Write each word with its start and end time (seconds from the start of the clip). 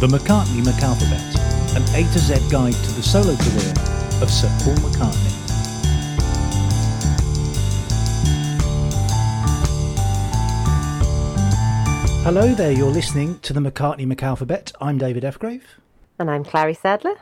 The 0.00 0.06
McCartney 0.06 0.62
McAlphabet, 0.62 1.74
an 1.74 1.82
A 1.96 2.08
to 2.12 2.18
Z 2.20 2.34
guide 2.48 2.72
to 2.72 2.92
the 2.92 3.02
solo 3.02 3.34
career 3.34 3.74
of 4.22 4.30
Sir 4.30 4.46
Paul 4.62 4.76
McCartney. 4.76 5.32
Hello 12.22 12.54
there, 12.54 12.70
you're 12.70 12.92
listening 12.92 13.40
to 13.40 13.52
the 13.52 13.58
McCartney 13.58 14.06
McAlphabet. 14.06 14.70
I'm 14.80 14.98
David 14.98 15.24
Fgrave. 15.24 15.62
And 16.20 16.30
I'm 16.30 16.44
Clary 16.44 16.74
Sadler. 16.74 17.16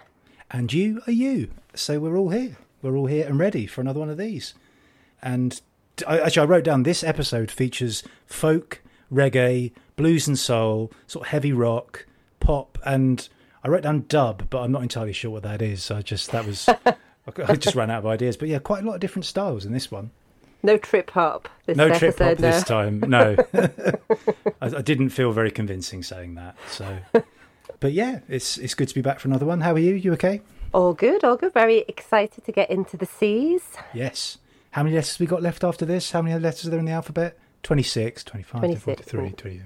And 0.51 0.71
you 0.71 1.01
are 1.07 1.13
you. 1.13 1.49
So 1.75 1.99
we're 1.99 2.19
all 2.19 2.29
here. 2.29 2.59
We're 2.83 2.99
all 2.99 3.07
here 3.07 3.27
and 3.27 3.39
ready 3.39 3.67
for 3.67 3.81
another 3.81 4.01
one 4.01 4.11
of 4.11 4.19
these. 4.19 4.53
And 5.23 5.63
I, 6.07 6.21
actually, 6.21 6.43
I 6.43 6.51
wrote 6.51 6.65
down 6.65 6.83
this 6.83 7.03
episode 7.03 7.51
features 7.51 8.03
folk, 8.27 8.83
reggae, 9.11 9.73
blues 9.97 10.29
and 10.29 10.39
soul, 10.39 10.93
sort 11.07 11.25
of 11.25 11.31
heavy 11.31 11.55
rock, 11.55 12.05
pop, 12.47 12.79
and 12.85 13.29
I 13.65 13.69
wrote 13.69 13.83
down 13.83 14.05
dub, 14.09 14.49
but 14.49 14.61
I'm 14.61 14.73
not 14.73 14.83
entirely 14.83 15.13
sure 15.13 15.31
what 15.31 15.43
that 15.43 15.61
is. 15.61 15.91
I 15.91 16.03
just 16.03 16.31
that 16.31 16.47
was 16.47 16.69
I 17.49 17.57
just 17.57 17.75
ran 17.75 17.91
out 17.91 17.99
of 17.99 18.07
ideas. 18.07 18.37
But 18.37 18.49
yeah, 18.49 18.61
quite 18.61 18.85
a 18.85 18.87
lot 18.87 18.95
of 18.95 19.01
different 19.01 19.25
styles 19.25 19.65
in 19.65 19.73
this 19.73 19.91
one. 19.91 20.11
No 20.63 20.79
trip 20.79 21.11
hop. 21.11 21.49
This 21.67 21.77
no 21.77 21.87
episode, 21.87 21.99
trip 21.99 22.19
hop 22.19 22.39
no. 22.39 22.51
this 22.51 22.65
time. 22.65 23.01
No, 23.01 23.37
I, 24.63 24.79
I 24.79 24.83
didn't 24.83 25.11
feel 25.11 25.33
very 25.33 25.51
convincing 25.51 26.03
saying 26.03 26.37
that. 26.37 26.57
So, 26.71 26.99
but 27.81 27.93
yeah, 27.93 28.21
it's 28.29 28.59
it's 28.59 28.75
good 28.75 28.89
to 28.89 28.95
be 28.95 29.03
back 29.03 29.19
for 29.21 29.29
another 29.29 29.47
one. 29.47 29.61
How 29.61 29.73
are 29.73 29.79
you? 29.79 29.95
You 29.95 30.13
okay? 30.15 30.41
All 30.73 30.95
good, 30.95 31.25
all 31.25 31.37
good. 31.37 31.53
Very 31.53 31.85
excited 31.89 32.45
to 32.45 32.53
get 32.53 32.71
into 32.71 32.97
the 32.97 33.07
seas. 33.07 33.63
Yes. 33.93 34.39
How 34.71 34.83
many 34.83 34.95
letters 34.95 35.15
have 35.15 35.21
we 35.21 35.27
got 35.27 35.43
left 35.43 35.65
after 35.65 35.87
this? 35.87 36.11
How 36.11 36.21
many 36.21 36.39
letters 36.39 36.67
are 36.67 36.71
there 36.71 36.79
in 36.79 36.85
the 36.85 36.93
alphabet? 36.93 37.39
26, 37.63 38.25
25, 38.25 38.61
26, 38.61 39.11
43, 39.11 39.25
yeah. 39.25 39.31
20. 39.31 39.63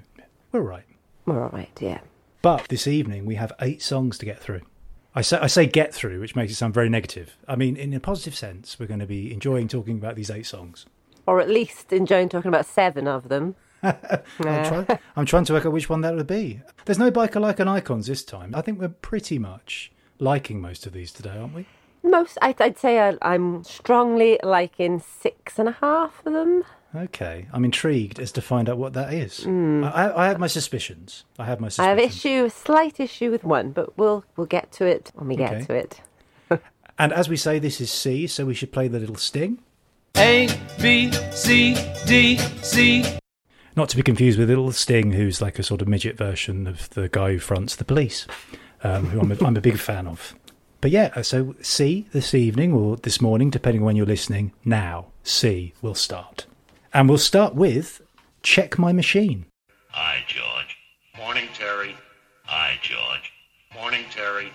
We're 0.52 0.60
all 0.60 0.66
right. 0.66 0.84
We're 1.26 1.42
all 1.42 1.50
right, 1.50 1.76
yeah. 1.80 1.98
But 2.42 2.68
this 2.68 2.86
evening 2.86 3.26
we 3.26 3.34
have 3.34 3.52
eight 3.60 3.82
songs 3.82 4.16
to 4.18 4.26
get 4.26 4.38
through. 4.40 4.62
I 5.14 5.22
say, 5.22 5.38
I 5.38 5.46
say 5.46 5.66
get 5.66 5.92
through, 5.92 6.20
which 6.20 6.36
makes 6.36 6.52
it 6.52 6.56
sound 6.56 6.72
very 6.72 6.88
negative. 6.88 7.36
I 7.46 7.56
mean, 7.56 7.76
in 7.76 7.92
a 7.92 8.00
positive 8.00 8.34
sense, 8.34 8.78
we're 8.78 8.86
going 8.86 9.00
to 9.00 9.06
be 9.06 9.32
enjoying 9.32 9.68
talking 9.68 9.98
about 9.98 10.14
these 10.14 10.30
eight 10.30 10.46
songs. 10.46 10.86
Or 11.26 11.40
at 11.40 11.50
least 11.50 11.92
enjoying 11.92 12.28
talking 12.28 12.48
about 12.48 12.66
seven 12.66 13.06
of 13.06 13.28
them. 13.28 13.56
I'm, 13.82 13.94
try, 14.38 14.98
I'm 15.16 15.26
trying 15.26 15.44
to 15.46 15.52
work 15.52 15.66
out 15.66 15.72
which 15.72 15.88
one 15.88 16.02
that 16.02 16.14
would 16.14 16.26
be. 16.26 16.60
There's 16.84 16.98
no 16.98 17.10
biker 17.10 17.40
like 17.40 17.60
an 17.60 17.68
icons 17.68 18.06
this 18.06 18.24
time. 18.24 18.54
I 18.54 18.62
think 18.62 18.80
we're 18.80 18.88
pretty 18.88 19.38
much 19.38 19.90
liking 20.18 20.60
most 20.60 20.86
of 20.86 20.92
these 20.92 21.12
today, 21.12 21.36
aren't 21.36 21.54
we? 21.54 21.66
Most, 22.02 22.38
I'd, 22.40 22.60
I'd 22.60 22.78
say 22.78 23.00
I, 23.00 23.16
I'm 23.20 23.64
strongly 23.64 24.38
liking 24.42 25.00
six 25.00 25.58
and 25.58 25.68
a 25.68 25.72
half 25.72 26.24
of 26.24 26.32
them. 26.32 26.64
Okay, 26.94 27.46
I'm 27.52 27.64
intrigued 27.64 28.18
as 28.18 28.32
to 28.32 28.42
find 28.42 28.68
out 28.68 28.76
what 28.78 28.94
that 28.94 29.12
is. 29.14 29.46
I, 29.46 30.12
I 30.16 30.26
have 30.26 30.40
my 30.40 30.48
suspicions. 30.48 31.24
I 31.38 31.44
have 31.44 31.60
my 31.60 31.68
Hmm. 31.68 31.80
I 31.82 31.84
have 31.84 31.98
issue, 31.98 32.44
a 32.46 32.50
slight 32.50 32.98
issue 32.98 33.30
with 33.30 33.44
one, 33.44 33.70
but 33.70 33.96
we'll 33.96 34.24
we'll 34.36 34.46
get 34.48 34.72
to 34.72 34.86
it 34.86 35.12
when 35.14 35.28
we 35.28 35.36
get 35.36 35.52
Okay. 35.54 35.64
to 35.66 35.74
it. 35.74 36.00
And 36.98 37.14
as 37.14 37.30
we 37.30 37.36
say, 37.36 37.58
this 37.58 37.80
is 37.80 37.90
C, 37.90 38.26
so 38.26 38.44
we 38.44 38.52
should 38.54 38.72
play 38.72 38.86
the 38.86 38.98
little 38.98 39.16
sting. 39.16 39.60
A, 40.18 40.48
B, 40.82 41.10
C, 41.32 41.74
D, 42.06 42.36
C. 42.62 43.04
Not 43.74 43.88
to 43.90 43.96
be 43.96 44.02
confused 44.02 44.38
with 44.38 44.50
Little 44.50 44.70
Sting, 44.72 45.12
who's 45.12 45.40
like 45.40 45.58
a 45.58 45.62
sort 45.62 45.80
of 45.80 45.88
midget 45.88 46.18
version 46.18 46.66
of 46.66 46.90
the 46.90 47.08
guy 47.08 47.32
who 47.32 47.38
fronts 47.38 47.76
the 47.76 47.84
police, 47.86 48.26
um, 48.84 49.06
who 49.06 49.20
I'm 49.20 49.32
a, 49.32 49.36
I'm 49.46 49.56
a 49.56 49.60
big 49.62 49.78
fan 49.78 50.06
of. 50.08 50.34
But 50.82 50.90
yeah, 50.90 51.22
so 51.22 51.54
C 51.62 52.06
this 52.12 52.34
evening 52.34 52.74
or 52.74 52.96
this 52.96 53.18
morning, 53.20 53.48
depending 53.48 53.80
on 53.80 53.86
when 53.86 53.96
you're 53.96 54.04
listening, 54.04 54.52
now 54.64 55.06
C 55.22 55.72
will 55.80 55.94
start. 55.94 56.44
And 56.92 57.08
we'll 57.08 57.18
start 57.18 57.54
with 57.54 58.02
Check 58.42 58.76
My 58.76 58.92
Machine. 58.92 59.46
Hi, 59.90 60.24
George. 60.26 60.76
Morning, 61.16 61.48
Terry. 61.54 61.94
Hi, 62.46 62.78
George. 62.82 63.32
Morning, 63.74 64.04
Terry. 64.10 64.50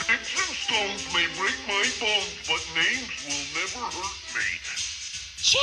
Sticks 0.00 0.34
and 0.34 0.56
stones 0.56 1.06
may 1.14 1.26
break 1.38 1.54
my 1.68 1.86
bones, 2.00 2.34
but 2.48 2.62
names 2.74 3.14
will 3.22 3.44
never 3.54 3.86
hurt 3.86 4.18
me. 4.34 4.48
Check 5.38 5.62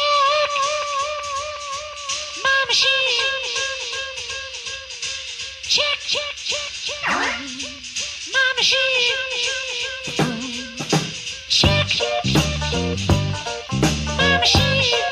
my 2.42 2.64
machine. 2.68 2.88
Check, 5.64 6.00
check, 6.00 6.36
check, 6.36 6.72
check 6.72 7.10
my 8.32 8.54
machine. 8.56 10.27
Machine. 14.40 15.06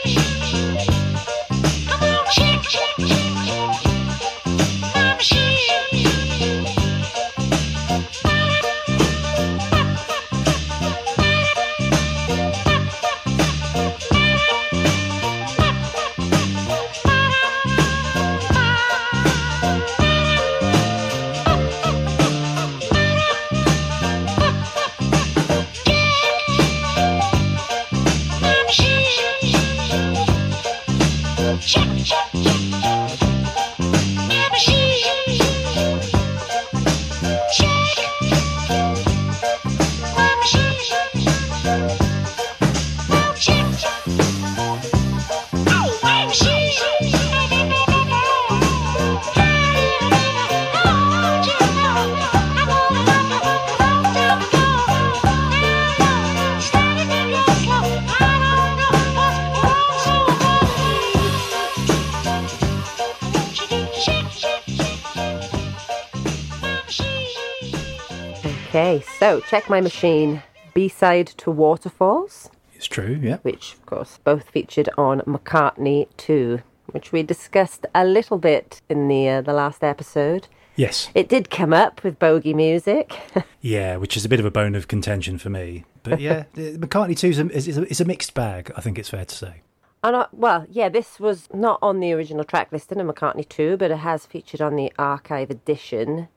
So 69.25 69.40
check 69.40 69.68
my 69.72 69.81
machine. 69.81 70.44
B 70.75 70.88
side 70.88 71.25
to 71.38 71.50
Waterfalls, 71.50 72.52
It's 72.75 72.86
true, 72.86 73.19
yeah. 73.19 73.38
which 73.38 73.74
of 73.74 73.86
course 73.88 74.19
both 74.24 74.50
featured 74.50 74.88
on 75.00 75.22
McCartney 75.22 76.08
2, 76.18 76.62
which 76.88 77.12
we 77.12 77.24
discussed 77.24 77.88
a 77.96 78.06
little 78.06 78.38
bit 78.38 78.81
in 78.88 79.08
the 79.08 79.28
uh, 79.30 79.41
the 79.41 79.53
last 79.53 79.84
episode. 79.84 80.47
Yes. 80.75 81.09
It 81.16 81.28
did 81.28 81.50
come 81.50 81.74
up 81.74 82.03
with 82.03 82.19
bogey 82.19 82.53
music. 82.53 83.18
Yeah, 83.62 83.97
which 83.97 84.16
is 84.16 84.24
a 84.24 84.30
bit 84.30 84.40
of 84.40 84.46
a 84.46 84.52
bone 84.52 84.75
of 84.75 84.88
contention 84.88 85.40
for 85.40 85.50
me. 85.50 85.86
But 86.03 86.22
yeah, 86.22 86.44
McCartney 86.56 87.18
2 87.18 87.28
is 87.30 87.40
a, 87.40 87.50
is, 87.50 87.68
is, 87.68 88.00
a, 88.00 88.06
mixed 88.06 88.36
bag, 88.36 88.72
I 88.78 88.81
think 88.81 89.00
it's 89.00 89.09
fair 89.09 89.25
to 89.25 89.36
say. 89.36 89.63
And 90.03 90.16
uh, 90.16 90.28
well, 90.31 90.68
yeah, 90.69 90.88
this 90.88 91.19
was 91.19 91.50
not 91.52 91.80
on 91.81 92.00
the 92.00 92.13
original 92.13 92.44
track 92.44 92.72
listing 92.72 93.00
of 93.00 93.07
McCartney 93.07 93.50
2, 93.50 93.78
but 93.78 93.90
it 93.90 93.97
has 93.97 94.28
featured 94.28 94.62
on 94.62 94.75
the 94.75 94.94
archive 95.00 95.50
edition. 95.50 96.28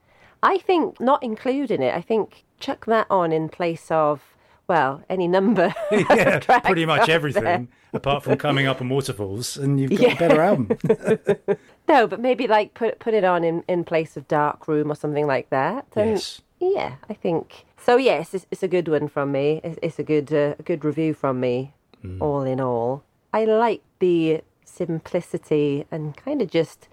I 0.43 0.57
think 0.57 0.99
not 0.99 1.21
including 1.23 1.81
it, 1.81 1.93
I 1.93 2.01
think 2.01 2.43
chuck 2.59 2.85
that 2.85 3.07
on 3.09 3.31
in 3.31 3.49
place 3.49 3.89
of, 3.91 4.21
well, 4.67 5.01
any 5.09 5.27
number. 5.27 5.73
yeah, 5.91 6.39
pretty 6.61 6.85
much 6.85 7.01
out 7.01 7.07
there. 7.07 7.15
everything, 7.15 7.67
apart 7.93 8.23
from 8.23 8.37
coming 8.37 8.67
up 8.67 8.79
and 8.81 8.89
waterfalls, 8.89 9.57
and 9.57 9.79
you've 9.79 9.91
got 9.91 9.99
Yeah. 9.99 10.13
a 10.13 10.17
better 10.17 10.41
album. 10.41 10.77
No, 11.87 12.05
but 12.05 12.19
maybe 12.19 12.45
like 12.47 12.75
put 12.75 12.99
put 12.99 13.15
it 13.15 13.23
on 13.23 13.43
in, 13.43 13.63
in 13.67 13.83
place 13.83 14.15
of 14.15 14.27
Dark 14.27 14.67
Room 14.67 14.91
or 14.91 14.95
something 14.95 15.25
like 15.25 15.49
that. 15.49 15.87
And 15.95 16.11
yes. 16.11 16.41
Yeah, 16.59 16.95
I 17.09 17.13
think 17.15 17.65
so. 17.77 17.95
Yes, 17.97 18.33
it's, 18.35 18.45
it's 18.51 18.61
a 18.61 18.67
good 18.67 18.87
one 18.87 19.07
from 19.07 19.31
me. 19.31 19.59
It's, 19.63 19.79
it's 19.81 19.97
a 19.97 20.03
good 20.03 20.31
uh, 20.31 20.53
a 20.59 20.63
good 20.63 20.85
review 20.85 21.15
from 21.15 21.39
me. 21.39 21.73
Mm. 22.05 22.21
All 22.21 22.43
in 22.43 22.61
all, 22.61 23.03
I 23.33 23.45
like 23.45 23.81
the 23.99 24.41
simplicity 24.63 25.85
and 25.91 26.15
kind 26.15 26.41
of 26.41 26.49
just. 26.51 26.87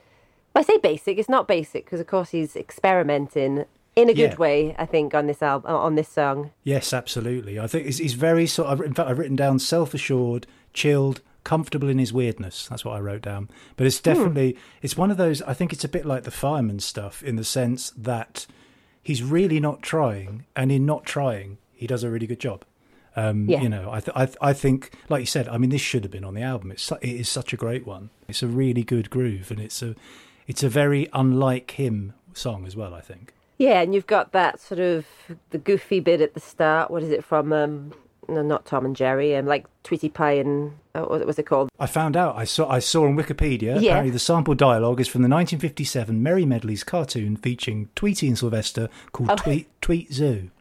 I 0.57 0.63
say 0.63 0.79
basic. 0.79 1.19
It's 1.19 1.29
not 1.29 1.47
basic 1.47 1.85
because 1.85 2.01
of 2.01 2.07
course 2.07 2.31
he's 2.31 2.57
experimenting 2.57 3.65
in 3.95 4.09
a 4.11 4.15
good 4.15 4.33
Yeah. 4.33 4.37
way. 4.37 4.75
I 4.79 4.87
think 4.87 5.15
on 5.15 5.27
this 5.27 5.43
album 5.43 5.71
on 5.71 5.95
this 5.95 6.09
song. 6.09 6.51
Yes, 6.65 6.93
absolutely. 6.93 7.59
I 7.61 7.67
think 7.67 7.87
he's, 7.87 7.99
he's 7.99 8.15
very 8.15 8.47
sort 8.47 8.69
of. 8.69 8.81
In 8.81 8.95
fact, 8.95 9.09
I've 9.09 9.19
written 9.19 9.37
down 9.37 9.59
self-assured, 9.59 10.47
chilled, 10.73 11.21
comfortable 11.45 11.89
in 11.89 11.99
his 11.99 12.13
weirdness. 12.13 12.67
That's 12.69 12.85
what 12.85 12.97
I 12.97 13.01
wrote 13.01 13.23
down. 13.23 13.49
But 13.77 13.87
it's 13.87 14.01
definitely 14.01 14.57
it's 14.83 14.97
one 14.97 15.11
of 15.11 15.17
those. 15.17 15.43
I 15.43 15.55
think 15.55 15.73
it's 15.73 15.85
a 15.85 15.89
bit 15.89 16.05
like 16.07 16.25
the 16.25 16.31
fireman 16.31 16.81
stuff 16.81 17.23
in 17.23 17.37
the 17.37 17.45
sense 17.45 17.91
that 17.97 18.47
he's 19.03 19.23
really 19.23 19.61
not 19.61 19.83
trying, 19.83 20.47
and 20.57 20.73
in 20.73 20.85
not 20.87 21.05
trying, 21.05 21.59
he 21.75 21.87
does 21.87 22.03
a 22.03 22.11
really 22.11 22.27
good 22.27 22.41
job. 22.41 22.65
Um, 23.15 23.49
Yeah. 23.49 23.63
You 23.63 23.69
know, 23.71 23.89
I, 23.91 24.01
th- 24.01 24.13
I, 24.15 24.27
th- 24.27 24.37
I 24.43 24.53
think, 24.53 24.91
like 25.09 25.21
you 25.21 25.27
said, 25.27 25.49
I 25.49 25.57
mean, 25.57 25.71
this 25.71 25.81
should 25.81 26.03
have 26.05 26.11
been 26.11 26.25
on 26.25 26.35
the 26.35 26.43
album. 26.43 26.71
It's 26.73 26.83
su- 26.83 26.99
it 27.01 27.09
is 27.21 27.29
such 27.31 27.53
a 27.55 27.57
great 27.57 27.87
one. 27.87 28.11
It's 28.29 28.43
a 28.43 28.47
really 28.47 28.83
good 28.83 29.09
groove, 29.09 29.51
and 29.51 29.59
it's 29.61 29.81
a 29.83 29.95
it's 30.47 30.63
a 30.63 30.69
very 30.69 31.09
unlike 31.13 31.73
him 31.73 32.15
song 32.33 32.67
as 32.67 32.77
well. 32.77 32.95
I 32.95 33.01
think. 33.01 33.33
Yeah, 33.59 33.81
and 33.81 33.95
you've 33.95 34.07
got 34.07 34.33
that 34.33 34.61
sort 34.61 34.81
of 34.81 35.07
the 35.51 35.59
goofy 35.59 36.01
bit 36.01 36.21
at 36.21 36.35
the 36.35 36.41
start. 36.41 36.91
What 36.91 37.03
is 37.03 37.11
it 37.11 37.25
from? 37.25 37.53
Um, 37.53 37.93
no, 38.29 38.43
not 38.43 38.67
Tom 38.67 38.85
and 38.85 38.95
Jerry. 38.97 39.37
Um, 39.37 39.47
like 39.47 39.67
Tweety 39.85 40.09
Pie 40.09 40.33
and 40.33 40.73
oh, 40.95 41.07
what 41.07 41.25
was 41.27 41.39
it 41.39 41.45
called? 41.47 41.71
I 41.79 41.87
found 41.87 42.17
out. 42.17 42.37
I 42.37 42.45
saw. 42.45 42.69
I 42.69 42.81
saw 42.81 43.05
on 43.07 43.17
Wikipedia. 43.17 43.81
Yeah. 43.81 43.91
Apparently, 43.93 44.11
the 44.11 44.19
sample 44.19 44.55
dialogue 44.55 45.01
is 45.01 45.09
from 45.09 45.23
the 45.23 45.29
1957 45.29 46.23
Merrie 46.23 46.45
Melodies 46.47 46.85
cartoon 46.85 47.37
featuring 47.37 47.89
Tweety 47.95 48.27
and 48.29 48.37
Sylvester 48.39 48.89
called 49.13 49.31
Oh. 49.31 49.37
Tweet 49.37 49.69
Tweet 49.81 50.13
Zoo. 50.13 50.51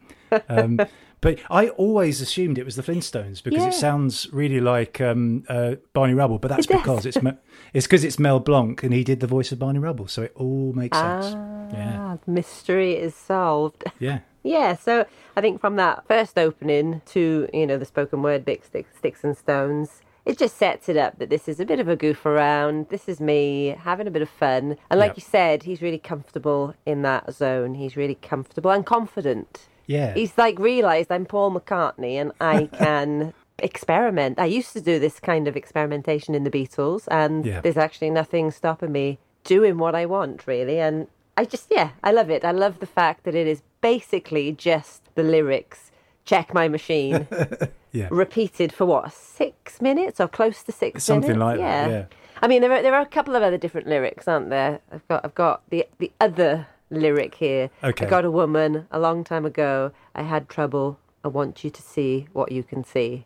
Um, 0.50 0.80
but 1.26 1.40
I 1.50 1.70
always 1.70 2.22
assumed 2.22 2.58
it 2.58 2.66
was 2.66 2.76
the 2.76 2.84
Flintstones 2.84 3.42
because 3.44 3.64
Yeah. 3.64 3.70
it 3.70 3.74
sounds 3.74 4.28
really 4.32 4.62
like 4.62 5.02
um, 5.02 5.44
uh, 5.50 5.76
Barney 5.94 6.14
Rubble. 6.14 6.40
But 6.40 6.50
that's 6.50 6.66
It 6.68 6.74
does. 6.74 6.82
because 6.82 7.06
it's 7.06 7.22
Me- 7.22 7.38
it's 7.74 7.86
because 7.88 8.04
it's 8.04 8.20
Mel 8.20 8.40
Blanc 8.40 8.84
and 8.84 8.94
he 8.94 9.04
did 9.04 9.20
the 9.20 9.28
voice 9.28 9.52
of 9.52 9.60
Barney 9.60 9.80
Rubble, 9.80 10.08
so 10.08 10.22
it 10.24 10.34
all 10.36 10.72
makes 10.74 10.98
sense. 10.98 11.26
Yeah, 11.74 11.96
Ah, 12.00 12.18
mystery 12.28 12.94
is 12.94 13.16
solved. 13.16 13.84
yeah, 14.00 14.20
Yeah, 14.44 14.76
so 14.76 15.06
I 15.36 15.42
think 15.42 15.60
from 15.60 15.76
that 15.78 16.08
first 16.08 16.38
opening 16.38 17.02
to, 17.14 17.50
you 17.52 17.66
know, 17.66 17.78
the 17.80 17.86
spoken 17.86 18.22
word 18.22 18.46
big 18.46 18.64
sticks, 18.64 18.96
sticks 18.98 19.24
and 19.24 19.36
stones, 19.36 20.02
it 20.24 20.38
just 20.38 20.56
sets 20.58 20.88
it 20.88 20.98
up 20.98 21.18
that 21.18 21.32
this 21.32 21.48
is 21.48 21.60
a 21.60 21.66
bit 21.66 21.80
of 21.80 21.88
a 21.88 21.96
goof 21.96 22.26
around. 22.28 22.90
This 22.90 23.10
is 23.10 23.20
me 23.20 23.76
having 23.80 24.06
a 24.08 24.12
bit 24.12 24.22
of 24.22 24.30
fun. 24.30 24.78
And 24.92 25.00
like 25.00 25.10
Yep. 25.14 25.18
you 25.18 25.22
said, 25.24 25.64
he's 25.64 25.82
really 25.82 25.98
comfortable 25.98 26.76
in 26.86 27.02
that 27.02 27.34
zone. 27.34 27.74
He's 27.74 27.96
really 27.98 28.16
comfortable 28.16 28.70
and 28.72 28.86
confident. 28.86 29.68
Yeah. 29.88 30.14
He's 30.14 30.38
like 30.38 30.58
realised 30.60 31.12
I'm 31.12 31.26
Paul 31.26 31.52
McCartney 31.52 32.14
and 32.22 32.32
I 32.42 32.66
can 32.78 33.34
experiment. 33.60 34.40
I 34.40 34.46
used 34.46 34.74
to 34.74 34.82
do 34.82 35.00
this 35.00 35.20
kind 35.20 35.48
of 35.48 35.56
experimentation 35.56 36.36
in 36.36 36.44
the 36.44 36.52
Beatles, 36.52 37.08
and 37.10 37.46
Yeah. 37.46 37.62
there's 37.62 37.78
actually 37.78 38.10
nothing 38.10 38.52
stopping 38.52 38.92
me 38.92 39.18
doing 39.44 39.78
what 39.78 39.96
I 39.96 40.06
want, 40.06 40.46
really. 40.48 40.80
And 40.80 41.08
I 41.38 41.46
just, 41.46 41.68
yeah, 41.70 41.90
I 42.04 42.12
love 42.12 42.30
it. 42.30 42.44
I 42.46 42.52
love 42.52 42.80
the 42.80 42.86
fact 42.86 43.24
that 43.24 43.36
it 43.36 43.48
is 43.48 43.62
basically 43.82 44.52
just 44.52 45.04
the 45.16 45.24
lyrics. 45.24 45.92
Check 46.26 46.54
my 46.54 46.68
machine. 46.68 47.28
yeah. 47.92 48.08
repeated 48.12 48.74
for 48.74 48.86
what 48.86 49.14
six 49.14 49.82
minutes 49.82 50.20
or 50.20 50.28
close 50.28 50.64
to 50.64 50.72
six 50.72 51.04
Something 51.04 51.38
minutes. 51.38 51.40
like 51.46 51.58
that, 51.60 51.90
yeah. 51.90 52.06
I 52.42 52.48
mean, 52.48 52.62
there 52.62 52.72
are 52.74 52.82
there 52.82 52.94
are 52.96 53.02
a 53.02 53.06
couple 53.06 53.36
of 53.36 53.44
other 53.44 53.58
different 53.58 53.88
lyrics, 53.88 54.28
aren't 54.28 54.50
there? 54.50 54.82
I've 54.92 55.08
got 55.08 55.24
I've 55.24 55.36
got 55.36 55.62
the 55.70 55.88
the 56.00 56.12
other 56.20 56.68
lyric 56.96 57.36
here. 57.36 57.70
Okay. 57.84 58.06
I 58.06 58.10
got 58.10 58.26
a 58.26 58.32
woman 58.32 58.88
a 58.92 59.00
long 59.00 59.24
time 59.24 59.46
ago. 59.46 59.92
I 60.14 60.24
had 60.24 60.50
trouble. 60.50 61.00
I 61.24 61.28
want 61.28 61.64
you 61.64 61.70
to 61.70 61.82
see 61.82 62.28
what 62.34 62.52
you 62.52 62.64
can 62.64 62.84
see. 62.84 63.26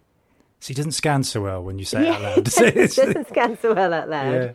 So 0.59 0.69
he 0.69 0.73
doesn't 0.73 0.91
scan 0.91 1.23
so 1.23 1.41
well 1.41 1.63
when 1.63 1.79
you 1.79 1.85
say 1.85 2.07
it 2.07 2.09
out 2.09 2.21
loud. 2.21 2.43
doesn't 2.43 3.27
scan 3.27 3.57
so 3.59 3.73
well 3.73 3.93
out 3.93 4.09
loud. 4.09 4.33
yeah. 4.33 4.51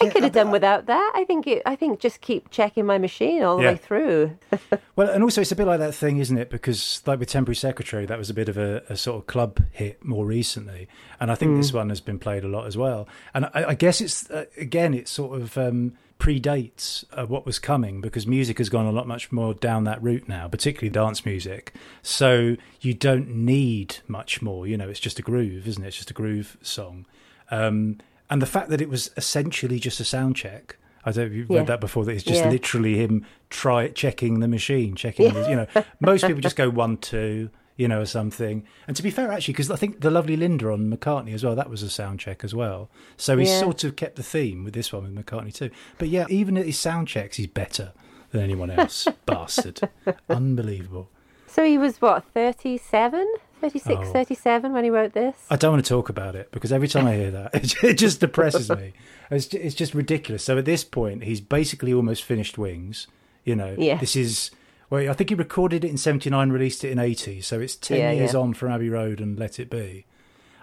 I 0.00 0.08
could 0.08 0.22
have 0.22 0.32
done 0.32 0.50
without 0.50 0.86
that. 0.86 1.12
I 1.14 1.24
think 1.24 1.46
it, 1.46 1.62
I 1.66 1.76
think 1.76 2.00
just 2.00 2.20
keep 2.20 2.50
checking 2.50 2.84
my 2.86 2.98
machine 2.98 3.42
all 3.42 3.56
the 3.56 3.62
Yeah. 3.64 3.70
way 3.72 3.76
through. 3.76 4.38
Well, 4.96 5.10
and 5.10 5.22
also 5.22 5.42
it's 5.42 5.52
a 5.52 5.56
bit 5.56 5.66
like 5.66 5.78
that 5.80 5.94
thing, 5.94 6.16
isn't 6.16 6.38
it? 6.38 6.48
Because 6.48 7.02
like 7.04 7.18
with 7.18 7.28
Temporary 7.28 7.56
Secretary, 7.56 8.06
that 8.06 8.16
was 8.16 8.30
a 8.30 8.34
bit 8.34 8.48
of 8.48 8.56
a, 8.56 8.82
a 8.88 8.96
sort 8.96 9.18
of 9.18 9.26
club 9.26 9.60
hit 9.72 10.02
more 10.02 10.24
recently, 10.24 10.88
and 11.20 11.30
I 11.30 11.34
think 11.34 11.54
this 11.58 11.70
one 11.72 11.90
has 11.90 12.00
been 12.00 12.18
played 12.18 12.44
a 12.44 12.48
lot 12.48 12.66
as 12.66 12.78
well. 12.78 13.06
And 13.34 13.44
I, 13.46 13.64
I 13.68 13.74
guess 13.74 14.00
it's 14.00 14.30
uh, 14.30 14.46
again, 14.56 14.94
it 14.94 15.06
sort 15.06 15.38
of 15.38 15.58
um, 15.58 15.92
predates 16.18 17.04
uh, 17.12 17.26
what 17.26 17.44
was 17.44 17.58
coming 17.58 18.00
because 18.00 18.26
music 18.26 18.56
has 18.58 18.68
gone 18.70 18.86
a 18.86 18.90
lot 18.90 19.06
much 19.06 19.30
more 19.30 19.52
down 19.54 19.84
that 19.84 20.02
route 20.02 20.28
now, 20.28 20.48
particularly 20.48 20.88
dance 20.90 21.24
music. 21.26 21.74
So 22.02 22.56
you 22.80 22.94
don't 22.94 23.28
need 23.28 23.98
much 24.08 24.40
more. 24.42 24.66
You 24.66 24.76
know, 24.78 24.88
it's 24.88 25.00
just 25.00 25.18
a 25.18 25.22
groove, 25.22 25.66
isn't 25.68 25.82
it? 25.84 25.88
It's 25.88 25.96
just 25.96 26.10
a 26.10 26.14
groove 26.14 26.56
song. 26.62 27.04
Um, 27.50 27.98
and 28.30 28.40
the 28.42 28.46
fact 28.46 28.68
that 28.70 28.80
it 28.80 28.88
was 28.88 29.10
essentially 29.16 29.78
just 29.78 30.00
a 30.00 30.04
sound 30.04 30.36
check. 30.36 30.76
I 31.04 31.12
don't 31.12 31.24
know 31.24 31.30
if 31.30 31.32
you've 31.36 31.50
Yeah. 31.50 31.58
read 31.58 31.66
that 31.68 31.80
before. 31.80 32.04
That 32.04 32.12
it's 32.12 32.24
just 32.24 32.42
Yeah. 32.44 32.50
literally 32.50 32.96
him 32.96 33.24
try 33.50 33.88
checking 33.88 34.40
the 34.40 34.48
machine, 34.48 34.96
checking. 34.96 35.32
The, 35.32 35.48
you 35.48 35.54
know, 35.56 35.66
most 36.00 36.26
people 36.26 36.40
just 36.42 36.56
go 36.64 36.68
one 36.68 36.96
two, 36.96 37.50
you 37.76 37.86
know, 37.86 38.00
or 38.00 38.06
something. 38.06 38.64
And 38.88 38.96
to 38.96 39.02
be 39.04 39.10
fair, 39.10 39.30
actually, 39.30 39.54
because 39.54 39.70
I 39.70 39.76
think 39.76 40.00
the 40.00 40.10
lovely 40.10 40.36
Linda 40.36 40.72
on 40.72 40.90
McCartney 40.90 41.32
as 41.32 41.44
well, 41.44 41.54
that 41.54 41.70
was 41.70 41.84
a 41.84 41.90
sound 41.90 42.18
check 42.18 42.42
as 42.42 42.54
well. 42.56 42.90
So 43.16 43.38
he 43.38 43.46
Yeah. 43.46 43.60
sort 43.60 43.84
of 43.84 43.94
kept 43.94 44.16
the 44.16 44.24
theme 44.24 44.64
with 44.64 44.74
this 44.74 44.92
one 44.92 45.04
with 45.04 45.14
McCartney 45.26 45.54
too. 45.54 45.70
But 45.98 46.08
yeah, 46.08 46.26
even 46.28 46.56
at 46.58 46.66
his 46.66 46.78
sound 46.78 47.06
checks, 47.06 47.36
he's 47.36 47.46
better 47.46 47.92
than 48.32 48.42
anyone 48.42 48.70
else. 48.72 49.06
Bastard, 49.26 49.80
unbelievable. 50.28 51.08
So 51.46 51.64
he 51.64 51.78
was 51.78 52.00
what 52.02 52.24
37, 52.34 53.26
36, 53.60 54.00
Oh. 54.08 54.12
37 54.12 54.72
when 54.72 54.84
he 54.84 54.90
wrote 54.90 55.12
this. 55.12 55.34
I 55.50 55.56
don't 55.56 55.72
want 55.72 55.84
to 55.84 55.88
talk 55.88 56.08
about 56.08 56.34
it 56.36 56.50
because 56.52 56.72
every 56.72 56.88
time 56.88 57.06
I 57.06 57.14
hear 57.16 57.30
that, 57.30 57.50
it, 57.84 57.94
just 57.94 58.20
depresses 58.20 58.70
me. 58.70 58.92
It's 59.30 59.46
just, 59.46 59.64
it's 59.64 59.74
just 59.74 59.92
ridiculous. 59.94 60.44
So 60.44 60.56
at 60.56 60.64
this 60.66 60.84
point, 60.84 61.24
he's 61.24 61.40
basically 61.40 61.92
almost 61.92 62.22
finished 62.22 62.58
Wings. 62.58 63.08
You 63.44 63.56
know, 63.56 63.74
Yeah. 63.76 63.96
this 63.98 64.14
is. 64.14 64.50
Well, 64.88 65.10
I 65.10 65.14
think 65.14 65.30
he 65.30 65.34
recorded 65.34 65.84
it 65.84 65.88
in 65.90 65.96
'79, 65.96 66.50
released 66.50 66.84
it 66.84 66.90
in 66.92 66.98
'80, 67.00 67.40
so 67.40 67.58
it's 67.60 67.74
ten 67.74 67.98
Yeah, 67.98 68.12
years 68.12 68.34
yeah. 68.34 68.38
on 68.40 68.54
from 68.54 68.70
Abbey 68.70 68.88
Road 68.88 69.20
and 69.20 69.36
Let 69.36 69.58
It 69.58 69.68
Be. 69.68 70.06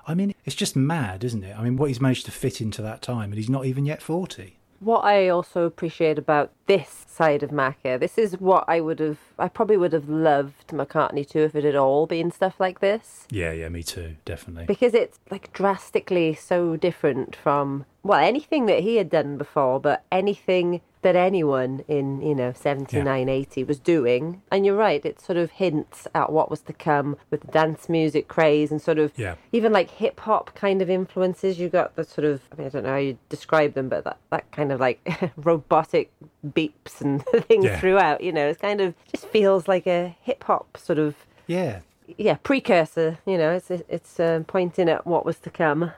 I 0.07 0.13
mean, 0.13 0.34
it's 0.45 0.56
just 0.56 0.75
mad, 0.78 1.25
isn't 1.25 1.44
it? 1.44 1.57
I 1.60 1.62
mean, 1.63 1.75
what 1.75 1.88
he's 1.90 2.00
managed 2.00 2.25
to 2.28 2.31
fit 2.31 2.62
into 2.62 2.81
that 2.81 3.01
time, 3.01 3.31
and 3.31 3.36
he's 3.36 3.50
not 3.50 3.66
even 3.66 3.86
yet 3.86 4.01
forty. 4.01 4.60
What 4.83 5.06
I 5.06 5.30
also 5.30 5.63
appreciate 5.63 6.19
about 6.19 6.51
this 6.65 7.06
side 7.07 7.41
of 7.41 7.51
Macca, 7.51 7.97
this 7.97 8.18
is 8.18 8.41
what 8.41 8.65
I 8.68 8.81
would 8.81 9.00
have, 9.00 9.18
I 9.39 9.47
probably 9.47 9.77
would 9.77 9.94
have 9.94 10.09
loved 10.09 10.68
McCartney 10.68 11.25
too 11.27 11.39
if 11.39 11.56
it 11.56 11.63
had 11.63 11.75
all 11.75 12.06
been 12.06 12.31
stuff 12.31 12.59
like 12.59 12.81
this. 12.81 13.25
Yeah, 13.31 13.53
yeah, 13.53 13.69
me 13.69 13.81
too, 13.81 14.18
definitely. 14.25 14.65
Because 14.65 14.94
it's 14.94 15.19
like 15.31 15.53
drastically 15.53 16.33
so 16.33 16.75
different 16.75 17.33
from, 17.33 17.85
well, 18.03 18.19
anything 18.19 18.65
that 18.65 18.81
he 18.81 18.97
had 18.97 19.09
done 19.09 19.38
before, 19.38 19.80
but 19.80 20.03
anything 20.12 20.81
that 21.03 21.15
anyone 21.15 21.83
in, 21.88 22.21
you 22.21 22.35
know, 22.35 22.51
79, 22.53 23.29
80 23.29 23.63
was 23.63 23.79
doing. 23.79 24.41
And 24.51 24.65
you're 24.65 24.75
right, 24.75 25.05
it 25.05 25.21
sort 25.21 25.38
of 25.38 25.51
hints 25.51 26.07
at 26.15 26.31
what 26.31 26.50
was 26.50 26.61
to 26.61 26.73
come 26.73 27.17
with 27.29 27.41
the 27.41 27.47
dance 27.47 27.88
music 27.88 28.27
craze 28.27 28.71
and 28.71 28.81
sort 28.81 28.97
of 28.97 29.11
Yeah. 29.15 29.35
even 29.51 29.71
like 29.71 29.89
hip 29.91 30.19
hop 30.21 30.55
kind 30.55 30.81
of 30.81 30.89
influences. 30.89 31.59
You 31.59 31.69
got 31.69 31.95
the 31.95 32.03
sort 32.03 32.25
of, 32.25 32.41
I 32.51 32.55
mean, 32.55 32.65
I 32.67 32.69
don't 32.69 32.83
know 32.83 32.89
how 32.89 32.97
you 32.97 33.17
describe 33.29 33.73
them, 33.73 33.88
but 33.89 34.03
that, 34.05 34.17
that 34.31 34.51
kind 34.51 34.71
of 34.71 34.79
like 34.79 35.00
robotic 35.38 36.11
beeps 36.45 37.01
and 37.01 37.23
things 37.47 37.65
Yeah. 37.65 37.79
throughout, 37.79 38.21
you 38.21 38.31
know, 38.31 38.47
it's 38.47 38.59
kind 38.61 38.81
of 38.81 38.94
just 39.11 39.25
feels 39.27 39.67
like 39.67 39.85
a 39.88 40.15
hip 40.21 40.44
hop 40.45 40.77
sort 40.77 40.99
of 40.99 41.15
Yeah, 41.47 41.79
yeah 42.17 42.35
precursor 42.44 43.17
you 43.25 43.38
know 43.38 43.51
it's 43.51 43.71
it's 43.71 44.19
uh, 44.19 44.44
pointing 44.45 44.89
at 44.89 45.07
what 45.07 45.25
was 45.25 45.38
to 45.39 45.49
come 45.49 45.91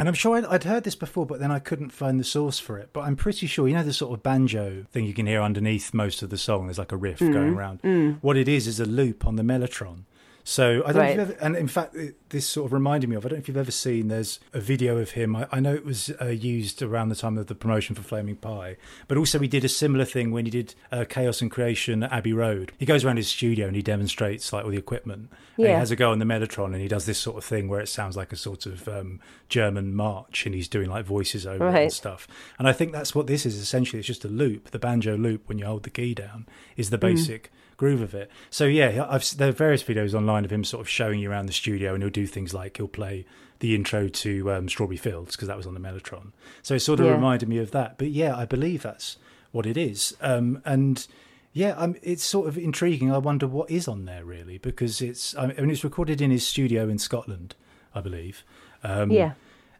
And 0.00 0.08
I'm 0.08 0.14
sure 0.14 0.36
I'd, 0.36 0.46
I'd 0.46 0.64
heard 0.64 0.84
this 0.84 0.94
before, 0.96 1.26
but 1.26 1.40
then 1.40 1.50
I 1.50 1.58
couldn't 1.58 1.90
find 1.90 2.18
the 2.18 2.24
source 2.24 2.58
for 2.58 2.78
it. 2.78 2.88
But 2.94 3.02
I'm 3.02 3.16
pretty 3.16 3.46
sure, 3.46 3.68
you 3.68 3.74
know, 3.74 3.82
the 3.84 3.92
sort 3.92 4.14
of 4.14 4.22
banjo 4.22 4.86
thing 4.90 5.04
you 5.04 5.12
can 5.12 5.26
hear 5.26 5.42
underneath 5.42 5.92
most 5.92 6.22
of 6.22 6.30
the 6.30 6.38
song. 6.38 6.66
There's 6.66 6.78
like 6.78 6.90
a 6.90 6.96
riff 6.96 7.18
Mm-hmm. 7.20 7.32
going 7.34 7.54
around. 7.54 8.16
What 8.22 8.36
it 8.38 8.48
is 8.48 8.66
is 8.66 8.80
a 8.80 8.86
loop 8.86 9.26
on 9.26 9.36
the 9.36 9.42
mellotron. 9.42 10.04
So 10.50 10.82
I 10.84 10.90
don't 10.90 10.96
know 10.96 11.02
if 11.02 11.10
you've 11.10 11.30
ever, 11.30 11.44
and 11.44 11.56
in 11.56 11.68
fact, 11.68 11.94
it, 11.94 12.28
this 12.30 12.44
sort 12.44 12.66
of 12.66 12.72
reminded 12.72 13.08
me 13.08 13.14
of. 13.14 13.24
I 13.24 13.28
don't 13.28 13.36
know 13.36 13.40
if 13.40 13.46
you've 13.46 13.56
ever 13.56 13.70
seen. 13.70 14.08
There's 14.08 14.40
a 14.52 14.58
video 14.58 14.98
of 14.98 15.12
him. 15.12 15.36
I, 15.36 15.46
I 15.52 15.60
know 15.60 15.72
it 15.72 15.84
was 15.84 16.10
uh, 16.20 16.24
used 16.24 16.82
around 16.82 17.08
the 17.08 17.14
time 17.14 17.38
of 17.38 17.46
the 17.46 17.54
promotion 17.54 17.94
for 17.94 18.02
Flaming 18.02 18.34
Pie, 18.34 18.76
but 19.06 19.16
also 19.16 19.38
he 19.38 19.46
did 19.46 19.64
a 19.64 19.68
similar 19.68 20.04
thing 20.04 20.32
when 20.32 20.46
he 20.46 20.50
did 20.50 20.74
uh, 20.90 21.04
Chaos 21.08 21.40
and 21.40 21.52
Creation 21.52 22.02
at 22.02 22.10
Abbey 22.10 22.32
Road. 22.32 22.72
He 22.78 22.84
goes 22.84 23.04
around 23.04 23.18
his 23.18 23.28
studio 23.28 23.68
and 23.68 23.76
he 23.76 23.82
demonstrates 23.82 24.52
like 24.52 24.64
all 24.64 24.72
the 24.72 24.76
equipment. 24.76 25.30
And 25.56 25.66
he 25.68 25.72
has 25.78 25.92
a 25.92 25.96
go 25.96 26.10
on 26.10 26.18
the 26.18 26.24
Mellotron 26.24 26.72
and 26.72 26.80
he 26.80 26.88
does 26.88 27.06
this 27.06 27.18
sort 27.18 27.36
of 27.36 27.44
thing 27.44 27.68
where 27.68 27.80
it 27.80 27.88
sounds 27.88 28.16
like 28.16 28.32
a 28.32 28.36
sort 28.36 28.66
of 28.66 28.88
um, 28.88 29.20
German 29.48 29.94
march 29.94 30.46
and 30.46 30.54
he's 30.56 30.66
doing 30.66 30.90
like 30.90 31.04
voices 31.04 31.46
over 31.46 31.68
it 31.68 31.82
and 31.82 31.92
stuff. 31.92 32.26
And 32.58 32.66
I 32.66 32.72
think 32.72 32.90
that's 32.90 33.14
what 33.14 33.28
this 33.28 33.46
is 33.46 33.56
essentially. 33.56 34.00
It's 34.00 34.08
just 34.08 34.24
a 34.24 34.28
loop. 34.28 34.72
The 34.72 34.80
banjo 34.80 35.16
loop 35.16 35.48
when 35.48 35.60
you 35.60 35.66
hold 35.66 35.84
the 35.84 35.90
key 35.90 36.12
down 36.12 36.46
is 36.76 36.90
the 36.90 36.98
basic 36.98 37.52
groove 37.80 38.02
of 38.02 38.14
it. 38.14 38.30
So 38.50 38.66
yeah, 38.66 39.06
I've 39.08 39.24
there 39.38 39.48
are 39.48 39.52
various 39.52 39.82
videos 39.82 40.12
online 40.14 40.44
of 40.44 40.52
him 40.52 40.64
sort 40.64 40.82
of 40.82 40.88
showing 40.88 41.18
you 41.18 41.30
around 41.30 41.46
the 41.46 41.52
studio 41.54 41.94
and 41.94 42.02
he'll 42.02 42.10
do 42.10 42.26
things 42.26 42.52
like 42.52 42.76
he'll 42.76 42.88
play 42.88 43.24
the 43.60 43.74
intro 43.74 44.06
to 44.08 44.52
um, 44.52 44.68
Strawberry 44.68 44.96
Fields 44.98 45.34
because 45.34 45.48
that 45.48 45.56
was 45.56 45.66
on 45.66 45.74
the 45.74 45.80
Mellotron. 45.80 46.32
So 46.62 46.74
it 46.74 46.80
sort 46.80 47.00
of 47.00 47.06
Yeah. 47.06 47.12
reminded 47.14 47.48
me 47.48 47.58
of 47.58 47.70
that. 47.70 47.96
But 47.98 48.10
yeah, 48.10 48.36
I 48.36 48.44
believe 48.44 48.82
that's 48.82 49.16
what 49.50 49.64
it 49.66 49.76
is. 49.76 50.14
Um, 50.20 50.60
and 50.64 51.06
yeah, 51.52 51.70
um, 51.70 51.96
it's 52.02 52.22
sort 52.22 52.46
of 52.48 52.56
intriguing. 52.58 53.10
I 53.10 53.18
wonder 53.18 53.46
what 53.48 53.70
is 53.70 53.88
on 53.88 54.04
there 54.04 54.24
really 54.24 54.58
because 54.58 55.00
it's 55.00 55.34
I 55.36 55.46
mean 55.46 55.70
it's 55.70 55.82
recorded 55.82 56.20
in 56.20 56.30
his 56.30 56.46
studio 56.46 56.88
in 56.88 56.98
Scotland, 56.98 57.54
I 57.94 58.00
believe. 58.02 58.44
Um, 58.84 59.10
yeah 59.10 59.32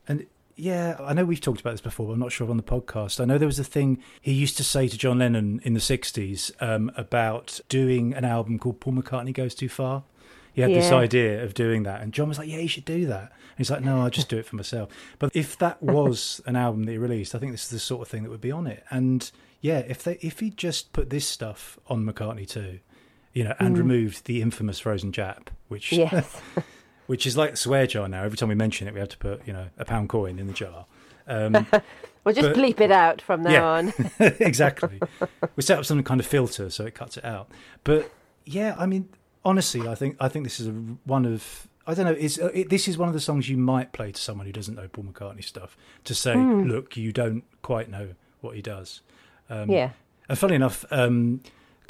and 0.08 0.26
yeah, 0.60 0.96
I 1.00 1.14
know 1.14 1.24
we've 1.24 1.40
talked 1.40 1.60
about 1.60 1.72
this 1.72 1.80
before, 1.80 2.06
but 2.06 2.12
I'm 2.12 2.18
not 2.20 2.32
sure 2.32 2.48
on 2.50 2.56
the 2.56 2.62
podcast. 2.62 3.20
I 3.20 3.24
know 3.24 3.38
there 3.38 3.46
was 3.46 3.58
a 3.58 3.64
thing 3.64 4.02
he 4.20 4.32
used 4.32 4.56
to 4.58 4.64
say 4.64 4.88
to 4.88 4.98
John 4.98 5.18
Lennon 5.18 5.60
in 5.64 5.74
the 5.74 5.80
60s 5.80 6.52
um, 6.60 6.92
about 6.96 7.60
doing 7.68 8.12
an 8.14 8.24
album 8.24 8.58
called 8.58 8.80
Paul 8.80 8.94
McCartney 8.94 9.32
Goes 9.32 9.54
Too 9.54 9.68
Far. 9.68 10.04
He 10.52 10.62
had 10.62 10.72
this 10.72 10.90
idea 10.92 11.42
of 11.42 11.54
doing 11.54 11.84
that. 11.84 12.02
And 12.02 12.12
John 12.12 12.28
was 12.28 12.38
like, 12.38 12.48
yeah, 12.48 12.58
you 12.58 12.68
should 12.68 12.84
do 12.84 13.06
that. 13.06 13.22
And 13.22 13.58
he's 13.58 13.70
like, 13.70 13.82
no, 13.82 14.00
I'll 14.00 14.10
just 14.10 14.28
do 14.28 14.36
it 14.36 14.44
for 14.44 14.56
myself. 14.56 14.90
But 15.18 15.30
if 15.34 15.56
that 15.58 15.82
was 15.82 16.40
an 16.44 16.56
album 16.56 16.84
that 16.84 16.92
he 16.92 16.98
released, 16.98 17.34
I 17.34 17.38
think 17.38 17.52
this 17.52 17.64
is 17.64 17.70
the 17.70 17.78
sort 17.78 18.02
of 18.02 18.08
thing 18.08 18.24
that 18.24 18.30
would 18.30 18.40
be 18.40 18.52
on 18.52 18.66
it. 18.66 18.84
And 18.90 19.30
yeah, 19.60 19.78
if 19.78 20.02
they 20.02 20.18
if 20.20 20.40
he 20.40 20.50
just 20.50 20.92
put 20.92 21.10
this 21.10 21.26
stuff 21.26 21.78
on 21.88 22.04
McCartney 22.04 22.48
too, 22.48 22.80
you 23.32 23.44
know, 23.44 23.54
and 23.58 23.78
removed 23.78 24.26
the 24.26 24.42
infamous 24.42 24.80
Frozen 24.80 25.12
Jap, 25.12 25.48
which 25.68 25.92
yes 25.92 26.40
which 27.10 27.26
is 27.26 27.36
like 27.36 27.50
the 27.50 27.56
swear 27.56 27.88
jar 27.88 28.08
now. 28.08 28.22
Every 28.22 28.38
time 28.38 28.48
we 28.48 28.54
mention 28.54 28.86
it, 28.86 28.94
we 28.94 29.00
have 29.00 29.08
to 29.08 29.18
put 29.18 29.44
you 29.46 29.52
know 29.52 29.66
a 29.78 29.84
pound 29.84 30.08
coin 30.08 30.38
in 30.38 30.46
the 30.46 30.52
jar. 30.52 30.86
Um, 31.26 31.66
We'll 32.22 32.34
just 32.34 32.48
But- 32.48 32.56
bleep 32.56 32.80
it 32.80 32.92
out 32.92 33.22
from 33.22 33.42
now 33.42 33.50
Yeah. 33.50 33.64
on. 33.64 33.92
exactly. 34.40 35.00
we 35.56 35.62
set 35.62 35.78
up 35.78 35.86
some 35.86 36.02
kind 36.02 36.20
of 36.20 36.26
filter 36.26 36.68
so 36.68 36.84
it 36.84 36.94
cuts 36.94 37.16
it 37.16 37.24
out. 37.24 37.48
But 37.82 38.12
yeah, 38.44 38.76
I 38.78 38.84
mean, 38.84 39.08
honestly, 39.42 39.88
I 39.88 39.94
think 39.94 40.16
I 40.20 40.28
think 40.28 40.44
this 40.44 40.60
is 40.60 40.66
a, 40.68 40.72
one 41.04 41.24
of 41.24 41.66
I 41.86 41.94
don't 41.94 42.04
know. 42.04 42.12
Is 42.12 42.38
uh, 42.38 42.50
it, 42.52 42.68
this 42.68 42.86
is 42.88 42.98
one 42.98 43.08
of 43.08 43.14
the 43.14 43.20
songs 43.20 43.48
you 43.48 43.56
might 43.56 43.92
play 43.92 44.12
to 44.12 44.20
someone 44.20 44.46
who 44.46 44.52
doesn't 44.52 44.74
know 44.74 44.86
Paul 44.86 45.04
McCartney 45.04 45.42
stuff 45.42 45.76
to 46.04 46.14
say, 46.14 46.36
look, 46.36 46.96
you 46.96 47.10
don't 47.10 47.42
quite 47.62 47.88
know 47.90 48.10
what 48.42 48.54
he 48.54 48.62
does. 48.62 49.00
Um, 49.48 49.70
yeah. 49.70 49.90
And 50.28 50.38
funny 50.38 50.54
enough, 50.56 50.84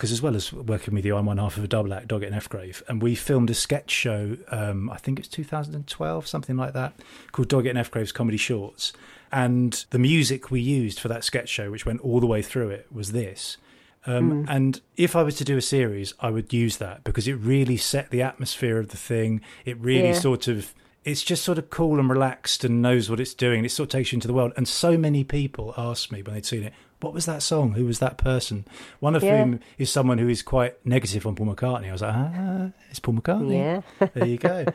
because 0.00 0.12
as 0.12 0.22
well 0.22 0.34
as 0.34 0.50
working 0.50 0.94
with 0.94 1.04
you, 1.04 1.14
I'm 1.14 1.26
one 1.26 1.36
half 1.36 1.58
of 1.58 1.62
a 1.64 1.68
double 1.68 1.92
act, 1.92 2.08
Dog 2.08 2.24
F 2.24 2.48
Grave, 2.48 2.82
and 2.88 3.02
we 3.02 3.14
filmed 3.14 3.50
a 3.50 3.54
sketch 3.54 3.90
show. 3.90 4.38
Um, 4.50 4.88
I 4.88 4.96
think 4.96 5.18
it's 5.18 5.28
2012, 5.28 6.26
something 6.26 6.56
like 6.56 6.72
that, 6.72 6.94
called 7.32 7.48
Dog 7.48 7.66
F 7.66 7.90
Grave's 7.90 8.10
Comedy 8.10 8.38
Shorts. 8.38 8.94
And 9.30 9.84
the 9.90 9.98
music 9.98 10.50
we 10.50 10.58
used 10.62 10.98
for 11.00 11.08
that 11.08 11.22
sketch 11.22 11.50
show, 11.50 11.70
which 11.70 11.84
went 11.84 12.00
all 12.00 12.18
the 12.18 12.26
way 12.26 12.40
through 12.40 12.70
it, 12.70 12.86
was 12.90 13.12
this. 13.12 13.58
Um, 14.06 14.46
And 14.48 14.80
if 14.96 15.14
I 15.14 15.22
was 15.22 15.36
to 15.36 15.44
do 15.44 15.58
a 15.58 15.60
series, 15.62 16.14
I 16.18 16.30
would 16.30 16.50
use 16.50 16.78
that 16.78 17.04
because 17.04 17.28
it 17.28 17.34
really 17.34 17.76
set 17.76 18.08
the 18.08 18.22
atmosphere 18.22 18.78
of 18.78 18.88
the 18.88 18.96
thing. 18.96 19.42
It 19.66 19.76
really 19.78 20.08
Yeah. 20.08 20.12
sort 20.14 20.48
of, 20.48 20.74
it's 21.04 21.22
just 21.22 21.44
sort 21.44 21.58
of 21.58 21.68
cool 21.68 22.00
and 22.00 22.08
relaxed 22.08 22.64
and 22.64 22.80
knows 22.80 23.10
what 23.10 23.20
it's 23.20 23.34
doing. 23.34 23.66
It 23.66 23.70
sort 23.70 23.88
of 23.88 23.92
takes 23.92 24.12
you 24.12 24.16
into 24.16 24.28
the 24.28 24.32
world. 24.34 24.54
And 24.56 24.66
so 24.66 24.96
many 24.96 25.24
people 25.24 25.74
asked 25.76 26.10
me 26.10 26.22
when 26.22 26.32
they'd 26.34 26.46
seen 26.46 26.62
it, 26.62 26.72
what 27.00 27.12
was 27.14 27.26
that 27.26 27.42
song? 27.42 27.72
Who 27.72 27.84
was 27.86 27.98
that 27.98 28.18
person? 28.18 28.66
One 29.00 29.14
of 29.16 29.22
Yeah. 29.22 29.44
whom 29.44 29.60
is 29.78 29.90
someone 29.90 30.18
who 30.18 30.28
is 30.28 30.42
quite 30.42 30.74
negative 30.86 31.26
on 31.26 31.34
Paul 31.36 31.54
McCartney. 31.54 31.88
I 31.88 31.92
was 31.92 32.02
like, 32.02 32.14
ah, 32.14 32.70
it's 32.90 33.00
Paul 33.00 33.14
McCartney. 33.14 33.54
Yeah. 34.00 34.08
there 34.14 34.26
you 34.26 34.36
go. 34.38 34.66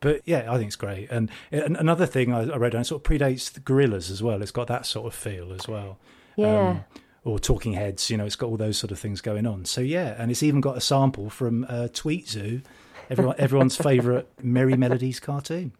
But 0.00 0.22
yeah, 0.24 0.50
I 0.50 0.56
think 0.56 0.68
it's 0.68 0.76
great. 0.76 1.10
And, 1.10 1.30
and 1.52 1.76
another 1.76 2.06
thing 2.06 2.32
I, 2.32 2.42
I 2.50 2.56
wrote 2.56 2.72
down 2.72 2.82
it 2.82 2.84
sort 2.86 3.04
of 3.04 3.10
predates 3.10 3.52
the 3.52 3.60
Gorillaz 3.60 4.10
as 4.10 4.22
well. 4.22 4.40
It's 4.42 4.50
got 4.50 4.66
that 4.68 4.86
sort 4.86 5.06
of 5.06 5.14
feel 5.14 5.52
as 5.52 5.68
well. 5.68 5.98
Yeah. 6.36 6.68
Um, 6.70 6.84
or 7.22 7.38
Talking 7.38 7.74
Heads, 7.74 8.08
you 8.08 8.16
know, 8.16 8.24
it's 8.24 8.36
got 8.36 8.46
all 8.46 8.56
those 8.56 8.78
sort 8.78 8.90
of 8.92 8.98
things 8.98 9.20
going 9.20 9.46
on. 9.46 9.66
So 9.66 9.82
yeah, 9.82 10.14
and 10.16 10.30
it's 10.30 10.42
even 10.42 10.62
got 10.62 10.78
a 10.78 10.80
sample 10.80 11.28
from 11.28 11.66
uh, 11.68 11.88
Tweet 11.92 12.26
Zoo, 12.28 12.62
everyone, 13.10 13.34
everyone's 13.38 13.76
favourite 13.76 14.26
Merrie 14.42 14.78
Melodies 14.78 15.20
cartoon. 15.20 15.72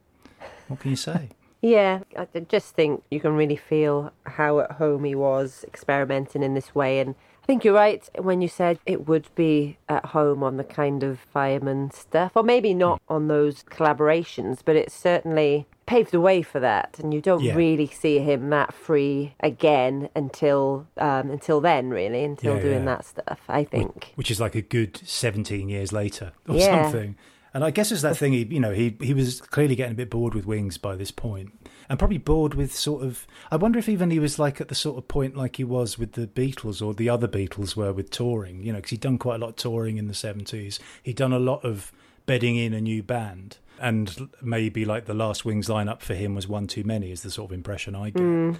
What 0.68 0.80
can 0.80 0.90
you 0.90 0.96
say? 0.98 1.30
Yeah, 1.62 2.00
I 2.16 2.26
just 2.48 2.74
think 2.74 3.02
you 3.10 3.20
can 3.20 3.32
really 3.36 3.56
feel 3.56 4.12
how 4.24 4.60
at 4.60 4.72
home 4.72 5.04
he 5.04 5.14
was 5.14 5.64
experimenting 5.66 6.42
in 6.42 6.54
this 6.54 6.74
way. 6.74 7.00
And 7.00 7.14
I 7.42 7.46
think 7.46 7.64
you're 7.64 7.74
right 7.74 8.08
when 8.18 8.40
you 8.40 8.48
said 8.48 8.78
it 8.86 9.06
would 9.06 9.28
be 9.34 9.76
at 9.88 10.06
home 10.06 10.42
on 10.42 10.56
the 10.56 10.64
kind 10.64 11.02
of 11.02 11.18
fireman 11.18 11.90
stuff, 11.90 12.32
or 12.34 12.42
maybe 12.42 12.72
not 12.72 13.02
on 13.08 13.28
those 13.28 13.62
collaborations, 13.64 14.60
but 14.64 14.76
it 14.76 14.90
certainly 14.90 15.66
paved 15.86 16.12
the 16.12 16.20
way 16.20 16.40
for 16.40 16.60
that. 16.60 16.98
And 16.98 17.12
you 17.12 17.20
don't 17.20 17.42
Yeah. 17.42 17.56
really 17.56 17.88
see 17.88 18.20
him 18.20 18.48
that 18.50 18.72
free 18.72 19.34
again 19.40 20.08
until 20.14 20.86
um, 20.96 21.30
until 21.30 21.60
then, 21.60 21.90
really, 21.90 22.24
until 22.24 22.56
Yeah, 22.56 22.62
doing 22.62 22.78
yeah. 22.80 22.84
that 22.96 23.04
stuff. 23.04 23.40
I 23.48 23.64
think. 23.64 24.12
Which 24.14 24.30
is 24.30 24.40
like 24.40 24.54
a 24.54 24.62
good 24.62 24.96
17 25.04 25.68
years 25.68 25.92
later 25.92 26.32
or 26.48 26.58
something. 26.58 27.16
And 27.52 27.64
I 27.64 27.70
guess 27.70 27.90
it's 27.90 28.02
that 28.02 28.16
thing, 28.16 28.32
he, 28.32 28.44
you 28.44 28.60
know, 28.60 28.72
he, 28.72 28.96
he 29.00 29.12
was 29.12 29.40
clearly 29.40 29.74
getting 29.74 29.92
a 29.92 29.96
bit 29.96 30.10
bored 30.10 30.34
with 30.34 30.46
Wings 30.46 30.78
by 30.78 30.94
this 30.94 31.10
point 31.10 31.52
and 31.88 31.98
probably 31.98 32.18
bored 32.18 32.54
with 32.54 32.74
sort 32.74 33.02
of, 33.02 33.26
I 33.50 33.56
wonder 33.56 33.78
if 33.78 33.88
even 33.88 34.12
he 34.12 34.20
was 34.20 34.38
like 34.38 34.60
at 34.60 34.68
the 34.68 34.74
sort 34.76 34.96
of 34.96 35.08
point 35.08 35.36
like 35.36 35.56
he 35.56 35.64
was 35.64 35.98
with 35.98 36.12
the 36.12 36.28
Beatles 36.28 36.80
or 36.80 36.94
the 36.94 37.08
other 37.08 37.26
Beatles 37.26 37.74
were 37.74 37.92
with 37.92 38.10
touring, 38.10 38.62
you 38.62 38.72
know, 38.72 38.78
because 38.78 38.90
he'd 38.90 39.00
done 39.00 39.18
quite 39.18 39.36
a 39.36 39.38
lot 39.38 39.50
of 39.50 39.56
touring 39.56 39.98
in 39.98 40.06
the 40.06 40.14
70s. 40.14 40.78
He'd 41.02 41.16
done 41.16 41.32
a 41.32 41.40
lot 41.40 41.64
of 41.64 41.90
bedding 42.26 42.54
in 42.54 42.72
a 42.72 42.80
new 42.80 43.02
band. 43.02 43.58
And 43.80 44.28
maybe 44.40 44.84
like 44.84 45.06
the 45.06 45.14
last 45.14 45.44
Wings 45.44 45.66
lineup 45.66 46.00
for 46.00 46.14
him 46.14 46.36
was 46.36 46.46
one 46.46 46.68
too 46.68 46.84
many, 46.84 47.10
is 47.10 47.22
the 47.22 47.30
sort 47.30 47.50
of 47.50 47.54
impression 47.54 47.96
I 47.96 48.10
get. 48.10 48.22
Hmm. 48.22 48.52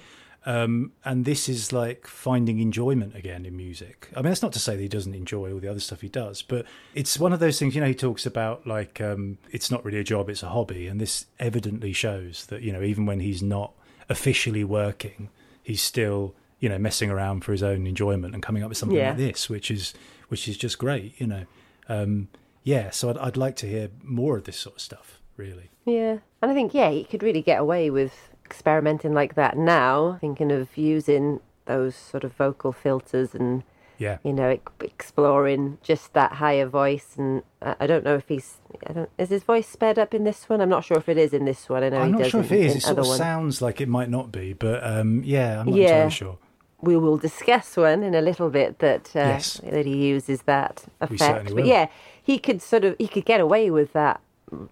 Um, 0.43 0.93
and 1.05 1.23
this 1.25 1.47
is 1.47 1.71
like 1.71 2.07
finding 2.07 2.57
enjoyment 2.59 3.15
again 3.15 3.45
in 3.45 3.55
music. 3.55 4.09
I 4.15 4.17
mean, 4.21 4.31
that's 4.31 4.41
not 4.41 4.53
to 4.53 4.59
say 4.59 4.75
that 4.75 4.81
he 4.81 4.87
doesn't 4.87 5.13
enjoy 5.13 5.53
all 5.53 5.59
the 5.59 5.67
other 5.67 5.79
stuff 5.79 6.01
he 6.01 6.09
does, 6.09 6.41
but 6.41 6.65
it's 6.95 7.19
one 7.19 7.31
of 7.31 7.39
those 7.39 7.59
things, 7.59 7.75
you 7.75 7.81
know, 7.81 7.87
he 7.87 7.93
talks 7.93 8.25
about 8.25 8.65
like 8.65 8.99
um, 8.99 9.37
it's 9.51 9.69
not 9.69 9.85
really 9.85 9.99
a 9.99 10.03
job, 10.03 10.29
it's 10.29 10.41
a 10.41 10.49
hobby. 10.49 10.87
And 10.87 10.99
this 10.99 11.27
evidently 11.39 11.93
shows 11.93 12.47
that, 12.47 12.63
you 12.63 12.73
know, 12.73 12.81
even 12.81 13.05
when 13.05 13.19
he's 13.19 13.43
not 13.43 13.73
officially 14.09 14.63
working, 14.63 15.29
he's 15.61 15.81
still, 15.81 16.33
you 16.59 16.69
know, 16.69 16.79
messing 16.79 17.11
around 17.11 17.43
for 17.43 17.51
his 17.51 17.61
own 17.61 17.85
enjoyment 17.85 18.33
and 18.33 18.41
coming 18.41 18.63
up 18.63 18.69
with 18.69 18.79
something 18.79 18.97
Yeah. 18.97 19.09
like 19.09 19.17
this, 19.17 19.47
which 19.47 19.69
is, 19.69 19.93
which 20.29 20.47
is 20.47 20.57
just 20.57 20.79
great, 20.79 21.19
you 21.21 21.27
know. 21.27 21.45
Um, 21.87 22.29
yeah, 22.63 22.89
so 22.89 23.11
I'd, 23.11 23.17
I'd 23.19 23.37
like 23.37 23.55
to 23.57 23.67
hear 23.67 23.89
more 24.03 24.37
of 24.37 24.45
this 24.45 24.57
sort 24.57 24.77
of 24.77 24.81
stuff, 24.81 25.19
really. 25.37 25.69
Yeah. 25.85 26.17
And 26.41 26.49
I 26.49 26.53
think, 26.55 26.73
yeah, 26.73 26.89
he 26.89 27.03
could 27.03 27.21
really 27.21 27.41
get 27.43 27.59
away 27.59 27.89
with 27.91 28.13
experimenting 28.51 29.13
like 29.13 29.35
that 29.35 29.57
now, 29.57 30.17
thinking 30.19 30.51
of 30.51 30.77
using 30.77 31.39
those 31.65 31.95
sort 31.95 32.23
of 32.25 32.33
vocal 32.33 32.71
filters 32.73 33.33
and, 33.33 33.63
Yeah. 33.97 34.17
you 34.23 34.33
know, 34.33 34.59
exploring 34.81 35.77
just 35.81 36.13
that 36.13 36.33
higher 36.33 36.65
voice. 36.67 37.15
And 37.17 37.43
I 37.61 37.87
don't 37.87 38.03
know 38.03 38.15
if 38.15 38.27
he's, 38.27 38.57
I 38.87 38.93
don't, 38.93 39.09
is 39.17 39.29
his 39.29 39.43
voice 39.43 39.67
sped 39.67 39.97
up 39.97 40.13
in 40.13 40.23
this 40.25 40.49
one? 40.49 40.59
I'm 40.61 40.69
not 40.69 40.83
sure 40.83 40.97
if 40.97 41.07
it 41.07 41.17
is 41.17 41.33
in 41.33 41.45
this 41.45 41.69
one. 41.69 41.83
I 41.83 41.89
know 41.89 42.01
I'm 42.01 42.13
he 42.13 42.19
not 42.19 42.29
sure 42.29 42.41
if 42.41 42.51
it 42.51 42.59
is. 42.65 42.75
It 42.75 42.81
sort 42.81 42.99
of 42.99 43.05
ones. 43.07 43.17
sounds 43.17 43.61
like 43.61 43.79
it 43.79 43.87
might 43.87 44.09
not 44.09 44.31
be, 44.31 44.53
but 44.53 44.83
um, 44.83 45.21
yeah, 45.23 45.59
I'm 45.61 45.67
not 45.67 45.75
Yeah. 45.75 45.87
entirely 45.87 46.11
sure. 46.11 46.37
we 46.83 46.97
will 46.97 47.17
discuss 47.17 47.77
one 47.77 48.01
in 48.03 48.15
a 48.15 48.21
little 48.29 48.49
bit 48.49 48.79
that 48.79 49.15
uh, 49.15 49.19
Yes. 49.37 49.61
that 49.63 49.85
he 49.85 49.95
uses 50.15 50.41
that 50.53 50.83
effect. 50.99 51.53
But 51.55 51.65
yeah, 51.65 51.85
he 52.29 52.35
could 52.39 52.59
sort 52.61 52.83
of 52.83 52.95
he 52.97 53.07
could 53.07 53.25
get 53.25 53.39
away 53.39 53.69
with 53.69 53.93
that 53.93 54.19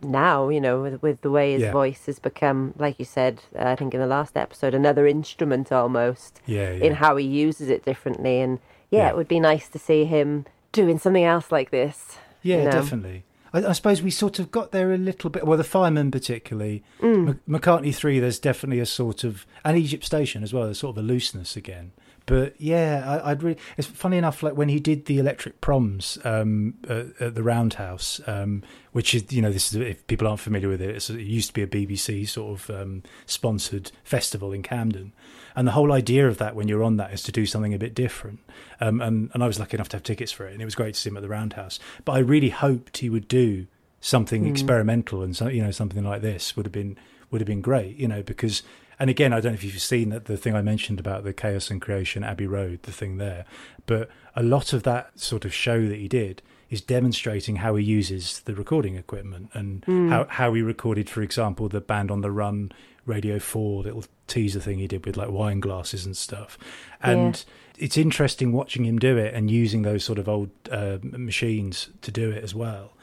now. 0.02 0.50
You 0.50 0.62
know, 0.62 0.82
with, 0.82 1.02
with 1.02 1.22
the 1.22 1.32
way 1.32 1.54
his 1.54 1.62
Yeah. 1.64 1.72
voice 1.72 2.06
has 2.06 2.20
become, 2.20 2.74
like 2.78 2.98
you 3.00 3.06
said, 3.06 3.42
uh, 3.58 3.64
I 3.70 3.76
think 3.76 3.94
in 3.94 4.00
the 4.00 4.08
last 4.08 4.38
episode, 4.38 4.74
another 4.74 5.08
instrument 5.08 5.72
almost 5.72 6.42
Yeah, 6.46 6.72
yeah. 6.74 6.84
in 6.86 6.94
how 6.96 7.16
he 7.18 7.26
uses 7.26 7.70
it 7.70 7.84
differently. 7.86 8.40
And 8.42 8.60
yeah, 8.92 9.10
it 9.10 9.16
would 9.16 9.28
be 9.28 9.40
nice 9.40 9.68
to 9.70 9.80
see 9.80 10.06
him 10.06 10.46
doing 10.72 10.98
something 11.00 11.24
else 11.24 11.52
like 11.52 11.72
this. 11.72 12.18
Yeah, 12.42 12.58
you 12.60 12.64
know? 12.66 12.72
definitely. 12.72 13.24
I, 13.54 13.66
I 13.66 13.72
suppose 13.74 14.02
we 14.04 14.12
sort 14.12 14.38
of 14.40 14.52
got 14.52 14.72
there 14.72 14.94
a 14.94 14.98
little 14.98 15.30
bit. 15.30 15.46
Well, 15.46 15.58
the 15.58 15.64
Fireman 15.64 16.12
particularly, 16.12 16.84
Mm. 17.02 17.30
M- 17.30 17.40
McCartney 17.50 17.94
three. 17.96 18.20
There's 18.20 18.38
definitely 18.40 18.80
a 18.80 18.86
sort 18.86 19.24
of 19.24 19.46
and 19.66 19.78
Egypt 19.78 20.04
Station 20.06 20.44
as 20.44 20.54
well. 20.54 20.66
There's 20.66 20.80
sort 20.80 20.96
of 20.98 21.04
a 21.04 21.08
looseness 21.08 21.56
again. 21.56 21.92
But 22.30 22.62
yeah, 22.62 23.04
I, 23.08 23.32
I'd 23.32 23.42
really. 23.42 23.58
It's 23.76 23.88
funny 23.88 24.16
enough, 24.16 24.44
like 24.44 24.54
when 24.54 24.70
he 24.70 24.80
did 24.80 25.06
the 25.06 25.18
Electric 25.18 25.62
Proms 25.62 26.20
um, 26.24 26.76
at, 26.88 27.20
at 27.20 27.34
the 27.34 27.42
Roundhouse, 27.42 28.22
um, 28.28 28.62
which 28.92 29.16
is 29.16 29.34
you 29.34 29.42
know 29.42 29.52
this 29.52 29.74
is 29.74 29.82
if 29.82 30.06
people 30.06 30.28
aren't 30.28 30.40
familiar 30.40 30.70
with 30.70 30.80
it, 30.80 30.92
it's, 30.92 31.10
it 31.10 31.22
used 31.22 31.48
to 31.48 31.54
be 31.56 31.64
a 31.64 31.68
BBC 31.68 32.30
sort 32.30 32.60
of 32.60 32.70
um, 32.70 33.02
sponsored 33.26 33.92
festival 34.04 34.54
in 34.54 34.62
Camden, 34.62 35.12
and 35.56 35.68
the 35.68 35.72
whole 35.72 35.92
idea 35.92 36.28
of 36.28 36.38
that 36.38 36.56
when 36.56 36.68
you're 36.68 36.84
on 36.84 36.98
that 36.98 37.12
is 37.12 37.24
to 37.24 37.32
do 37.32 37.48
something 37.48 37.74
a 37.74 37.80
bit 37.80 37.96
different. 37.96 38.42
Um, 38.80 39.02
and 39.02 39.32
and 39.34 39.44
I 39.44 39.48
was 39.48 39.60
lucky 39.60 39.76
enough 39.78 39.90
to 39.90 39.96
have 39.96 40.04
tickets 40.04 40.32
for 40.32 40.46
it, 40.46 40.54
and 40.54 40.62
it 40.62 40.66
was 40.66 40.76
great 40.76 40.94
to 40.94 41.00
see 41.00 41.10
him 41.10 41.18
at 41.18 41.24
the 41.24 41.30
Roundhouse. 41.30 41.80
But 42.06 42.12
I 42.12 42.20
really 42.20 42.50
hoped 42.50 42.98
he 42.98 43.10
would 43.10 43.28
do 43.28 43.66
something 44.02 44.48
experimental 44.48 45.22
and 45.22 45.36
so 45.36 45.50
you 45.50 45.62
know 45.62 45.72
something 45.72 46.06
like 46.06 46.22
this 46.22 46.56
would 46.56 46.66
have 46.66 46.72
been 46.72 46.98
would 47.32 47.42
have 47.42 47.48
been 47.48 47.60
great 47.60 47.98
you 47.98 48.08
know 48.08 48.24
because 48.24 48.64
and 49.00 49.10
again 49.10 49.34
I 49.34 49.40
don't 49.40 49.54
know 49.54 49.58
if 49.58 49.64
you've 49.64 49.82
seen 49.82 50.10
that 50.10 50.26
the 50.26 50.38
thing 50.38 50.56
I 50.56 50.62
mentioned 50.62 51.00
about 51.00 51.24
the 51.24 51.34
chaos 51.34 51.70
and 51.70 51.82
creation 51.82 52.24
Abbey 52.24 52.48
Road 52.48 52.84
the 52.84 52.92
thing 52.92 53.18
there 53.18 53.46
but 53.86 54.10
a 54.36 54.44
lot 54.44 54.74
of 54.74 54.84
that 54.84 55.20
sort 55.20 55.46
of 55.46 55.54
show 55.54 55.88
that 55.88 55.98
he 55.98 56.08
did 56.08 56.42
is 56.70 56.82
demonstrating 56.82 57.58
how 57.58 57.76
he 57.76 57.84
uses 57.84 58.42
the 58.42 58.54
recording 58.54 58.96
equipment 58.96 59.50
and 59.54 59.84
how 60.10 60.26
how 60.30 60.54
he 60.54 60.62
recorded 60.62 61.10
for 61.10 61.22
example 61.22 61.68
the 61.68 61.82
band 61.82 62.12
on 62.12 62.22
the 62.22 62.32
run 62.32 62.72
radio 63.06 63.40
4 63.40 63.84
little 63.84 64.04
teaser 64.28 64.60
thing 64.60 64.80
he 64.80 64.88
did 64.88 65.06
with 65.06 65.18
like 65.18 65.30
wine 65.30 65.60
glasses 65.60 66.06
and 66.06 66.16
stuff. 66.16 66.58
And 67.02 67.44
it's 67.78 67.98
interesting 67.98 68.54
watching 68.54 68.86
him 68.86 69.00
do 69.00 69.18
it 69.18 69.34
and 69.34 69.52
using 69.52 69.82
those 69.82 70.04
sort 70.06 70.20
of 70.20 70.30
old 70.30 70.52
uh, 70.72 71.00
machines 71.02 71.90
to 72.02 72.12
do 72.12 72.32
it 72.32 72.44
as 72.44 72.56
well. 72.56 72.94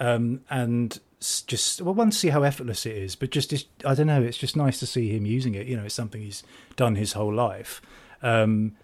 Um, 0.00 0.40
and 0.50 0.98
just 1.20 1.82
well, 1.82 1.94
one 1.94 2.10
to 2.10 2.16
see 2.16 2.28
how 2.28 2.42
effortless 2.42 2.86
it 2.86 2.96
is, 2.96 3.14
but 3.14 3.30
just, 3.30 3.50
just 3.50 3.66
I 3.84 3.94
don't 3.94 4.06
know. 4.06 4.22
It's 4.22 4.38
just 4.38 4.56
nice 4.56 4.78
to 4.80 4.86
see 4.86 5.14
him 5.14 5.26
using 5.26 5.54
it. 5.54 5.66
You 5.66 5.76
know, 5.76 5.84
it's 5.84 5.94
something 5.94 6.22
he's 6.22 6.42
done 6.76 6.94
his 6.94 7.12
whole 7.12 7.32
life. 7.32 7.82
Um, 8.22 8.76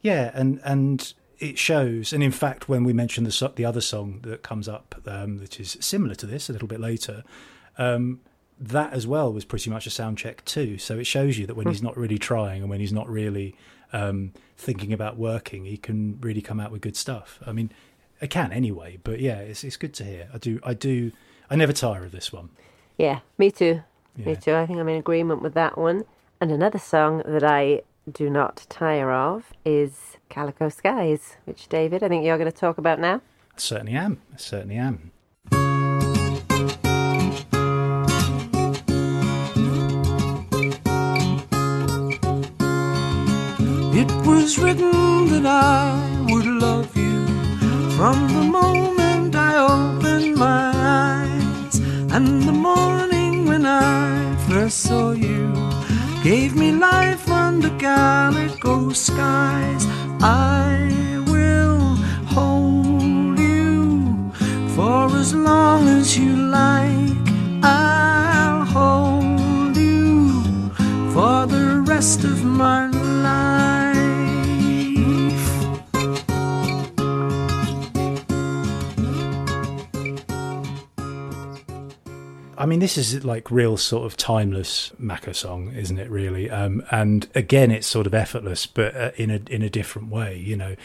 yeah, 0.00 0.30
and 0.34 0.60
and 0.64 1.12
it 1.38 1.58
shows. 1.58 2.12
And 2.12 2.22
in 2.22 2.30
fact, 2.30 2.68
when 2.68 2.84
we 2.84 2.92
mention 2.92 3.24
the 3.24 3.52
the 3.56 3.64
other 3.64 3.80
song 3.80 4.20
that 4.22 4.42
comes 4.42 4.68
up, 4.68 4.94
um, 5.06 5.38
that 5.38 5.58
is 5.58 5.76
similar 5.80 6.14
to 6.16 6.26
this 6.26 6.48
a 6.48 6.52
little 6.52 6.68
bit 6.68 6.80
later, 6.80 7.24
um, 7.78 8.20
that 8.58 8.92
as 8.92 9.06
well 9.06 9.32
was 9.32 9.44
pretty 9.44 9.70
much 9.70 9.86
a 9.86 9.90
sound 9.90 10.18
check 10.18 10.44
too. 10.44 10.78
So 10.78 10.98
it 10.98 11.04
shows 11.06 11.38
you 11.38 11.46
that 11.46 11.56
when 11.56 11.66
he's 11.66 11.82
not 11.82 11.96
really 11.96 12.18
trying 12.18 12.60
and 12.60 12.70
when 12.70 12.80
he's 12.80 12.92
not 12.92 13.08
really 13.08 13.56
um, 13.92 14.32
thinking 14.56 14.92
about 14.92 15.16
working, 15.16 15.64
he 15.64 15.76
can 15.76 16.18
really 16.20 16.42
come 16.42 16.60
out 16.60 16.70
with 16.70 16.82
good 16.82 16.96
stuff. 16.96 17.40
I 17.46 17.52
mean, 17.52 17.72
it 18.20 18.28
can 18.28 18.52
anyway, 18.52 18.98
but 19.02 19.20
yeah, 19.20 19.38
it's 19.38 19.64
it's 19.64 19.76
good 19.76 19.94
to 19.94 20.04
hear. 20.04 20.28
I 20.32 20.38
do, 20.38 20.60
I 20.62 20.74
do, 20.74 21.12
I 21.52 21.56
never 21.56 21.72
tire 21.72 22.04
of 22.04 22.12
this 22.12 22.32
one. 22.32 22.50
Yeah, 22.96 23.20
me 23.36 23.50
too. 23.50 23.82
Yeah. 24.16 24.26
Me 24.26 24.36
too. 24.36 24.54
I 24.54 24.66
think 24.66 24.78
I'm 24.78 24.88
in 24.88 24.96
agreement 24.96 25.42
with 25.42 25.54
that 25.54 25.76
one. 25.76 26.04
And 26.40 26.52
another 26.52 26.78
song 26.78 27.22
that 27.26 27.42
I 27.42 27.82
do 28.10 28.30
not 28.30 28.66
tire 28.68 29.10
of 29.10 29.52
is 29.64 30.16
Calico 30.28 30.68
Skies, 30.68 31.36
which, 31.44 31.68
David, 31.68 32.04
I 32.04 32.08
think 32.08 32.24
you're 32.24 32.38
going 32.38 32.50
to 32.50 32.56
talk 32.56 32.78
about 32.78 33.00
now. 33.00 33.16
I 33.16 33.58
certainly 33.58 33.94
am. 33.94 34.20
I 34.32 34.36
certainly 34.36 34.76
am. 34.76 35.10
It 43.92 44.10
was 44.24 44.56
written 44.56 45.28
that 45.28 45.46
I 45.46 46.26
would 46.30 46.46
love 46.46 46.96
you 46.96 47.26
from 47.96 48.28
the 48.28 48.44
moment 48.44 49.34
I 49.34 49.56
opened 49.58 50.36
my 50.36 50.69
and 52.20 52.42
the 52.42 52.52
morning 52.52 53.46
when 53.46 53.64
I 53.64 54.36
first 54.46 54.80
saw 54.80 55.12
you 55.12 55.54
gave 56.22 56.54
me 56.54 56.70
life 56.70 57.26
under 57.30 57.70
calico 57.78 58.92
skies. 58.92 59.86
I 60.20 61.24
will 61.32 61.96
hold 62.36 63.38
you 63.38 64.30
for 64.74 65.06
as 65.16 65.34
long 65.34 65.88
as 65.88 66.18
you 66.18 66.36
like. 66.36 67.26
I'll 67.62 68.66
hold 68.66 69.74
you 69.74 70.42
for 71.14 71.46
the 71.46 71.82
rest 71.86 72.24
of 72.24 72.44
my 72.44 72.88
life. 72.88 72.99
I 82.60 82.66
mean, 82.66 82.80
this 82.80 82.98
is 82.98 83.24
like 83.24 83.50
real 83.50 83.78
sort 83.78 84.04
of 84.04 84.18
timeless 84.18 84.92
Macca 85.00 85.34
song, 85.34 85.72
isn't 85.74 85.98
it? 85.98 86.10
Really, 86.10 86.50
um, 86.50 86.82
and 86.90 87.26
again, 87.34 87.70
it's 87.70 87.86
sort 87.86 88.06
of 88.06 88.12
effortless, 88.12 88.66
but 88.66 88.94
uh, 88.94 89.10
in 89.16 89.30
a 89.30 89.40
in 89.48 89.62
a 89.62 89.70
different 89.70 90.10
way. 90.10 90.36
You 90.36 90.56
know, 90.56 90.76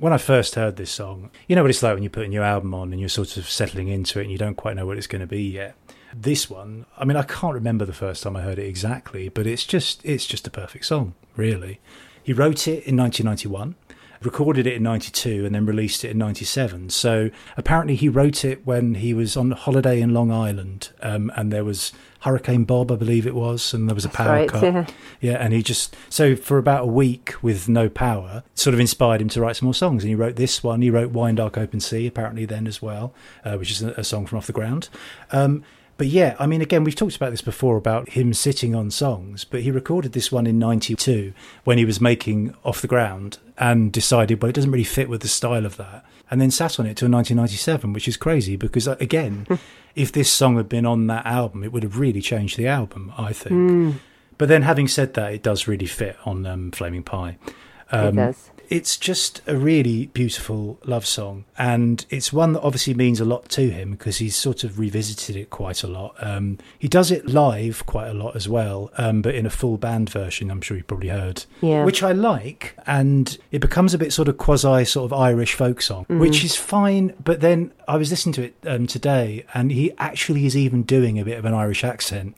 when 0.00 0.12
I 0.12 0.18
first 0.18 0.56
heard 0.56 0.74
this 0.74 0.90
song, 0.90 1.30
you 1.46 1.54
know 1.54 1.62
what 1.62 1.70
it's 1.70 1.80
like 1.80 1.94
when 1.94 2.02
you 2.02 2.10
put 2.10 2.24
a 2.24 2.28
new 2.28 2.42
album 2.42 2.74
on 2.74 2.90
and 2.90 2.98
you're 2.98 3.08
sort 3.08 3.36
of 3.36 3.48
settling 3.48 3.86
into 3.86 4.18
it 4.18 4.22
and 4.22 4.32
you 4.32 4.38
don't 4.38 4.56
quite 4.56 4.74
know 4.74 4.84
what 4.84 4.98
it's 4.98 5.06
going 5.06 5.20
to 5.20 5.26
be 5.28 5.42
yet. 5.42 5.76
This 6.12 6.50
one, 6.50 6.86
I 6.98 7.04
mean, 7.04 7.16
I 7.16 7.22
can't 7.22 7.54
remember 7.54 7.84
the 7.84 7.92
first 7.92 8.24
time 8.24 8.36
I 8.36 8.42
heard 8.42 8.58
it 8.58 8.66
exactly, 8.66 9.28
but 9.28 9.46
it's 9.46 9.64
just 9.64 10.04
it's 10.04 10.26
just 10.26 10.48
a 10.48 10.50
perfect 10.50 10.86
song, 10.86 11.14
really. 11.36 11.78
He 12.20 12.32
wrote 12.32 12.66
it 12.66 12.84
in 12.84 12.96
1991 12.96 13.76
recorded 14.24 14.66
it 14.66 14.74
in 14.74 14.82
92 14.82 15.44
and 15.44 15.54
then 15.54 15.66
released 15.66 16.04
it 16.04 16.10
in 16.10 16.18
97 16.18 16.90
so 16.90 17.30
apparently 17.56 17.94
he 17.94 18.08
wrote 18.08 18.44
it 18.44 18.66
when 18.66 18.94
he 18.94 19.14
was 19.14 19.36
on 19.36 19.50
holiday 19.52 20.00
in 20.00 20.12
long 20.12 20.30
island 20.30 20.90
um, 21.02 21.30
and 21.36 21.52
there 21.52 21.64
was 21.64 21.92
hurricane 22.20 22.64
bob 22.64 22.92
i 22.92 22.94
believe 22.94 23.26
it 23.26 23.34
was 23.34 23.74
and 23.74 23.88
there 23.88 23.94
was 23.94 24.04
a 24.04 24.08
power 24.08 24.32
right, 24.32 24.48
cut. 24.48 24.62
yeah. 24.62 24.86
yeah 25.20 25.32
and 25.32 25.52
he 25.52 25.62
just 25.62 25.96
so 26.08 26.36
for 26.36 26.58
about 26.58 26.84
a 26.84 26.86
week 26.86 27.34
with 27.42 27.68
no 27.68 27.88
power 27.88 28.42
sort 28.54 28.74
of 28.74 28.80
inspired 28.80 29.20
him 29.20 29.28
to 29.28 29.40
write 29.40 29.56
some 29.56 29.66
more 29.66 29.74
songs. 29.74 30.02
And 30.02 30.08
he 30.08 30.14
wrote 30.14 30.36
this 30.36 30.62
one 30.62 30.82
he 30.82 30.90
wrote 30.90 31.10
wine 31.10 31.34
dark 31.34 31.58
open 31.58 31.80
sea 31.80 32.06
apparently 32.06 32.44
then 32.44 32.66
as 32.66 32.80
well 32.80 33.14
uh, 33.44 33.56
which 33.56 33.70
is 33.70 33.82
a, 33.82 33.90
a 33.92 34.04
song 34.04 34.26
from 34.26 34.38
off 34.38 34.46
the 34.46 34.52
ground. 34.52 34.88
Um, 35.30 35.64
but 36.02 36.08
yeah, 36.08 36.34
I 36.40 36.48
mean, 36.48 36.60
again, 36.60 36.82
we've 36.82 36.96
talked 36.96 37.14
about 37.14 37.30
this 37.30 37.42
before 37.42 37.76
about 37.76 38.08
him 38.08 38.34
sitting 38.34 38.74
on 38.74 38.90
songs, 38.90 39.44
but 39.44 39.60
he 39.60 39.70
recorded 39.70 40.14
this 40.14 40.32
one 40.32 40.48
in 40.48 40.58
92 40.58 41.32
when 41.62 41.78
he 41.78 41.84
was 41.84 42.00
making 42.00 42.56
Off 42.64 42.80
the 42.80 42.88
Ground 42.88 43.38
and 43.56 43.92
decided, 43.92 44.42
well, 44.42 44.50
it 44.50 44.54
doesn't 44.54 44.72
really 44.72 44.82
fit 44.82 45.08
with 45.08 45.22
the 45.22 45.28
style 45.28 45.64
of 45.64 45.76
that. 45.76 46.04
And 46.28 46.40
then 46.40 46.50
sat 46.50 46.80
on 46.80 46.86
it 46.86 46.96
till 46.96 47.08
1997, 47.08 47.92
which 47.92 48.08
is 48.08 48.16
crazy 48.16 48.56
because, 48.56 48.88
uh, 48.88 48.96
again, 48.98 49.46
if 49.94 50.10
this 50.10 50.28
song 50.28 50.56
had 50.56 50.68
been 50.68 50.86
on 50.86 51.06
that 51.06 51.24
album, 51.24 51.62
it 51.62 51.70
would 51.70 51.84
have 51.84 51.96
really 51.96 52.20
changed 52.20 52.56
the 52.58 52.66
album, 52.66 53.12
I 53.16 53.32
think. 53.32 53.52
But 54.38 54.48
then 54.48 54.62
having 54.62 54.88
said 54.88 55.14
that, 55.14 55.32
it 55.32 55.44
does 55.44 55.68
really 55.68 55.86
fit 55.86 56.16
on 56.24 56.44
um, 56.46 56.72
Flaming 56.72 57.04
Pie. 57.04 57.38
it 58.08 58.16
does. 58.16 58.50
It's 58.68 58.96
just 58.96 59.42
a 59.46 59.56
really 59.56 60.06
beautiful 60.06 60.78
love 60.84 61.04
song, 61.06 61.44
and 61.58 62.04
it's 62.10 62.32
one 62.32 62.54
that 62.54 62.62
obviously 62.62 62.94
means 62.94 63.20
a 63.20 63.24
lot 63.24 63.48
to 63.50 63.70
him 63.70 63.92
because 63.92 64.18
he's 64.18 64.34
sort 64.36 64.64
of 64.64 64.78
revisited 64.78 65.36
it 65.36 65.50
quite 65.50 65.82
a 65.82 65.86
lot. 65.86 66.14
Um, 66.20 66.58
he 66.78 66.88
does 66.88 67.10
it 67.10 67.26
live 67.26 67.84
quite 67.86 68.08
a 68.08 68.14
lot 68.14 68.34
as 68.34 68.48
well, 68.48 68.90
um, 68.96 69.20
but 69.22 69.34
in 69.34 69.44
a 69.46 69.50
full 69.50 69.76
band 69.76 70.08
version. 70.10 70.50
I'm 70.50 70.60
sure 70.60 70.76
you 70.76 70.84
probably 70.84 71.08
heard, 71.10 71.44
Yeah. 71.60 71.84
which 71.84 72.02
I 72.02 72.12
like, 72.12 72.74
and 72.86 73.36
it 73.50 73.58
becomes 73.60 73.94
a 73.94 73.98
bit 73.98 74.12
sort 74.12 74.28
of 74.28 74.38
quasi 74.38 74.84
sort 74.84 75.04
of 75.12 75.12
Irish 75.18 75.54
folk 75.54 75.82
song, 75.82 76.06
which 76.08 76.44
is 76.44 76.56
fine. 76.56 77.12
But 77.22 77.40
then 77.40 77.72
I 77.86 77.96
was 77.96 78.10
listening 78.10 78.32
to 78.34 78.42
it 78.44 78.54
um, 78.66 78.86
today, 78.86 79.44
and 79.54 79.70
he 79.70 79.92
actually 79.98 80.46
is 80.46 80.56
even 80.56 80.82
doing 80.82 81.18
a 81.18 81.24
bit 81.24 81.38
of 81.38 81.44
an 81.44 81.52
Irish 81.54 81.84
accent. 81.84 82.36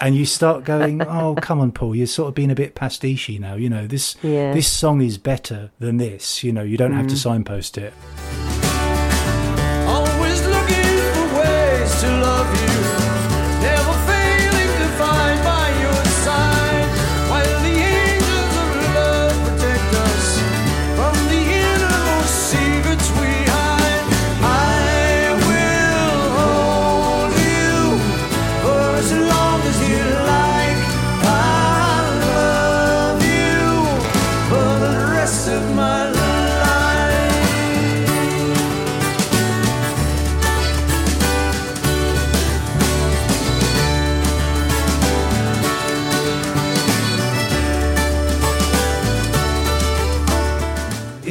And 0.00 0.16
you 0.16 0.26
start 0.26 0.64
going, 0.64 1.02
oh, 1.02 1.34
come 1.36 1.60
on, 1.60 1.72
Paul, 1.72 1.94
you're 1.94 2.06
sort 2.06 2.28
of 2.28 2.34
being 2.34 2.50
a 2.50 2.54
bit 2.54 2.74
pastiche 2.74 3.38
now. 3.38 3.54
You 3.54 3.70
know, 3.70 3.86
this 3.86 4.16
Yeah. 4.22 4.52
this 4.52 4.68
song 4.68 5.00
is 5.00 5.18
better 5.18 5.70
than 5.78 5.96
this. 5.98 6.44
You 6.44 6.52
know, 6.52 6.62
you 6.62 6.76
don't 6.76 6.92
have 6.92 7.06
to 7.08 7.14
mm. 7.14 7.18
signpost 7.18 7.78
it. 7.78 7.92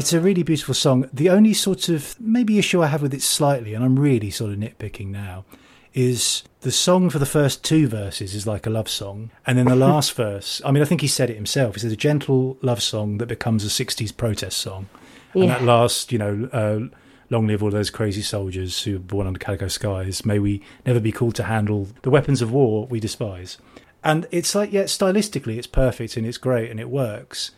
It's 0.03 0.11
a 0.11 0.19
really 0.19 0.43
beautiful 0.43 0.73
song. 0.73 1.09
The 1.13 1.29
only 1.29 1.53
sort 1.53 1.87
of 1.87 2.19
maybe 2.19 2.59
issue 2.59 2.83
I 2.83 2.87
have 2.87 3.01
with 3.01 3.13
it 3.13 3.21
slightly, 3.21 3.73
and 3.73 3.85
I'm 3.85 3.97
really 3.97 4.31
sort 4.31 4.51
of 4.51 4.57
nitpicking 4.57 5.07
now, 5.07 5.45
is 5.93 6.43
the 6.59 6.73
song 6.73 7.09
for 7.09 7.19
the 7.19 7.25
first 7.25 7.63
two 7.63 7.87
verses 7.87 8.35
is 8.35 8.45
like 8.45 8.65
a 8.65 8.69
love 8.69 8.89
song, 8.89 9.31
and 9.47 9.57
then 9.57 9.63
the 9.63 9.75
last 9.87 10.11
verse. 10.11 10.61
I 10.65 10.71
mean, 10.71 10.83
I 10.83 10.85
think 10.85 10.99
he 10.99 11.07
said 11.07 11.29
it 11.29 11.37
himself. 11.37 11.75
He 11.75 11.79
said 11.79 11.93
a 11.93 11.95
gentle 11.95 12.57
love 12.61 12.83
song 12.83 13.17
that 13.19 13.27
becomes 13.27 13.63
a 13.63 13.69
'60s 13.69 14.17
protest 14.17 14.57
song, 14.57 14.89
and 15.33 15.49
that 15.49 15.63
last, 15.63 16.11
you 16.11 16.17
know. 16.17 16.49
Uh, 16.51 16.79
Long 17.29 17.47
live 17.47 17.63
all 17.63 17.71
those 17.71 17.89
crazy 17.89 18.21
soldiers 18.21 18.83
who 18.83 18.93
were 18.93 18.99
born 18.99 19.25
under 19.25 19.39
calico 19.39 19.69
skies. 19.69 20.25
May 20.25 20.37
we 20.37 20.61
never 20.85 20.99
be 20.99 21.13
called 21.13 21.33
to 21.35 21.43
handle 21.43 21.87
the 22.01 22.09
weapons 22.09 22.41
of 22.41 22.51
war 22.51 22.85
we 22.87 22.99
despise. 22.99 23.57
And 24.03 24.27
it's 24.29 24.53
like, 24.53 24.73
yeah, 24.73 24.83
stylistically, 24.83 25.57
it's 25.57 25.65
perfect 25.65 26.17
and 26.17 26.27
it's 26.27 26.37
great 26.37 26.69
and 26.69 26.79
it 26.79 26.89
works. 26.89 27.51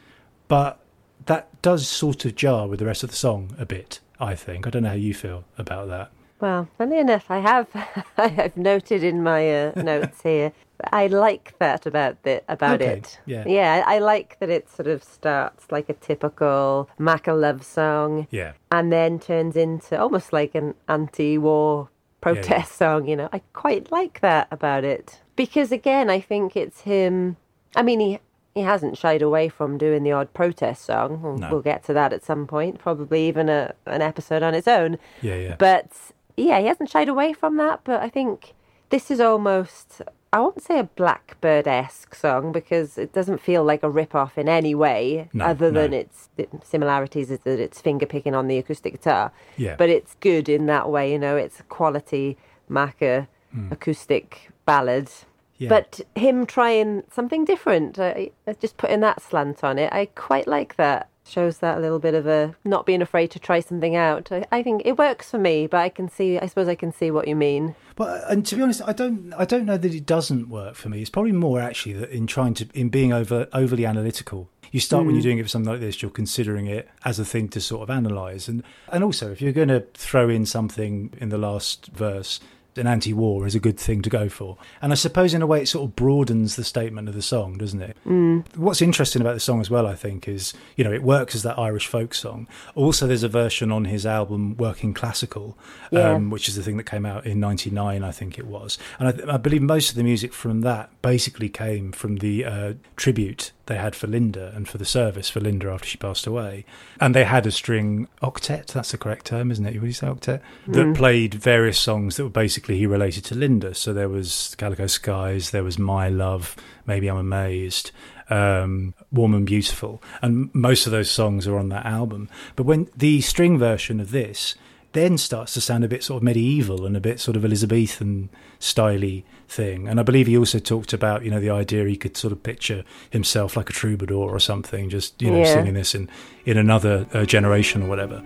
But 0.47 0.79
that 1.25 1.61
does 1.61 1.87
sort 1.87 2.25
of 2.25 2.35
jar 2.35 2.67
with 2.67 2.79
the 2.79 2.85
rest 2.85 3.03
of 3.03 3.09
the 3.09 3.15
song 3.15 3.55
a 3.57 3.65
bit, 3.65 3.99
I 4.19 4.35
think. 4.35 4.67
I 4.67 4.69
don't 4.69 4.83
know 4.83 4.89
how 4.89 4.95
you 4.95 5.13
feel 5.13 5.43
about 5.57 5.87
that. 5.89 6.11
Well, 6.39 6.67
funny 6.77 6.99
enough, 6.99 7.31
I 7.31 7.39
have 7.39 7.67
I've 8.17 8.57
noted 8.57 9.03
in 9.03 9.23
my 9.23 9.67
uh, 9.67 9.71
notes 9.81 10.21
here. 10.21 10.51
I 10.91 11.07
like 11.07 11.57
that 11.59 11.85
about 11.85 12.21
the 12.23 12.43
about 12.49 12.81
Okay, 12.81 12.97
it. 12.97 13.19
yeah. 13.25 13.45
yeah. 13.47 13.83
I 13.87 13.95
I 13.95 13.99
like 13.99 14.37
that 14.39 14.49
it 14.49 14.69
sort 14.69 14.87
of 14.87 15.03
starts 15.03 15.71
like 15.71 15.87
a 15.89 15.93
typical 15.93 16.89
Macca 16.99 17.33
love 17.39 17.63
song, 17.65 18.27
Yeah. 18.31 18.51
and 18.71 18.91
then 18.91 19.17
turns 19.19 19.55
into 19.55 19.97
almost 19.97 20.33
like 20.33 20.53
an 20.53 20.75
anti-war 20.89 21.89
protest 22.19 22.73
song. 22.77 23.07
You 23.07 23.15
know, 23.15 23.29
I 23.31 23.39
quite 23.53 23.89
like 23.91 24.19
that 24.19 24.47
about 24.51 24.83
it 24.83 25.21
because 25.37 25.71
again, 25.71 26.09
I 26.09 26.19
think 26.19 26.55
it's 26.57 26.81
him. 26.81 27.37
I 27.77 27.81
mean, 27.81 27.99
he 28.01 28.19
he 28.55 28.61
hasn't 28.61 28.97
shied 28.97 29.21
away 29.21 29.49
from 29.49 29.77
doing 29.77 30.03
the 30.03 30.13
odd 30.13 30.33
protest 30.33 30.85
song. 30.85 31.21
We'll, 31.21 31.37
No. 31.37 31.49
we'll 31.51 31.61
get 31.61 31.83
to 31.83 31.93
that 31.93 32.13
at 32.13 32.23
some 32.23 32.47
point, 32.47 32.79
probably 32.79 33.27
even 33.27 33.49
a 33.49 33.75
an 33.85 34.01
episode 34.01 34.41
on 34.41 34.55
its 34.55 34.67
own. 34.67 34.97
Yeah, 35.21 35.35
yeah. 35.35 35.55
But 35.59 35.91
yeah, 36.37 36.59
he 36.59 36.67
hasn't 36.67 36.89
shied 36.89 37.09
away 37.09 37.33
from 37.33 37.57
that. 37.57 37.81
But 37.83 38.01
I 38.01 38.09
think 38.09 38.53
this 38.89 39.11
is 39.11 39.19
almost, 39.19 40.01
I 40.31 40.39
won't 40.39 40.61
say 40.61 40.79
a 40.79 40.85
Blackbird 40.85 41.67
esque 41.67 42.15
song 42.15 42.53
because 42.53 42.97
it 42.97 43.11
doesn't 43.11 43.41
feel 43.41 43.63
like 43.63 43.83
a 43.83 43.89
rip 43.89 44.15
off 44.15 44.37
in 44.37 44.47
any 44.47 44.73
way, 44.73 45.27
No, 45.33 45.45
other 45.45 45.69
than 45.69 45.91
its 45.93 46.29
similarities 46.63 47.31
is 47.31 47.39
that 47.39 47.59
it's 47.59 47.81
finger 47.81 48.05
picking 48.05 48.33
on 48.33 48.47
the 48.47 48.57
acoustic 48.57 48.93
guitar. 48.93 49.33
Yeah. 49.57 49.75
But 49.75 49.89
it's 49.89 50.15
good 50.21 50.47
in 50.47 50.65
that 50.67 50.89
way, 50.89 51.11
you 51.11 51.19
know, 51.19 51.35
it's 51.35 51.59
a 51.59 51.63
quality 51.63 52.37
Macca 52.71 53.27
hmm. 53.51 53.67
acoustic 53.71 54.49
ballad. 54.65 55.09
Yeah. 55.57 55.69
But 55.69 56.01
him 56.15 56.45
trying 56.45 57.03
something 57.11 57.45
different, 57.45 57.97
uh, 57.97 58.13
uh, 58.47 58.53
just 58.59 58.77
putting 58.77 58.99
that 59.01 59.21
slant 59.21 59.63
on 59.63 59.77
it, 59.77 59.91
I 59.93 60.07
quite 60.15 60.47
like 60.47 60.75
that. 60.75 61.09
Shows 61.27 61.57
that 61.57 61.79
a 61.79 61.81
little 61.81 61.97
bit 61.97 62.13
of 62.13 62.27
a 62.27 62.55
not 62.63 62.85
being 62.85 63.01
afraid 63.01 63.31
to 63.31 63.39
try 63.39 63.59
something 63.59 63.95
out. 63.95 64.31
I, 64.31 64.45
I 64.51 64.61
think 64.61 64.83
it 64.85 64.95
works 64.95 65.31
for 65.31 65.39
me, 65.39 65.65
but 65.65 65.77
I 65.77 65.89
can 65.89 66.07
see, 66.07 66.37
I 66.37 66.45
suppose 66.45 66.67
I 66.67 66.75
can 66.75 66.91
see 66.91 67.09
what 67.09 67.27
you 67.27 67.35
mean. 67.35 67.73
But 67.95 68.29
and 68.29 68.45
to 68.45 68.55
be 68.55 68.61
honest, 68.61 68.83
I 68.85 68.93
don't 68.93 69.33
I 69.33 69.43
don't 69.43 69.65
know 69.65 69.77
that 69.77 69.91
it 69.91 70.05
doesn't 70.05 70.49
work 70.49 70.75
for 70.75 70.89
me. 70.89 71.01
It's 71.01 71.09
probably 71.09 71.31
more 71.31 71.59
actually 71.59 71.93
that 71.93 72.11
in 72.11 72.27
trying 72.27 72.53
to 72.55 72.67
in 72.75 72.89
being 72.89 73.11
over 73.11 73.47
overly 73.53 73.87
analytical. 73.87 74.49
You 74.71 74.79
start 74.79 75.05
when 75.05 75.15
you're 75.15 75.23
doing 75.23 75.37
it 75.37 75.43
for 75.43 75.49
something 75.49 75.71
like 75.71 75.79
this, 75.79 76.01
you're 76.01 76.11
considering 76.11 76.67
it 76.67 76.89
as 77.05 77.17
a 77.17 77.25
thing 77.25 77.47
to 77.49 77.61
sort 77.61 77.81
of 77.81 77.89
analyze, 77.89 78.47
and 78.47 78.61
and 78.89 79.03
also 79.03 79.31
if 79.31 79.41
you're 79.41 79.53
going 79.53 79.69
to 79.69 79.85
throw 79.95 80.29
in 80.29 80.45
something 80.45 81.11
in 81.17 81.29
the 81.29 81.37
last 81.37 81.87
verse 81.87 82.39
an 82.77 82.87
anti-war 82.87 83.45
is 83.47 83.55
a 83.55 83.59
good 83.59 83.79
thing 83.79 84.01
to 84.01 84.09
go 84.09 84.27
for. 84.29 84.57
And 84.81 84.91
I 84.91 84.95
suppose 84.95 85.33
in 85.33 85.41
a 85.41 85.47
way 85.47 85.61
it 85.61 85.67
sort 85.67 85.85
of 85.89 85.95
broadens 85.95 86.55
the 86.55 86.63
statement 86.63 87.07
of 87.07 87.15
the 87.15 87.21
song, 87.21 87.57
doesn't 87.57 87.81
it? 87.81 87.97
Mm. 88.05 88.43
What's 88.55 88.81
interesting 88.81 89.21
about 89.21 89.33
the 89.33 89.39
song 89.39 89.61
as 89.61 89.69
well, 89.69 89.87
I 89.87 89.95
think, 89.95 90.27
is 90.27 90.53
you 90.75 90.83
know 90.83 90.91
it 90.91 91.03
works 91.03 91.35
as 91.35 91.43
that 91.43 91.57
Irish 91.59 91.87
folk 91.87 92.13
song. 92.13 92.47
Also, 92.75 93.07
there's 93.07 93.23
a 93.23 93.29
version 93.29 93.71
on 93.71 93.85
his 93.85 94.05
album 94.05 94.57
Working 94.57 94.93
Classical, 94.93 95.57
Yeah. 95.91 96.11
um, 96.13 96.29
which 96.29 96.47
is 96.49 96.55
the 96.55 96.63
thing 96.63 96.77
that 96.77 96.85
came 96.85 97.05
out 97.05 97.25
in 97.25 97.39
'99, 97.39 98.03
I 98.03 98.11
think 98.11 98.37
it 98.39 98.47
was. 98.47 98.77
And 98.99 99.07
I, 99.29 99.35
I 99.35 99.37
believe 99.37 99.61
most 99.61 99.89
of 99.91 99.95
the 99.95 100.03
music 100.03 100.33
from 100.33 100.61
that 100.61 100.89
basically 101.01 101.49
came 101.49 101.91
from 101.91 102.17
the 102.17 102.45
uh, 102.45 102.73
tribute 102.95 103.51
they 103.67 103.77
had 103.77 103.95
for 103.95 104.07
Linda 104.07 104.51
and 104.55 104.67
for 104.67 104.77
the 104.77 104.85
service 104.85 105.29
for 105.29 105.39
Linda 105.39 105.69
after 105.69 105.87
she 105.87 105.97
passed 105.97 106.27
away. 106.27 106.65
And 106.99 107.15
they 107.15 107.23
had 107.23 107.45
a 107.47 107.51
string 107.51 108.07
octet, 108.21 108.67
that's 108.67 108.91
the 108.91 108.97
correct 108.97 109.25
term, 109.27 109.49
isn't 109.51 109.65
it? 109.65 109.79
Would 109.79 109.87
you 109.87 109.93
say 109.93 110.07
octet? 110.07 110.41
That 110.67 110.95
played 110.95 111.33
various 111.35 111.79
songs 111.79 112.17
that 112.17 112.23
were 112.23 112.29
basically 112.29 112.64
he 112.73 112.85
related 112.87 113.23
to 113.25 113.35
Linda. 113.35 113.73
So 113.75 113.93
there 113.93 114.09
was 114.09 114.55
Calico 114.57 114.87
Skies, 114.87 115.51
there 115.51 115.63
was 115.63 115.77
My 115.77 116.09
Love, 116.09 116.55
Maybe 116.87 117.07
I'm 117.07 117.17
Amazed, 117.17 117.91
um, 118.29 118.93
Warm 119.11 119.33
and 119.35 119.45
Beautiful. 119.45 120.01
And 120.21 120.49
most 120.53 120.85
of 120.87 120.91
those 120.91 121.11
songs 121.11 121.47
are 121.47 121.57
on 121.57 121.69
that 121.69 121.85
album. 121.85 122.29
But 122.55 122.65
when 122.65 122.89
the 122.95 123.21
string 123.21 123.57
version 123.59 123.99
of 123.99 124.11
this 124.11 124.55
then 124.93 125.17
starts 125.17 125.53
to 125.53 125.59
sound 125.59 125.83
a 125.83 125.89
bit 125.89 126.01
sort 126.05 126.15
of 126.19 126.23
medieval 126.23 126.85
and 126.85 126.95
a 126.95 127.01
bit 127.01 127.19
sort 127.19 127.35
of 127.35 127.43
Elizabethan 127.43 128.29
styly 128.61 129.25
thing. 129.49 129.89
And 129.89 129.99
I 129.99 130.03
believe 130.03 130.25
he 130.25 130.37
also 130.37 130.57
talked 130.57 130.93
about, 130.93 131.25
you 131.25 131.29
know, 131.29 131.41
the 131.41 131.49
idea 131.49 131.83
he 131.83 131.97
could 131.97 132.15
sort 132.15 132.31
of 132.31 132.41
picture 132.43 132.85
himself 133.09 133.57
like 133.57 133.69
a 133.69 133.73
troubadour 133.73 134.29
or 134.31 134.39
something, 134.39 134.89
just, 134.89 135.21
you 135.21 135.31
know, 135.31 135.39
Yeah. 135.39 135.53
singing 135.53 135.73
this 135.73 135.95
in, 135.95 136.09
in 136.45 136.57
another 136.57 137.07
uh, 137.13 137.25
generation 137.25 137.83
or 137.83 137.89
whatever. 137.89 138.23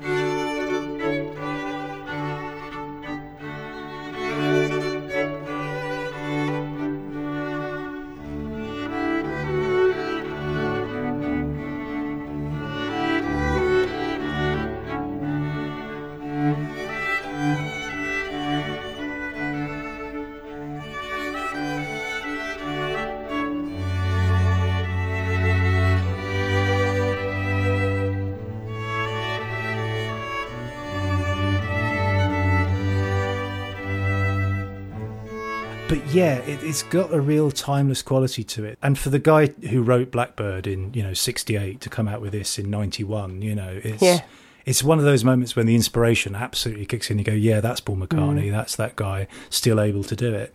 It's 36.69 36.83
got 36.83 37.11
a 37.11 37.19
real 37.19 37.49
timeless 37.49 38.01
quality 38.01 38.43
to 38.43 38.63
it. 38.63 38.77
And 38.81 38.97
for 38.97 39.09
the 39.09 39.19
guy 39.19 39.47
who 39.47 39.81
wrote 39.81 40.11
Blackbird 40.11 40.67
in 40.67 40.93
you 40.93 41.01
know 41.03 41.13
'68 41.13 41.81
to 41.81 41.89
come 41.89 42.07
out 42.07 42.21
with 42.21 42.31
this 42.31 42.59
in 42.59 42.69
'91, 42.69 43.41
you 43.41 43.55
know, 43.55 43.79
it's 43.83 44.01
Yeah. 44.01 44.21
it's 44.65 44.83
one 44.83 44.99
of 44.99 45.05
those 45.05 45.23
moments 45.23 45.55
when 45.55 45.65
the 45.65 45.75
inspiration 45.75 46.35
absolutely 46.35 46.85
kicks 46.85 47.09
in. 47.09 47.17
You 47.17 47.23
go, 47.25 47.33
yeah, 47.33 47.59
that's 47.59 47.79
Paul 47.79 47.97
McCartney, 47.97 48.51
that's 48.51 48.75
that 48.75 48.95
guy, 48.95 49.27
still 49.49 49.81
able 49.81 50.03
to 50.03 50.15
do 50.15 50.33
it. 50.33 50.53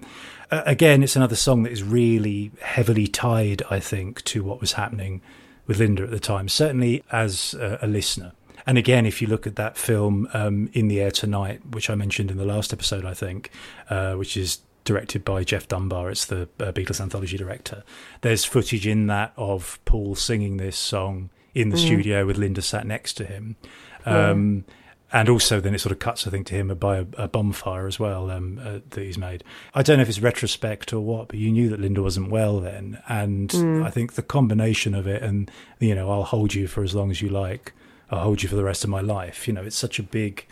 Uh, 0.51 0.63
again, 0.67 1.03
it's 1.03 1.17
another 1.17 1.37
song 1.37 1.65
that 1.65 1.73
is 1.73 1.83
really 1.83 2.53
heavily 2.63 3.07
tied, 3.09 3.63
I 3.71 3.81
think, 3.81 4.23
to 4.25 4.45
what 4.45 4.61
was 4.61 4.73
happening 4.75 5.21
with 5.67 5.79
Linda 5.81 6.05
at 6.05 6.11
the 6.11 6.21
time. 6.21 6.49
Certainly 6.49 7.03
as 7.11 7.55
a, 7.55 7.79
a 7.83 7.87
listener. 7.89 8.33
And 8.67 8.79
again, 8.79 9.05
if 9.05 9.21
you 9.21 9.27
look 9.29 9.47
at 9.47 9.57
that 9.57 9.77
film, 9.77 10.29
um, 10.33 10.71
In 10.75 10.89
the 10.89 11.01
Air 11.01 11.11
Tonight, 11.11 11.61
which 11.73 11.91
I 11.91 11.95
mentioned 11.95 12.31
in 12.31 12.37
the 12.37 12.45
last 12.47 12.73
episode, 12.73 13.05
I 13.05 13.15
think, 13.15 13.51
uh, 13.91 14.15
which 14.15 14.37
is 14.37 14.59
directed 14.85 15.25
by 15.25 15.45
Jeff 15.45 15.67
Dunbar, 15.69 16.11
it's 16.11 16.27
the 16.27 16.43
uh, 16.61 16.73
Beatles 16.73 17.01
anthology 17.01 17.37
director. 17.37 17.83
There's 18.21 18.45
footage 18.45 18.87
in 18.87 19.07
that 19.09 19.33
of 19.37 19.79
Paul 19.85 20.15
singing 20.15 20.59
this 20.59 20.77
song 20.77 21.31
in 21.55 21.71
the 21.71 21.77
studio 21.79 22.27
with 22.27 22.37
Linda 22.37 22.63
sat 22.63 22.87
next 22.87 23.15
to 23.15 23.25
him. 23.25 23.57
Um, 24.05 24.65
And 25.13 25.29
also, 25.29 25.61
then 25.61 25.75
it 25.77 25.81
sort 25.81 25.93
of 25.93 26.01
cuts, 26.01 26.27
I 26.27 26.31
think, 26.31 26.47
to 26.49 26.57
him 26.57 26.69
by 26.75 26.97
a, 26.99 27.07
a 27.17 27.29
bonfire 27.29 27.87
as 27.87 28.01
well 28.01 28.33
um, 28.33 28.59
uh, 28.59 28.81
that 28.91 29.01
he's 29.01 29.17
made. 29.17 29.45
I 29.73 29.83
don't 29.83 29.99
know 29.99 30.03
if 30.03 30.09
it's 30.09 30.21
retrospect 30.21 30.93
or 30.93 31.01
what, 31.01 31.29
but 31.29 31.39
you 31.39 31.53
knew 31.53 31.69
that 31.69 31.79
Linda 31.79 32.03
wasn't 32.03 32.31
well 32.31 32.59
then, 32.59 32.99
and 33.09 33.53
I 33.87 33.91
think 33.91 34.15
the 34.15 34.23
combination 34.23 34.93
of 34.93 35.07
it 35.07 35.23
and 35.23 35.49
you 35.79 35.95
know, 35.95 36.11
I'll 36.11 36.25
hold 36.25 36.55
you 36.55 36.67
for 36.67 36.83
as 36.83 36.97
long 36.97 37.13
as 37.13 37.23
you 37.23 37.29
like, 37.29 37.73
I'll 38.11 38.25
hold 38.25 38.43
you 38.43 38.49
for 38.49 38.57
the 38.57 38.65
rest 38.65 38.83
of 38.83 38.91
my 38.91 39.01
life. 39.01 39.47
You 39.47 39.55
know, 39.55 39.63
it's 39.63 39.77
such 39.77 40.01
a 40.01 40.03
big 40.03 40.47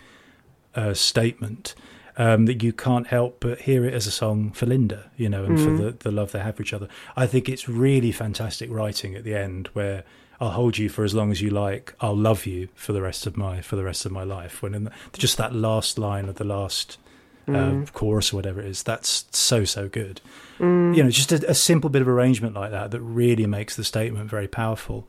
uh, 0.75 0.93
statement 0.93 1.75
um, 2.17 2.45
that 2.45 2.61
you 2.61 2.73
can't 2.73 3.07
help 3.07 3.39
but 3.39 3.61
hear 3.61 3.85
it 3.85 3.93
as 3.93 4.07
a 4.07 4.11
song 4.11 4.51
for 4.51 4.65
Linda, 4.65 5.09
you 5.17 5.29
know, 5.29 5.43
and 5.45 5.59
for 5.59 5.71
the, 5.71 5.91
the 5.91 6.11
love 6.11 6.31
they 6.31 6.39
have 6.39 6.55
for 6.55 6.63
each 6.63 6.73
other. 6.73 6.87
I 7.15 7.25
think 7.27 7.49
it's 7.49 7.67
really 7.67 8.11
fantastic 8.11 8.69
writing 8.69 9.15
at 9.15 9.23
the 9.23 9.35
end 9.35 9.67
where 9.73 10.03
I'll 10.39 10.51
hold 10.51 10.77
you 10.77 10.89
for 10.89 11.03
as 11.03 11.13
long 11.13 11.31
as 11.31 11.41
you 11.41 11.49
like. 11.49 11.93
I'll 12.01 12.17
love 12.17 12.45
you 12.45 12.69
for 12.75 12.93
the 12.93 13.01
rest 13.01 13.25
of 13.25 13.37
my 13.37 13.61
for 13.61 13.75
the 13.75 13.83
rest 13.83 14.05
of 14.05 14.11
my 14.11 14.23
life. 14.23 14.61
When 14.61 14.73
in 14.73 14.83
the, 14.85 14.91
just 15.13 15.37
that 15.37 15.53
last 15.53 15.97
line 15.97 16.27
of 16.27 16.35
the 16.35 16.43
last 16.43 16.97
uh, 17.47 17.85
chorus 17.93 18.31
or 18.31 18.37
whatever 18.37 18.61
it 18.61 18.67
is, 18.67 18.83
that's 18.83 19.25
so 19.31 19.65
so 19.65 19.87
good. 19.89 20.21
You 20.59 21.03
know, 21.03 21.09
just 21.09 21.31
a, 21.31 21.49
a 21.49 21.53
simple 21.55 21.89
bit 21.89 22.01
of 22.01 22.07
arrangement 22.07 22.55
like 22.55 22.71
that 22.71 22.91
that 22.91 23.01
really 23.01 23.45
makes 23.47 23.75
the 23.75 23.83
statement 23.83 24.29
very 24.29 24.47
powerful. 24.47 25.07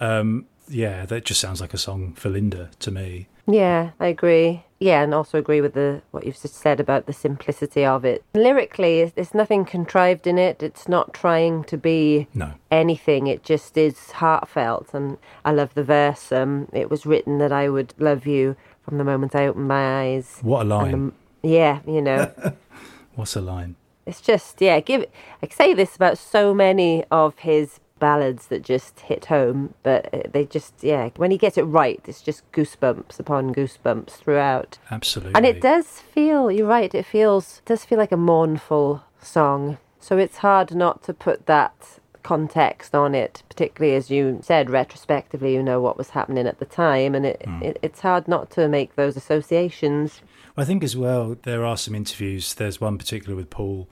Um, 0.00 0.46
yeah, 0.68 1.04
that 1.06 1.24
just 1.24 1.40
sounds 1.40 1.60
like 1.60 1.74
a 1.74 1.78
song 1.78 2.14
for 2.14 2.30
Linda 2.30 2.70
to 2.80 2.90
me. 2.90 3.28
Yeah, 3.46 3.90
I 4.00 4.06
agree. 4.06 4.64
Yeah, 4.84 5.02
and 5.02 5.14
also 5.14 5.38
agree 5.38 5.62
with 5.62 5.72
the 5.72 6.02
what 6.10 6.26
you've 6.26 6.38
just 6.42 6.56
said 6.56 6.78
about 6.78 7.06
the 7.06 7.14
simplicity 7.14 7.86
of 7.86 8.04
it. 8.04 8.22
Lyrically, 8.34 9.02
there's- 9.06 9.32
nothing 9.32 9.64
contrived 9.64 10.26
in 10.26 10.36
it. 10.36 10.62
It's 10.62 10.86
not 10.88 11.14
trying 11.14 11.64
to 11.64 11.78
be 11.78 12.26
No. 12.34 12.50
anything. 12.70 13.26
It 13.26 13.42
just 13.42 13.78
is 13.78 14.10
heartfelt, 14.12 14.92
and 14.92 15.16
I 15.42 15.52
love 15.52 15.72
the 15.72 15.84
verse. 15.84 16.30
Um, 16.30 16.68
it 16.74 16.90
was 16.90 17.06
written 17.06 17.38
that 17.38 17.50
I 17.50 17.70
would 17.70 17.94
love 17.98 18.26
you 18.26 18.56
from 18.82 18.98
the 18.98 19.04
moment 19.04 19.34
I 19.34 19.46
opened 19.46 19.68
my 19.68 20.02
eyes. 20.02 20.38
What 20.42 20.66
a 20.66 20.68
line! 20.68 21.12
the- 21.42 21.48
yeah, 21.48 21.78
you 21.86 22.02
know, 22.02 22.30
What's 23.14 23.36
a 23.36 23.40
line? 23.40 23.76
it's 24.04 24.20
just 24.20 24.60
yeah. 24.60 24.80
Give 24.80 25.06
I 25.42 25.48
say 25.48 25.72
this 25.72 25.96
about 25.96 26.18
so 26.18 26.52
many 26.52 27.04
of 27.10 27.38
his 27.38 27.80
ballads 28.04 28.48
that 28.48 28.62
just 28.62 29.00
hit 29.00 29.24
home, 29.36 29.72
but 29.82 30.12
uh, 30.12 30.28
they 30.30 30.44
just 30.44 30.74
yeah. 30.82 31.08
When 31.16 31.30
he 31.30 31.38
gets 31.38 31.56
it 31.56 31.62
right, 31.62 32.02
it's 32.06 32.20
just 32.20 32.40
goosebumps 32.52 33.18
upon 33.18 33.54
goosebumps 33.54 34.10
throughout. 34.10 34.76
Absolutely. 34.90 35.34
And 35.34 35.46
it 35.46 35.62
does 35.62 35.86
feel, 36.00 36.50
you're 36.50 36.66
right, 36.66 36.94
it 36.94 37.06
feels, 37.06 37.62
it 37.64 37.64
does 37.64 37.82
feel 37.86 37.96
like 37.96 38.12
a 38.12 38.18
mournful 38.18 39.02
song. 39.22 39.78
So 40.00 40.18
it's 40.18 40.38
hard 40.38 40.74
not 40.74 41.02
to 41.04 41.14
put 41.14 41.46
that 41.46 41.98
context 42.22 42.94
on 42.94 43.14
it, 43.14 43.42
particularly 43.48 43.96
as 43.96 44.10
you 44.10 44.40
said, 44.42 44.68
retrospectively, 44.68 45.54
you 45.54 45.62
know 45.62 45.80
what 45.80 45.96
was 45.96 46.10
happening 46.10 46.46
at 46.46 46.58
the 46.58 46.66
time. 46.66 47.14
And 47.14 47.24
it, 47.24 47.42
it 47.62 47.78
it's 47.80 48.00
hard 48.00 48.28
not 48.28 48.50
to 48.50 48.68
make 48.68 48.96
those 48.96 49.16
associations. 49.16 50.20
I 50.58 50.66
think 50.66 50.84
as 50.84 50.94
well, 50.94 51.38
there 51.42 51.64
are 51.64 51.78
some 51.78 51.94
interviews. 51.94 52.52
There's 52.52 52.82
one 52.82 52.98
particular 52.98 53.34
with 53.34 53.48
Paul 53.48 53.88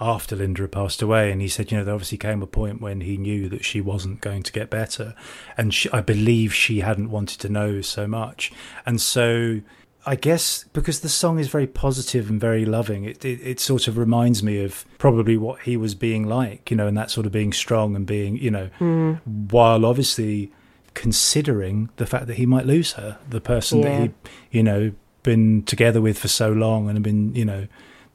after 0.00 0.36
Linda 0.36 0.68
passed 0.68 1.00
away, 1.02 1.32
and 1.32 1.40
he 1.40 1.48
said, 1.48 1.70
you 1.70 1.78
know, 1.78 1.84
there 1.84 1.94
obviously 1.94 2.18
came 2.18 2.42
a 2.42 2.46
point 2.46 2.80
when 2.80 3.00
he 3.00 3.16
knew 3.16 3.48
that 3.48 3.64
she 3.64 3.80
wasn't 3.80 4.20
going 4.20 4.42
to 4.42 4.52
get 4.52 4.68
better, 4.70 5.14
and 5.56 5.72
she, 5.72 5.90
I 5.90 6.00
believe 6.00 6.54
she 6.54 6.80
hadn't 6.80 7.10
wanted 7.10 7.40
to 7.40 7.48
know 7.48 7.80
so 7.80 8.06
much, 8.06 8.52
and 8.84 9.00
so. 9.00 9.60
I 10.08 10.14
guess 10.14 10.64
because 10.72 11.00
the 11.00 11.08
song 11.08 11.40
is 11.40 11.48
very 11.48 11.66
positive 11.66 12.30
and 12.30 12.40
very 12.40 12.64
loving, 12.64 13.02
it, 13.02 13.24
it 13.24 13.40
it 13.42 13.58
sort 13.58 13.88
of 13.88 13.98
reminds 13.98 14.40
me 14.40 14.62
of 14.62 14.84
probably 14.98 15.36
what 15.36 15.62
he 15.62 15.76
was 15.76 15.96
being 15.96 16.28
like, 16.28 16.70
you 16.70 16.76
know, 16.76 16.86
and 16.86 16.96
that 16.96 17.10
sort 17.10 17.26
of 17.26 17.32
being 17.32 17.52
strong 17.52 17.96
and 17.96 18.06
being, 18.06 18.36
you 18.36 18.52
know, 18.52 18.66
hmm. 18.78 19.14
while 19.24 19.84
obviously 19.84 20.52
considering 20.94 21.90
the 21.96 22.06
fact 22.06 22.28
that 22.28 22.34
he 22.34 22.46
might 22.46 22.66
lose 22.66 22.92
her, 22.92 23.18
the 23.28 23.40
person 23.40 23.80
Yeah. 23.80 23.98
that 23.98 24.12
he, 24.52 24.58
you 24.58 24.62
know, 24.62 24.92
been 25.24 25.64
together 25.64 26.00
with 26.00 26.18
for 26.18 26.28
so 26.28 26.52
long 26.52 26.88
and 26.88 26.96
have 26.96 27.02
been, 27.02 27.34
you 27.34 27.44
know, 27.44 27.66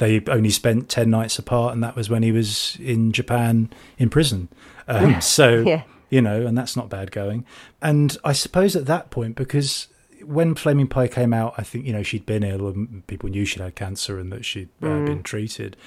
they 0.01 0.21
only 0.27 0.49
spent 0.49 0.89
10 0.89 1.09
nights 1.09 1.37
apart 1.39 1.73
and 1.73 1.81
that 1.83 1.95
was 1.95 2.09
when 2.09 2.23
he 2.23 2.31
was 2.31 2.75
in 2.81 3.11
Japan 3.13 3.69
in 3.97 4.09
prison. 4.09 4.49
Um, 4.87 5.21
so, 5.21 5.61
Yeah. 5.61 5.83
you 6.09 6.21
know, 6.21 6.45
and 6.45 6.57
that's 6.57 6.75
not 6.75 6.89
bad 6.89 7.11
going. 7.11 7.45
And 7.81 8.17
I 8.25 8.33
suppose 8.33 8.75
at 8.75 8.87
that 8.87 9.11
point, 9.11 9.35
because 9.35 9.87
when 10.25 10.55
Flaming 10.55 10.87
Pie 10.87 11.07
came 11.07 11.33
out, 11.33 11.53
I 11.57 11.63
think, 11.63 11.85
you 11.85 11.93
know, 11.93 12.03
she'd 12.03 12.25
been 12.25 12.43
ill 12.43 12.67
and 12.67 13.05
people 13.07 13.29
knew 13.29 13.45
she'd 13.45 13.61
had 13.61 13.75
cancer 13.75 14.19
and 14.19 14.31
that 14.31 14.43
she'd 14.43 14.69
uh, 14.81 15.05
been 15.05 15.23
treated. 15.23 15.77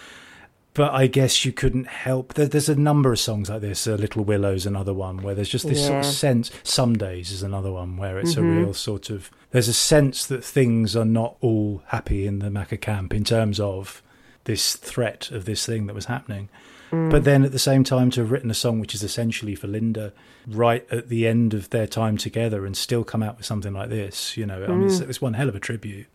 But 0.75 0.93
I 0.93 1.07
guess 1.07 1.45
you 1.45 1.53
couldn't 1.53 1.87
help. 1.87 2.35
There, 2.35 2.47
there's 2.47 2.69
a 2.69 2.75
number 2.75 3.13
of 3.13 3.21
songs 3.21 3.49
like 3.49 3.61
this. 3.61 3.87
Uh, 3.87 3.95
Little 3.95 4.25
Willow's 4.25 4.67
another 4.67 4.93
one 4.93 5.19
where 5.23 5.33
there's 5.35 5.49
just 5.49 5.69
this 5.69 5.87
sort 5.87 6.01
of 6.01 6.05
sense. 6.05 6.51
Some 6.65 6.97
Days 6.99 7.31
is 7.31 7.45
another 7.45 7.71
one 7.71 7.97
where 7.97 8.19
it's 8.19 8.37
a 8.37 8.43
real 8.43 8.75
sort 8.75 9.09
of. 9.09 9.31
There's 9.53 9.69
a 9.69 9.73
sense 9.73 10.27
that 10.27 10.45
things 10.45 10.97
are 10.97 11.05
not 11.05 11.37
all 11.41 11.83
happy 11.87 12.27
in 12.27 12.41
the 12.41 12.49
Macca 12.49 12.81
camp 12.81 13.15
in 13.15 13.23
terms 13.23 13.61
of 13.61 14.03
this 14.45 14.77
threat 14.77 15.31
of 15.31 15.45
this 15.45 15.65
thing 15.67 15.87
that 15.87 15.95
was 15.95 16.07
happening. 16.07 16.49
But 16.91 17.25
then 17.25 17.43
at 17.45 17.51
the 17.51 17.59
same 17.59 17.83
time, 17.83 18.11
to 18.13 18.21
have 18.21 18.31
written 18.31 18.53
a 18.53 18.55
song 18.55 18.79
which 18.79 18.95
is 18.95 19.03
essentially 19.03 19.57
for 19.57 19.67
Linda 19.67 20.13
right 20.47 20.87
at 20.93 21.09
the 21.09 21.27
end 21.27 21.53
of 21.53 21.71
their 21.71 21.89
time 21.89 22.17
together 22.17 22.65
and 22.65 22.77
still 22.77 23.03
come 23.03 23.21
out 23.21 23.37
with 23.37 23.45
something 23.47 23.73
like 23.73 23.89
this, 23.89 24.37
you 24.37 24.47
know, 24.47 24.63
I 24.63 24.69
mean, 24.69 24.87
it's, 24.87 25.01
it's 25.01 25.21
one 25.21 25.35
hell 25.35 25.49
of 25.49 25.57
a 25.57 25.61
tribute. 25.61 26.07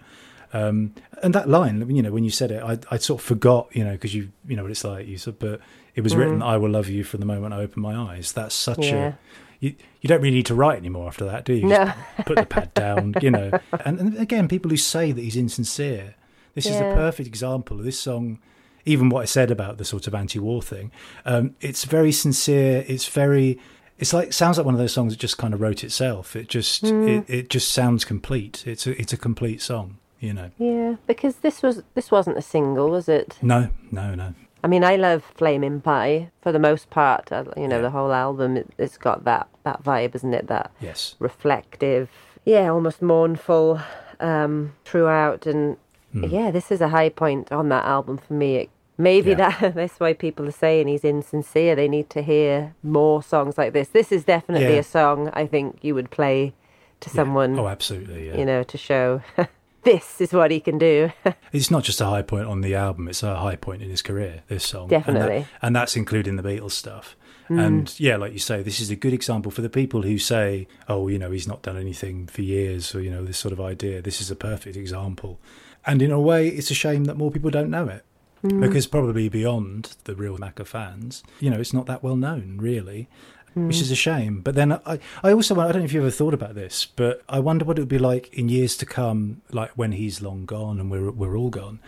Um, 0.53 0.93
and 1.21 1.35
that 1.35 1.49
line, 1.49 1.93
you 1.93 2.01
know, 2.01 2.11
when 2.13 2.23
you 2.23 2.29
said 2.29 2.49
it, 2.51 2.63
I, 2.63 2.79
I 2.89 2.97
sort 2.97 3.19
of 3.19 3.25
forgot, 3.25 3.67
you 3.75 3.83
know, 3.83 3.91
because 3.91 4.15
you, 4.15 4.29
you 4.47 4.55
know 4.55 4.61
what 4.63 4.71
it's 4.71 4.85
like. 4.85 5.05
You 5.05 5.17
said, 5.17 5.37
but 5.37 5.59
it 5.95 6.01
was 6.01 6.15
written, 6.15 6.41
"I 6.41 6.55
will 6.55 6.69
love 6.69 6.87
you 6.87 7.03
from 7.03 7.19
the 7.19 7.25
moment 7.25 7.53
I 7.53 7.57
open 7.57 7.81
my 7.81 7.93
eyes." 7.95 8.31
That's 8.31 8.55
such 8.55 8.77
Mm. 8.79 8.91
Yeah. 8.91 9.07
a 9.09 9.13
you, 9.59 9.75
you 10.01 10.07
don't 10.07 10.21
really 10.21 10.35
need 10.37 10.45
to 10.45 10.55
write 10.55 10.77
anymore 10.77 11.07
after 11.07 11.25
that, 11.25 11.43
do 11.43 11.51
you? 11.53 11.63
You 11.63 11.67
No. 11.67 11.85
just 12.15 12.25
put 12.25 12.37
the 12.37 12.45
pad 12.45 12.73
down, 12.73 13.15
you 13.21 13.29
know. 13.31 13.51
And, 13.85 13.99
and 13.99 14.17
again, 14.17 14.47
people 14.47 14.71
who 14.71 14.77
say 14.77 15.11
that 15.11 15.21
he's 15.21 15.35
insincere, 15.35 16.15
this 16.55 16.65
is 16.65 16.79
Yeah. 16.79 16.91
a 16.91 16.93
perfect 16.95 17.27
example 17.27 17.77
of 17.79 17.85
this 17.85 17.99
song. 17.99 18.39
Even 18.85 19.09
what 19.09 19.21
I 19.21 19.25
said 19.25 19.51
about 19.51 19.77
the 19.77 19.85
sort 19.85 20.07
of 20.07 20.15
anti-war 20.15 20.62
thing, 20.62 20.91
um, 21.25 21.53
it's 21.62 21.83
very 21.83 22.12
sincere. 22.12 22.85
It's 22.88 23.07
very, 23.07 23.59
it's 23.99 24.13
like 24.13 24.31
sounds 24.33 24.57
like 24.57 24.65
one 24.65 24.73
of 24.73 24.79
those 24.79 24.93
songs 24.93 25.13
that 25.13 25.19
just 25.19 25.38
kind 25.38 25.53
of 25.53 25.59
wrote 25.62 25.83
itself. 25.83 26.35
It 26.35 26.47
just, 26.47 26.85
it, 26.85 27.25
it 27.29 27.49
just 27.49 27.71
sounds 27.71 28.05
complete. 28.05 28.63
It's 28.65 28.88
a, 28.88 28.99
it's 28.99 29.12
a 29.13 29.17
complete 29.17 29.62
song, 29.62 29.97
you 30.19 30.33
know. 30.33 30.49
Yeah, 30.57 30.95
because 31.07 31.35
this 31.38 31.62
was 31.62 31.83
this 31.93 32.09
wasn't 32.09 32.38
a 32.38 32.41
single, 32.41 32.89
was 32.89 33.09
it? 33.09 33.38
No, 33.41 33.69
no, 33.91 34.15
no. 34.15 34.33
I 34.63 34.67
mean, 34.67 34.83
I 34.83 34.95
love 34.95 35.23
Flaming 35.35 35.81
Pie 35.81 36.31
for 36.41 36.51
the 36.51 36.59
most 36.59 36.89
part. 36.89 37.31
uh, 37.31 37.43
You 37.57 37.67
know, 37.67 37.75
Yeah. 37.77 37.81
the 37.83 37.89
whole 37.91 38.12
album 38.13 38.57
it, 38.57 38.67
it's 38.77 38.97
got 38.97 39.23
that 39.25 39.47
that 39.63 39.83
vibe, 39.83 40.15
isn't 40.15 40.33
it? 40.33 40.47
That 40.47 40.71
Yes, 40.81 41.15
reflective, 41.19 42.09
yeah, 42.45 42.69
almost 42.69 43.01
mournful 43.01 43.81
um, 44.21 44.73
throughout. 44.85 45.45
And 45.45 45.77
Hmm. 46.11 46.23
yeah, 46.25 46.51
this 46.51 46.71
is 46.71 46.81
a 46.81 46.89
high 46.89 47.09
point 47.09 47.51
on 47.51 47.69
that 47.69 47.85
album 47.85 48.17
for 48.17 48.33
me. 48.33 48.55
It, 48.55 48.69
maybe 48.97 49.31
Yeah. 49.31 49.59
that 49.59 49.75
that's 49.79 49.99
why 49.99 50.13
people 50.13 50.47
are 50.47 50.51
saying 50.51 50.87
he's 50.87 51.03
insincere. 51.05 51.75
They 51.75 51.87
need 51.87 52.09
to 52.11 52.21
hear 52.21 52.73
more 52.83 53.21
songs 53.23 53.57
like 53.57 53.73
this. 53.73 53.89
This 53.89 54.11
is 54.11 54.23
definitely 54.25 54.73
Yeah. 54.73 54.79
a 54.81 54.83
song 54.83 55.29
I 55.33 55.45
think 55.45 55.79
you 55.81 55.93
would 55.95 56.09
play 56.11 56.53
to 57.01 57.09
someone, 57.09 57.57
Oh, 57.57 57.67
absolutely. 57.67 58.27
Yeah. 58.27 58.37
you 58.37 58.45
know, 58.45 58.63
to 58.63 58.77
show 58.77 59.21
this 59.83 60.19
is 60.19 60.33
what 60.33 60.51
he 60.51 60.59
can 60.59 60.77
do. 60.77 61.11
It's 61.53 61.71
not 61.71 61.83
just 61.83 62.01
a 62.01 62.05
high 62.05 62.21
point 62.23 62.45
on 62.47 62.61
the 62.61 62.75
album; 62.75 63.07
it's 63.07 63.23
a 63.23 63.35
high 63.37 63.55
point 63.55 63.81
in 63.81 63.89
his 63.89 64.01
career. 64.01 64.43
This 64.47 64.65
song, 64.65 64.83
And 64.83 64.91
that- 64.91 65.05
Definitely. 65.05 65.45
and, 65.61 65.75
that's 65.75 65.95
including 65.95 66.35
the 66.35 66.43
Beatles 66.43 66.71
stuff. 66.71 67.15
And 67.51 67.99
yeah, 67.99 68.15
like 68.17 68.33
you 68.33 68.37
say, 68.37 68.61
this 68.61 68.79
is 68.79 68.91
a 68.91 68.95
good 68.95 69.11
example 69.11 69.49
for 69.51 69.61
the 69.63 69.69
people 69.71 70.03
who 70.03 70.19
say, 70.19 70.67
"Oh, 70.87 71.07
you 71.07 71.17
know, 71.17 71.31
he's 71.31 71.47
not 71.47 71.63
done 71.63 71.77
anything 71.77 72.27
for 72.27 72.43
years," 72.43 72.93
or 72.93 73.01
you 73.01 73.09
know, 73.09 73.25
this 73.25 73.39
sort 73.39 73.53
of 73.53 73.59
idea. 73.59 74.03
This 74.03 74.21
is 74.21 74.29
a 74.29 74.35
perfect 74.35 74.75
example. 74.77 75.39
And 75.85 76.01
in 76.01 76.11
a 76.11 76.19
way, 76.19 76.47
it's 76.47 76.71
a 76.71 76.75
shame 76.75 77.05
that 77.05 77.17
more 77.17 77.31
people 77.31 77.49
don't 77.49 77.69
know 77.69 77.87
it. 77.87 78.05
Hmm. 78.41 78.61
Because 78.61 78.87
probably 78.87 79.27
beyond 79.27 79.95
the 80.05 80.15
real 80.15 80.37
Macca 80.37 80.65
fans, 80.65 81.23
you 81.39 81.49
know, 81.49 81.59
it's 81.59 81.73
not 81.73 81.87
that 81.87 82.03
well 82.03 82.15
known, 82.15 82.57
really, 82.59 83.09
which 83.53 83.77
hmm. 83.77 83.81
is 83.81 83.91
a 83.91 83.95
shame. 83.95 84.41
But 84.41 84.55
then 84.55 84.73
I, 84.73 84.99
I 85.23 85.33
also, 85.33 85.59
I 85.59 85.71
don't 85.71 85.81
know 85.81 85.85
if 85.85 85.93
you 85.93 86.01
ever 86.01 86.11
thought 86.11 86.33
about 86.33 86.55
this, 86.55 86.85
but 86.85 87.21
I 87.27 87.39
wonder 87.39 87.65
what 87.65 87.77
it 87.77 87.81
would 87.81 87.89
be 87.89 87.99
like 87.99 88.33
in 88.33 88.47
years 88.47 88.77
to 88.77 88.85
come, 88.85 89.41
like 89.51 89.71
when 89.71 89.91
he's 89.93 90.21
long 90.21 90.45
gone 90.45 90.79
and 90.79 90.89
we're 90.89 91.11
we're 91.11 91.37
all 91.37 91.49
gone, 91.49 91.79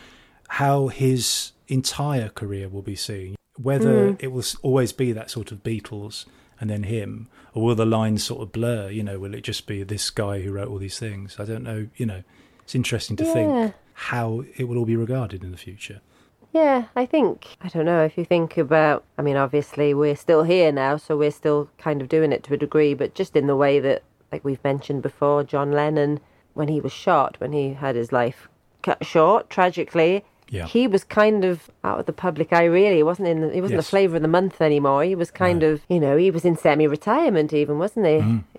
how 0.49 0.87
his 0.89 1.53
entire 1.67 2.29
career 2.29 2.67
will 2.67 2.81
be 2.81 2.95
seen. 2.95 3.35
Whether 3.57 4.09
hmm. 4.09 4.15
it 4.19 4.31
will 4.31 4.43
always 4.61 4.91
be 4.91 5.13
that 5.13 5.29
sort 5.31 5.51
of 5.51 5.63
Beatles 5.63 6.25
and 6.59 6.69
then 6.69 6.83
him, 6.83 7.29
or 7.53 7.63
will 7.63 7.75
the 7.75 7.85
lines 7.85 8.25
sort 8.25 8.41
of 8.41 8.51
blur? 8.51 8.89
You 8.89 9.03
know, 9.03 9.19
will 9.19 9.33
it 9.33 9.41
just 9.41 9.67
be 9.67 9.83
this 9.83 10.09
guy 10.09 10.41
who 10.41 10.51
wrote 10.51 10.67
all 10.67 10.77
these 10.77 10.99
things? 10.99 11.37
I 11.39 11.45
don't 11.45 11.63
know. 11.63 11.87
You 11.95 12.05
know, 12.05 12.23
it's 12.63 12.75
interesting 12.75 13.15
to 13.17 13.23
Yeah. 13.25 13.33
think 13.33 13.73
how 13.93 14.43
it 14.57 14.65
will 14.65 14.77
all 14.77 14.85
be 14.85 14.95
regarded 14.95 15.43
in 15.43 15.51
the 15.51 15.57
future. 15.57 16.01
Yeah, 16.53 16.85
I 16.95 17.05
think, 17.05 17.47
I 17.61 17.69
don't 17.69 17.85
know, 17.85 18.03
if 18.03 18.17
you 18.17 18.25
think 18.25 18.57
about, 18.57 19.05
I 19.17 19.21
mean, 19.21 19.37
obviously 19.37 19.93
we're 19.93 20.17
still 20.17 20.43
here 20.43 20.71
now, 20.71 20.97
so 20.97 21.15
we're 21.15 21.31
still 21.31 21.69
kind 21.77 22.01
of 22.01 22.09
doing 22.09 22.33
it 22.33 22.43
to 22.43 22.53
a 22.53 22.57
degree, 22.57 22.93
but 22.93 23.13
just 23.15 23.35
in 23.37 23.47
the 23.47 23.55
way 23.55 23.79
that, 23.79 24.03
like 24.33 24.43
we've 24.43 24.63
mentioned 24.63 25.01
before, 25.01 25.43
John 25.45 25.71
Lennon, 25.71 26.19
when 26.53 26.67
he 26.67 26.81
was 26.81 26.91
shot, 26.91 27.37
when 27.39 27.53
he 27.53 27.73
had 27.73 27.95
his 27.95 28.11
life 28.11 28.49
cut 28.83 29.05
short, 29.05 29.49
tragically, 29.49 30.25
Yeah. 30.51 30.65
he 30.67 30.85
was 30.87 31.03
kind 31.03 31.43
of 31.45 31.71
out 31.83 31.99
of 32.01 32.05
the 32.05 32.13
public 32.13 32.51
eye, 32.53 32.65
really. 32.65 32.97
He 32.97 33.03
wasn't 33.03 33.29
in, 33.29 33.41
the, 33.41 33.49
he 33.53 33.61
wasn't 33.61 33.77
Yes. 33.79 33.85
the 33.85 33.89
flavour 33.89 34.17
of 34.17 34.21
the 34.21 34.27
month 34.27 34.61
anymore. 34.61 35.03
He 35.03 35.15
was 35.15 35.31
kind 35.31 35.63
of, 35.63 35.81
you 35.89 35.99
know, 35.99 36.15
he 36.17 36.29
was 36.29 36.43
in 36.45 36.55
semi 36.57 36.85
retirement, 36.87 37.53
even, 37.53 37.79
wasn't 37.79 38.05
he? 38.05 38.17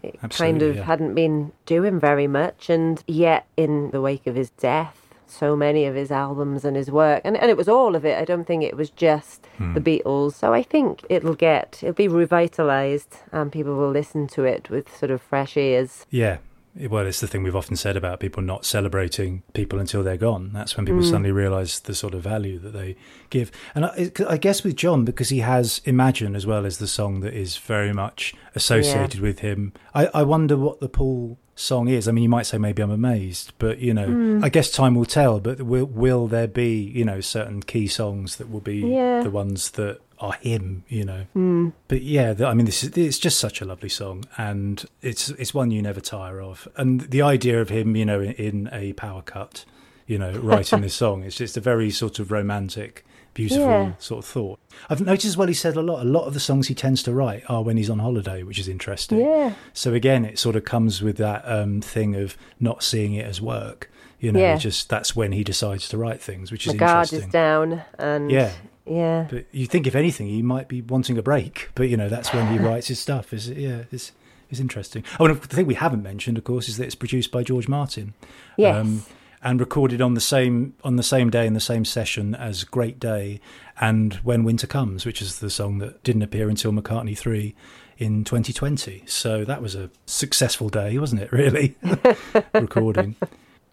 It 0.08 0.18
kind 0.30 0.60
Mm-hmm. 0.60 0.70
of 0.70 0.76
yeah. 0.76 0.82
hadn't 0.84 1.14
been 1.14 1.52
doing 1.66 2.00
very 2.00 2.26
much, 2.26 2.70
and 2.70 3.04
yet, 3.06 3.46
in 3.56 3.90
the 3.90 4.00
wake 4.00 4.26
of 4.26 4.34
his 4.34 4.50
death, 4.50 4.98
so 5.26 5.54
many 5.56 5.84
of 5.86 5.94
his 5.94 6.10
albums 6.10 6.64
and 6.64 6.76
his 6.76 6.90
work, 6.90 7.20
and, 7.24 7.36
and 7.38 7.50
it 7.50 7.56
was 7.56 7.68
all 7.68 7.94
of 7.94 8.04
it. 8.04 8.18
I 8.18 8.24
don't 8.24 8.44
think 8.46 8.62
it 8.64 8.76
was 8.76 8.90
just 8.90 9.46
Hmm. 9.58 9.74
the 9.74 9.80
Beatles. 9.80 10.32
So 10.34 10.52
I 10.54 10.62
think 10.62 11.04
it'll 11.10 11.34
get, 11.34 11.78
it'll 11.82 11.94
be 11.94 12.08
revitalized, 12.08 13.16
and 13.32 13.50
people 13.52 13.76
will 13.76 13.90
listen 13.90 14.26
to 14.28 14.44
it 14.44 14.68
with 14.70 14.94
sort 14.96 15.10
of 15.10 15.20
fresh 15.22 15.56
ears. 15.56 16.06
Yeah. 16.10 16.38
Well, 16.74 17.06
it's 17.06 17.20
the 17.20 17.26
thing 17.26 17.42
we've 17.42 17.56
often 17.56 17.76
said 17.76 17.96
about 17.96 18.18
people 18.18 18.42
not 18.42 18.64
celebrating 18.64 19.42
people 19.52 19.78
until 19.78 20.02
they're 20.02 20.16
gone. 20.16 20.50
That's 20.54 20.76
when 20.76 20.86
people 20.86 21.02
mm. 21.02 21.06
suddenly 21.06 21.32
realise 21.32 21.78
the 21.78 21.94
sort 21.94 22.14
of 22.14 22.22
value 22.22 22.58
that 22.60 22.70
they 22.70 22.96
give. 23.28 23.50
And 23.74 23.84
I, 23.84 24.10
I 24.26 24.38
guess 24.38 24.64
with 24.64 24.76
John, 24.76 25.04
because 25.04 25.28
he 25.28 25.40
has 25.40 25.82
Imagine 25.84 26.34
as 26.34 26.46
well 26.46 26.64
as 26.64 26.78
the 26.78 26.86
song 26.86 27.20
that 27.20 27.34
is 27.34 27.58
very 27.58 27.92
much 27.92 28.34
associated 28.54 29.20
with 29.20 29.40
him, 29.40 29.74
I, 29.94 30.06
I 30.14 30.22
wonder 30.22 30.56
what 30.56 30.80
the 30.80 30.88
Paul 30.88 31.38
song 31.54 31.88
is. 31.88 32.08
I 32.08 32.12
mean, 32.12 32.22
you 32.22 32.30
might 32.30 32.46
say 32.46 32.58
maybe 32.58 32.82
I'm 32.82 32.90
amazed, 32.90 33.52
but 33.58 33.78
you 33.78 33.92
know, 33.92 34.08
mm. 34.08 34.44
I 34.44 34.48
guess 34.48 34.70
time 34.70 34.94
will 34.94 35.04
tell. 35.04 35.40
But 35.40 35.62
will 35.62 35.84
will 35.86 36.26
there 36.26 36.48
be 36.48 36.74
you 36.74 37.04
know 37.04 37.20
certain 37.20 37.62
key 37.62 37.86
songs 37.86 38.36
that 38.36 38.50
will 38.50 38.60
be 38.60 38.78
Yeah. 38.78 39.22
the 39.22 39.30
ones 39.30 39.72
that 39.72 40.00
are 40.22 40.32
him? 40.34 40.84
You 40.88 41.04
know. 41.04 41.72
But 41.88 42.00
yeah, 42.02 42.34
I 42.46 42.54
mean, 42.54 42.64
this 42.66 42.82
is 42.84 42.96
it's 42.96 43.18
just 43.18 43.38
such 43.38 43.60
a 43.60 43.64
lovely 43.66 43.88
song, 43.90 44.24
and 44.38 44.84
it's 45.02 45.28
it's 45.30 45.52
one 45.52 45.70
you 45.70 45.82
never 45.82 46.00
tire 46.00 46.40
of. 46.40 46.66
And 46.76 47.02
the 47.02 47.20
idea 47.22 47.60
of 47.60 47.68
him, 47.68 47.94
you 47.96 48.04
know, 48.06 48.20
in, 48.20 48.32
in 48.32 48.68
a 48.72 48.92
power 48.94 49.20
cut, 49.22 49.64
you 50.06 50.18
know, 50.18 50.32
writing 50.32 50.80
this 50.80 50.94
song, 51.04 51.22
it's 51.24 51.36
just 51.36 51.56
a 51.56 51.60
very 51.60 51.90
sort 51.90 52.18
of 52.18 52.30
romantic, 52.30 53.04
beautiful 53.34 53.64
Yeah. 53.66 53.92
sort 53.98 54.24
of 54.24 54.30
thought. 54.30 54.58
I've 54.88 55.00
noticed 55.00 55.26
as 55.26 55.36
well. 55.36 55.48
He 55.48 55.54
said 55.54 55.76
a 55.76 55.82
lot. 55.82 56.00
A 56.02 56.08
lot 56.08 56.26
of 56.26 56.34
the 56.34 56.40
songs 56.40 56.68
he 56.68 56.74
tends 56.74 57.02
to 57.02 57.12
write 57.12 57.42
are 57.50 57.62
when 57.62 57.76
he's 57.76 57.90
on 57.90 57.98
holiday, 57.98 58.42
which 58.42 58.58
is 58.58 58.68
interesting. 58.68 59.20
Yeah. 59.20 59.54
So 59.72 59.92
again, 59.92 60.24
it 60.24 60.38
sort 60.38 60.56
of 60.56 60.64
comes 60.64 61.02
with 61.02 61.16
that 61.18 61.42
um, 61.46 61.80
thing 61.80 62.14
of 62.16 62.36
not 62.60 62.82
seeing 62.82 63.14
it 63.14 63.26
as 63.26 63.40
work. 63.40 63.90
You 64.20 64.30
know, 64.30 64.38
Yeah. 64.38 64.56
just 64.56 64.88
that's 64.88 65.16
when 65.16 65.32
he 65.32 65.42
decides 65.42 65.88
to 65.88 65.98
write 65.98 66.20
things, 66.22 66.52
which 66.52 66.66
is 66.68 66.74
The 66.74 66.78
guard 66.78 67.06
interesting. 67.12 67.28
is 67.28 67.32
down, 67.32 67.82
and 67.98 68.30
Yeah. 68.30 68.52
Yeah. 68.86 69.26
But 69.30 69.46
you 69.52 69.66
think, 69.66 69.86
if 69.86 69.94
anything, 69.94 70.28
he 70.28 70.42
might 70.42 70.68
be 70.68 70.82
wanting 70.82 71.18
a 71.18 71.22
break. 71.22 71.70
But 71.74 71.88
you 71.88 71.96
know, 71.96 72.08
that's 72.08 72.32
when 72.32 72.46
he 72.52 72.58
writes 72.64 72.88
his 72.88 72.98
stuff. 72.98 73.32
Is 73.32 73.48
yeah, 73.48 73.84
it's 73.90 74.12
it's 74.50 74.60
interesting. 74.60 75.04
Oh, 75.18 75.26
and 75.26 75.40
the 75.40 75.48
thing 75.48 75.66
we 75.66 75.74
haven't 75.74 76.02
mentioned, 76.02 76.38
of 76.38 76.44
course, 76.44 76.68
is 76.68 76.76
that 76.76 76.84
it's 76.84 76.94
produced 76.94 77.30
by 77.30 77.42
George 77.42 77.68
Martin. 77.68 78.14
Yes. 78.56 78.76
Um, 78.76 79.04
and 79.44 79.58
recorded 79.58 80.00
on 80.00 80.14
the 80.14 80.20
same 80.20 80.74
on 80.84 80.96
the 80.96 81.02
same 81.02 81.28
day 81.28 81.46
in 81.46 81.54
the 81.54 81.60
same 81.60 81.84
session 81.84 82.34
as 82.34 82.62
Great 82.62 83.00
Day 83.00 83.40
and 83.80 84.14
When 84.22 84.44
Winter 84.44 84.68
Comes, 84.68 85.04
which 85.04 85.20
is 85.20 85.40
the 85.40 85.50
song 85.50 85.78
that 85.78 86.02
didn't 86.04 86.22
appear 86.22 86.48
until 86.48 86.70
McCartney 86.70 87.18
three 87.18 87.56
in 87.98 88.24
2020. 88.24 89.02
So 89.06 89.44
that 89.44 89.60
was 89.60 89.74
a 89.74 89.90
successful 90.06 90.68
day, 90.68 90.96
wasn't 90.98 91.22
it? 91.22 91.32
Really, 91.32 91.74
recording. 92.54 93.16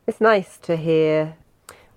It's 0.08 0.20
nice 0.20 0.58
to 0.60 0.76
hear 0.76 1.36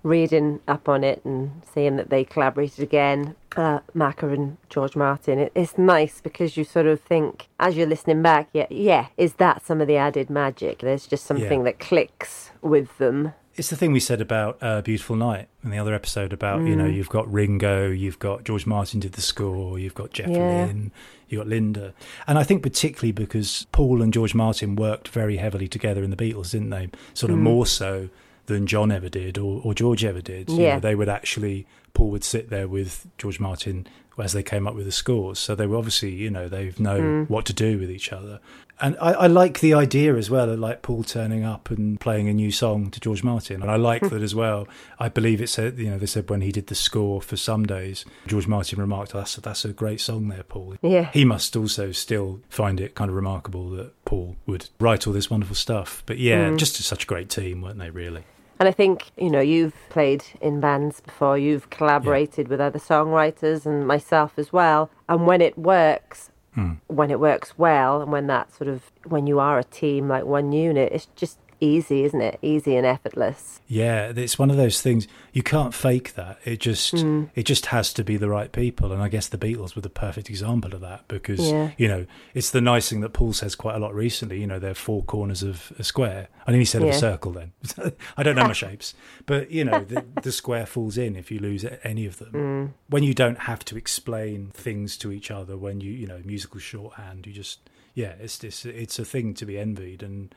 reading 0.03 0.59
up 0.67 0.87
on 0.89 1.03
it 1.03 1.23
and 1.23 1.61
seeing 1.73 1.95
that 1.95 2.09
they 2.09 2.23
collaborated 2.23 2.79
again, 2.83 3.35
uh, 3.55 3.79
Macca 3.95 4.33
and 4.33 4.57
George 4.69 4.95
Martin. 4.95 5.39
It, 5.39 5.51
it's 5.55 5.77
nice 5.77 6.19
because 6.21 6.57
you 6.57 6.63
sort 6.63 6.85
of 6.87 6.99
think, 7.01 7.47
as 7.59 7.75
you're 7.77 7.87
listening 7.87 8.21
back, 8.21 8.49
yeah, 8.53 8.67
yeah, 8.69 9.07
is 9.17 9.33
that 9.35 9.65
some 9.65 9.79
of 9.81 9.87
the 9.87 9.95
added 9.97 10.29
magic? 10.29 10.79
There's 10.79 11.07
just 11.07 11.25
something 11.25 11.59
Yeah. 11.59 11.63
that 11.65 11.79
clicks 11.79 12.51
with 12.61 12.97
them. 12.97 13.33
It's 13.55 13.69
the 13.69 13.75
thing 13.75 13.91
we 13.93 13.99
said 13.99 14.19
about 14.19 14.57
uh, 14.61 14.81
Beautiful 14.81 15.15
Night 15.15 15.47
in 15.63 15.69
the 15.69 15.77
other 15.77 15.93
episode 15.93 16.33
about, 16.33 16.61
you 16.63 16.75
know, 16.75 16.87
you've 16.87 17.09
got 17.09 17.31
Ringo, 17.31 17.87
you've 17.91 18.17
got 18.17 18.43
George 18.45 18.65
Martin 18.65 18.99
did 18.99 19.11
the 19.13 19.21
score, 19.21 19.77
you've 19.77 19.93
got 19.93 20.11
Jeff 20.11 20.27
Yeah. 20.27 20.65
Lynne, 20.65 20.91
you've 21.29 21.39
got 21.41 21.47
Linda. 21.47 21.93
And 22.25 22.39
I 22.39 22.43
think 22.43 22.63
particularly 22.63 23.11
because 23.11 23.67
Paul 23.71 24.01
and 24.01 24.11
George 24.11 24.33
Martin 24.33 24.75
worked 24.75 25.07
very 25.09 25.37
heavily 25.37 25.67
together 25.67 26.03
in 26.03 26.09
the 26.09 26.15
Beatles, 26.17 26.49
didn't 26.51 26.71
they? 26.71 26.89
Sort 27.13 27.31
of 27.31 27.37
more 27.37 27.67
so 27.67 28.09
than 28.45 28.67
John 28.67 28.91
ever 28.91 29.09
did 29.09 29.37
or, 29.37 29.61
or 29.63 29.73
George 29.73 30.03
ever 30.03 30.21
did. 30.21 30.49
You 30.49 30.61
Yeah. 30.61 30.73
know, 30.75 30.79
they 30.79 30.95
would 30.95 31.09
actually, 31.09 31.65
Paul 31.93 32.09
would 32.11 32.23
sit 32.23 32.49
there 32.49 32.67
with 32.67 33.07
George 33.17 33.39
Martin 33.39 33.87
as 34.21 34.33
they 34.33 34.43
came 34.43 34.67
up 34.67 34.75
with 34.75 34.85
the 34.85 34.91
scores. 34.91 35.39
So 35.39 35.55
they 35.55 35.65
were 35.65 35.77
obviously, 35.77 36.11
you 36.11 36.29
know, 36.29 36.47
they've 36.47 36.79
know 36.79 36.99
hmm. 36.99 37.33
what 37.33 37.45
to 37.45 37.53
do 37.53 37.79
with 37.79 37.89
each 37.89 38.11
other. 38.11 38.39
And 38.81 38.97
I, 38.99 39.13
I 39.13 39.27
like 39.27 39.59
the 39.59 39.73
idea 39.73 40.15
as 40.15 40.29
well 40.29 40.49
of 40.49 40.59
like 40.59 40.81
Paul 40.81 41.03
turning 41.03 41.43
up 41.43 41.69
and 41.69 41.99
playing 41.99 42.27
a 42.27 42.33
new 42.33 42.51
song 42.51 42.89
to 42.91 42.99
George 42.99 43.23
Martin. 43.23 43.61
And 43.61 43.71
I 43.71 43.75
like 43.75 44.01
that 44.09 44.21
as 44.21 44.35
well. 44.35 44.67
I 44.99 45.09
believe 45.09 45.41
it 45.41 45.47
said, 45.47 45.77
you 45.77 45.89
know, 45.89 45.97
they 45.97 46.05
said 46.05 46.29
when 46.29 46.41
he 46.41 46.51
did 46.51 46.67
the 46.67 46.75
score 46.75 47.21
for 47.21 47.37
Some 47.37 47.65
Days, 47.65 48.03
George 48.27 48.47
Martin 48.47 48.79
remarked, 48.79 49.15
oh, 49.15 49.19
that's, 49.19 49.35
that's 49.37 49.63
a 49.63 49.73
great 49.73 50.01
song 50.01 50.27
there, 50.27 50.43
Paul. 50.43 50.75
Yeah. 50.81 51.11
He 51.11 51.23
must 51.23 51.55
also 51.55 51.91
still 51.91 52.41
find 52.49 52.81
it 52.81 52.95
kind 52.95 53.09
of 53.09 53.15
remarkable 53.15 53.69
that 53.71 53.93
Paul 54.05 54.35
would 54.47 54.69
write 54.79 55.07
all 55.07 55.13
this 55.13 55.29
wonderful 55.29 55.55
stuff. 55.55 56.03
But 56.05 56.17
yeah, 56.17 56.49
hmm. 56.49 56.57
just 56.57 56.75
such 56.75 57.03
a 57.03 57.07
great 57.07 57.29
team, 57.29 57.61
weren't 57.61 57.79
they, 57.79 57.89
really? 57.89 58.23
And 58.59 58.69
I 58.69 58.71
think, 58.71 59.11
you 59.17 59.29
know, 59.29 59.39
you've 59.41 59.73
played 59.89 60.23
in 60.41 60.59
bands 60.59 61.01
before, 61.01 61.37
you've 61.37 61.69
collaborated 61.69 62.47
with 62.47 62.61
other 62.61 62.79
songwriters 62.79 63.65
and 63.65 63.87
myself 63.87 64.33
as 64.37 64.53
well. 64.53 64.89
And 65.09 65.25
when 65.25 65.41
it 65.41 65.57
works, 65.57 66.31
hmm. 66.53 66.73
when 66.87 67.11
it 67.11 67.19
works 67.19 67.57
well, 67.57 68.01
and 68.01 68.11
when 68.11 68.27
that 68.27 68.53
sort 68.55 68.69
of, 68.69 68.91
when 69.05 69.27
you 69.27 69.39
are 69.39 69.59
a 69.59 69.63
team 69.63 70.07
like 70.07 70.25
one 70.25 70.51
unit, 70.51 70.91
it's 70.91 71.07
just 71.15 71.39
easy, 71.63 72.03
isn't 72.03 72.21
it? 72.21 72.37
Easy 72.41 72.75
and 72.75 72.85
effortless. 72.85 73.61
Yeah, 73.67 74.11
it's 74.15 74.37
one 74.37 74.51
of 74.51 74.57
those 74.57 74.81
things 74.81 75.07
you 75.31 75.41
can't 75.41 75.73
fake 75.73 76.13
that. 76.15 76.37
It 76.43 76.59
just 76.59 76.91
hmm. 76.91 77.25
it 77.33 77.43
just 77.43 77.67
has 77.67 77.93
to 77.93 78.03
be 78.03 78.17
the 78.17 78.29
right 78.29 78.51
people, 78.51 78.91
and 78.91 79.01
I 79.01 79.07
guess 79.07 79.27
the 79.27 79.37
Beatles 79.37 79.75
were 79.75 79.81
the 79.81 79.89
perfect 79.89 80.29
example 80.29 80.75
of 80.75 80.81
that 80.81 81.07
because 81.07 81.39
Yeah. 81.39 81.71
you 81.77 81.87
know 81.87 82.05
it's 82.33 82.51
the 82.51 82.61
nice 82.61 82.89
thing 82.89 82.99
that 83.01 83.13
Paul 83.13 83.33
says 83.33 83.55
quite 83.55 83.75
a 83.75 83.79
lot 83.79 83.95
recently. 83.95 84.41
You 84.41 84.47
know, 84.47 84.59
they're 84.59 84.75
four 84.75 85.03
corners 85.03 85.41
of 85.41 85.71
a 85.79 85.83
square. 85.83 86.27
I 86.45 86.51
he 86.51 86.65
said 86.65 86.81
of 86.81 86.89
Yeah. 86.89 86.95
a 86.95 86.99
circle. 86.99 87.31
Then 87.31 87.53
I 88.17 88.23
don't 88.23 88.35
know 88.35 88.45
my 88.45 88.53
shapes, 88.65 88.93
but 89.25 89.49
you 89.49 89.63
know 89.63 89.83
the, 89.83 90.05
the 90.21 90.31
square 90.31 90.65
falls 90.65 90.97
in 90.97 91.15
if 91.15 91.31
you 91.31 91.39
lose 91.39 91.65
any 91.83 92.05
of 92.05 92.17
them. 92.19 92.29
Hmm. 92.31 92.65
When 92.89 93.03
you 93.03 93.13
don't 93.13 93.39
have 93.39 93.63
to 93.65 93.77
explain 93.77 94.47
things 94.53 94.97
to 94.97 95.11
each 95.11 95.31
other, 95.31 95.57
when 95.57 95.79
you 95.81 95.91
you 95.91 96.07
know 96.07 96.21
musical 96.25 96.59
shorthand, 96.59 97.25
you 97.25 97.33
just 97.33 97.69
yeah, 97.93 98.13
it's 98.19 98.37
this 98.37 98.65
it's 98.65 98.99
a 98.99 99.05
thing 99.05 99.33
to 99.35 99.45
be 99.45 99.57
envied 99.57 100.03
and. 100.03 100.35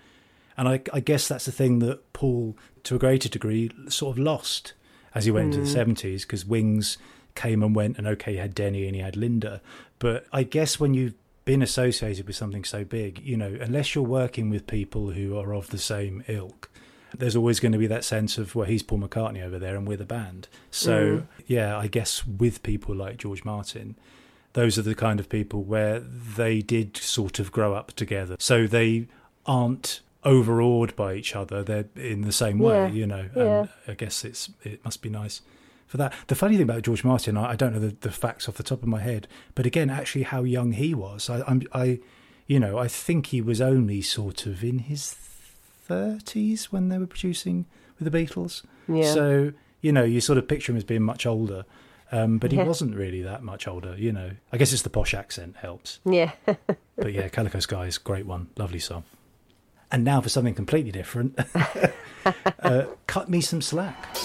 And 0.56 0.68
I, 0.68 0.80
I 0.92 1.00
guess 1.00 1.28
that's 1.28 1.44
the 1.44 1.52
thing 1.52 1.80
that 1.80 2.12
Paul, 2.12 2.56
to 2.84 2.96
a 2.96 2.98
greater 2.98 3.28
degree, 3.28 3.70
sort 3.88 4.16
of 4.16 4.22
lost 4.22 4.72
as 5.14 5.24
he 5.24 5.30
went 5.30 5.46
into 5.46 5.58
the 5.60 5.66
hmm. 5.66 5.72
seventies 5.72 6.24
because 6.24 6.44
Wings 6.44 6.98
came 7.34 7.62
and 7.62 7.74
went, 7.74 7.98
and 7.98 8.06
okay, 8.06 8.32
he 8.32 8.38
had 8.38 8.54
Denny 8.54 8.86
and 8.86 8.94
he 8.94 9.02
had 9.02 9.16
Linda, 9.16 9.60
but 9.98 10.26
I 10.32 10.42
guess 10.42 10.80
when 10.80 10.94
you've 10.94 11.14
been 11.44 11.62
associated 11.62 12.26
with 12.26 12.34
something 12.34 12.64
so 12.64 12.84
big, 12.84 13.20
you 13.20 13.36
know, 13.36 13.56
unless 13.60 13.94
you're 13.94 14.04
working 14.04 14.50
with 14.50 14.66
people 14.66 15.12
who 15.12 15.38
are 15.38 15.54
of 15.54 15.70
the 15.70 15.78
same 15.78 16.24
ilk, 16.26 16.68
there's 17.16 17.36
always 17.36 17.60
going 17.60 17.72
to 17.72 17.78
be 17.78 17.86
that 17.86 18.04
sense 18.04 18.36
of 18.36 18.54
well, 18.54 18.66
he's 18.66 18.82
Paul 18.82 18.98
McCartney 18.98 19.42
over 19.44 19.58
there, 19.58 19.76
and 19.76 19.86
we're 19.86 19.96
the 19.96 20.04
band. 20.04 20.48
So 20.70 21.18
hmm. 21.18 21.42
yeah, 21.46 21.78
I 21.78 21.86
guess 21.86 22.26
with 22.26 22.62
people 22.62 22.94
like 22.94 23.18
George 23.18 23.44
Martin, 23.44 23.96
those 24.54 24.78
are 24.78 24.82
the 24.82 24.94
kind 24.94 25.20
of 25.20 25.28
people 25.28 25.62
where 25.62 26.00
they 26.00 26.60
did 26.62 26.96
sort 26.96 27.38
of 27.38 27.52
grow 27.52 27.74
up 27.74 27.92
together. 27.92 28.36
So 28.38 28.66
they 28.66 29.06
aren't 29.44 30.00
overawed 30.26 30.94
by 30.96 31.14
each 31.14 31.34
other. 31.34 31.62
They're 31.62 31.86
in 31.96 32.20
the 32.22 32.32
same 32.32 32.58
way, 32.58 32.74
Yeah, 32.74 32.88
you 32.88 33.06
know. 33.06 33.28
yeah. 33.34 33.58
And 33.60 33.68
I 33.88 33.94
guess 33.94 34.24
it's 34.24 34.50
it 34.62 34.84
must 34.84 35.00
be 35.00 35.08
nice 35.08 35.40
for 35.86 35.96
that. 35.96 36.12
The 36.26 36.34
funny 36.34 36.56
thing 36.56 36.64
about 36.64 36.82
George 36.82 37.04
Martin, 37.04 37.36
I, 37.38 37.52
I 37.52 37.56
don't 37.56 37.72
know 37.72 37.78
the, 37.80 37.96
the 38.00 38.10
facts 38.10 38.48
off 38.48 38.56
the 38.56 38.62
top 38.62 38.82
of 38.82 38.88
my 38.88 39.00
head, 39.00 39.26
but 39.54 39.64
again, 39.64 39.88
actually, 39.88 40.24
how 40.24 40.42
young 40.42 40.72
he 40.72 40.92
was. 40.94 41.30
I, 41.30 41.42
I'm, 41.46 41.62
I, 41.72 42.00
you 42.46 42.60
know, 42.60 42.76
I 42.76 42.88
think 42.88 43.26
he 43.26 43.40
was 43.40 43.60
only 43.60 44.02
sort 44.02 44.44
of 44.46 44.62
in 44.62 44.80
his 44.80 45.14
thirties 45.84 46.72
when 46.72 46.88
they 46.88 46.98
were 46.98 47.06
producing 47.06 47.66
with 47.98 48.10
the 48.10 48.18
Beatles. 48.18 48.62
Yeah. 48.88 49.12
So 49.14 49.52
you 49.80 49.92
know, 49.92 50.04
you 50.04 50.20
sort 50.20 50.38
of 50.38 50.48
picture 50.48 50.72
him 50.72 50.76
as 50.76 50.84
being 50.84 51.02
much 51.02 51.26
older. 51.26 51.64
Um, 52.12 52.38
but 52.38 52.52
he 52.52 52.58
Yeah. 52.58 52.64
wasn't 52.64 52.94
really 52.94 53.20
that 53.22 53.42
much 53.42 53.66
older, 53.66 53.96
you 53.98 54.12
know. 54.12 54.30
I 54.52 54.56
guess 54.58 54.72
it's 54.72 54.82
the 54.82 54.90
posh 54.90 55.12
accent 55.12 55.56
helps. 55.56 55.98
Yeah. 56.04 56.32
But 56.96 57.12
yeah, 57.12 57.28
Calico 57.28 57.58
Sky 57.60 57.86
is 57.86 57.96
a 57.98 58.00
great 58.00 58.24
one. 58.26 58.48
Lovely 58.56 58.78
song. 58.78 59.04
And 59.90 60.04
now 60.04 60.20
for 60.20 60.28
something 60.28 60.54
completely 60.54 60.90
different. 60.90 61.38
uh, 62.60 62.86
cut 63.06 63.28
me 63.28 63.40
some 63.40 63.62
slack. 63.62 64.16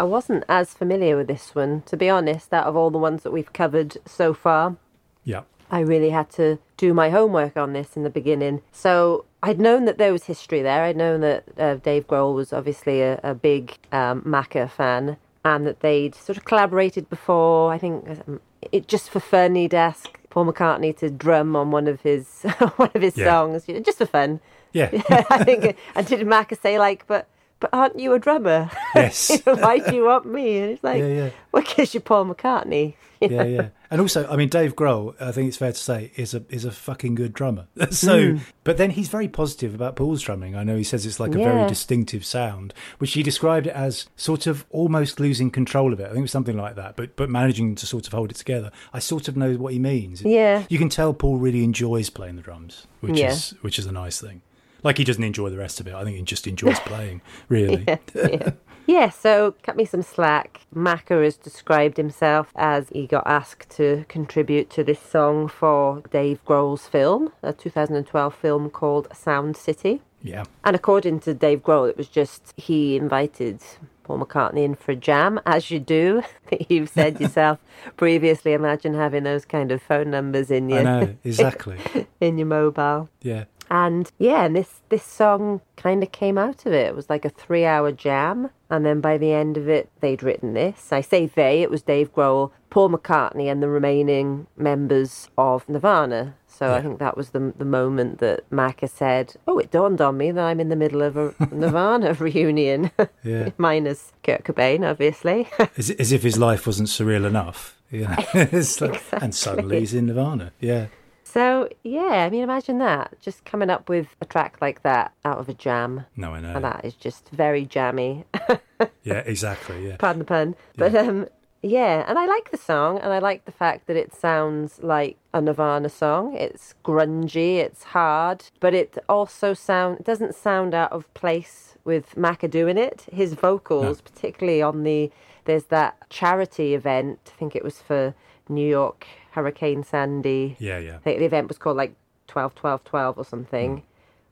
I 0.00 0.04
wasn't 0.04 0.44
as 0.48 0.72
familiar 0.72 1.14
with 1.16 1.26
this 1.26 1.54
one, 1.54 1.82
to 1.82 1.96
be 1.96 2.08
honest, 2.08 2.52
out 2.54 2.66
of 2.66 2.74
all 2.74 2.90
the 2.90 2.98
ones 2.98 3.22
that 3.22 3.32
we've 3.32 3.52
covered 3.52 3.98
so 4.06 4.32
far. 4.32 4.76
Yeah. 5.24 5.42
I 5.70 5.80
really 5.80 6.08
had 6.10 6.30
to 6.30 6.58
do 6.78 6.94
my 6.94 7.10
homework 7.10 7.56
on 7.56 7.74
this 7.74 7.96
in 7.96 8.02
the 8.02 8.10
beginning. 8.10 8.62
So 8.72 9.26
I'd 9.42 9.60
known 9.60 9.84
that 9.84 9.98
there 9.98 10.10
was 10.12 10.24
history 10.24 10.62
there. 10.62 10.82
I'd 10.84 10.96
known 10.96 11.20
that 11.20 11.44
uh, 11.58 11.74
Dave 11.76 12.06
Grohl 12.08 12.34
was 12.34 12.52
obviously 12.52 13.02
a, 13.02 13.20
a 13.22 13.34
big 13.34 13.76
um, 13.92 14.22
Macca 14.22 14.70
fan 14.70 15.18
and 15.44 15.66
that 15.66 15.80
they'd 15.80 16.14
sort 16.14 16.38
of 16.38 16.44
collaborated 16.46 17.08
before. 17.10 17.70
I 17.72 17.76
think 17.78 18.08
um, 18.26 18.40
it 18.72 18.88
just 18.88 19.10
for 19.10 19.20
fun, 19.20 19.54
he'd 19.54 19.74
ask 19.74 20.08
Paul 20.30 20.46
McCartney 20.46 20.96
to 20.98 21.10
drum 21.10 21.54
on 21.54 21.70
one 21.70 21.86
of 21.88 22.00
his 22.00 22.42
one 22.76 22.90
of 22.94 23.02
his 23.02 23.16
Yeah. 23.18 23.26
songs, 23.26 23.66
just 23.84 23.98
for 23.98 24.06
fun. 24.06 24.40
Yeah. 24.72 24.88
I 25.30 25.44
think, 25.44 25.76
and 25.94 26.06
did 26.06 26.20
Macca 26.26 26.58
say 26.60 26.78
like, 26.78 27.06
but 27.06 27.28
but 27.60 27.70
aren't 27.72 27.98
you 27.98 28.12
a 28.14 28.18
drummer? 28.18 28.70
Yes. 28.94 29.30
You 29.30 29.38
know, 29.46 29.54
Why 29.62 29.78
do 29.78 29.94
you 29.94 30.04
want 30.04 30.26
me? 30.26 30.58
And 30.58 30.70
it's 30.72 30.82
like, 30.84 30.98
Yeah, 31.00 31.06
yeah. 31.06 31.30
well, 31.52 31.62
because 31.62 31.94
you're 31.94 32.00
Paul 32.00 32.26
McCartney. 32.26 32.94
you 33.20 33.28
know? 33.28 33.36
yeah, 33.36 33.44
yeah. 33.44 33.68
And 33.92 34.00
also, 34.00 34.26
I 34.28 34.36
mean, 34.36 34.48
Dave 34.48 34.74
Grohl, 34.76 35.14
I 35.20 35.30
think 35.32 35.48
it's 35.48 35.56
fair 35.56 35.72
to 35.72 35.78
say, 35.78 36.12
is 36.16 36.32
a 36.34 36.44
is 36.48 36.64
a 36.64 36.70
fucking 36.70 37.14
good 37.16 37.32
drummer. 37.32 37.66
Hmm. 37.76 37.90
so, 37.92 38.38
but 38.64 38.76
then 38.76 38.90
he's 38.90 39.08
very 39.08 39.28
positive 39.28 39.74
about 39.74 39.96
Paul's 39.96 40.22
drumming. 40.22 40.54
I 40.56 40.62
know 40.64 40.76
he 40.76 40.84
says 40.84 41.04
it's 41.06 41.18
like 41.20 41.34
a 41.34 41.38
very 41.38 41.68
distinctive 41.68 42.24
sound, 42.24 42.72
which 42.98 43.12
he 43.14 43.22
described 43.22 43.66
it 43.66 43.74
as 43.74 44.08
sort 44.16 44.46
of 44.46 44.64
almost 44.70 45.18
losing 45.20 45.50
control 45.50 45.92
of 45.92 46.00
it. 46.00 46.04
I 46.04 46.08
think 46.08 46.18
it 46.18 46.22
was 46.22 46.30
something 46.30 46.56
like 46.56 46.76
that, 46.76 46.96
but 46.96 47.16
but 47.16 47.28
managing 47.30 47.74
to 47.76 47.86
sort 47.86 48.06
of 48.06 48.12
hold 48.12 48.30
it 48.30 48.36
together. 48.36 48.70
I 48.92 48.98
sort 49.00 49.28
of 49.28 49.36
know 49.36 49.54
what 49.54 49.72
he 49.72 49.78
means. 49.78 50.22
Yeah. 50.22 50.64
you 50.68 50.78
can 50.78 50.88
tell 50.88 51.12
Paul 51.12 51.38
really 51.38 51.64
enjoys 51.64 52.10
playing 52.10 52.36
the 52.36 52.42
drums, 52.42 52.86
which 53.00 53.18
is 53.20 53.50
which 53.60 53.78
is 53.78 53.86
a 53.86 53.92
nice 53.92 54.20
thing. 54.20 54.42
Like 54.82 54.98
he 54.98 55.04
doesn't 55.04 55.22
enjoy 55.22 55.50
the 55.50 55.58
rest 55.58 55.80
of 55.80 55.86
it. 55.86 55.94
I 55.94 56.04
think 56.04 56.16
he 56.16 56.22
just 56.22 56.46
enjoys 56.46 56.78
playing, 56.86 57.20
really. 57.48 57.84
yeah. 58.14 58.50
Yeah, 58.86 59.10
so 59.10 59.54
cut 59.62 59.76
me 59.76 59.84
some 59.84 60.02
slack. 60.02 60.62
Macca 60.74 61.22
has 61.22 61.36
described 61.36 61.96
himself 61.96 62.50
as 62.56 62.88
he 62.88 63.06
got 63.06 63.24
asked 63.24 63.70
to 63.76 64.04
contribute 64.08 64.68
to 64.70 64.82
this 64.82 64.98
song 64.98 65.46
for 65.46 66.02
Dave 66.10 66.44
Grohl's 66.44 66.88
film, 66.88 67.32
a 67.40 67.52
2012 67.52 68.34
film 68.34 68.68
called 68.68 69.06
Sound 69.14 69.56
City. 69.56 70.02
Yeah. 70.22 70.44
And 70.64 70.74
according 70.74 71.20
to 71.20 71.34
Dave 71.34 71.62
Grohl, 71.62 71.88
it 71.88 71.96
was 71.96 72.08
just 72.08 72.52
he 72.56 72.96
invited 72.96 73.60
Paul 74.02 74.18
McCartney 74.18 74.64
in 74.64 74.74
for 74.74 74.92
a 74.92 74.96
jam, 74.96 75.40
as 75.46 75.70
you 75.70 75.78
do. 75.78 76.22
You've 76.68 76.88
said 76.88 77.20
yourself 77.20 77.60
previously. 77.96 78.54
Imagine 78.54 78.94
having 78.94 79.22
those 79.22 79.44
kind 79.44 79.70
of 79.70 79.80
phone 79.80 80.10
numbers 80.10 80.50
in 80.50 80.70
I 80.72 80.74
your 80.74 80.82
know, 80.82 81.16
exactly. 81.22 81.78
in 82.20 82.38
your 82.38 82.48
mobile. 82.48 83.08
Yeah. 83.22 83.44
And 83.70 84.10
yeah, 84.18 84.44
and 84.44 84.56
this 84.56 84.80
this 84.88 85.04
song 85.04 85.60
kind 85.76 86.02
of 86.02 86.10
came 86.10 86.36
out 86.36 86.66
of 86.66 86.72
it. 86.72 86.86
It 86.88 86.96
was 86.96 87.08
like 87.08 87.24
a 87.24 87.28
three 87.30 87.64
hour 87.64 87.92
jam, 87.92 88.50
and 88.68 88.84
then 88.84 89.00
by 89.00 89.16
the 89.16 89.32
end 89.32 89.56
of 89.56 89.68
it, 89.68 89.88
they'd 90.00 90.22
written 90.24 90.54
this. 90.54 90.92
I 90.92 91.00
say 91.00 91.26
they, 91.26 91.62
it 91.62 91.70
was 91.70 91.82
Dave 91.82 92.12
Grohl, 92.12 92.50
Paul 92.70 92.90
McCartney, 92.90 93.50
and 93.50 93.62
the 93.62 93.68
remaining 93.68 94.48
members 94.56 95.28
of 95.38 95.68
Nirvana. 95.68 96.34
So 96.48 96.74
I 96.74 96.82
think 96.82 96.98
that 96.98 97.16
was 97.16 97.30
the 97.30 97.54
the 97.56 97.64
moment 97.64 98.18
that 98.18 98.48
Macca 98.50 98.88
said, 98.90 99.34
"Oh, 99.46 99.58
it 99.58 99.70
dawned 99.70 100.00
on 100.00 100.16
me 100.18 100.32
that 100.32 100.44
I'm 100.44 100.58
in 100.58 100.68
the 100.68 100.74
middle 100.76 101.00
of 101.02 101.16
a 101.16 101.32
Nirvana 101.52 102.14
reunion, 102.14 102.90
Yeah. 103.22 103.50
minus 103.56 104.12
Kurt 104.24 104.42
Cobain, 104.42 104.84
obviously." 104.84 105.48
As, 105.78 105.90
as 105.90 106.10
if 106.10 106.24
his 106.24 106.36
life 106.36 106.66
wasn't 106.66 106.88
surreal 106.88 107.24
enough. 107.24 107.76
Yeah. 107.92 108.16
Like- 108.34 109.02
And 109.22 109.34
suddenly 109.34 109.78
he's 109.80 109.94
in 109.94 110.06
Nirvana. 110.06 110.52
Yeah. 110.60 110.86
So 111.32 111.68
yeah, 111.84 112.24
I 112.26 112.30
mean, 112.30 112.42
imagine 112.42 112.78
that 112.78 113.14
just 113.20 113.44
coming 113.44 113.70
up 113.70 113.88
with 113.88 114.08
a 114.20 114.24
track 114.24 114.58
like 114.60 114.82
that 114.82 115.12
out 115.24 115.38
of 115.38 115.48
a 115.48 115.54
jam. 115.54 116.06
No, 116.16 116.34
I 116.34 116.40
know. 116.40 116.54
And 116.54 116.64
that 116.64 116.84
is 116.84 116.94
just 116.94 117.28
very 117.30 117.64
jammy. 117.64 118.24
Yeah, 119.02 119.22
exactly. 119.26 119.88
Yeah. 119.88 119.96
pardon 119.98 120.20
the 120.20 120.24
pun. 120.24 120.54
But 120.76 120.94
um, 120.94 121.26
yeah, 121.62 122.04
and 122.08 122.18
I 122.18 122.24
like 122.24 122.50
the 122.50 122.56
song, 122.56 122.98
and 122.98 123.12
I 123.12 123.18
like 123.18 123.44
the 123.44 123.52
fact 123.52 123.86
that 123.86 123.96
it 123.96 124.14
sounds 124.14 124.78
like 124.82 125.18
a 125.34 125.40
Nirvana 125.42 125.90
song. 125.90 126.34
It's 126.34 126.74
grungy, 126.82 127.56
it's 127.56 127.82
hard, 127.82 128.44
but 128.58 128.72
it 128.72 128.96
also 129.08 129.52
sound 129.52 130.04
doesn't 130.04 130.34
sound 130.34 130.74
out 130.74 130.92
of 130.92 131.12
place 131.12 131.76
with 131.84 132.14
Macca 132.14 132.50
doing 132.50 132.78
it. 132.78 133.06
His 133.12 133.34
vocals, 133.34 134.00
particularly 134.00 134.62
on 134.62 134.82
the 134.84 135.10
there's 135.44 135.64
that 135.64 136.08
charity 136.08 136.74
event. 136.74 137.18
I 137.34 137.38
think 137.38 137.54
it 137.54 137.64
was 137.64 137.80
for 137.82 138.14
New 138.48 138.66
York 138.66 139.06
Hurricane 139.32 139.84
Sandy. 139.84 140.56
Yeah, 140.58 140.78
yeah. 140.78 140.96
I 140.96 140.98
think 140.98 141.18
the 141.18 141.24
event 141.24 141.48
was 141.48 141.58
called 141.58 141.76
like 141.76 141.94
12 142.28 142.54
12 142.54 142.84
12 142.84 143.18
or 143.18 143.24
something, 143.24 143.76
mm. 143.78 143.82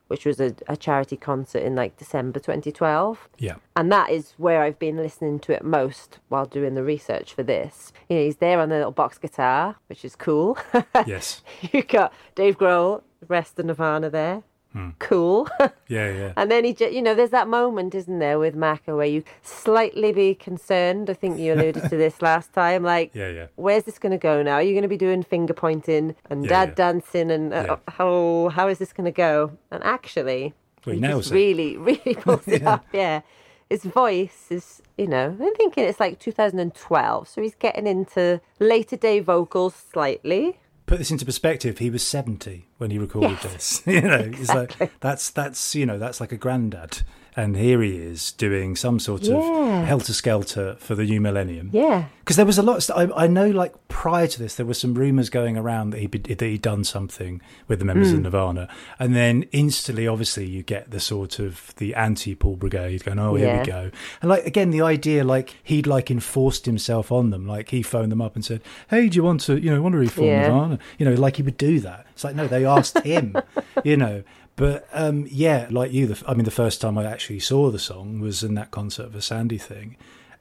which 0.07 0.25
was 0.25 0.39
a, 0.39 0.53
a 0.67 0.77
charity 0.77 1.17
concert 1.17 1.59
in 1.59 1.75
like 1.75 1.97
December 1.97 2.39
2012 2.39 3.27
Yeah. 3.37 3.55
and 3.75 3.91
that 3.91 4.09
is 4.09 4.33
where 4.37 4.61
I've 4.61 4.79
been 4.79 4.97
listening 4.97 5.39
to 5.39 5.53
it 5.53 5.63
most 5.63 6.19
while 6.29 6.45
doing 6.45 6.75
the 6.75 6.83
research 6.83 7.33
for 7.33 7.43
this. 7.43 7.91
You 8.07 8.15
know, 8.17 8.23
he's 8.23 8.37
there 8.37 8.59
on 8.59 8.69
the 8.69 8.77
little 8.77 8.91
box 8.91 9.17
guitar, 9.17 9.75
which 9.87 10.05
is 10.05 10.15
cool. 10.15 10.57
Yes. 11.05 11.41
You've 11.71 11.87
got 11.87 12.13
Dave 12.35 12.57
Grohl, 12.57 13.01
rest 13.27 13.59
of 13.59 13.65
Nirvana 13.65 14.09
there. 14.09 14.43
Cool. 14.99 15.47
Yeah, 15.89 16.11
yeah. 16.13 16.33
and 16.37 16.51
then 16.51 16.65
he, 16.65 16.73
ju- 16.73 16.91
you 16.91 17.01
know, 17.01 17.15
there's 17.15 17.31
that 17.31 17.47
moment, 17.47 17.95
isn't 17.95 18.19
there, 18.19 18.37
with 18.37 18.55
Macca 18.55 18.95
where 18.95 19.07
you 19.07 19.23
slightly 19.41 20.11
be 20.11 20.35
concerned. 20.35 21.09
I 21.09 21.15
think 21.15 21.39
you 21.39 21.53
alluded 21.55 21.89
to 21.89 21.97
this 21.97 22.21
last 22.21 22.53
time. 22.53 22.83
Like, 22.83 23.09
Yeah, 23.15 23.29
yeah. 23.29 23.47
where's 23.55 23.85
this 23.85 23.97
going 23.97 24.11
to 24.11 24.19
go 24.19 24.43
now? 24.43 24.53
Are 24.53 24.61
you 24.61 24.73
going 24.73 24.83
to 24.83 24.87
be 24.87 24.97
doing 24.97 25.23
finger 25.23 25.53
pointing 25.53 26.15
and 26.29 26.43
Yeah, 26.43 26.49
dad 26.49 26.69
yeah. 26.69 26.75
dancing 26.75 27.31
and 27.31 27.51
uh, 27.53 27.65
Yeah. 27.87 27.93
oh, 27.99 28.49
how 28.49 28.67
is 28.67 28.77
this 28.77 28.93
going 28.93 29.05
to 29.05 29.11
go? 29.11 29.57
And 29.71 29.83
actually, 29.83 30.53
Well, 30.85 30.93
he 30.93 31.01
just 31.01 31.09
nails 31.09 31.31
it. 31.31 31.33
really, 31.35 31.75
really 31.89 32.13
pulls 32.15 32.47
it 32.47 32.63
off. 32.67 32.83
Yeah, 32.93 33.21
his 33.67 33.83
voice 33.85 34.45
is, 34.51 34.83
you 34.95 35.07
know, 35.07 35.35
I'm 35.41 35.55
thinking 35.55 35.85
it's 35.85 35.99
like 35.99 36.19
2012, 36.19 37.27
so 37.27 37.41
he's 37.41 37.55
getting 37.55 37.87
into 37.87 38.41
later 38.59 38.95
day 38.95 39.19
vocals 39.21 39.73
slightly. 39.91 40.59
Put 40.89 40.97
this 40.97 41.11
into 41.11 41.23
perspective, 41.23 41.77
he 41.77 41.91
was 41.91 42.01
70 42.01 42.65
when 42.79 42.89
he 42.89 42.97
recorded 42.97 43.37
Yes. 43.43 43.43
this. 43.43 43.83
you 43.85 44.01
know, 44.01 44.17
it's 44.33 44.49
like 44.49 44.99
that's 45.01 45.29
that's 45.29 45.75
you 45.75 45.85
know, 45.85 45.99
that's 45.99 46.19
like 46.19 46.31
a 46.31 46.37
granddad. 46.37 47.03
And 47.35 47.55
here 47.55 47.81
he 47.81 47.95
is 47.97 48.31
doing 48.33 48.75
some 48.75 48.99
sort 48.99 49.21
Yeah. 49.23 49.35
of 49.37 49.85
helter 49.87 50.13
skelter 50.13 50.75
for 50.79 50.95
the 50.95 51.03
new 51.05 51.21
millennium. 51.21 51.69
Yeah, 51.71 52.05
Because 52.19 52.35
there 52.35 52.45
was 52.45 52.57
a 52.57 52.63
lot 52.63 52.77
of 52.77 52.83
stuff. 52.83 52.97
I, 53.15 53.23
I 53.23 53.27
know, 53.27 53.49
like 53.49 53.73
prior 53.87 54.27
to 54.27 54.39
this, 54.39 54.55
there 54.55 54.65
were 54.65 54.73
some 54.73 54.93
rumors 54.93 55.29
going 55.29 55.57
around 55.57 55.91
that 55.91 55.99
he'd, 55.99 56.11
be, 56.11 56.19
that 56.19 56.41
he'd 56.41 56.61
done 56.61 56.83
something 56.83 57.41
with 57.67 57.79
the 57.79 57.85
members 57.85 58.09
Hmm. 58.11 58.17
of 58.17 58.21
Nirvana, 58.23 58.67
and 58.99 59.15
then 59.15 59.43
instantly, 59.51 60.07
obviously, 60.07 60.45
you 60.45 60.63
get 60.63 60.91
the 60.91 60.99
sort 60.99 61.39
of 61.39 61.73
the 61.77 61.95
anti-Paul 61.95 62.57
Brigade 62.57 63.03
going, 63.05 63.19
"Oh, 63.19 63.35
here 63.35 63.47
Yeah. 63.47 63.59
we 63.61 63.65
go," 63.65 63.91
and 64.21 64.29
like 64.29 64.45
again, 64.45 64.71
the 64.71 64.81
idea 64.81 65.23
like 65.23 65.55
he'd 65.63 65.87
like 65.87 66.11
enforced 66.11 66.65
himself 66.65 67.11
on 67.11 67.29
them, 67.29 67.47
like 67.47 67.69
he 67.69 67.81
phoned 67.81 68.11
them 68.11 68.21
up 68.21 68.35
and 68.35 68.43
said, 68.43 68.61
"Hey, 68.89 69.07
do 69.09 69.15
you 69.15 69.23
want 69.23 69.41
to, 69.41 69.59
you 69.59 69.71
know, 69.71 69.81
want 69.81 69.93
to 69.93 69.99
reform 69.99 70.27
Yeah. 70.27 70.41
Nirvana?" 70.49 70.79
You 70.97 71.05
know, 71.05 71.13
like 71.15 71.37
he 71.37 71.43
would 71.43 71.57
do 71.57 71.79
that. 71.81 72.05
It's 72.13 72.23
like 72.23 72.35
no, 72.35 72.47
they 72.47 72.65
asked 72.65 72.97
him, 72.99 73.35
you 73.83 73.97
know. 73.97 74.23
But 74.59 74.89
um, 74.91 75.25
yeah, 75.31 75.67
like 75.71 75.93
you, 75.93 76.05
the, 76.07 76.21
I 76.29 76.33
mean, 76.33 76.43
the 76.43 76.51
first 76.51 76.81
time 76.81 76.97
I 76.97 77.05
actually 77.05 77.39
saw 77.39 77.71
the 77.71 77.79
song 77.79 78.19
was 78.19 78.43
in 78.43 78.55
that 78.55 78.71
concert 78.71 79.13
for 79.13 79.21
Sandy 79.21 79.57
thing, 79.57 79.95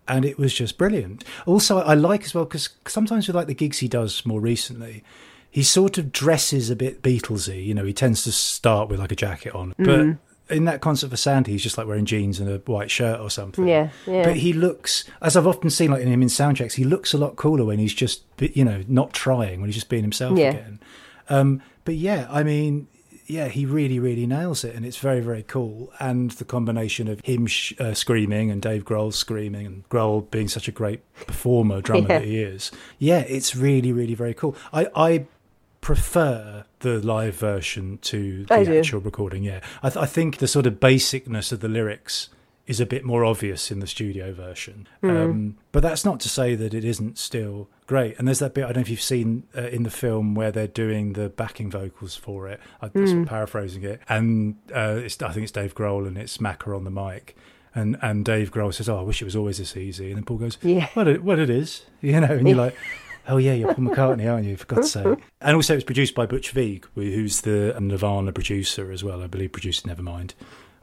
and 0.08 0.24
it 0.24 0.38
was 0.38 0.52
just 0.52 0.76
brilliant. 0.76 1.22
Also, 1.46 1.78
I 1.78 1.94
like 1.94 2.24
as 2.24 2.34
well 2.34 2.44
because 2.44 2.70
sometimes 2.88 3.28
with 3.28 3.36
like 3.36 3.46
the 3.46 3.54
gigs 3.54 3.78
he 3.78 3.86
does 3.86 4.26
more 4.26 4.40
recently, 4.40 5.04
he 5.48 5.62
sort 5.62 5.98
of 5.98 6.10
dresses 6.10 6.68
a 6.68 6.74
bit 6.74 7.00
Beatlesy. 7.00 7.64
You 7.64 7.74
know, 7.74 7.84
he 7.84 7.92
tends 7.92 8.24
to 8.24 8.32
start 8.32 8.88
with 8.88 8.98
like 8.98 9.12
a 9.12 9.16
jacket 9.16 9.54
on, 9.54 9.72
but 9.78 10.16
in 10.50 10.64
that 10.64 10.80
concert 10.80 11.10
for 11.10 11.16
Sandy, 11.16 11.52
he's 11.52 11.62
just 11.62 11.78
like 11.78 11.86
wearing 11.86 12.04
jeans 12.04 12.40
and 12.40 12.50
a 12.50 12.58
white 12.70 12.90
shirt 12.90 13.20
or 13.20 13.30
something. 13.30 13.68
Yeah, 13.68 13.90
yeah. 14.04 14.24
But 14.24 14.38
he 14.38 14.52
looks, 14.52 15.04
as 15.22 15.36
I've 15.36 15.46
often 15.46 15.70
seen, 15.70 15.92
like 15.92 16.02
in 16.02 16.08
him 16.08 16.22
in 16.22 16.28
soundtracks, 16.28 16.72
he 16.72 16.82
looks 16.82 17.14
a 17.14 17.18
lot 17.18 17.36
cooler 17.36 17.64
when 17.64 17.78
he's 17.78 17.94
just, 17.94 18.22
you 18.40 18.64
know, 18.64 18.82
not 18.88 19.12
trying 19.12 19.60
when 19.60 19.68
he's 19.68 19.76
just 19.76 19.88
being 19.88 20.02
himself 20.02 20.36
Yeah. 20.36 20.50
again. 20.50 20.80
Um, 21.28 21.62
but 21.84 21.94
yeah, 21.94 22.26
I 22.30 22.42
mean, 22.42 22.88
yeah, 23.28 23.48
he 23.48 23.66
really, 23.66 23.98
really 24.00 24.26
nails 24.26 24.64
it, 24.64 24.74
and 24.74 24.84
it's 24.86 24.96
very, 24.96 25.20
very 25.20 25.42
cool. 25.42 25.92
And 26.00 26.30
the 26.32 26.44
combination 26.44 27.06
of 27.08 27.20
him 27.24 27.46
sh- 27.46 27.74
uh, 27.78 27.94
screaming 27.94 28.50
and 28.50 28.60
Dave 28.62 28.84
Grohl 28.84 29.12
screaming, 29.12 29.66
and 29.66 29.88
Grohl 29.90 30.28
being 30.30 30.48
such 30.48 30.66
a 30.66 30.72
great 30.72 31.00
performer, 31.26 31.80
drummer 31.82 32.08
Yeah. 32.08 32.18
that 32.20 32.24
he 32.26 32.40
is, 32.42 32.72
yeah, 32.98 33.20
it's 33.20 33.54
really, 33.54 33.92
really 33.92 34.14
very 34.14 34.34
cool. 34.34 34.56
I, 34.72 34.88
I 34.96 35.26
prefer 35.80 36.64
the 36.80 36.98
live 37.00 37.36
version 37.36 37.98
to 38.02 38.44
the 38.46 38.54
I 38.54 38.64
do. 38.64 38.78
actual 38.78 39.00
recording. 39.00 39.42
Yeah, 39.44 39.60
I, 39.82 39.90
th- 39.90 40.02
I 40.02 40.06
think 40.06 40.38
the 40.38 40.48
sort 40.48 40.66
of 40.66 40.74
basicness 40.80 41.52
of 41.52 41.60
the 41.60 41.68
lyrics 41.68 42.30
is 42.68 42.80
a 42.80 42.86
bit 42.86 43.02
more 43.02 43.24
obvious 43.24 43.70
in 43.70 43.80
the 43.80 43.86
studio 43.86 44.30
version. 44.32 44.86
Hmm. 45.00 45.10
Um, 45.10 45.56
but 45.72 45.82
that's 45.82 46.04
not 46.04 46.20
to 46.20 46.28
say 46.28 46.54
that 46.54 46.74
it 46.74 46.84
isn't 46.84 47.16
still 47.16 47.68
great. 47.86 48.16
And 48.18 48.28
there's 48.28 48.40
that 48.40 48.52
bit 48.52 48.64
I 48.64 48.66
don't 48.68 48.76
know 48.76 48.82
if 48.82 48.90
you've 48.90 49.00
seen 49.00 49.44
uh, 49.56 49.62
in 49.62 49.82
the 49.84 49.90
film 49.90 50.34
where 50.34 50.52
they're 50.52 50.66
doing 50.68 51.14
the 51.14 51.30
backing 51.30 51.70
vocals 51.70 52.14
for 52.14 52.46
it. 52.46 52.60
I'm 52.82 52.90
of 52.94 53.26
paraphrasing 53.26 53.82
it, 53.82 54.00
and 54.08 54.56
uh, 54.72 55.00
it's, 55.02 55.20
I 55.22 55.32
think 55.32 55.44
it's 55.44 55.52
Dave 55.52 55.74
Grohl 55.74 56.06
and 56.06 56.18
it's 56.18 56.36
Macca 56.38 56.76
on 56.76 56.84
the 56.84 56.90
mic. 56.90 57.36
And 57.74 57.96
and 58.02 58.24
Dave 58.24 58.52
Grohl 58.52 58.72
says, 58.72 58.88
"Oh, 58.88 58.98
I 58.98 59.02
wish 59.02 59.22
it 59.22 59.24
was 59.24 59.36
always 59.36 59.58
this 59.58 59.76
easy." 59.76 60.08
And 60.08 60.16
then 60.16 60.24
Paul 60.24 60.36
goes, 60.36 60.58
Yeah. 60.62 60.88
"What 60.92 61.08
it, 61.08 61.24
what 61.24 61.38
it 61.38 61.48
is, 61.48 61.86
you 62.02 62.20
know?" 62.20 62.26
And 62.26 62.46
you're 62.46 62.56
like, 62.56 62.76
"Oh 63.26 63.38
yeah, 63.38 63.54
you're 63.54 63.72
Paul 63.72 63.86
McCartney, 63.86 64.30
aren't 64.30 64.46
you? 64.46 64.58
For 64.58 64.66
God's 64.66 64.92
sake!" 64.92 65.18
And 65.40 65.56
also, 65.56 65.74
it's 65.74 65.84
produced 65.84 66.14
by 66.14 66.26
Butch 66.26 66.50
Vig, 66.50 66.86
who's 66.94 67.40
the 67.40 67.74
Nirvana 67.80 68.32
producer 68.32 68.92
as 68.92 69.02
well. 69.02 69.22
I 69.22 69.26
believe 69.26 69.52
produced 69.52 69.86
Nevermind. 69.86 70.32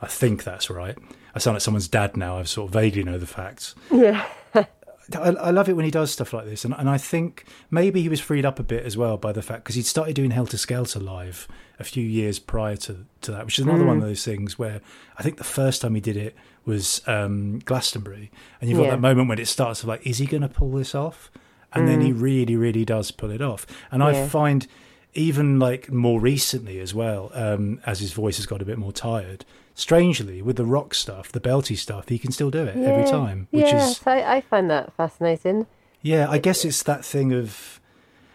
I 0.02 0.08
think 0.08 0.44
that's 0.44 0.70
right. 0.70 0.98
I 1.36 1.40
sound 1.40 1.56
like 1.56 1.62
someone's 1.62 1.88
dad 1.90 2.16
now. 2.18 2.38
I 2.40 2.44
sort 2.44 2.70
of 2.70 2.74
vaguely 2.74 3.04
know 3.04 3.18
the 3.20 3.28
facts. 3.28 3.76
yeah, 3.92 4.26
I, 4.56 4.66
I 5.14 5.52
love 5.52 5.68
it 5.70 5.74
when 5.74 5.86
he 5.86 5.92
does 5.92 6.10
stuff 6.12 6.34
like 6.34 6.46
this, 6.46 6.66
and, 6.66 6.74
and 6.78 6.90
I 6.90 6.98
think 6.98 7.46
maybe 7.70 8.02
he 8.02 8.10
was 8.10 8.20
freed 8.22 8.46
up 8.46 8.60
a 8.60 8.64
bit 8.64 8.86
as 8.86 8.96
well 8.98 9.18
by 9.18 9.32
the 9.34 9.42
fact 9.42 9.64
because 9.64 9.76
he'd 9.76 9.86
started 9.86 10.16
doing 10.16 10.32
Helter 10.32 10.58
Skelter 10.58 11.00
live 11.00 11.48
a 11.78 11.84
few 11.84 12.04
years 12.04 12.40
prior 12.40 12.78
to, 12.78 13.06
to 13.22 13.32
that, 13.32 13.46
which 13.46 13.60
is 13.60 13.66
another 13.66 13.86
one 13.86 13.98
of 13.98 14.04
those 14.04 14.24
things 14.24 14.58
where 14.58 14.80
I 15.18 15.24
think 15.24 15.38
the 15.38 15.44
first 15.44 15.82
time 15.82 15.94
he 15.94 16.02
did 16.02 16.16
it 16.18 16.36
was 16.64 17.02
um, 17.06 17.60
Glastonbury, 17.66 18.32
and 18.62 18.70
you've 18.70 18.80
got 18.80 18.86
Yeah. 18.86 18.92
that 18.92 19.02
moment 19.02 19.28
when 19.30 19.38
it 19.40 19.48
starts 19.50 19.84
of 19.84 19.90
like, 19.90 20.08
is 20.08 20.18
he 20.20 20.26
going 20.26 20.42
to 20.42 20.50
pull 20.50 20.72
this 20.72 20.96
off? 20.96 21.30
And 21.74 21.90
then 21.90 22.00
he 22.00 22.14
really, 22.14 22.56
really 22.56 22.86
does 22.86 23.12
pull 23.12 23.30
it 23.32 23.42
off, 23.42 23.68
and 23.92 24.02
I 24.02 24.26
find 24.30 24.66
even 25.14 25.60
like 25.60 25.92
more 25.92 26.22
recently 26.22 26.80
as 26.80 26.94
well, 26.94 27.30
um, 27.34 27.82
as 27.86 28.00
his 28.00 28.14
voice 28.14 28.38
has 28.38 28.46
got 28.46 28.62
a 28.62 28.66
bit 28.66 28.78
more 28.78 28.94
tired. 28.94 29.44
Strangely, 29.78 30.42
with 30.42 30.56
the 30.56 30.66
rock 30.66 30.94
stuff, 30.94 31.34
the 31.34 31.42
belty 31.42 31.78
stuff, 31.78 32.08
he 32.08 32.18
can 32.18 32.32
still 32.32 32.50
do 32.50 32.64
it 32.64 32.78
every 32.78 33.04
time, 33.12 33.50
which 33.52 33.66
yeah, 33.66 33.90
is 33.90 34.00
I, 34.08 34.38
I 34.38 34.42
find 34.42 34.72
that 34.72 34.94
fascinating. 34.94 35.68
yeah, 36.02 36.30
I 36.30 36.38
guess 36.38 36.64
it's 36.64 36.82
that 36.84 37.04
thing 37.04 37.34
of, 37.34 37.82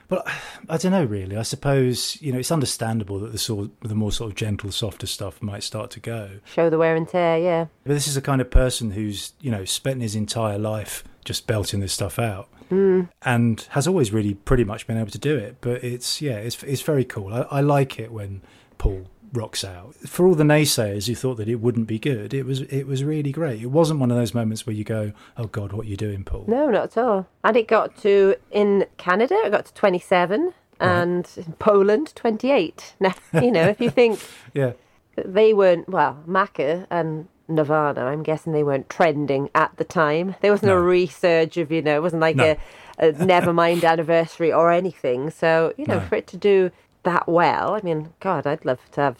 but 0.09 0.29
I 0.69 0.77
don't 0.77 0.93
know 0.93 1.05
really. 1.05 1.39
I 1.39 1.43
suppose 1.43 2.21
you 2.21 2.31
know 2.31 2.39
it's 2.39 2.53
understandable 2.53 3.19
that 3.21 3.33
the 3.33 3.39
sort, 3.39 3.71
the 3.81 3.95
more 3.95 4.13
sort 4.13 4.31
of 4.31 4.37
gentle, 4.37 4.71
softer 4.71 5.07
stuff 5.07 5.41
might 5.41 5.63
start 5.63 5.91
to 5.93 6.01
go. 6.01 6.41
Show 6.45 6.69
the 6.69 6.77
wear 6.77 6.95
and 6.95 7.09
tear. 7.09 7.39
Yeah, 7.39 7.67
But 7.85 7.95
this 7.95 8.07
is 8.07 8.19
a 8.19 8.23
kind 8.23 8.43
of 8.43 8.51
person 8.51 8.91
who's 8.91 9.33
you 9.41 9.51
know 9.51 9.65
spent 9.65 10.03
his 10.03 10.15
entire 10.15 10.59
life 10.59 11.05
just 11.25 11.47
belting 11.47 11.81
this 11.81 11.95
stuff 11.95 12.19
out, 12.19 12.49
hmm. 12.69 13.05
and 13.23 13.67
has 13.71 13.89
always 13.89 14.13
really 14.13 14.35
pretty 14.35 14.65
much 14.65 14.87
been 14.87 14.99
able 14.99 15.11
to 15.11 15.19
do 15.19 15.39
it. 15.39 15.57
But 15.63 15.83
it's 15.83 16.21
yeah, 16.21 16.37
it's 16.37 16.63
it's 16.65 16.83
very 16.83 17.07
cool. 17.07 17.33
I, 17.33 17.47
I 17.51 17.61
like 17.63 17.99
it 17.99 18.13
when 18.13 18.43
Paul 18.77 19.07
rocks 19.33 19.65
out. 19.65 19.95
For 19.95 20.27
all 20.27 20.35
the 20.35 20.45
naysayers 20.45 21.07
who 21.07 21.15
thought 21.15 21.37
that 21.37 21.49
it 21.49 21.57
wouldn't 21.57 21.87
be 21.87 21.99
good, 21.99 22.35
it 22.35 22.45
was 22.45 22.63
it 22.63 22.87
was 22.87 23.05
really 23.05 23.33
great. 23.33 23.63
It 23.63 23.67
wasn't 23.71 24.01
one 24.01 24.11
of 24.11 24.17
those 24.17 24.35
moments 24.35 24.67
where 24.67 24.75
you 24.75 24.85
go, 24.85 25.13
"Oh 25.37 25.47
God, 25.47 25.73
what 25.73 25.87
are 25.87 25.89
you 25.89 25.97
doing, 25.97 26.25
Paul?" 26.25 26.45
No, 26.49 26.69
not 26.71 26.97
at 26.97 26.99
all. 26.99 27.27
And 27.45 27.57
it 27.57 27.69
got 27.69 27.97
to 28.03 28.35
in 28.51 28.87
Canada, 28.97 29.35
it 29.45 29.51
got 29.51 29.67
to 29.67 29.75
27, 29.75 30.53
and 30.81 31.29
in 31.37 31.53
Poland 31.59 32.13
28. 32.15 32.95
Now, 33.01 33.15
you 33.35 33.51
know, 33.51 33.69
if 33.69 33.81
you 33.81 33.91
think 33.91 34.19
Yeah, 34.55 34.73
they 35.17 35.53
weren't 35.55 35.89
well, 35.89 36.19
Macca 36.27 36.87
and 36.91 37.29
Nirvana, 37.49 38.07
I'm 38.07 38.23
guessing 38.23 38.53
they 38.53 38.63
weren't 38.63 38.89
trending 38.89 39.51
at 39.55 39.77
the 39.77 39.85
time. 39.85 40.37
There 40.41 40.53
wasn't 40.53 40.73
a 40.73 40.75
No. 40.77 40.83
resurge 40.83 41.61
of, 41.61 41.71
you 41.73 41.83
know, 41.83 41.97
it 41.97 42.03
wasn't 42.03 42.23
like 42.23 42.37
No. 42.37 42.57
a, 42.99 43.09
a 43.09 43.13
Nevermind 43.31 43.85
anniversary 43.85 44.53
or 44.53 44.71
anything. 44.71 45.31
So, 45.31 45.73
you 45.77 45.85
know, 45.87 45.99
No. 45.99 46.07
for 46.07 46.15
it 46.15 46.27
to 46.29 46.37
do 46.37 46.71
that 47.03 47.29
well, 47.29 47.75
I 47.75 47.81
mean, 47.83 48.13
God, 48.21 48.47
I'd 48.47 48.65
love 48.65 48.79
to 48.93 49.01
have 49.01 49.17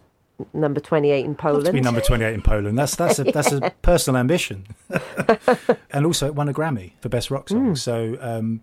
number 0.53 0.81
28 0.81 1.25
in 1.25 1.35
Poland. 1.35 1.67
to 1.67 1.73
be 1.73 1.81
number 1.81 2.01
twenty-eight 2.01 2.35
in 2.35 2.43
Poland. 2.43 2.79
That's 2.79 2.97
that's 2.97 3.19
a 3.19 3.25
that's 3.25 3.53
a 3.53 3.71
personal 3.83 4.19
ambition. 4.19 4.67
and 5.91 6.07
also, 6.07 6.27
it 6.27 6.35
won 6.35 6.49
a 6.49 6.53
Grammy 6.55 6.93
for 7.01 7.09
best 7.09 7.31
rock 7.31 7.49
song. 7.49 7.77
So. 7.77 8.17
Um, 8.21 8.63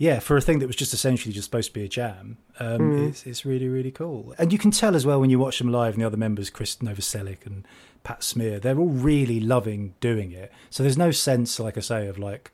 yeah, 0.00 0.18
for 0.18 0.34
a 0.38 0.40
thing 0.40 0.60
that 0.60 0.66
was 0.66 0.76
just 0.76 0.94
essentially 0.94 1.30
just 1.30 1.44
supposed 1.44 1.68
to 1.68 1.74
be 1.74 1.84
a 1.84 1.88
jam, 1.88 2.38
um, 2.58 3.06
it's, 3.08 3.26
it's 3.26 3.44
really, 3.44 3.68
really 3.68 3.90
cool. 3.90 4.34
And 4.38 4.50
you 4.50 4.58
can 4.58 4.70
tell 4.70 4.96
as 4.96 5.04
well 5.04 5.20
when 5.20 5.28
you 5.28 5.38
watch 5.38 5.58
them 5.58 5.70
live 5.70 5.92
and 5.92 6.02
the 6.02 6.06
other 6.06 6.16
members, 6.16 6.48
Chris 6.48 6.76
Novoselic 6.76 7.44
and 7.44 7.66
Pat 8.02 8.24
Smear, 8.24 8.58
they're 8.58 8.78
all 8.78 8.88
really 8.88 9.40
loving 9.40 9.92
doing 10.00 10.32
it. 10.32 10.50
So 10.70 10.82
there's 10.82 10.96
no 10.96 11.10
sense, 11.10 11.60
like 11.60 11.76
I 11.76 11.80
say, 11.80 12.06
of 12.06 12.18
like, 12.18 12.50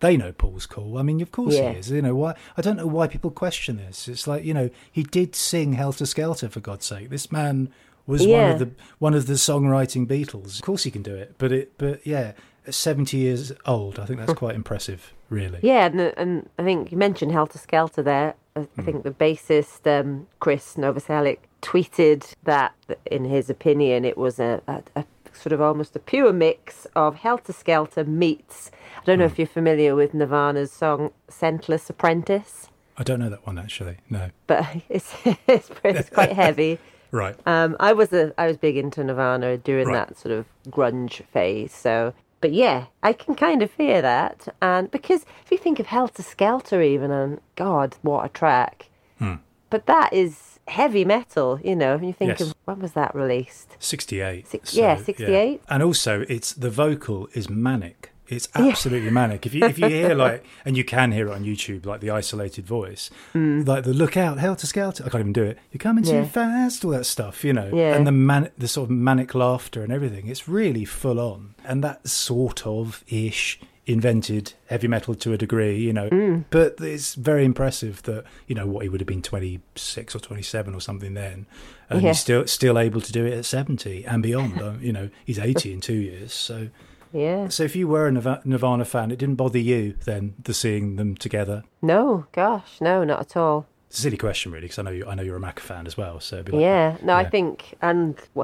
they 0.00 0.16
know 0.16 0.32
Paul's 0.32 0.66
cool. 0.66 0.98
I 0.98 1.02
mean, 1.02 1.20
of 1.20 1.30
course 1.30 1.54
Yeah. 1.54 1.72
he 1.72 1.78
is. 1.78 1.90
You 1.90 2.02
know, 2.02 2.14
why? 2.14 2.34
I 2.56 2.62
don't 2.62 2.76
know 2.76 2.86
why 2.86 3.06
people 3.06 3.30
question 3.30 3.76
this. 3.76 4.08
It's 4.08 4.26
like, 4.26 4.44
you 4.44 4.54
know, 4.54 4.70
he 4.90 5.02
did 5.02 5.34
sing 5.36 5.74
Helter 5.74 6.06
Skelter, 6.06 6.48
for 6.48 6.60
God's 6.60 6.86
sake. 6.86 7.10
This 7.10 7.30
man 7.30 7.70
was 8.06 8.26
one 8.26 8.50
of 8.50 8.58
the 8.58 8.70
one 8.98 9.14
of 9.14 9.26
the 9.26 9.34
songwriting 9.34 10.06
Beatles. 10.06 10.56
Of 10.56 10.62
course 10.62 10.82
he 10.84 10.90
can 10.90 11.02
do 11.02 11.14
it. 11.14 11.34
But 11.38 11.52
it, 11.52 11.72
but 11.78 12.04
yeah, 12.06 12.32
at 12.66 12.74
70 12.74 13.16
years 13.16 13.52
old, 13.66 13.98
I 13.98 14.06
think 14.06 14.18
that's 14.20 14.34
quite 14.34 14.54
impressive, 14.62 15.12
really. 15.28 15.60
Yeah, 15.62 15.86
and, 15.86 16.00
and 16.00 16.48
I 16.58 16.64
think 16.64 16.90
you 16.90 16.98
mentioned 16.98 17.32
Helter 17.32 17.58
Skelter 17.58 18.02
there. 18.02 18.34
I 18.56 18.66
I 18.76 18.82
think 18.82 19.04
the 19.04 19.10
bassist 19.12 19.86
um, 19.86 20.26
Chris 20.40 20.74
Novoselic 20.76 21.38
tweeted 21.62 22.34
that, 22.44 22.74
in 23.06 23.24
his 23.24 23.48
opinion, 23.48 24.04
it 24.04 24.18
was 24.18 24.40
a, 24.40 24.60
a, 24.66 24.82
a 24.96 25.04
sort 25.40 25.52
of 25.52 25.60
almost 25.60 25.96
a 25.96 25.98
pure 25.98 26.32
mix 26.32 26.86
of 26.94 27.16
Helter 27.16 27.52
Skelter 27.52 28.04
meets. 28.04 28.70
I 29.00 29.04
don't 29.04 29.18
know 29.18 29.24
if 29.24 29.38
you're 29.38 29.46
familiar 29.46 29.94
with 29.94 30.12
Nirvana's 30.14 30.70
song 30.72 31.10
"Scentless 31.28 31.88
Apprentice," 31.90 32.68
I 32.98 33.02
don't 33.02 33.18
know 33.20 33.30
that 33.30 33.46
one 33.46 33.58
actually. 33.58 33.96
No. 34.10 34.30
but 34.46 34.66
it's 34.88 35.14
it's, 35.46 35.70
it's 35.84 36.10
quite 36.10 36.32
heavy. 36.32 36.78
Right. 37.12 37.34
Um, 37.44 37.76
I 37.80 37.92
was 37.92 38.12
a 38.12 38.32
I 38.38 38.46
was 38.46 38.56
big 38.56 38.76
into 38.76 39.02
Nirvana 39.02 39.56
during 39.58 39.88
Right. 39.88 40.06
that 40.06 40.16
sort 40.16 40.32
of 40.32 40.46
grunge 40.68 41.24
phase. 41.32 41.72
So, 41.74 42.14
but 42.40 42.52
yeah, 42.52 42.84
I 43.02 43.12
can 43.12 43.34
kind 43.34 43.62
of 43.64 43.72
hear 43.72 44.00
that, 44.00 44.46
and 44.62 44.88
because 44.92 45.26
if 45.44 45.50
you 45.50 45.58
think 45.58 45.80
of 45.80 45.86
Helter 45.86 46.22
Skelter, 46.22 46.80
even 46.80 47.10
and 47.10 47.40
God, 47.56 47.96
what 48.02 48.24
a 48.26 48.28
track! 48.28 48.90
Hmm. 49.18 49.34
But 49.70 49.86
that 49.86 50.12
is 50.12 50.49
heavy 50.70 51.04
metal, 51.04 51.58
you 51.62 51.74
know. 51.76 51.94
If 51.96 52.02
you 52.02 52.12
think 52.12 52.30
Yes. 52.38 52.40
of 52.42 52.54
when 52.64 52.78
was 52.80 52.92
that 52.92 53.14
released? 53.14 53.76
68. 53.78 54.46
Six- 54.48 54.74
yeah, 54.74 54.96
68. 54.96 55.60
And 55.68 55.82
also, 55.82 56.24
it's 56.28 56.52
the 56.52 56.70
vocal 56.70 57.28
is 57.34 57.48
manic. 57.50 58.12
It's 58.28 58.48
absolutely 58.54 59.10
manic. 59.10 59.44
If 59.44 59.54
you 59.54 59.64
if 59.64 59.76
you 59.76 59.88
hear 59.98 60.14
like, 60.14 60.44
and 60.64 60.76
you 60.76 60.84
can 60.84 61.10
hear 61.10 61.26
it 61.28 61.32
on 61.34 61.42
YouTube, 61.44 61.84
like 61.84 62.00
the 62.00 62.10
isolated 62.10 62.64
voice, 62.64 63.10
like 63.34 63.82
the 63.82 63.92
look 63.92 64.16
out, 64.16 64.38
helter 64.38 64.68
skelter. 64.68 65.02
I 65.04 65.08
can't 65.08 65.22
even 65.22 65.32
do 65.32 65.42
it. 65.42 65.58
You're 65.72 65.80
coming 65.80 66.04
too 66.04 66.12
Mm. 66.12 66.22
Yeah. 66.22 66.28
fast, 66.28 66.84
all 66.84 66.92
that 66.92 67.06
stuff, 67.06 67.44
you 67.44 67.52
know. 67.52 67.70
Yeah. 67.74 67.96
And 67.96 68.06
the 68.06 68.12
man, 68.12 68.50
the 68.56 68.68
sort 68.68 68.84
of 68.88 68.90
manic 68.94 69.34
laughter 69.34 69.82
and 69.82 69.92
everything. 69.92 70.28
It's 70.28 70.46
really 70.48 70.84
full 70.84 71.18
on, 71.18 71.56
and 71.64 71.82
that 71.82 72.06
sort 72.06 72.64
of 72.64 73.02
ish 73.08 73.58
invented 73.92 74.52
heavy 74.66 74.88
metal 74.88 75.14
to 75.14 75.32
a 75.32 75.38
degree, 75.38 75.78
you 75.78 75.92
know. 75.92 76.08
Mm. 76.10 76.44
But 76.50 76.76
it's 76.80 77.14
very 77.14 77.44
impressive 77.44 78.02
that 78.04 78.24
you 78.46 78.54
know 78.54 78.66
what 78.66 78.82
he 78.82 78.88
would 78.88 79.00
have 79.00 79.06
been 79.08 79.22
26 79.22 80.14
or 80.14 80.18
27 80.20 80.74
or 80.74 80.80
something 80.80 81.14
then, 81.14 81.46
and 81.88 82.02
Yeah. 82.02 82.08
he's 82.08 82.20
still 82.20 82.46
still 82.46 82.78
able 82.78 83.00
to 83.00 83.12
do 83.12 83.24
it 83.26 83.32
at 83.34 83.44
70 83.44 84.04
and 84.04 84.22
beyond. 84.22 84.60
um, 84.60 84.78
you 84.82 84.92
know, 84.92 85.10
he's 85.24 85.38
80 85.50 85.72
in 85.72 85.80
two 85.80 85.94
years, 85.94 86.32
so. 86.32 86.68
Yeah. 87.12 87.48
So 87.48 87.64
if 87.64 87.74
you 87.74 87.88
were 87.88 88.06
a 88.06 88.12
Nirvana 88.44 88.84
fan, 88.84 89.10
it 89.10 89.18
didn't 89.18 89.34
bother 89.34 89.58
you 89.58 89.96
then 90.04 90.34
the 90.44 90.54
seeing 90.54 90.94
them 90.94 91.16
together. 91.16 91.64
No, 91.82 92.26
gosh, 92.30 92.80
no, 92.80 93.02
not 93.02 93.20
at 93.20 93.36
all. 93.36 93.66
It's 93.90 93.98
a 93.98 94.02
silly 94.02 94.16
question, 94.16 94.52
really, 94.52 94.66
because 94.66 94.78
I 94.78 94.82
know 94.82 94.92
you. 94.92 95.04
I 95.04 95.16
know 95.16 95.24
you're 95.24 95.34
a 95.34 95.40
Mac 95.40 95.58
fan 95.58 95.84
as 95.84 95.96
well. 95.96 96.20
So 96.20 96.44
like, 96.46 96.52
Yeah, 96.52 96.96
no, 97.02 97.14
I 97.16 97.28
think, 97.28 97.74
and 97.82 98.16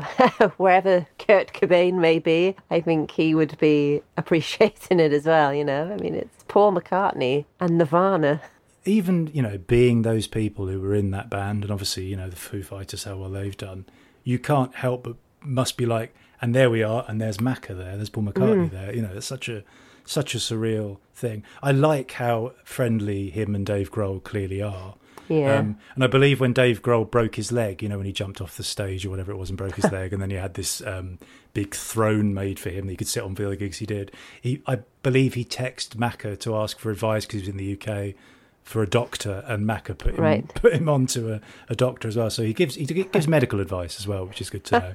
wherever 0.57 1.07
Kurt 1.21 1.53
Cobain 1.53 2.01
may 2.01 2.19
be, 2.19 2.57
I 2.69 2.81
think 2.81 3.13
he 3.13 3.33
would 3.33 3.57
be 3.59 4.03
appreciating 4.17 4.99
it 4.99 5.13
as 5.13 5.25
well. 5.25 5.55
You 5.55 5.65
know, 5.65 5.93
I 5.93 6.03
mean, 6.03 6.17
it's 6.17 6.43
Paul 6.49 6.73
McCartney 6.73 7.45
and 7.61 7.79
Nirvana. 7.79 8.41
even 8.85 9.29
you 9.33 9.41
know 9.41 9.57
being 9.57 10.03
those 10.03 10.27
people 10.27 10.67
who 10.67 10.81
were 10.81 10.97
in 10.97 11.13
that 11.13 11.31
band, 11.31 11.63
and 11.63 11.71
obviously 11.71 12.07
you 12.07 12.17
know 12.17 12.29
the 12.29 12.35
Foo 12.35 12.65
Fighters, 12.65 13.05
how 13.05 13.17
well 13.17 13.31
they've 13.31 13.57
done. 13.57 13.87
You 14.25 14.41
can't 14.41 14.75
help 14.75 15.05
but 15.05 15.15
must 15.41 15.77
be 15.77 15.87
like, 15.87 16.13
and 16.43 16.57
there 16.57 16.71
we 16.71 16.83
are, 16.83 17.05
and 17.07 17.21
there's 17.21 17.39
Macca 17.39 17.69
there, 17.69 17.95
there's 17.95 18.11
Paul 18.11 18.25
McCartney 18.25 18.69
mm. 18.69 18.71
there. 18.73 18.93
You 18.93 19.03
know, 19.03 19.13
it's 19.15 19.27
such 19.27 19.49
a 19.49 19.63
such 20.05 20.35
a 20.35 20.39
surreal 20.39 20.99
thing. 21.15 21.45
I 21.63 21.71
like 21.71 22.11
how 22.13 22.55
friendly 22.65 23.31
him 23.31 23.55
and 23.55 23.65
Dave 23.65 23.93
Grohl 23.93 24.21
clearly 24.25 24.61
are. 24.61 24.97
Yeah. 25.29 25.59
Um, 25.59 25.79
and 25.95 26.05
I 26.05 26.07
believe 26.07 26.41
when 26.41 26.53
Dave 26.53 26.83
Grohl 26.83 27.11
broke 27.11 27.35
his 27.37 27.51
leg, 27.53 27.83
you 27.83 27.89
know, 27.89 27.97
when 27.99 28.07
he 28.07 28.13
jumped 28.13 28.41
off 28.41 28.57
the 28.57 28.63
stage 28.63 29.05
or 29.07 29.11
whatever 29.11 29.33
it 29.33 29.37
was 29.37 29.49
and 29.51 29.59
broke 29.59 29.75
his 29.77 29.91
leg, 29.93 30.13
and 30.13 30.21
then 30.23 30.31
he 30.31 30.37
had 30.37 30.55
this 30.55 30.81
um, 30.87 31.19
big 31.55 31.75
throne 31.75 32.33
made 32.35 32.59
for 32.59 32.71
him 32.71 32.87
that 32.87 32.93
he 32.93 32.97
could 32.97 33.09
sit 33.09 33.23
on 33.23 33.35
for 33.35 33.49
the 33.49 33.57
gigs 33.57 33.79
he 33.79 33.87
did. 33.87 34.13
He, 34.41 34.63
I 34.67 34.81
believe 35.03 35.35
he 35.35 35.45
texted 35.45 35.97
Macca 35.97 36.39
to 36.41 36.57
ask 36.57 36.79
for 36.79 36.91
advice 36.91 37.25
because 37.27 37.43
he 37.43 37.49
was 37.49 37.49
in 37.49 37.57
the 37.57 37.73
UK 37.75 38.15
for 38.63 38.83
a 38.83 38.87
doctor, 38.87 39.45
and 39.47 39.65
Macca 39.65 39.97
put 39.97 40.15
him 40.15 40.25
Right. 40.25 40.49
put 40.55 40.73
him 40.73 40.89
on 40.89 41.07
to 41.07 41.35
a, 41.35 41.41
a 41.69 41.75
doctor 41.77 42.09
as 42.09 42.17
well. 42.17 42.31
So 42.31 42.43
he 42.43 42.53
gives 42.53 42.75
he 42.75 42.85
gives 42.85 43.29
medical 43.29 43.61
advice 43.61 43.99
as 44.01 44.07
well, 44.09 44.27
which 44.27 44.41
is 44.41 44.51
good 44.51 44.65
to 44.65 44.95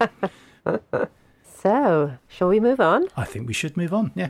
know. 0.66 1.08
So, 1.44 2.14
shall 2.28 2.48
we 2.48 2.60
move 2.60 2.80
on? 2.80 3.08
I 3.16 3.24
think 3.24 3.48
we 3.48 3.54
should 3.54 3.78
move 3.78 3.94
on. 3.94 4.12
Yeah, 4.16 4.30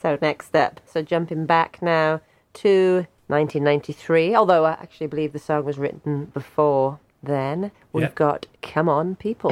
So, 0.00 0.16
next 0.22 0.46
step. 0.46 0.78
So, 0.86 1.02
jumping 1.02 1.44
back 1.46 1.82
now 1.82 2.20
to 2.54 3.06
1993, 3.28 4.34
although 4.34 4.64
I 4.64 4.72
actually 4.72 5.08
believe 5.08 5.32
the 5.32 5.38
song 5.38 5.64
was 5.64 5.78
written 5.78 6.26
before 6.32 6.98
then, 7.22 7.70
we've 7.92 8.04
Yeah. 8.04 8.10
got 8.14 8.46
C'Mon 8.62 9.16
People. 9.16 9.50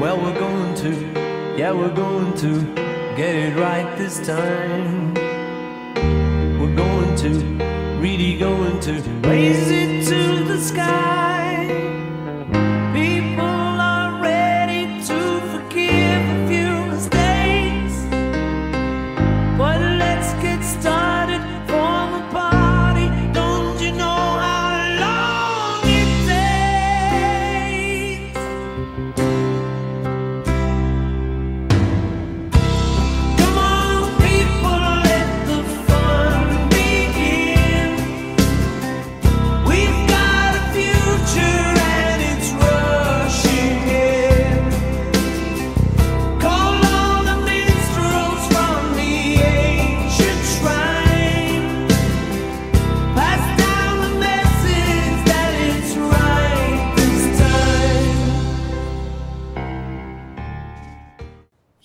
Well, 0.00 0.16
we're 0.22 0.38
going 0.38 0.74
to, 0.74 0.90
yeah, 1.56 1.72
we're 1.72 1.94
going 1.94 2.32
to 2.34 2.60
get 3.16 3.34
it 3.34 3.56
right 3.56 3.96
this 3.96 4.26
time. 4.26 5.14
We're 6.60 6.76
going 6.76 7.14
to, 7.16 7.28
really 8.00 8.38
going 8.38 8.78
to 8.80 8.92
raise 9.28 9.70
it 9.70 10.06
to 10.08 10.44
the 10.44 10.58
sky. 10.60 11.45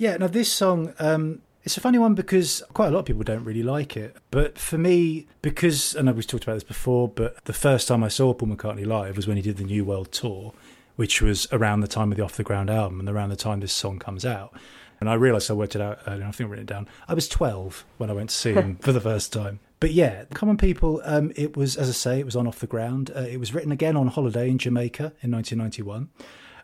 Yeah, 0.02 0.18
now 0.18 0.26
this 0.26 0.52
song, 0.52 0.96
um, 0.98 1.44
it's 1.64 1.78
a 1.78 1.80
funny 1.80 2.00
one 2.00 2.16
because 2.16 2.64
quite 2.74 2.88
a 2.88 2.90
lot 2.90 3.02
of 3.02 3.06
people 3.06 3.22
don't 3.22 3.44
really 3.44 3.62
like 3.62 3.96
it. 3.96 4.18
But 4.32 4.58
for 4.58 4.80
me, 4.80 5.28
because, 5.44 5.94
and 5.94 6.12
we've 6.16 6.26
talked 6.26 6.44
about 6.44 6.56
this 6.56 6.64
before, 6.64 7.08
but 7.08 7.46
the 7.46 7.54
first 7.54 7.88
time 7.88 8.04
I 8.04 8.08
saw 8.08 8.34
Paul 8.34 8.50
McCartney 8.50 8.84
live 8.84 9.16
was 9.16 9.28
when 9.28 9.38
he 9.38 9.44
did 9.44 9.58
the 9.58 9.64
New 9.64 9.86
World 9.86 10.12
Tour, 10.12 10.56
which 10.96 11.22
was 11.22 11.48
around 11.52 11.82
the 11.82 11.88
time 11.88 12.12
of 12.12 12.18
the 12.18 12.24
Off 12.24 12.36
the 12.36 12.42
Ground 12.42 12.72
album 12.72 13.00
and 13.00 13.08
around 13.08 13.30
the 13.30 13.36
time 13.36 13.60
this 13.60 13.74
song 13.74 14.00
comes 14.00 14.26
out. 14.26 14.52
And 15.00 15.08
I 15.08 15.14
realised 15.14 15.52
I 15.52 15.54
worked 15.54 15.76
it 15.76 15.82
out 15.84 16.00
earlier, 16.08 16.26
I 16.26 16.32
think 16.32 16.48
I've 16.48 16.50
written 16.50 16.64
it 16.64 16.74
down. 16.74 16.88
I 17.08 17.14
was 17.14 17.30
12 17.30 17.86
when 18.00 18.10
I 18.10 18.14
went 18.14 18.32
to 18.32 18.36
see 18.36 18.54
him 18.54 18.78
for 18.82 18.92
the 18.92 19.02
first 19.02 19.32
time. 19.32 19.60
But 19.80 19.92
yeah, 19.92 20.24
C'Mon 20.34 20.58
People, 20.58 21.00
um, 21.06 21.32
it 21.36 21.56
was, 21.56 21.78
as 21.78 21.90
I 21.90 21.94
say, 21.94 22.20
it 22.20 22.26
was 22.26 22.36
on 22.36 22.48
Off 22.48 22.58
the 22.58 22.66
Ground. 22.66 23.12
Uh, 23.16 23.20
it 23.20 23.40
was 23.40 23.54
written 23.54 23.72
again 23.72 23.96
on 23.96 24.08
holiday 24.08 24.50
in 24.50 24.58
Jamaica 24.58 25.14
in 25.22 25.30
1991. 25.30 26.10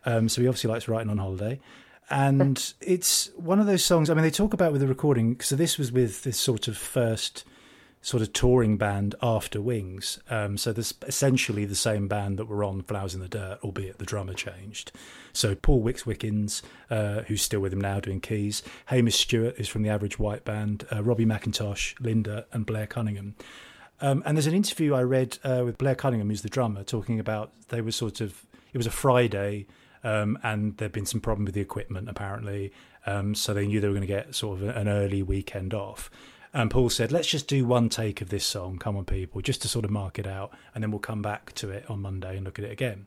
Um, 0.05 0.27
so 0.27 0.41
he 0.41 0.47
obviously 0.47 0.71
likes 0.71 0.87
writing 0.87 1.11
on 1.11 1.19
holiday. 1.19 1.59
And 2.09 2.73
it's 2.79 3.29
one 3.35 3.59
of 3.59 3.65
those 3.65 3.83
songs, 3.83 4.09
I 4.09 4.13
mean, 4.13 4.23
they 4.23 4.31
talk 4.31 4.53
about 4.53 4.71
with 4.71 4.81
the 4.81 4.87
recording, 4.87 5.39
so 5.41 5.55
this 5.55 5.77
was 5.77 5.91
with 5.91 6.23
this 6.23 6.39
sort 6.39 6.67
of 6.67 6.77
first 6.77 7.43
sort 8.01 8.21
of 8.23 8.31
touring 8.31 8.77
band 8.77 9.15
after 9.21 9.59
Wings. 9.59 10.19
Um, 10.29 10.57
so 10.57 10.71
this 10.71 10.93
essentially 11.05 11.65
the 11.65 11.75
same 11.75 12.07
band 12.07 12.39
that 12.39 12.45
were 12.45 12.63
on 12.63 12.81
Flowers 12.83 13.13
in 13.13 13.19
the 13.19 13.27
Dirt, 13.27 13.59
albeit 13.63 13.97
the 13.97 14.05
drummer 14.05 14.33
changed. 14.33 14.93
So 15.33 15.55
Paul 15.55 15.81
Wicks 15.81 16.05
Wickens, 16.05 16.61
uh, 16.89 17.23
who's 17.23 17.41
still 17.41 17.59
with 17.59 17.73
him 17.73 17.81
now 17.81 17.99
doing 17.99 18.21
keys, 18.21 18.63
Hamish 18.85 19.17
Stewart 19.17 19.55
is 19.57 19.67
from 19.67 19.83
the 19.83 19.89
Average 19.89 20.17
White 20.17 20.45
Band, 20.45 20.87
uh, 20.89 21.03
Robbie 21.03 21.25
McIntosh, 21.25 21.99
Linda, 21.99 22.45
and 22.53 22.65
Blair 22.65 22.87
Cunningham. 22.87 23.35
Um, 23.99 24.23
and 24.25 24.37
there's 24.37 24.47
an 24.47 24.53
interview 24.53 24.93
I 24.93 25.01
read 25.01 25.39
uh, 25.43 25.63
with 25.65 25.77
Blair 25.77 25.95
Cunningham, 25.95 26.29
who's 26.29 26.43
the 26.43 26.49
drummer, 26.49 26.83
talking 26.83 27.19
about 27.19 27.51
they 27.69 27.81
were 27.81 27.91
sort 27.91 28.21
of, 28.21 28.45
it 28.71 28.77
was 28.77 28.87
a 28.87 28.91
Friday. 28.91 29.65
Um, 30.03 30.37
and 30.43 30.77
there'd 30.77 30.91
been 30.91 31.05
some 31.05 31.21
problem 31.21 31.45
with 31.45 31.55
the 31.55 31.61
equipment 31.61 32.09
apparently, 32.09 32.71
um, 33.05 33.35
so 33.35 33.53
they 33.53 33.65
knew 33.65 33.79
they 33.79 33.87
were 33.87 33.93
going 33.93 34.01
to 34.01 34.07
get 34.07 34.35
sort 34.35 34.61
of 34.61 34.75
an 34.75 34.87
early 34.87 35.23
weekend 35.23 35.73
off. 35.73 36.09
And 36.53 36.71
Paul 36.71 36.89
said, 36.89 37.11
let's 37.11 37.27
just 37.27 37.47
do 37.47 37.65
one 37.65 37.89
take 37.89 38.21
of 38.21 38.29
this 38.29 38.45
song, 38.45 38.79
C'Mon 38.79 39.05
People, 39.05 39.41
just 39.41 39.61
to 39.61 39.67
sort 39.67 39.85
of 39.85 39.91
mark 39.91 40.17
it 40.17 40.25
out. 40.25 40.51
And 40.73 40.83
then 40.83 40.91
we'll 40.91 40.99
come 40.99 41.21
back 41.21 41.53
to 41.55 41.69
it 41.69 41.89
on 41.89 42.01
Monday 42.01 42.35
and 42.35 42.45
look 42.45 42.57
at 42.57 42.65
it 42.65 42.71
again. 42.71 43.05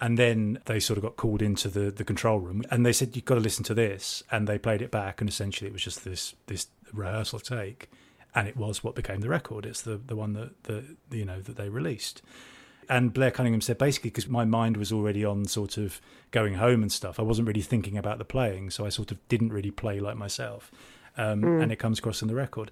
And 0.00 0.18
then 0.18 0.58
they 0.66 0.80
sort 0.80 0.98
of 0.98 1.02
got 1.02 1.16
called 1.16 1.40
into 1.40 1.68
the, 1.68 1.90
the 1.90 2.04
control 2.04 2.38
room 2.40 2.62
and 2.70 2.84
they 2.84 2.92
said, 2.92 3.16
you've 3.16 3.24
got 3.24 3.36
to 3.36 3.40
listen 3.40 3.64
to 3.64 3.74
this. 3.74 4.22
And 4.30 4.46
they 4.46 4.58
played 4.58 4.82
it 4.82 4.90
back. 4.90 5.20
And 5.20 5.30
essentially 5.30 5.68
it 5.68 5.72
was 5.72 5.82
just 5.82 6.04
this, 6.04 6.34
this 6.46 6.66
rehearsal 6.92 7.40
take. 7.40 7.90
And 8.34 8.46
it 8.48 8.56
was 8.56 8.84
what 8.84 8.94
became 8.94 9.20
the 9.20 9.28
record. 9.28 9.64
It's 9.64 9.82
the, 9.82 9.96
the 9.96 10.16
one 10.16 10.34
that, 10.34 10.62
that, 10.64 10.84
you 11.10 11.24
know, 11.24 11.40
that 11.40 11.56
they 11.56 11.68
released. 11.68 12.22
And 12.88 13.12
Blair 13.12 13.30
Cunningham 13.30 13.60
said 13.60 13.78
basically 13.78 14.10
because 14.10 14.28
my 14.28 14.44
mind 14.44 14.76
was 14.76 14.92
already 14.92 15.24
on 15.24 15.46
sort 15.46 15.76
of 15.76 16.00
going 16.30 16.54
home 16.54 16.82
and 16.82 16.90
stuff, 16.90 17.18
I 17.18 17.22
wasn't 17.22 17.48
really 17.48 17.62
thinking 17.62 17.96
about 17.96 18.18
the 18.18 18.24
playing, 18.24 18.70
so 18.70 18.84
I 18.84 18.88
sort 18.88 19.10
of 19.10 19.26
didn't 19.28 19.52
really 19.52 19.70
play 19.70 20.00
like 20.00 20.16
myself. 20.16 20.70
Um, 21.16 21.42
Mm. 21.42 21.62
And 21.62 21.72
it 21.72 21.76
comes 21.76 21.98
across 22.00 22.22
in 22.22 22.28
the 22.28 22.34
record. 22.34 22.70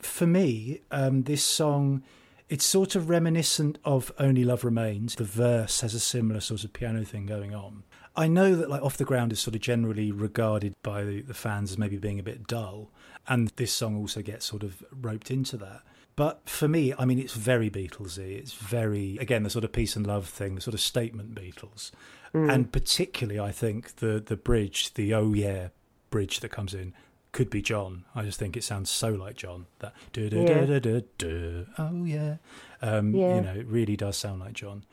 For 0.00 0.26
me, 0.26 0.80
um, 0.90 1.22
this 1.22 1.44
song, 1.44 2.02
it's 2.48 2.64
sort 2.64 2.94
of 2.94 3.08
reminiscent 3.08 3.78
of 3.84 4.12
Only 4.18 4.44
Love 4.44 4.64
Remains. 4.64 5.14
The 5.14 5.24
verse 5.24 5.80
has 5.80 5.94
a 5.94 6.00
similar 6.00 6.40
sort 6.40 6.64
of 6.64 6.72
piano 6.72 7.04
thing 7.04 7.24
going 7.26 7.54
on. 7.54 7.84
I 8.16 8.28
know 8.28 8.54
that 8.54 8.68
like 8.70 8.82
Off 8.82 8.96
the 8.96 9.04
Ground 9.04 9.32
is 9.32 9.40
sort 9.40 9.54
of 9.54 9.60
generally 9.60 10.12
regarded 10.12 10.74
by 10.82 11.04
the, 11.04 11.20
the 11.22 11.34
fans 11.34 11.72
as 11.72 11.78
maybe 11.78 11.96
being 11.96 12.20
a 12.20 12.22
bit 12.22 12.46
dull, 12.46 12.90
and 13.26 13.48
this 13.56 13.72
song 13.72 13.96
also 13.96 14.22
gets 14.22 14.44
sort 14.44 14.62
of 14.62 14.84
roped 14.92 15.30
into 15.30 15.56
that. 15.56 15.82
But 16.16 16.48
for 16.48 16.68
me, 16.68 16.94
I 16.96 17.04
mean, 17.04 17.18
it's 17.18 17.34
very 17.34 17.68
Beatlesy. 17.70 18.38
It's 18.38 18.52
very 18.52 19.18
again 19.18 19.42
the 19.42 19.50
sort 19.50 19.64
of 19.64 19.72
peace 19.72 19.96
and 19.96 20.06
love 20.06 20.28
thing, 20.28 20.54
the 20.54 20.60
sort 20.60 20.74
of 20.74 20.80
statement 20.80 21.34
Beatles, 21.34 21.90
and 22.32 22.70
particularly 22.72 23.40
I 23.40 23.50
think 23.52 23.96
the 23.96 24.22
the 24.24 24.36
bridge, 24.36 24.94
the 24.94 25.12
oh 25.14 25.32
yeah 25.32 25.68
bridge 26.10 26.40
that 26.40 26.50
comes 26.50 26.72
in, 26.74 26.94
could 27.32 27.50
be 27.50 27.60
John. 27.62 28.04
I 28.14 28.22
just 28.22 28.38
think 28.38 28.56
it 28.56 28.62
sounds 28.62 28.90
so 28.90 29.08
like 29.10 29.36
John. 29.36 29.66
That 29.80 29.92
do 30.12 30.30
do 30.30 30.46
do 30.46 30.66
do 30.66 30.80
do 30.80 31.02
du 31.18 31.66
oh 31.78 32.04
yeah, 32.04 32.36
um, 32.80 33.12
Yeah. 33.14 33.34
you 33.36 33.40
know, 33.40 33.54
it 33.54 33.66
really 33.66 33.96
does 33.96 34.16
sound 34.16 34.40
like 34.40 34.52
John. 34.52 34.84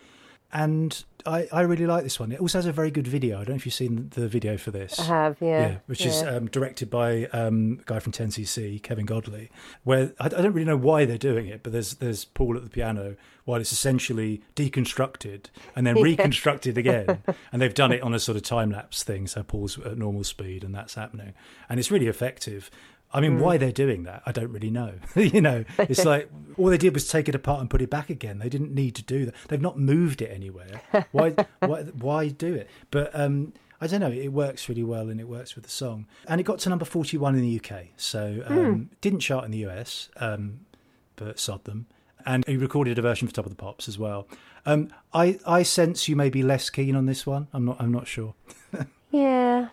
And 0.54 1.04
I, 1.26 1.48
I 1.52 1.62
really 1.62 1.86
like 1.86 2.04
this 2.04 2.20
one. 2.20 2.32
It 2.32 2.40
also 2.40 2.58
has 2.58 2.66
a 2.66 2.72
very 2.72 2.92
good 2.92 3.08
video. 3.08 3.36
I 3.36 3.40
don't 3.40 3.50
know 3.50 3.56
if 3.56 3.66
you've 3.66 3.76
seen 3.76 4.10
the 4.14 4.28
video 4.28 4.58
for 4.58 4.72
this. 4.72 5.00
I 5.00 5.04
have, 5.04 5.38
yeah. 5.40 5.78
which 5.86 6.06
is 6.06 6.22
um, 6.24 6.48
directed 6.48 6.90
by 6.90 7.26
um, 7.28 7.80
a 7.82 7.84
guy 7.86 8.00
from 8.00 8.12
10cc, 8.12 8.82
Kevin 8.84 9.06
Godley. 9.06 9.50
Where 9.84 10.14
I, 10.20 10.26
I 10.26 10.30
don't 10.30 10.54
really 10.54 10.66
know 10.66 10.78
why 10.78 11.06
they're 11.06 11.18
doing 11.18 11.48
it, 11.48 11.64
but 11.64 11.72
there's 11.72 11.96
there's 11.96 12.26
Paul 12.26 12.58
at 12.58 12.64
the 12.64 12.70
piano 12.70 13.16
while 13.46 13.60
it's 13.60 13.72
essentially 13.72 14.42
deconstructed 14.56 15.46
and 15.76 15.86
then 15.86 15.96
reconstructed 16.02 16.78
again, 16.78 17.24
and 17.52 17.62
they've 17.62 17.74
done 17.74 17.92
it 17.92 18.02
on 18.02 18.14
a 18.14 18.20
sort 18.20 18.36
of 18.36 18.44
time 18.44 18.72
lapse 18.72 19.04
thing. 19.04 19.28
So 19.28 19.44
Paul's 19.44 19.80
at 19.80 19.98
normal 19.98 20.24
speed, 20.24 20.64
and 20.64 20.74
that's 20.74 20.96
happening, 20.96 21.34
and 21.70 21.80
it's 21.80 21.92
really 21.92 22.08
effective. 22.08 22.70
I 23.14 23.20
mean, 23.20 23.40
why 23.40 23.58
they're 23.58 23.72
doing 23.72 24.04
that, 24.04 24.24
I 24.26 24.32
don't 24.32 24.52
really 24.52 24.70
know. 24.70 24.94
you 25.16 25.42
know, 25.42 25.66
it's 25.78 26.06
like 26.06 26.30
all 26.58 26.68
they 26.68 26.78
did 26.78 26.94
was 26.94 27.08
take 27.08 27.28
it 27.28 27.36
apart 27.36 27.60
and 27.60 27.70
put 27.70 27.82
it 27.82 27.90
back 27.90 28.10
again. 28.10 28.40
They 28.40 28.50
didn't 28.50 28.74
need 28.74 28.96
to 28.96 29.04
do 29.04 29.26
that. 29.26 29.36
They've 29.48 29.62
not 29.62 29.78
moved 29.78 30.22
it 30.22 30.32
anywhere. 30.32 30.82
Why? 31.12 31.36
why? 31.60 31.84
Why 31.84 32.28
do 32.30 32.54
it? 32.54 32.70
But 32.90 33.12
um, 33.14 33.54
I 33.82 33.88
don't 33.88 34.00
know. 34.00 34.12
It 34.12 34.30
works 34.30 34.70
really 34.70 34.84
well 34.84 35.10
and 35.10 35.20
it 35.20 35.28
works 35.28 35.56
with 35.56 35.66
the 35.66 35.72
song. 35.72 36.08
And 36.28 36.40
it 36.40 36.46
got 36.46 36.60
to 36.60 36.70
number 36.70 36.86
forty-one 36.86 37.36
in 37.36 37.42
the 37.42 37.60
UK. 37.60 37.88
So 37.98 38.44
um, 38.48 38.90
didn't 39.02 39.20
chart 39.20 39.46
in 39.46 39.52
the 39.52 39.66
US, 39.68 40.10
um, 40.18 40.62
but 41.16 41.40
sod 41.40 41.66
them. 41.66 41.88
And 42.26 42.46
he 42.48 42.56
recorded 42.56 43.00
a 43.00 43.02
version 43.02 43.28
for 43.28 43.34
Top 43.34 43.46
of 43.46 43.52
the 43.52 43.56
Pops 43.56 43.88
as 43.88 43.98
well. 43.98 44.28
Um, 44.66 44.90
I 45.14 45.40
I 45.46 45.64
sense 45.64 46.08
you 46.08 46.16
may 46.16 46.30
be 46.30 46.44
less 46.44 46.70
keen 46.70 46.96
on 46.96 47.08
this 47.08 47.26
one. 47.26 47.48
I'm 47.52 47.66
not. 47.66 47.78
I'm 47.80 47.92
not 47.92 48.08
sure. 48.08 48.36
Yeah. 49.12 49.68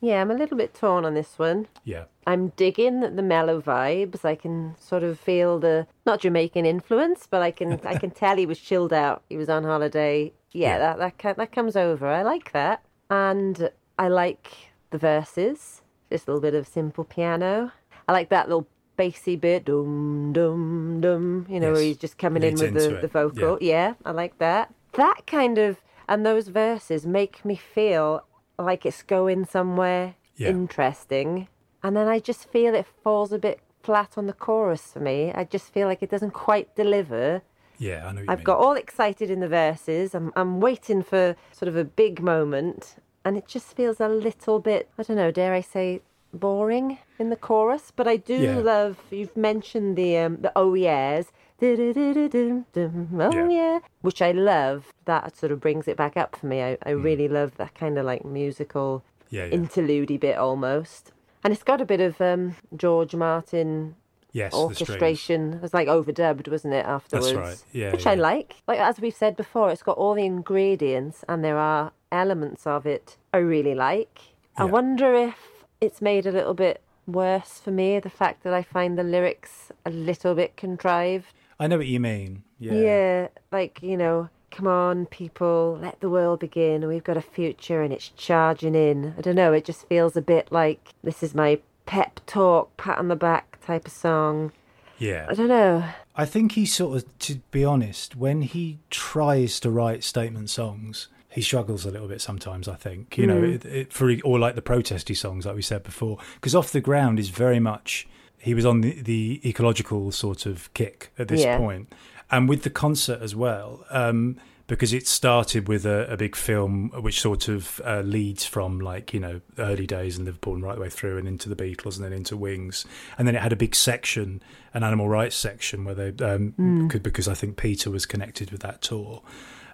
Yeah, 0.00 0.20
I'm 0.20 0.30
a 0.30 0.34
little 0.34 0.56
bit 0.56 0.74
torn 0.74 1.04
on 1.04 1.14
this 1.14 1.38
one. 1.38 1.66
Yeah. 1.84 2.04
I'm 2.26 2.50
digging 2.50 3.00
the 3.00 3.22
mellow 3.22 3.60
vibes. 3.60 4.24
I 4.24 4.34
can 4.36 4.76
sort 4.78 5.02
of 5.02 5.18
feel 5.18 5.58
the 5.58 5.86
not 6.06 6.20
Jamaican 6.20 6.66
influence, 6.66 7.26
but 7.28 7.42
I 7.42 7.50
can 7.50 7.80
I 7.84 7.96
can 7.98 8.10
tell 8.22 8.36
he 8.36 8.46
was 8.46 8.60
chilled 8.60 8.92
out. 8.92 9.22
He 9.28 9.36
was 9.36 9.48
on 9.48 9.64
holiday. 9.64 10.32
Yeah, 10.52 10.68
Yeah. 10.76 10.78
that 10.96 11.18
that 11.22 11.36
that 11.36 11.52
comes 11.52 11.74
over. 11.76 12.06
I 12.06 12.22
like 12.22 12.52
that, 12.52 12.82
and 13.10 13.70
I 13.98 14.08
like 14.08 14.52
the 14.90 14.98
verses. 14.98 15.82
Just 16.10 16.28
a 16.28 16.30
little 16.32 16.40
bit 16.42 16.54
of 16.54 16.66
simple 16.68 17.04
piano. 17.04 17.72
I 18.06 18.12
like 18.12 18.28
that 18.30 18.48
little 18.48 18.68
bassy 18.96 19.36
bit, 19.36 19.64
dum 19.64 20.32
dum 20.32 21.00
dum. 21.00 21.46
You 21.48 21.60
know, 21.60 21.72
where 21.72 21.82
he's 21.82 21.98
just 21.98 22.18
coming 22.18 22.42
Leads 22.42 22.62
in 22.62 22.74
with 22.74 22.82
the, 22.84 22.96
it, 22.98 23.00
the 23.02 23.08
vocal. 23.08 23.58
Yeah, 23.60 23.94
I 24.04 24.12
like 24.12 24.38
that. 24.38 24.72
That 24.92 25.26
kind 25.26 25.58
of 25.58 25.80
and 26.08 26.24
those 26.24 26.48
verses 26.48 27.04
make 27.06 27.44
me 27.44 27.54
feel 27.56 28.22
like 28.58 28.84
it's 28.86 29.02
going 29.02 29.44
somewhere 29.44 30.14
Yeah. 30.36 30.48
interesting. 30.50 31.48
And 31.82 31.96
then 31.96 32.08
I 32.08 32.18
just 32.18 32.50
feel 32.50 32.74
it 32.74 32.86
falls 33.04 33.32
a 33.32 33.38
bit 33.38 33.60
flat 33.82 34.18
on 34.18 34.26
the 34.26 34.32
chorus 34.32 34.92
for 34.92 35.00
me. 35.00 35.32
I 35.32 35.44
just 35.44 35.72
feel 35.72 35.86
like 35.88 36.02
it 36.02 36.10
doesn't 36.10 36.32
quite 36.32 36.74
deliver. 36.74 37.42
Yeah. 37.78 38.06
I 38.08 38.12
know. 38.12 38.24
I've 38.28 38.38
mean. 38.38 38.44
got 38.44 38.58
all 38.58 38.74
excited 38.74 39.30
in 39.30 39.40
the 39.40 39.48
verses. 39.48 40.14
I'm 40.14 40.32
I'm 40.34 40.60
waiting 40.60 41.02
for 41.02 41.36
sort 41.52 41.68
of 41.68 41.76
a 41.76 41.84
big 41.84 42.20
moment, 42.20 42.96
and 43.24 43.36
it 43.36 43.46
just 43.46 43.76
feels 43.76 44.00
a 44.00 44.08
little 44.08 44.58
bit. 44.58 44.88
I 44.98 45.02
don't 45.04 45.16
know. 45.16 45.30
Dare 45.30 45.54
I 45.54 45.60
say? 45.62 46.02
Boring 46.34 46.98
in 47.18 47.30
the 47.30 47.36
chorus, 47.36 47.90
but 47.96 48.06
I 48.06 48.16
do 48.18 48.34
Yeah. 48.36 48.56
love. 48.58 48.96
You've 49.10 49.34
mentioned 49.34 49.96
the 49.96 50.18
um, 50.18 50.36
the 50.42 50.52
oh 50.54 50.74
yeahs, 50.74 51.32
oh 51.60 53.30
Yeah. 53.32 53.48
yeah, 53.48 53.78
which 54.00 54.22
I 54.22 54.32
love. 54.32 54.92
That 55.04 55.36
sort 55.36 55.52
of 55.52 55.60
brings 55.60 55.88
it 55.88 55.96
back 55.96 56.16
up 56.16 56.36
for 56.36 56.46
me. 56.46 56.62
I. 56.62 56.78
I 56.84 56.90
really 56.90 57.28
love 57.28 57.56
that 57.56 57.74
kind 57.74 57.98
of 57.98 58.04
like 58.06 58.24
musical 58.24 59.02
Yeah. 59.30 59.44
yeah. 59.46 59.52
interlude 59.52 60.20
bit 60.20 60.36
almost. 60.36 61.12
And 61.44 61.52
it's 61.52 61.62
got 61.62 61.80
a 61.80 61.84
bit 61.84 62.00
of 62.00 62.20
um, 62.20 62.56
George 62.76 63.14
Martin 63.14 63.94
yes. 64.32 64.52
orchestration. 64.54 65.54
It 65.54 65.62
was 65.62 65.74
like 65.74 65.88
overdubbed, 65.88 66.48
wasn't 66.48 66.74
it, 66.74 66.84
afterwards? 66.84 67.34
right. 67.34 67.62
Yeah, 67.72 67.92
Which 67.92 68.06
I 68.06 68.14
like. 68.14 68.56
Like 68.66 68.78
as 68.80 69.00
we've 69.00 69.14
said 69.14 69.36
before, 69.36 69.70
it's 69.70 69.82
got 69.82 69.96
all 69.96 70.14
the 70.14 70.24
ingredients 70.24 71.24
and 71.28 71.44
there 71.44 71.58
are 71.58 71.92
elements 72.10 72.66
of 72.66 72.86
it 72.86 73.16
I 73.32 73.38
really 73.38 73.74
like. 73.74 74.20
I 74.56 74.64
wonder 74.64 75.14
if 75.14 75.36
it's 75.80 76.02
made 76.02 76.26
a 76.26 76.32
little 76.32 76.54
bit 76.54 76.82
worse 77.06 77.60
for 77.60 77.70
me, 77.70 77.98
the 78.00 78.10
fact 78.10 78.42
that 78.42 78.52
I 78.52 78.62
find 78.62 78.98
the 78.98 79.04
lyrics 79.04 79.70
a 79.86 79.90
little 79.90 80.34
bit 80.34 80.56
contrived. 80.56 81.26
I 81.58 81.66
know 81.66 81.78
what 81.78 81.86
you 81.86 82.00
mean. 82.00 82.44
Yeah. 82.58 82.72
Yeah, 82.72 83.28
like, 83.50 83.82
you 83.82 83.96
know, 83.96 84.28
come 84.50 84.66
on, 84.66 85.06
people, 85.06 85.78
let 85.80 86.00
the 86.00 86.10
world 86.10 86.40
begin. 86.40 86.86
We've 86.86 87.04
got 87.04 87.16
a 87.16 87.22
future 87.22 87.82
and 87.82 87.92
it's 87.92 88.08
charging 88.10 88.74
in. 88.74 89.14
I 89.18 89.20
don't 89.20 89.34
know, 89.34 89.52
it 89.52 89.64
just 89.64 89.86
feels 89.88 90.16
a 90.16 90.22
bit 90.22 90.50
like 90.50 90.94
this 91.02 91.22
is 91.22 91.34
my 91.34 91.60
pep 91.86 92.20
talk, 92.26 92.76
pat 92.76 92.98
on 92.98 93.08
the 93.08 93.16
back 93.16 93.58
type 93.64 93.86
of 93.86 93.92
song. 93.92 94.52
Yeah. 94.98 95.26
I 95.28 95.34
don't 95.34 95.48
know. 95.48 95.84
I 96.16 96.26
think 96.26 96.52
he 96.52 96.66
sort 96.66 96.96
of, 96.96 97.18
to 97.20 97.36
be 97.50 97.64
honest, 97.64 98.16
when 98.16 98.42
he 98.42 98.78
tries 98.90 99.60
to 99.60 99.70
write 99.70 100.02
statement 100.02 100.50
songs, 100.50 101.08
he 101.28 101.42
struggles 101.42 101.84
a 101.84 101.90
little 101.90 102.08
bit 102.08 102.20
sometimes. 102.20 102.66
I 102.66 102.74
think 102.74 103.16
you 103.16 103.26
know, 103.26 103.38
hmm. 103.38 103.52
it, 103.52 103.64
it, 103.64 103.92
for 103.92 104.12
or 104.24 104.38
like 104.38 104.54
the 104.56 104.62
protesty 104.62 105.14
songs, 105.14 105.46
like 105.46 105.54
we 105.54 105.62
said 105.62 105.84
before, 105.84 106.18
because 106.34 106.54
off 106.54 106.72
the 106.72 106.80
ground 106.80 107.18
is 107.18 107.28
very 107.28 107.60
much 107.60 108.08
he 108.40 108.54
was 108.54 108.64
on 108.66 108.80
the, 108.80 109.00
the 109.02 109.40
ecological 109.44 110.12
sort 110.12 110.46
of 110.46 110.72
kick 110.74 111.12
at 111.18 111.28
this 111.28 111.42
Yeah. 111.42 111.58
point, 111.58 111.92
and 112.30 112.48
with 112.48 112.62
the 112.62 112.70
concert 112.70 113.20
as 113.22 113.34
well. 113.34 113.84
Um, 113.90 114.36
because 114.66 114.92
it 114.92 115.08
started 115.08 115.66
with 115.66 115.86
a, 115.86 116.06
a 116.12 116.16
big 116.18 116.36
film 116.36 116.90
which 117.00 117.22
sort 117.22 117.48
of 117.48 117.80
uh, 117.86 118.00
leads 118.02 118.44
from 118.44 118.78
like 118.78 119.14
you 119.14 119.18
know 119.18 119.40
early 119.56 119.86
days 119.86 120.18
in 120.18 120.26
Liverpool 120.26 120.52
and 120.52 120.62
right 120.62 120.74
the 120.74 120.82
way 120.82 120.90
through 120.90 121.16
and 121.16 121.26
into 121.26 121.48
the 121.48 121.56
Beatles 121.56 121.96
and 121.96 122.04
then 122.04 122.12
into 122.12 122.36
Wings. 122.36 122.84
And 123.16 123.26
then 123.26 123.34
it 123.34 123.40
had 123.40 123.52
a 123.52 123.56
big 123.56 123.74
section 123.74 124.42
an 124.74 124.82
animal 124.84 125.08
rights 125.08 125.36
section 125.36 125.86
where 125.86 125.94
they 125.94 126.22
um, 126.22 126.88
could 126.90 127.02
because 127.02 127.26
I 127.28 127.32
think 127.32 127.56
Peter 127.56 127.90
was 127.90 128.04
connected 128.04 128.50
with 128.50 128.60
that 128.60 128.82
tour. 128.82 129.22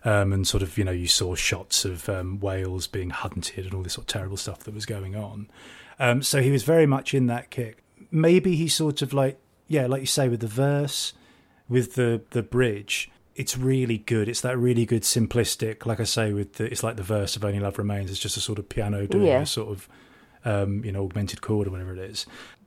Um, 0.04 0.32
and 0.34 0.46
sort 0.46 0.62
of 0.62 0.78
you 0.78 0.84
know 0.84 0.92
you 0.92 1.08
saw 1.08 1.34
shots 1.34 1.84
of 1.84 2.08
um, 2.08 2.38
whales 2.38 2.86
being 2.86 3.10
hunted 3.10 3.64
and 3.64 3.74
all 3.74 3.82
this 3.82 3.94
sort 3.94 4.04
of 4.04 4.12
terrible 4.12 4.36
stuff 4.36 4.60
that 4.60 4.74
was 4.74 4.86
going 4.86 5.16
on. 5.16 5.48
Um, 5.98 6.22
so 6.22 6.40
he 6.40 6.50
was 6.52 6.62
very 6.62 6.86
much 6.86 7.14
in 7.14 7.26
that 7.26 7.50
kick 7.50 7.82
maybe 8.14 8.54
he 8.56 8.68
sort 8.68 9.02
of 9.02 9.12
like 9.12 9.38
yeah 9.66 9.86
like 9.86 10.00
you 10.00 10.06
say 10.06 10.28
with 10.28 10.40
the 10.40 10.46
verse 10.46 11.12
with 11.68 11.94
the 11.94 12.22
the 12.30 12.42
bridge. 12.42 13.10
It's 13.34 13.58
really 13.58 13.98
good. 13.98 14.28
It's 14.28 14.42
that 14.42 14.56
really 14.56 14.86
good 14.86 15.02
simplistic, 15.02 15.86
like 15.86 15.98
I 15.98 16.04
say, 16.04 16.32
with 16.32 16.52
the 16.54 16.64
it's 16.70 16.84
like 16.84 16.94
the 16.96 17.02
verse 17.02 17.34
of 17.34 17.44
"Only 17.44 17.58
Love 17.58 17.78
Remains." 17.78 18.08
It's 18.10 18.20
just 18.20 18.36
a 18.36 18.40
sort 18.40 18.60
of 18.60 18.68
piano 18.68 19.08
doing 19.08 19.26
Yeah. 19.26 19.40
a 19.40 19.46
sort 19.46 19.70
of 19.70 19.88
um, 20.44 20.84
you 20.84 20.92
know 20.92 21.02
augmented 21.04 21.40
chord 21.42 21.66
or 21.66 21.72
whatever 21.72 21.92
it 21.94 21.98
is. 21.98 22.26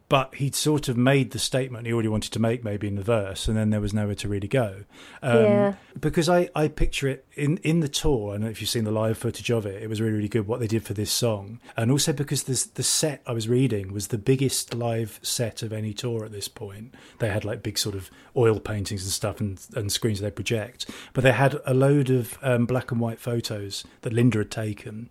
But 0.09 0.35
he'd 0.35 0.55
sort 0.55 0.87
of 0.87 0.95
made 0.95 1.31
the 1.31 1.39
statement 1.39 1.85
he 1.85 1.91
already 1.91 2.07
wanted 2.07 2.31
to 2.31 2.39
make, 2.39 2.63
maybe 2.63 2.87
in 2.87 2.95
the 2.95 3.01
verse, 3.03 3.49
and 3.49 3.57
then 3.57 3.71
there 3.71 3.81
was 3.81 3.93
nowhere 3.93 4.15
to 4.15 4.29
really 4.29 4.47
go. 4.47 4.83
Um, 5.21 5.35
Yeah. 5.43 5.73
Because 5.99 6.29
I, 6.29 6.49
I 6.55 6.69
picture 6.69 7.09
it 7.09 7.25
in, 7.35 7.57
in 7.57 7.81
the 7.81 7.89
tour. 7.89 8.33
and 8.33 8.45
if 8.45 8.61
you've 8.61 8.69
seen 8.69 8.85
the 8.85 8.91
live 8.91 9.17
footage 9.17 9.49
of 9.49 9.65
it. 9.65 9.83
It 9.83 9.89
was 9.89 9.99
really, 9.99 10.13
really 10.15 10.29
good 10.29 10.47
what 10.47 10.61
they 10.61 10.67
did 10.67 10.83
for 10.85 10.93
this 10.93 11.11
song. 11.11 11.59
And 11.75 11.91
also 11.91 12.13
because 12.13 12.43
this, 12.43 12.65
the 12.65 12.83
set 12.83 13.21
I 13.27 13.33
was 13.33 13.49
reading 13.49 13.91
was 13.91 14.07
the 14.07 14.17
biggest 14.17 14.73
live 14.73 15.19
set 15.21 15.61
of 15.61 15.73
any 15.73 15.93
tour 15.93 16.23
at 16.23 16.31
this 16.31 16.47
point. 16.47 16.95
They 17.19 17.27
had 17.29 17.43
like 17.43 17.61
big 17.61 17.77
sort 17.77 17.95
of 17.95 18.09
oil 18.37 18.59
paintings 18.61 19.03
and 19.03 19.11
stuff 19.11 19.41
and, 19.41 19.59
and 19.75 19.91
screens 19.91 20.21
they 20.21 20.31
project. 20.31 20.89
But 21.13 21.25
they 21.25 21.33
had 21.33 21.59
a 21.65 21.73
load 21.73 22.09
of 22.09 22.37
um, 22.41 22.65
black 22.65 22.91
and 22.91 23.01
white 23.01 23.19
photos 23.19 23.83
that 24.03 24.13
Linda 24.13 24.37
had 24.37 24.51
taken 24.51 25.09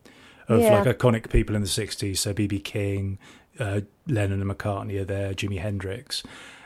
of 0.49 0.61
Yeah. 0.63 0.81
like 0.81 0.97
iconic 0.97 1.29
people 1.31 1.55
in 1.57 1.61
the 1.63 1.69
60s. 1.69 2.17
So 2.19 2.33
B.B. 2.33 2.61
King, 2.61 3.19
uh, 3.59 3.81
Lennon 4.07 4.41
and 4.43 4.51
McCartney 4.51 5.01
are 5.01 5.05
there, 5.05 5.33
Jimi 5.35 5.61
Hendrix. 5.61 6.23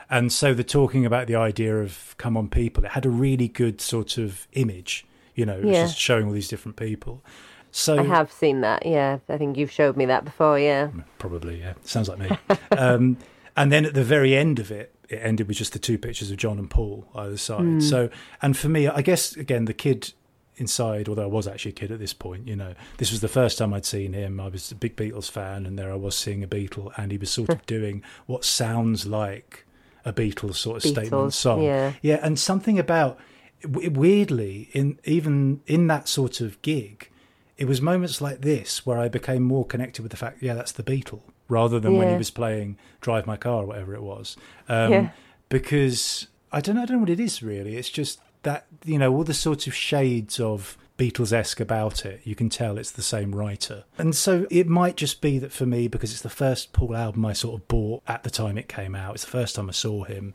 And 0.09 0.31
so 0.31 0.53
they're 0.53 0.63
talking 0.63 1.05
about 1.05 1.27
the 1.27 1.35
idea 1.35 1.77
of 1.77 2.15
come 2.17 2.35
on 2.35 2.49
people. 2.49 2.83
It 2.83 2.91
had 2.91 3.05
a 3.05 3.09
really 3.09 3.47
good 3.47 3.79
sort 3.79 4.17
of 4.17 4.47
image, 4.53 5.05
you 5.35 5.45
know, 5.45 5.59
Yeah. 5.63 5.83
just 5.83 5.97
showing 5.97 6.25
all 6.27 6.33
these 6.33 6.49
different 6.49 6.75
people. 6.75 7.23
So 7.71 7.97
I 7.99 8.03
have 8.03 8.29
seen 8.31 8.59
that. 8.61 8.85
Yeah, 8.85 9.19
I 9.29 9.37
think 9.37 9.57
you've 9.57 9.71
showed 9.71 9.95
me 9.95 10.05
that 10.07 10.25
before. 10.25 10.59
Yeah. 10.59 10.89
probably, 11.17 11.61
yeah, 11.61 11.73
sounds 11.83 12.09
like 12.09 12.19
me. 12.19 12.29
um, 12.77 13.17
and 13.55 13.71
then 13.71 13.85
at 13.85 13.93
the 13.93 14.03
very 14.03 14.35
end 14.35 14.59
of 14.59 14.69
it, 14.71 14.93
it 15.07 15.19
ended 15.23 15.47
with 15.47 15.57
just 15.57 15.71
the 15.73 15.79
two 15.79 15.97
pictures 15.97 16.31
of 16.31 16.37
John 16.37 16.59
and 16.59 16.69
Paul 16.69 17.07
either 17.15 17.37
side. 17.37 17.81
So, 17.83 18.09
and 18.41 18.57
for 18.57 18.67
me, 18.69 18.87
I 18.87 19.01
guess 19.01 19.35
again, 19.37 19.65
the 19.65 19.73
kid 19.73 20.13
inside, 20.61 21.09
although 21.09 21.23
I 21.23 21.33
was 21.39 21.47
actually 21.47 21.71
a 21.71 21.81
kid 21.81 21.91
at 21.91 21.99
this 21.99 22.13
point, 22.13 22.47
you 22.47 22.55
know, 22.55 22.73
this 22.97 23.11
was 23.11 23.19
the 23.19 23.27
first 23.27 23.57
time 23.57 23.73
I'd 23.73 23.85
seen 23.85 24.13
him. 24.13 24.39
I 24.39 24.47
was 24.47 24.71
a 24.71 24.75
big 24.75 24.95
Beatles 24.95 25.29
fan, 25.29 25.65
and 25.65 25.77
there 25.77 25.91
I 25.91 25.95
was 25.95 26.15
seeing 26.15 26.43
a 26.43 26.47
Beatle, 26.47 26.91
and 26.97 27.11
he 27.11 27.17
was 27.17 27.31
sort 27.31 27.49
of 27.49 27.65
doing 27.65 28.01
what 28.27 28.45
sounds 28.45 29.05
like 29.05 29.65
a 30.05 30.13
Beatles 30.13 30.55
sort 30.55 30.77
of 30.77 30.83
statement 30.89 31.33
song. 31.33 31.61
yeah. 31.63 31.93
yeah, 32.01 32.19
and 32.23 32.39
something 32.39 32.79
about 32.79 33.19
weirdly 33.63 34.69
in 34.73 34.97
even 35.03 35.61
in 35.67 35.87
that 35.87 36.07
sort 36.07 36.41
of 36.41 36.61
gig, 36.61 37.09
it 37.57 37.65
was 37.65 37.81
moments 37.81 38.21
like 38.21 38.41
this 38.41 38.85
where 38.85 38.97
I 38.97 39.07
became 39.07 39.43
more 39.43 39.65
connected 39.65 40.01
with 40.01 40.11
the 40.11 40.17
fact, 40.17 40.41
yeah, 40.41 40.53
that's 40.53 40.71
the 40.71 40.83
Beatle, 40.83 41.21
rather 41.47 41.79
than 41.79 41.97
when 41.97 42.09
he 42.09 42.17
was 42.17 42.31
playing 42.31 42.77
"Drive 43.01 43.27
My 43.27 43.37
Car" 43.37 43.63
or 43.63 43.65
whatever 43.67 43.93
it 43.93 44.03
was. 44.03 44.37
Um, 44.67 44.91
Yeah. 44.91 45.09
Because 45.49 46.27
I 46.51 46.61
don't 46.61 46.75
know, 46.75 46.83
I 46.83 46.85
don't 46.85 46.97
know 46.97 47.01
what 47.01 47.09
it 47.09 47.19
is 47.19 47.43
really. 47.43 47.75
It's 47.75 47.89
just 47.89 48.19
that 48.43 48.65
you 48.85 48.97
know 48.97 49.13
all 49.13 49.23
the 49.23 49.33
sorts 49.33 49.67
of 49.67 49.73
shades 49.73 50.39
of 50.39 50.77
Beatles 50.97 51.33
esque 51.33 51.59
about 51.59 52.05
it. 52.05 52.21
You 52.23 52.35
can 52.35 52.49
tell 52.49 52.77
it's 52.77 52.91
the 52.91 53.01
same 53.01 53.33
writer, 53.33 53.83
and 53.97 54.15
so 54.15 54.45
it 54.49 54.67
might 54.67 54.97
just 54.97 55.21
be 55.21 55.39
that 55.39 55.51
for 55.51 55.65
me 55.65 55.87
because 55.87 56.11
it's 56.11 56.21
the 56.21 56.29
first 56.29 56.73
Paul 56.73 56.95
album 56.95 57.25
I 57.25 57.33
sort 57.33 57.59
of 57.61 57.67
bought 57.67 58.03
at 58.07 58.23
the 58.23 58.29
time 58.29 58.57
it 58.57 58.67
came 58.67 58.95
out. 58.95 59.15
It's 59.15 59.25
the 59.25 59.31
first 59.31 59.55
time 59.55 59.69
I 59.69 59.73
saw 59.73 60.03
him 60.03 60.33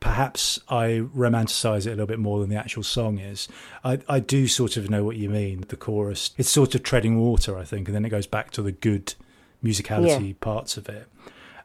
perhaps 0.00 0.60
I 0.68 1.02
romanticize 1.16 1.80
it 1.86 1.88
a 1.88 1.90
little 1.90 2.06
bit 2.06 2.18
more 2.20 2.38
than 2.40 2.50
the 2.50 2.56
actual 2.56 2.82
song 2.84 3.18
is. 3.18 3.48
I, 3.84 3.98
I 4.08 4.20
do 4.20 4.46
sort 4.46 4.76
of 4.76 4.88
know 4.88 5.02
what 5.04 5.16
you 5.16 5.28
mean. 5.28 5.64
The 5.68 5.76
chorus, 5.76 6.30
it's 6.38 6.50
sort 6.50 6.74
of 6.74 6.82
treading 6.82 7.18
water, 7.18 7.58
I 7.58 7.64
think, 7.64 7.88
and 7.88 7.94
then 7.96 8.04
it 8.04 8.10
goes 8.10 8.26
back 8.26 8.50
to 8.52 8.62
the 8.62 8.72
good 8.72 9.14
musicality 9.62 10.28
Yeah. 10.28 10.34
parts 10.40 10.76
of 10.76 10.88
it. 10.88 11.08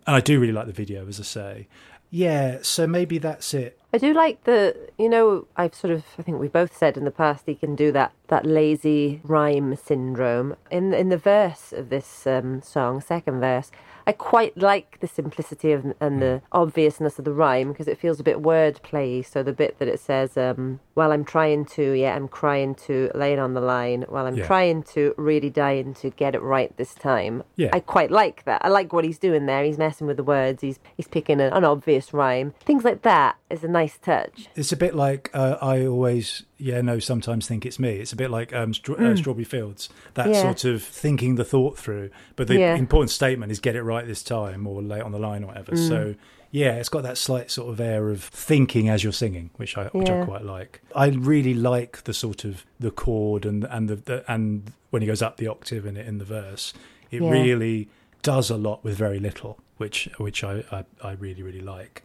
And 0.05 0.15
I 0.15 0.19
do 0.19 0.39
really 0.39 0.51
like 0.53 0.65
the 0.65 0.73
video, 0.73 1.07
as 1.07 1.19
I 1.19 1.23
say. 1.23 1.67
Yeah, 2.15 2.59
so 2.61 2.85
maybe 2.85 3.17
that's 3.17 3.55
it. 3.55 3.79
I 3.91 3.97
do 3.97 4.13
like 4.13 4.43
the, 4.43 4.91
you 4.99 5.09
know, 5.09 5.47
I've 5.57 5.73
sort 5.73 5.89
of, 5.89 6.05
I 6.19 6.21
think 6.21 6.39
we 6.39 6.47
both 6.47 6.77
said 6.77 6.95
in 6.95 7.05
the 7.05 7.11
past, 7.11 7.45
he 7.47 7.55
can 7.55 7.75
do 7.75 7.91
that 7.91 8.11
that 8.27 8.45
lazy 8.45 9.19
rhyme 9.23 9.75
syndrome. 9.75 10.55
In 10.69 10.93
in 10.93 11.09
the 11.09 11.17
verse 11.17 11.73
of 11.73 11.89
this 11.89 12.27
um, 12.27 12.61
song, 12.61 13.01
second 13.01 13.39
verse, 13.39 13.71
I 14.05 14.11
quite 14.11 14.57
like 14.57 14.99
the 14.99 15.07
simplicity 15.07 15.71
of 15.71 15.93
and 15.99 16.21
the 16.21 16.41
obviousness 16.51 17.19
of 17.19 17.25
the 17.25 17.33
rhyme 17.33 17.71
because 17.71 17.87
it 17.87 17.97
feels 17.97 18.19
a 18.19 18.23
bit 18.23 18.41
wordplay. 18.41 19.25
So 19.25 19.43
the 19.43 19.53
bit 19.53 19.79
that 19.79 19.87
it 19.87 19.99
says, 19.99 20.37
um, 20.37 20.79
"While 20.93 21.11
I'm 21.11 21.25
trying 21.25 21.65
to, 21.65 21.91
yeah, 21.93 22.15
I'm 22.15 22.27
crying 22.27 22.75
to, 22.87 23.09
laying 23.15 23.39
on 23.39 23.53
the 23.53 23.61
line. 23.61 24.05
While 24.09 24.25
I'm 24.25 24.35
Yeah. 24.35 24.45
trying 24.45 24.83
to, 24.93 25.13
really 25.17 25.49
dying 25.49 25.93
to 25.95 26.09
get 26.09 26.35
it 26.35 26.41
right 26.41 26.75
this 26.77 26.93
time." 26.93 27.43
Yeah. 27.55 27.69
I 27.73 27.79
quite 27.79 28.11
like 28.11 28.43
that. 28.45 28.61
I 28.63 28.69
like 28.69 28.91
what 28.93 29.05
he's 29.05 29.19
doing 29.19 29.45
there. 29.45 29.63
He's 29.63 29.77
messing 29.77 30.07
with 30.07 30.17
the 30.17 30.23
words. 30.23 30.61
He's 30.61 30.79
he's 30.97 31.07
picking 31.07 31.39
an, 31.41 31.53
an 31.53 31.63
obvious 31.63 32.13
rhyme. 32.13 32.53
Things 32.65 32.83
like 32.83 33.01
that 33.03 33.35
is 33.49 33.63
a 33.63 33.67
nice 33.67 33.97
touch. 33.97 34.47
It's 34.55 34.71
a 34.71 34.77
bit 34.77 34.95
like 34.95 35.29
uh, 35.33 35.57
I 35.61 35.85
always, 35.85 36.43
yeah, 36.63 36.79
no, 36.81 36.97
sometimes 36.99 37.45
think 37.47 37.65
it's 37.65 37.77
me. 37.77 37.97
It's 37.97 38.13
a 38.13 38.15
bit 38.15 38.31
like 38.31 38.53
um, 38.53 38.73
Stra- 38.73 38.95
uh, 38.95 39.15
Strawberry 39.17 39.43
Fields, 39.43 39.89
that 40.13 40.27
Hmm. 40.27 40.31
Yeah. 40.33 40.41
sort 40.43 40.63
of 40.65 40.81
thinking 40.81 41.35
the 41.35 41.43
thought 41.43 41.77
through. 41.77 42.09
But 42.37 42.47
the 42.47 42.57
Yeah. 42.57 42.75
important 42.75 43.11
statement 43.11 43.51
is 43.51 43.59
get 43.59 43.75
it 43.75 43.83
right 43.83 44.07
this 44.07 44.23
time 44.23 44.65
or 44.65 44.81
late 44.81 45.01
on 45.01 45.11
the 45.11 45.19
line 45.19 45.43
or 45.43 45.47
whatever. 45.47 45.71
Hmm. 45.73 45.87
So, 45.87 46.15
yeah, 46.51 46.75
it's 46.75 46.87
got 46.89 47.03
that 47.03 47.17
slight 47.17 47.51
sort 47.51 47.69
of 47.73 47.81
air 47.81 48.09
of 48.09 48.23
thinking 48.23 48.87
as 48.87 49.03
you're 49.03 49.11
singing, 49.11 49.49
which 49.57 49.77
I 49.77 49.85
which 49.87 50.09
I 50.09 50.23
quite 50.23 50.45
like. 50.45 50.81
I 50.95 51.07
really 51.07 51.53
like 51.53 52.03
the 52.05 52.13
sort 52.13 52.45
of 52.45 52.65
the 52.79 52.91
chord 52.91 53.45
and 53.45 53.65
and 53.65 53.89
the, 53.89 53.95
the 53.97 54.23
and 54.31 54.71
when 54.91 55.01
he 55.01 55.07
goes 55.07 55.21
up 55.21 55.35
the 55.37 55.47
octave 55.47 55.85
in 55.85 55.97
it 55.97 56.07
in 56.07 56.17
the 56.19 56.25
verse, 56.25 56.73
it 57.11 57.21
Yeah. 57.21 57.29
really 57.31 57.89
does 58.21 58.49
a 58.49 58.55
lot 58.57 58.83
with 58.85 58.95
very 58.95 59.19
little, 59.19 59.57
which 59.77 60.07
which 60.17 60.43
I 60.45 60.63
I, 60.71 60.85
I 61.03 61.11
really 61.13 61.43
really 61.43 61.59
like 61.77 62.03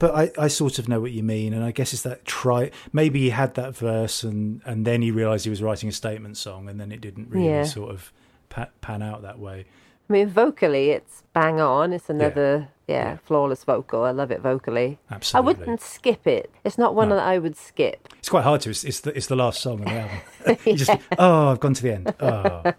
but 0.00 0.12
I, 0.16 0.32
I 0.36 0.48
sort 0.48 0.80
of 0.80 0.88
know 0.88 1.00
what 1.00 1.12
you 1.12 1.22
mean, 1.22 1.52
and 1.52 1.62
I 1.62 1.70
guess 1.70 1.92
it's 1.92 2.02
that 2.02 2.24
try. 2.24 2.72
Maybe 2.92 3.20
he 3.20 3.30
had 3.30 3.54
that 3.54 3.76
verse, 3.76 4.24
and 4.24 4.60
and 4.64 4.84
then 4.84 5.00
he 5.02 5.12
realised 5.12 5.44
he 5.44 5.50
was 5.50 5.62
writing 5.62 5.88
a 5.88 5.92
statement 5.92 6.36
song, 6.36 6.68
and 6.68 6.80
then 6.80 6.90
it 6.90 7.00
didn't 7.00 7.30
really 7.30 7.46
Yeah. 7.46 7.62
sort 7.62 7.92
of 7.92 8.12
pa- 8.48 8.70
pan 8.80 9.02
out 9.02 9.22
that 9.22 9.38
way. 9.38 9.66
I 10.08 10.12
mean, 10.12 10.28
vocally, 10.28 10.90
it's 10.90 11.22
bang 11.34 11.60
on. 11.60 11.92
It's 11.92 12.10
another, 12.10 12.66
yeah, 12.88 13.18
flawless 13.24 13.62
vocal. 13.62 14.02
I 14.02 14.10
love 14.10 14.32
it 14.32 14.40
vocally. 14.40 14.98
Absolutely. 15.08 15.38
I 15.38 15.46
wouldn't 15.60 15.80
skip 15.80 16.26
it. 16.26 16.50
It's 16.64 16.76
not 16.76 16.96
one 16.96 17.10
No. 17.10 17.14
that 17.16 17.24
I 17.24 17.38
would 17.38 17.54
skip. 17.56 18.08
It's 18.18 18.28
quite 18.28 18.42
hard 18.42 18.60
to. 18.62 18.70
It's, 18.70 18.82
it's 18.82 19.00
the 19.00 19.16
it's 19.16 19.28
the 19.28 19.36
last 19.36 19.62
song 19.62 19.84
on 19.86 19.94
the 19.94 20.00
album. 20.00 20.18
you 20.66 20.74
just 20.74 20.90
oh, 21.16 21.48
I've 21.52 21.60
gone 21.60 21.74
to 21.74 21.82
the 21.82 21.92
end. 21.94 22.14
Oh, 22.18 22.72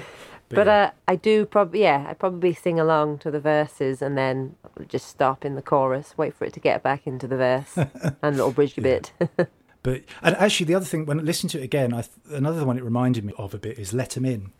But 0.50 0.66
yeah. 0.66 0.84
uh, 0.84 0.90
I 1.06 1.16
do 1.16 1.44
probably, 1.44 1.82
yeah, 1.82 2.06
I 2.08 2.14
probably 2.14 2.54
sing 2.54 2.80
along 2.80 3.18
to 3.18 3.30
the 3.30 3.40
verses 3.40 4.00
and 4.00 4.16
then 4.16 4.56
just 4.88 5.06
stop 5.08 5.44
in 5.44 5.54
the 5.56 5.62
chorus, 5.62 6.14
wait 6.16 6.34
for 6.34 6.44
it 6.46 6.52
to 6.54 6.60
get 6.60 6.82
back 6.82 7.06
into 7.06 7.26
the 7.26 7.36
verse 7.36 7.76
and 8.22 8.36
little 8.36 8.52
bridge 8.52 8.76
a 8.78 8.80
bit. 8.82 9.12
But 9.84 10.02
and 10.22 10.34
actually, 10.36 10.66
the 10.66 10.74
other 10.74 10.84
thing 10.84 11.06
when 11.06 11.20
I 11.20 11.22
listened 11.22 11.50
to 11.50 11.60
it 11.60 11.62
again, 11.62 11.94
I 11.94 12.02
th- 12.02 12.10
another 12.32 12.64
one 12.64 12.76
it 12.76 12.82
reminded 12.84 13.24
me 13.24 13.32
of 13.38 13.54
a 13.54 13.58
bit 13.58 13.78
is 13.78 13.92
Let 13.94 14.16
"Let 14.16 14.16
'Em 14.16 14.24
In." 14.24 14.52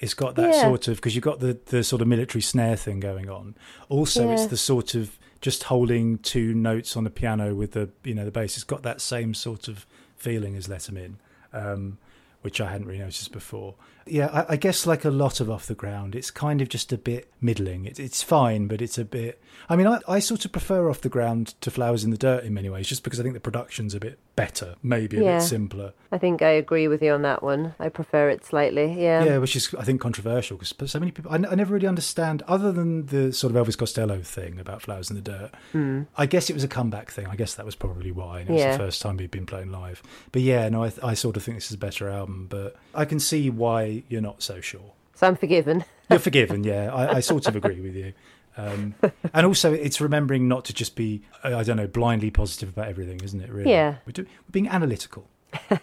It's 0.00 0.12
got 0.12 0.34
that 0.34 0.52
Yeah. 0.54 0.62
sort 0.62 0.88
of 0.88 0.96
because 0.96 1.14
you've 1.14 1.22
got 1.24 1.38
the 1.38 1.56
the 1.66 1.84
sort 1.84 2.02
of 2.02 2.08
military 2.08 2.42
snare 2.42 2.74
thing 2.76 2.98
going 2.98 3.30
on. 3.30 3.54
Also, 3.88 4.28
it's 4.28 4.46
the 4.46 4.56
sort 4.56 4.94
of 4.96 5.18
just 5.40 5.62
holding 5.64 6.18
two 6.18 6.52
notes 6.52 6.96
on 6.96 7.04
the 7.04 7.10
piano 7.10 7.54
with 7.54 7.72
the 7.72 7.90
you 8.02 8.12
know 8.12 8.24
the 8.24 8.32
bass. 8.32 8.56
It's 8.56 8.64
got 8.64 8.82
that 8.82 9.00
same 9.00 9.34
sort 9.34 9.68
of 9.68 9.86
feeling 10.16 10.56
as 10.56 10.68
Let 10.68 10.80
"Let 10.80 10.88
'Em 10.90 10.96
In," 10.96 11.18
um, 11.52 11.98
which 12.42 12.60
I 12.60 12.68
hadn't 12.70 12.88
really 12.88 12.98
noticed 12.98 13.30
before. 13.30 13.76
Yeah, 14.06 14.26
I, 14.48 14.52
I 14.54 14.56
guess 14.56 14.86
like 14.86 15.04
a 15.04 15.10
lot 15.10 15.40
of 15.40 15.50
off 15.50 15.66
the 15.66 15.74
ground, 15.74 16.14
it's 16.14 16.30
kind 16.30 16.60
of 16.60 16.68
just 16.68 16.92
a 16.92 16.98
bit 16.98 17.30
middling. 17.40 17.86
It, 17.86 17.98
it's 17.98 18.22
fine, 18.22 18.66
but 18.68 18.80
it's 18.80 18.98
a 18.98 19.04
bit. 19.04 19.40
I 19.68 19.74
mean, 19.76 19.86
I, 19.86 20.00
I 20.06 20.18
sort 20.20 20.44
of 20.44 20.52
prefer 20.52 20.88
off 20.88 21.00
the 21.00 21.08
ground 21.08 21.54
to 21.62 21.70
flowers 21.70 22.04
in 22.04 22.10
the 22.10 22.16
dirt 22.16 22.44
in 22.44 22.54
many 22.54 22.70
ways, 22.70 22.86
just 22.86 23.02
because 23.02 23.18
I 23.18 23.22
think 23.22 23.34
the 23.34 23.40
production's 23.40 23.94
a 23.94 24.00
bit 24.00 24.18
better, 24.36 24.76
maybe 24.82 25.16
a 25.18 25.24
Yeah. 25.24 25.38
bit 25.38 25.42
simpler. 25.44 25.92
I 26.12 26.18
think 26.18 26.40
I 26.42 26.50
agree 26.50 26.86
with 26.88 27.02
you 27.02 27.12
on 27.12 27.22
that 27.22 27.42
one. 27.42 27.74
I 27.80 27.88
prefer 27.88 28.28
it 28.30 28.44
slightly, 28.44 28.92
yeah. 29.02 29.24
yeah, 29.24 29.38
which 29.38 29.56
is 29.56 29.74
I 29.78 29.82
think 29.82 30.00
controversial 30.00 30.56
because 30.58 30.90
so 30.90 31.00
many 31.00 31.10
people. 31.10 31.32
I, 31.32 31.36
n- 31.36 31.46
I 31.50 31.54
never 31.56 31.74
really 31.74 31.88
understand, 31.88 32.42
other 32.46 32.70
than 32.70 33.06
the 33.06 33.32
sort 33.32 33.54
of 33.56 33.66
Elvis 33.66 33.76
Costello 33.76 34.20
thing 34.22 34.60
about 34.60 34.82
flowers 34.82 35.10
in 35.10 35.16
the 35.16 35.22
dirt. 35.22 35.50
Hmm. 35.72 36.02
I 36.16 36.26
guess 36.26 36.48
it 36.48 36.52
was 36.54 36.62
a 36.64 36.68
comeback 36.68 37.10
thing. 37.10 37.26
I 37.26 37.34
guess 37.34 37.54
that 37.54 37.66
was 37.66 37.74
probably 37.74 38.12
why. 38.12 38.40
And 38.40 38.50
it 38.50 38.52
was 38.52 38.62
the 38.62 38.84
first 38.84 39.02
time 39.02 39.18
he'd 39.18 39.30
been 39.32 39.46
playing 39.46 39.72
live. 39.72 40.02
But 40.30 40.42
yeah, 40.42 40.68
no, 40.68 40.84
I, 40.84 40.92
I 41.02 41.14
sort 41.14 41.36
of 41.36 41.42
think 41.42 41.56
this 41.56 41.66
is 41.66 41.74
a 41.74 41.78
better 41.78 42.08
album. 42.08 42.46
But 42.48 42.76
I 42.94 43.04
can 43.04 43.18
see 43.18 43.50
why 43.50 43.95
you're 44.08 44.20
not 44.20 44.42
so 44.42 44.60
sure. 44.60 44.92
So 45.14 45.26
I'm 45.26 45.36
forgiven. 45.36 45.84
You're 46.10 46.18
forgiven, 46.20 46.62
yeah. 46.62 46.94
I, 46.94 47.16
I 47.16 47.20
sort 47.20 47.48
of 47.48 47.56
agree 47.56 47.80
with 47.80 47.96
you. 47.96 48.12
Um, 48.56 48.94
and 49.34 49.44
also, 49.44 49.72
it's 49.72 50.00
remembering 50.00 50.46
not 50.46 50.64
to 50.66 50.72
just 50.72 50.94
be, 50.94 51.22
I 51.42 51.54
I 51.54 51.62
don't 51.64 51.76
know, 51.76 51.88
blindly 51.88 52.30
positive 52.30 52.68
about 52.68 52.86
everything, 52.88 53.20
isn't 53.24 53.40
it? 53.40 53.50
Really, 53.50 53.70
Yeah. 53.70 53.96
We're, 54.06 54.12
do, 54.12 54.22
we're 54.22 54.52
being 54.52 54.68
analytical. 54.68 55.26
and 55.70 55.80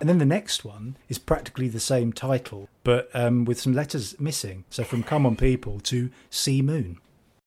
then 0.00 0.18
the 0.18 0.24
next 0.24 0.64
one 0.64 0.96
is 1.08 1.18
practically 1.18 1.68
the 1.68 1.80
same 1.80 2.12
title, 2.12 2.68
but 2.84 3.10
um, 3.14 3.44
with 3.44 3.60
some 3.60 3.74
letters 3.74 4.18
missing. 4.18 4.64
So 4.70 4.82
from 4.82 5.02
"C'Mon 5.02 5.36
People" 5.36 5.78
to 5.80 6.10
"C 6.30 6.62
Moon." 6.62 6.98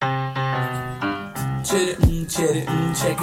Check 0.02 1.98
it, 2.00 2.30
check 2.30 2.56
it, 2.56 2.68
check 2.96 3.18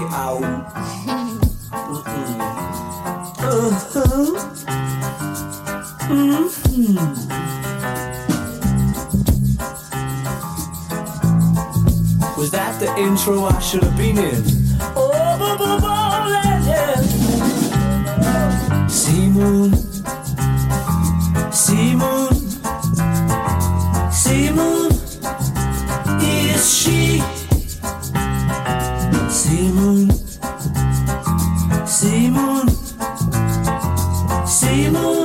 Mm-hmm. 6.06 6.96
Was 12.38 12.50
that 12.50 12.78
the 12.78 12.94
intro 12.98 13.44
I 13.44 13.58
should 13.60 13.82
have 13.82 13.96
been 13.96 14.18
in? 14.18 14.42
Oh, 14.94 15.36
bo 15.38 15.56
bo 15.56 15.80
bo 15.80 15.94
legend. 16.28 17.08
C 18.90 19.28
moon, 19.30 19.72
C 21.50 21.94
moon, 21.94 22.34
C 24.12 24.50
moon. 24.52 24.90
Is 26.20 26.64
she? 26.70 27.22
C 29.30 29.72
moon, 29.72 30.10
C 31.86 32.28
moon, 32.28 32.68
C 34.46 34.90
moon. 34.90 35.23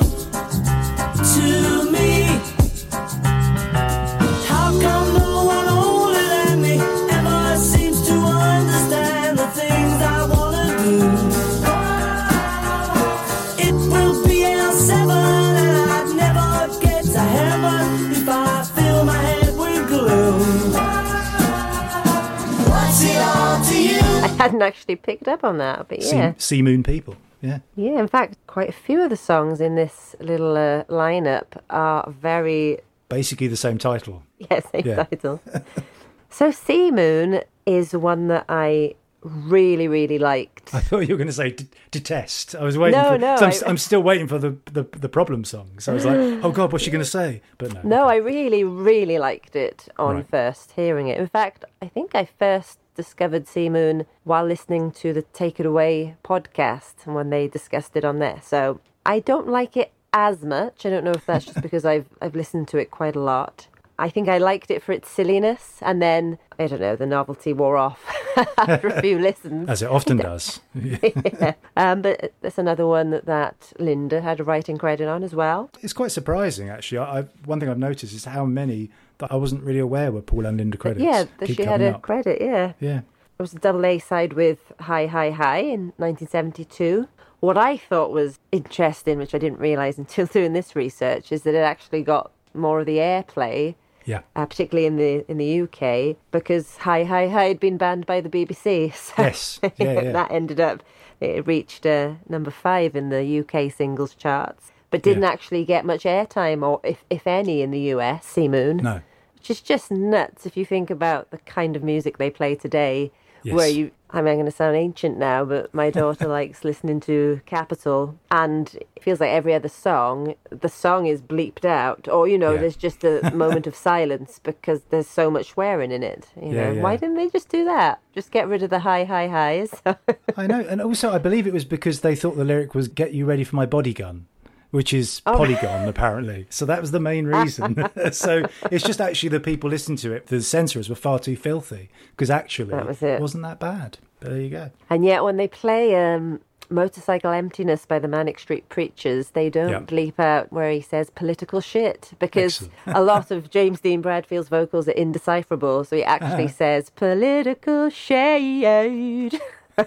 Hadn't 24.52 24.62
actually 24.62 24.96
picked 24.96 25.28
up 25.28 25.44
on 25.44 25.58
that, 25.60 25.88
but 25.88 26.02
yeah. 26.02 26.34
Sea, 26.34 26.40
sea 26.40 26.62
Moon 26.62 26.84
people. 26.84 27.16
Yeah. 27.42 27.60
Yeah, 27.76 28.00
in 28.00 28.08
fact, 28.08 28.38
quite 28.48 28.70
a 28.70 28.74
few 28.74 29.02
of 29.02 29.10
the 29.10 29.16
songs 29.18 29.62
in 29.62 29.76
this 29.76 30.16
little 30.20 30.58
uh, 30.58 30.84
lineup 30.86 31.46
are 31.70 32.10
very, 32.12 32.80
Basically 33.08 33.48
the 33.48 33.56
same 33.58 33.78
title. 33.78 34.24
yeah, 34.38 34.60
same 34.72 34.84
Yeah. 34.86 35.04
title. 35.06 35.42
so 36.30 36.52
C 36.52 36.92
Moon 36.92 37.42
is 37.66 37.94
one 37.96 38.28
that 38.28 38.46
I 38.50 38.96
really, 39.22 39.88
really 39.88 40.18
liked. 40.20 40.74
I 40.74 40.80
thought 40.82 41.00
you 41.08 41.14
were 41.14 41.18
going 41.18 41.28
to 41.28 41.34
say 41.34 41.52
d- 41.52 41.68
detest. 41.92 42.56
I 42.56 42.64
was 42.64 42.78
waiting 42.78 43.00
No, 43.02 43.12
for. 43.12 43.18
no, 43.18 43.36
so 43.38 43.46
I'm, 43.46 43.52
I- 43.52 43.70
I'm 43.70 43.78
still 43.78 44.02
waiting 44.04 44.28
for 44.28 44.38
the, 44.38 44.56
the 44.72 44.84
the 44.98 45.10
problem 45.10 45.44
song. 45.44 45.80
So 45.80 45.92
I 45.92 45.96
was 45.96 46.06
like, 46.06 46.18
oh 46.44 46.52
god, 46.52 46.72
what's 46.72 46.84
she 46.84 46.92
going 46.92 47.04
to 47.04 47.10
say? 47.10 47.42
But 47.58 47.74
no. 47.74 47.82
No, 47.84 48.04
I 48.08 48.16
really, 48.18 48.64
really 48.64 49.18
liked 49.18 49.56
it 49.56 49.88
on 49.98 50.16
Right. 50.18 50.30
first 50.30 50.72
hearing 50.74 51.08
it. 51.08 51.18
In 51.20 51.28
fact, 51.28 51.66
I 51.82 51.88
think 51.88 52.16
I 52.16 52.26
first 52.38 52.80
discovered 53.00 53.48
C 53.48 53.70
Moon 53.70 54.06
while 54.26 54.46
listening 54.46 54.92
to 54.92 55.14
the 55.14 55.22
Take 55.22 55.58
It 55.58 55.66
Away 55.66 56.18
podcast 56.22 56.96
and 57.06 57.16
when 57.16 57.30
they 57.30 57.48
discussed 57.48 57.96
it 57.96 58.04
on 58.04 58.20
there. 58.20 58.42
So 58.44 58.82
I 59.06 59.22
don't 59.22 59.48
like 59.48 59.78
it 59.78 59.94
as 60.12 60.44
much. 60.44 60.86
I 60.86 60.90
don't 60.90 61.06
know 61.06 61.14
if 61.14 61.26
that's 61.26 61.46
just 61.46 61.62
because 61.62 61.86
I've 61.86 62.10
I've 62.22 62.36
listened 62.36 62.68
to 62.70 62.78
it 62.78 62.92
quite 62.92 63.16
a 63.16 63.22
lot. 63.22 63.68
I 63.98 64.10
think 64.10 64.28
I 64.28 64.38
liked 64.38 64.70
it 64.70 64.84
for 64.84 64.92
its 64.92 65.10
silliness, 65.10 65.78
and 65.82 66.02
then 66.02 66.40
I 66.58 66.68
don't 66.68 66.82
know, 66.82 66.98
the 66.98 67.06
novelty 67.06 67.54
wore 67.54 67.78
off 67.78 68.04
after 68.58 68.90
a 68.90 69.02
few 69.02 69.18
listens. 69.18 69.70
As 69.70 69.82
it 69.82 69.90
often 69.90 70.18
does. 70.18 70.60
Um, 71.78 72.02
but 72.02 72.34
that's 72.42 72.58
another 72.58 72.86
one 72.86 73.12
that, 73.12 73.26
that 73.26 73.72
Linda 73.80 74.20
had 74.20 74.42
a 74.42 74.44
writing 74.44 74.78
credit 74.78 75.08
on 75.08 75.24
as 75.24 75.34
well. 75.34 75.70
It's 75.82 75.94
quite 75.94 76.12
surprising, 76.12 76.68
actually. 76.68 76.98
I, 76.98 77.20
I, 77.20 77.22
one 77.46 77.62
thing 77.62 77.70
I've 77.70 77.78
noticed 77.78 78.14
is 78.14 78.26
how 78.26 78.44
many 78.46 78.90
that 79.20 79.32
I 79.32 79.36
wasn't 79.36 79.64
really 79.64 79.80
aware 79.80 80.12
were 80.12 80.22
Paul 80.22 80.46
and 80.46 80.58
Linda 80.58 80.78
credits. 80.78 81.04
yeah, 81.04 81.26
that 81.38 81.50
she 81.50 81.64
had 81.64 81.82
a 81.82 81.96
up. 81.96 82.02
credit. 82.02 82.42
Yeah. 82.42 82.74
Yeah. 82.80 83.00
It 83.00 83.42
was 83.42 83.54
a 83.54 83.60
double 83.60 83.86
A 83.86 84.00
side 84.00 84.34
with 84.34 84.72
Hi 84.82 85.06
Hi 85.08 85.30
Hi 85.32 85.60
in 85.60 85.94
1972. 85.98 87.08
What 87.40 87.58
I 87.58 87.78
thought 87.78 88.12
was 88.12 88.40
interesting, 88.52 89.18
which 89.18 89.34
I 89.34 89.38
didn't 89.38 89.60
realise 89.60 89.98
until 89.98 90.26
doing 90.38 90.54
this 90.54 90.76
research, 90.76 91.32
is 91.32 91.44
that 91.44 91.54
it 91.54 91.60
actually 91.60 92.02
got 92.04 92.32
more 92.54 92.80
of 92.82 92.86
the 92.86 92.98
airplay, 92.98 93.76
Yeah. 94.06 94.22
uh, 94.36 94.46
particularly 94.46 94.88
in 94.88 94.98
the 94.98 95.30
in 95.30 95.38
the 95.38 95.62
UK, 95.62 96.18
because 96.32 96.78
Hi 96.78 97.04
Hi 97.04 97.28
Hi 97.28 97.44
had 97.50 97.60
been 97.60 97.78
banned 97.78 98.06
by 98.06 98.20
the 98.22 98.30
BBC. 98.30 98.94
So 98.96 99.14
Yes. 99.24 99.60
Yeah, 99.78 100.02
yeah. 100.02 100.12
that 100.14 100.32
ended 100.32 100.60
up 100.60 100.82
it 101.22 101.46
reached 101.46 101.86
uh, 101.86 102.14
number 102.30 102.50
five 102.52 102.96
in 102.96 103.10
the 103.10 103.40
UK 103.42 103.70
singles 103.72 104.16
charts, 104.16 104.72
but 104.90 105.02
didn't 105.02 105.24
Yeah. 105.24 105.30
actually 105.30 105.66
get 105.66 105.86
much 105.86 106.04
airtime, 106.04 106.64
or 106.66 106.80
if 106.84 107.04
if 107.10 107.28
any, 107.28 107.62
in 107.62 107.72
the 107.72 107.82
US. 107.96 108.26
C 108.26 108.48
Moon 108.50 108.78
No. 108.78 109.02
Which 109.40 109.50
is 109.50 109.62
just 109.62 109.90
nuts 109.92 110.46
if 110.46 110.56
you 110.56 110.66
think 110.66 110.90
about 110.90 111.32
the 111.32 111.38
kind 111.40 111.76
of 111.76 111.84
music 111.84 112.18
they 112.18 112.30
play 112.30 112.56
today 112.56 113.12
Yes. 113.42 113.56
where 113.56 113.70
you 113.70 113.92
I'm 114.12 114.26
going 114.26 114.44
to 114.44 114.52
sound 114.52 114.76
ancient 114.76 115.18
now 115.18 115.46
but 115.46 115.74
my 115.74 115.90
daughter 116.00 116.28
likes 116.28 116.66
listening 116.66 117.00
to 117.02 117.40
Capital 117.46 118.20
and 118.30 118.68
it 118.96 119.02
feels 119.02 119.22
like 119.22 119.30
every 119.30 119.54
other 119.54 119.70
song 119.70 120.36
the 120.50 120.68
song 120.68 121.06
is 121.06 121.22
bleeped 121.22 121.64
out 121.64 122.10
or 122.10 122.28
you 122.28 122.38
know 122.38 122.56
Yeah. 122.56 122.60
there's 122.60 122.76
just 122.76 123.06
a 123.06 123.32
moment 123.44 123.66
of 123.66 123.76
silence 123.78 124.40
because 124.44 124.82
there's 124.90 125.08
so 125.08 125.32
much 125.32 125.52
swearing 125.52 125.92
in 125.92 126.04
it 126.04 126.28
you 126.42 126.50
Yeah, 126.52 126.68
know 126.68 126.74
yeah. 126.74 126.82
why 126.82 126.98
didn't 126.98 127.16
they 127.16 127.30
just 127.30 127.48
do 127.48 127.64
that 127.64 128.02
just 128.14 128.30
get 128.32 128.46
rid 128.50 128.62
of 128.62 128.72
the 128.72 128.80
high 128.80 129.06
high 129.06 129.30
highs 129.30 129.72
I 130.36 130.46
know. 130.48 130.60
And 130.60 130.82
also, 130.82 131.12
I 131.12 131.18
believe 131.18 131.48
it 131.48 131.54
was 131.54 131.64
because 131.66 132.02
they 132.02 132.16
thought 132.16 132.36
the 132.36 132.44
lyric 132.46 132.76
was 132.76 132.88
"Get 132.90 133.14
you 133.14 133.26
ready 133.26 133.44
for 133.46 133.56
my 133.56 133.66
body 133.66 133.94
gun," 133.94 134.26
which 134.72 134.94
is 134.94 135.22
Oh. 135.26 135.36
Polygon, 135.38 135.88
apparently. 135.88 136.46
So 136.50 136.66
that 136.66 136.80
was 136.82 136.92
the 136.92 137.00
main 137.00 137.26
reason. 137.26 137.88
so 138.12 138.44
it's 138.72 138.84
just 138.86 139.02
actually 139.02 139.30
the 139.30 139.40
people 139.40 139.70
listening 139.70 139.98
to 140.00 140.12
it, 140.14 140.28
the 140.28 140.42
censors 140.42 140.90
were 140.90 140.96
far 140.96 141.20
too 141.20 141.36
filthy 141.36 141.90
because 142.12 142.30
actually 142.30 142.72
That 142.72 142.88
was 142.88 143.02
it. 143.02 143.20
wasn't 143.22 143.44
that 143.44 143.60
bad. 143.60 143.98
But 144.20 144.32
there 144.32 144.42
you 144.42 144.50
go. 144.50 144.72
And 144.90 145.06
yet, 145.06 145.24
when 145.24 145.38
they 145.38 145.48
play 145.48 145.96
um, 145.96 146.42
Motorcycle 146.70 147.32
Emptiness 147.32 147.86
by 147.86 148.00
the 148.00 148.08
Manic 148.08 148.38
Street 148.38 148.68
Preachers, 148.70 149.30
they 149.30 149.50
don't 149.50 149.70
Yeah. 149.72 149.80
bleep 149.80 150.20
out 150.20 150.52
where 150.52 150.70
he 150.72 150.82
says 150.82 151.10
political 151.10 151.62
shit 151.62 152.12
because 152.20 152.68
a 152.86 153.02
lot 153.02 153.32
of 153.32 153.50
James 153.50 153.80
Dean 153.80 154.02
Bradfield's 154.02 154.50
vocals 154.50 154.88
are 154.90 154.92
indecipherable. 154.92 155.84
So 155.86 155.96
he 155.96 156.04
actually 156.04 156.48
says 156.62 156.90
political 156.92 157.90
shade. 157.90 159.40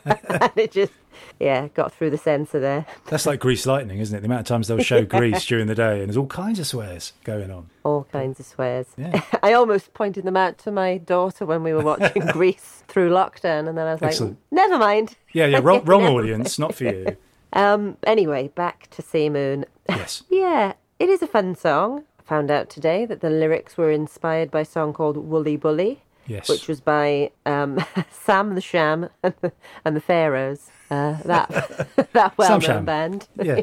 And 0.05 0.53
it 0.57 0.72
just, 0.72 0.93
yeah, 1.38 1.68
got 1.68 1.93
through 1.93 2.11
the 2.11 2.18
censor 2.18 2.61
there. 2.61 2.86
That's 3.07 3.26
like 3.26 3.40
Grease 3.40 3.66
Lightning, 3.66 3.99
isn't 3.99 4.16
it? 4.16 4.20
The 4.20 4.26
amount 4.26 4.40
of 4.40 4.47
times 4.47 4.68
they'll 4.68 4.78
show 4.78 5.05
Grease 5.05 5.45
during 5.45 5.66
the 5.66 5.74
day, 5.74 6.01
and 6.01 6.09
there's 6.09 6.16
all 6.16 6.26
kinds 6.26 6.59
of 6.59 6.66
swears 6.66 7.12
going 7.24 7.51
on. 7.51 7.68
All 7.84 8.05
kinds 8.05 8.40
of 8.40 8.47
swears. 8.47 8.86
Yeah. 8.97 9.22
I 9.43 9.53
almost 9.53 9.95
pointed 9.95 10.24
them 10.24 10.36
out 10.36 10.59
to 10.59 10.70
my 10.70 10.99
daughter 10.99 11.45
when 11.47 11.62
we 11.62 11.72
were 11.72 11.82
watching 11.82 12.26
Grease 12.32 12.84
through 12.88 13.11
lockdown. 13.11 13.68
And 13.68 13.76
then 13.76 13.86
I 13.86 13.93
was 13.93 14.03
Excellent. 14.03 14.38
like, 14.51 14.53
never 14.53 14.78
mind. 14.78 15.16
Yeah, 15.32 15.47
yeah, 15.47 15.61
wrong, 15.62 15.84
wrong 15.84 16.05
audience, 16.05 16.59
not 16.59 16.74
for 16.74 16.84
you. 16.84 17.16
Um, 17.53 17.97
anyway, 18.05 18.49
back 18.49 18.88
to 18.90 19.03
C 19.03 19.28
Moon. 19.28 19.66
Yes. 19.88 20.22
Yeah, 20.30 20.74
it 20.99 21.09
is 21.09 21.22
a 21.22 21.26
fun 21.26 21.55
song. 21.55 22.05
I 22.18 22.22
found 22.22 22.51
out 22.51 22.70
today 22.70 23.05
that 23.07 23.20
the 23.20 23.30
lyrics 23.30 23.76
were 23.76 23.90
inspired 23.90 24.51
by 24.51 24.61
a 24.61 24.64
song 24.64 24.93
called 24.93 25.16
Woolly 25.16 25.57
Bully, 25.57 26.03
Yes. 26.27 26.49
which 26.49 26.68
was 26.68 26.81
by 26.81 27.31
um, 27.47 27.85
Sam 28.11 28.55
the 28.55 28.61
Sham 28.61 29.09
and 29.23 29.35
the, 29.41 29.53
and 29.85 29.97
the 29.97 30.01
Pharaohs. 30.01 30.70
Uh, 30.91 31.16
that 31.25 31.49
that 32.12 32.37
well-known 32.39 32.85
band. 32.85 33.29
yeah. 33.43 33.62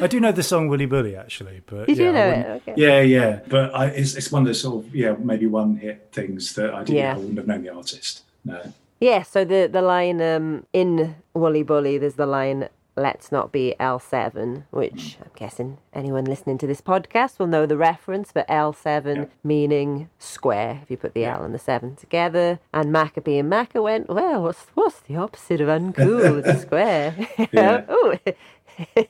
I 0.00 0.06
do 0.06 0.18
know 0.18 0.32
the 0.32 0.42
song 0.42 0.68
Willy 0.68 0.86
Bully 0.86 1.14
actually, 1.14 1.60
but 1.66 1.88
You 1.90 1.94
yeah, 1.94 2.02
do 2.06 2.12
know 2.12 2.28
it, 2.30 2.46
okay. 2.68 2.74
Yeah, 2.76 3.00
yeah, 3.02 3.40
but 3.48 3.74
I, 3.74 3.86
it's 3.88 4.14
it's 4.14 4.32
one 4.32 4.42
of 4.42 4.46
those 4.46 4.60
sort 4.62 4.84
of 4.86 4.94
yeah 4.94 5.14
maybe 5.18 5.46
one 5.46 5.76
hit 5.76 6.08
things 6.12 6.54
that 6.54 6.72
I 6.74 6.78
didn't 6.84 6.96
Yeah. 6.96 7.14
I 7.14 7.18
wouldn't 7.18 7.36
have 7.36 7.46
known 7.46 7.62
the 7.62 7.68
artist. 7.74 8.22
No, 8.46 8.60
Yeah, 9.00 9.22
so 9.22 9.44
the 9.44 9.68
the 9.70 9.82
line 9.82 10.20
um, 10.22 10.66
in 10.72 11.14
Woolly 11.34 11.62
Bully, 11.64 11.98
there's 11.98 12.14
the 12.14 12.26
line 12.26 12.68
"Let's 12.96 13.32
not 13.32 13.50
be 13.52 13.74
L7," 13.80 14.64
which 14.70 15.18
I'm 15.22 15.30
guessing 15.36 15.78
anyone 15.92 16.24
listening 16.24 16.58
to 16.58 16.66
this 16.66 16.80
podcast 16.80 17.38
will 17.38 17.46
know 17.46 17.66
the 17.66 17.76
reference. 17.76 18.30
But 18.32 18.46
L7 18.48 19.16
Yeah. 19.16 19.24
meaning 19.42 20.08
square 20.18 20.80
if 20.82 20.90
you 20.90 20.96
put 20.96 21.14
the 21.14 21.22
Yeah. 21.22 21.36
L 21.38 21.44
and 21.44 21.54
the 21.54 21.58
seven 21.58 21.96
together. 21.96 22.58
And 22.72 22.92
Maccabee 22.92 23.38
and 23.38 23.50
Macca 23.52 23.82
went, 23.82 24.08
well, 24.08 24.42
what's 24.42 24.66
what's 24.74 25.00
the 25.00 25.16
opposite 25.16 25.60
of 25.60 25.68
uncool 25.68 26.44
a 26.44 26.56
square? 26.66 27.14
Oh. 27.88 28.16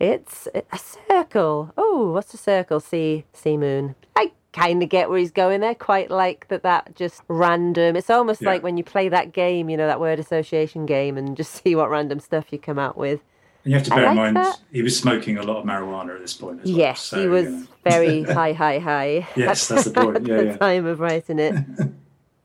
It's 0.00 0.48
a 0.52 0.78
circle. 0.78 1.72
Oh, 1.76 2.10
what's 2.12 2.34
a 2.34 2.36
circle? 2.36 2.80
Sea, 2.80 3.24
C 3.32 3.56
moon. 3.56 3.94
I 4.16 4.32
kind 4.52 4.82
of 4.82 4.88
get 4.88 5.08
where 5.08 5.18
he's 5.18 5.30
going 5.30 5.60
there. 5.60 5.74
Quite 5.74 6.10
like 6.10 6.48
that. 6.48 6.62
That 6.62 6.96
just 6.96 7.22
random. 7.28 7.96
It's 7.96 8.10
almost 8.10 8.42
Yeah. 8.42 8.48
like 8.50 8.62
when 8.62 8.76
you 8.76 8.84
play 8.84 9.08
that 9.08 9.32
game, 9.32 9.68
you 9.70 9.76
know, 9.76 9.86
that 9.86 10.00
word 10.00 10.18
association 10.18 10.86
game, 10.86 11.16
and 11.16 11.36
just 11.36 11.52
see 11.64 11.74
what 11.74 11.90
random 11.90 12.20
stuff 12.20 12.46
you 12.50 12.58
come 12.58 12.78
out 12.78 12.96
with. 12.96 13.20
and 13.64 13.72
you 13.72 13.78
have 13.78 13.84
to 13.86 13.90
bear 13.90 14.10
in 14.10 14.16
mind 14.16 14.36
that. 14.36 14.58
he 14.72 14.82
was 14.82 14.98
smoking 14.98 15.36
a 15.38 15.42
lot 15.42 15.58
of 15.58 15.64
marijuana 15.64 16.14
at 16.14 16.20
this 16.20 16.34
point. 16.34 16.60
As 16.62 16.68
well, 16.70 16.78
yes, 16.78 17.00
so, 17.02 17.20
he 17.20 17.26
was 17.28 17.44
you 17.44 17.50
know. 17.50 17.66
very 17.84 18.22
high, 18.38 18.52
high, 18.52 18.78
high. 18.78 19.28
Yes, 19.36 19.68
that's 19.68 19.84
the 19.84 19.90
point. 19.92 20.16
at 20.16 20.26
Yeah, 20.26 20.52
the 20.52 20.58
time 20.58 20.86
of 20.86 20.98
writing 21.00 21.38
it. 21.38 21.54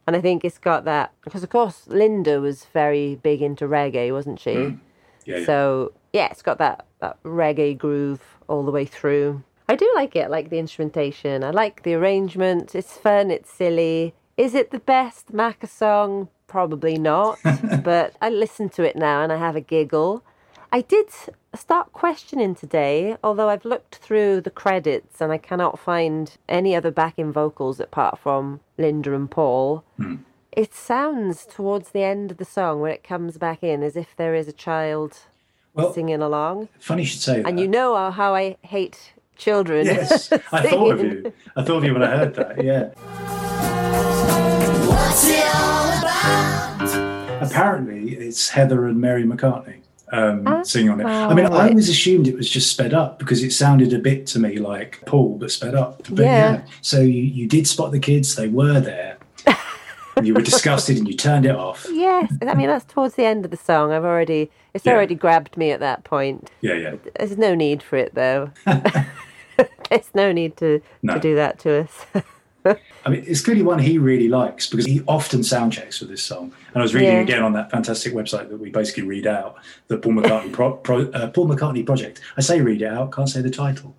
and 0.08 0.16
I 0.16 0.22
think 0.22 0.44
it's 0.46 0.58
got 0.60 0.86
that 0.86 1.14
because, 1.24 1.42
of 1.44 1.50
course, 1.50 1.88
Linda 1.88 2.40
was 2.42 2.66
very 2.66 3.16
big 3.16 3.42
into 3.42 3.66
reggae, 3.68 4.12
wasn't 4.12 4.40
she? 4.40 4.52
Mm. 4.54 4.80
Yeah, 5.26 5.38
yeah. 5.38 5.46
So 5.46 5.94
yeah, 6.14 6.28
it's 6.32 6.44
got 6.44 6.60
that, 6.60 6.86
that 7.02 7.22
reggae 7.24 7.76
groove 7.78 8.22
all 8.48 8.64
the 8.64 8.72
way 8.72 8.86
through. 8.86 9.42
I 9.68 9.76
do 9.76 9.92
like 9.96 10.16
it. 10.16 10.26
I 10.26 10.28
like 10.28 10.50
the 10.50 10.60
instrumentation. 10.60 11.44
I 11.44 11.50
like 11.52 11.84
the 11.84 11.94
arrangement. 11.96 12.76
It's 12.76 12.98
fun. 12.98 13.32
It's 13.32 13.52
silly. 13.52 14.14
Is 14.38 14.54
it 14.54 14.72
the 14.72 14.80
best 14.80 15.32
Macca 15.34 15.68
song? 15.68 16.30
Probably 16.48 16.98
not. 16.98 17.40
but 17.84 18.16
I 18.22 18.30
listen 18.30 18.70
to 18.70 18.84
it 18.84 18.96
now 18.96 19.22
and 19.24 19.32
I 19.32 19.38
have 19.38 19.56
a 19.56 19.62
giggle. 19.62 20.24
I 20.72 20.82
did 20.82 21.08
start 21.56 21.94
questioning 21.94 22.54
today, 22.54 23.16
although 23.24 23.50
I've 23.50 23.66
looked 23.66 23.96
through 23.96 24.42
the 24.42 24.50
credits 24.50 25.22
and 25.22 25.32
I 25.32 25.38
cannot 25.38 25.80
find 25.80 26.36
any 26.50 26.76
other 26.76 26.92
backing 26.92 27.32
vocals 27.32 27.80
apart 27.80 28.20
from 28.20 28.60
Linda 28.78 29.14
and 29.16 29.32
Paul. 29.32 29.84
Hmm. 29.98 30.16
It 30.52 30.74
sounds 30.74 31.46
towards 31.46 31.90
the 31.90 32.04
end 32.04 32.32
of 32.32 32.38
the 32.38 32.46
song 32.46 32.82
when 32.82 32.92
it 32.92 33.04
comes 33.04 33.38
back 33.38 33.64
in 33.64 33.84
as 33.84 33.96
if 33.96 34.16
there 34.16 34.36
is 34.36 34.48
a 34.48 34.54
child 34.54 35.20
Well, 35.74 35.94
singing 35.94 36.22
along. 36.22 36.70
funny 36.80 37.02
you 37.04 37.08
should 37.08 37.22
say 37.22 37.38
that. 37.42 37.48
And 37.48 37.60
you 37.60 37.68
know 37.68 38.12
how 38.12 38.36
I 38.36 38.58
hate 38.62 39.14
children. 39.36 39.86
Yes, 39.86 40.32
I 40.52 40.70
thought 40.70 40.92
of 40.92 41.02
you. 41.02 41.34
I 41.56 41.64
thought 41.64 41.78
of 41.78 41.84
you 41.84 41.94
when 41.94 42.04
I 42.04 42.18
heard 42.18 42.36
that. 42.36 42.64
Yeah. 42.64 42.90
What's 44.88 45.30
it 45.30 45.46
all 45.56 46.00
about? 46.00 47.42
Apparently, 47.44 48.16
it's 48.16 48.50
Heather 48.50 48.86
and 48.88 49.00
Mary 49.00 49.24
McCartney. 49.24 49.82
um, 50.12 50.64
singing 50.64 50.90
on 50.92 51.02
it. 51.02 51.06
I 51.06 51.34
mean, 51.34 51.46
I 51.46 51.50
right. 51.50 51.70
always 51.72 51.90
assumed 51.90 52.28
it 52.28 52.36
was 52.36 52.50
just 52.50 52.72
sped 52.72 52.94
up 52.94 53.20
because 53.20 53.44
it 53.44 53.52
sounded 53.52 53.92
a 53.94 54.00
bit 54.00 54.28
to 54.28 54.40
me 54.40 54.58
like 54.58 55.02
Paul, 55.06 55.38
but 55.38 55.52
sped 55.52 55.76
up. 55.76 56.04
But 56.10 56.24
Yeah. 56.26 56.62
So 56.82 57.02
you, 57.02 57.24
you 57.24 57.48
did 57.48 57.68
spot 57.68 57.92
the 57.92 58.00
kids; 58.00 58.36
they 58.36 58.48
were 58.48 58.80
there. 58.80 59.15
You 60.24 60.34
were 60.34 60.42
disgusted 60.42 60.98
and 60.98 61.08
you 61.08 61.16
turned 61.16 61.46
it 61.46 61.56
off. 61.56 61.86
Yes, 61.92 62.32
I 62.42 62.54
mean 62.56 62.68
that's 62.68 62.86
towards 62.86 63.16
the 63.16 63.26
end 63.26 63.46
of 63.46 63.52
the 63.52 63.58
song. 63.58 63.92
I've 63.92 64.06
already 64.06 64.50
it's 64.74 64.86
Yeah. 64.86 64.94
already 64.94 65.16
grabbed 65.16 65.58
me 65.58 65.72
at 65.72 65.80
that 65.80 66.04
point. 66.04 66.50
Yeah, 66.62 66.74
yeah. 66.76 66.96
There's 67.18 67.38
no 67.38 67.56
need 67.56 67.82
for 67.84 67.98
it 67.98 68.14
though. 68.16 68.52
There's 69.90 70.10
no 70.14 70.32
need 70.32 70.58
to 70.58 70.82
No. 71.04 71.14
to 71.16 71.20
do 71.20 71.36
that 71.36 71.60
to 71.60 71.82
us. 71.84 72.06
I 73.06 73.10
mean, 73.10 73.24
it's 73.28 73.42
clearly 73.42 73.62
one 73.62 73.78
he 73.78 74.00
really 74.00 74.28
likes 74.28 74.68
because 74.68 74.88
he 74.88 75.04
often 75.08 75.44
sound 75.44 75.72
checks 75.74 76.00
with 76.00 76.10
this 76.10 76.24
song. 76.24 76.52
And 76.74 76.78
I 76.78 76.82
was 76.82 76.96
reading 76.96 77.12
Yeah. 77.14 77.20
again 77.22 77.44
on 77.44 77.54
that 77.54 77.70
fantastic 77.70 78.12
website 78.14 78.50
that 78.50 78.58
we 78.60 78.72
basically 78.72 79.04
read 79.04 79.28
out 79.28 79.58
the 79.88 79.98
Paul 80.00 80.14
McCartney 80.14 80.52
pro, 80.52 80.74
pro, 80.74 81.04
uh, 81.12 81.28
Paul 81.30 81.48
McCartney 81.48 81.86
project. 81.86 82.22
I 82.38 82.42
say 82.42 82.62
read 82.62 82.82
it 82.82 82.88
out, 82.88 83.12
can't 83.12 83.30
say 83.30 83.42
the 83.42 83.52
title. 83.52 83.96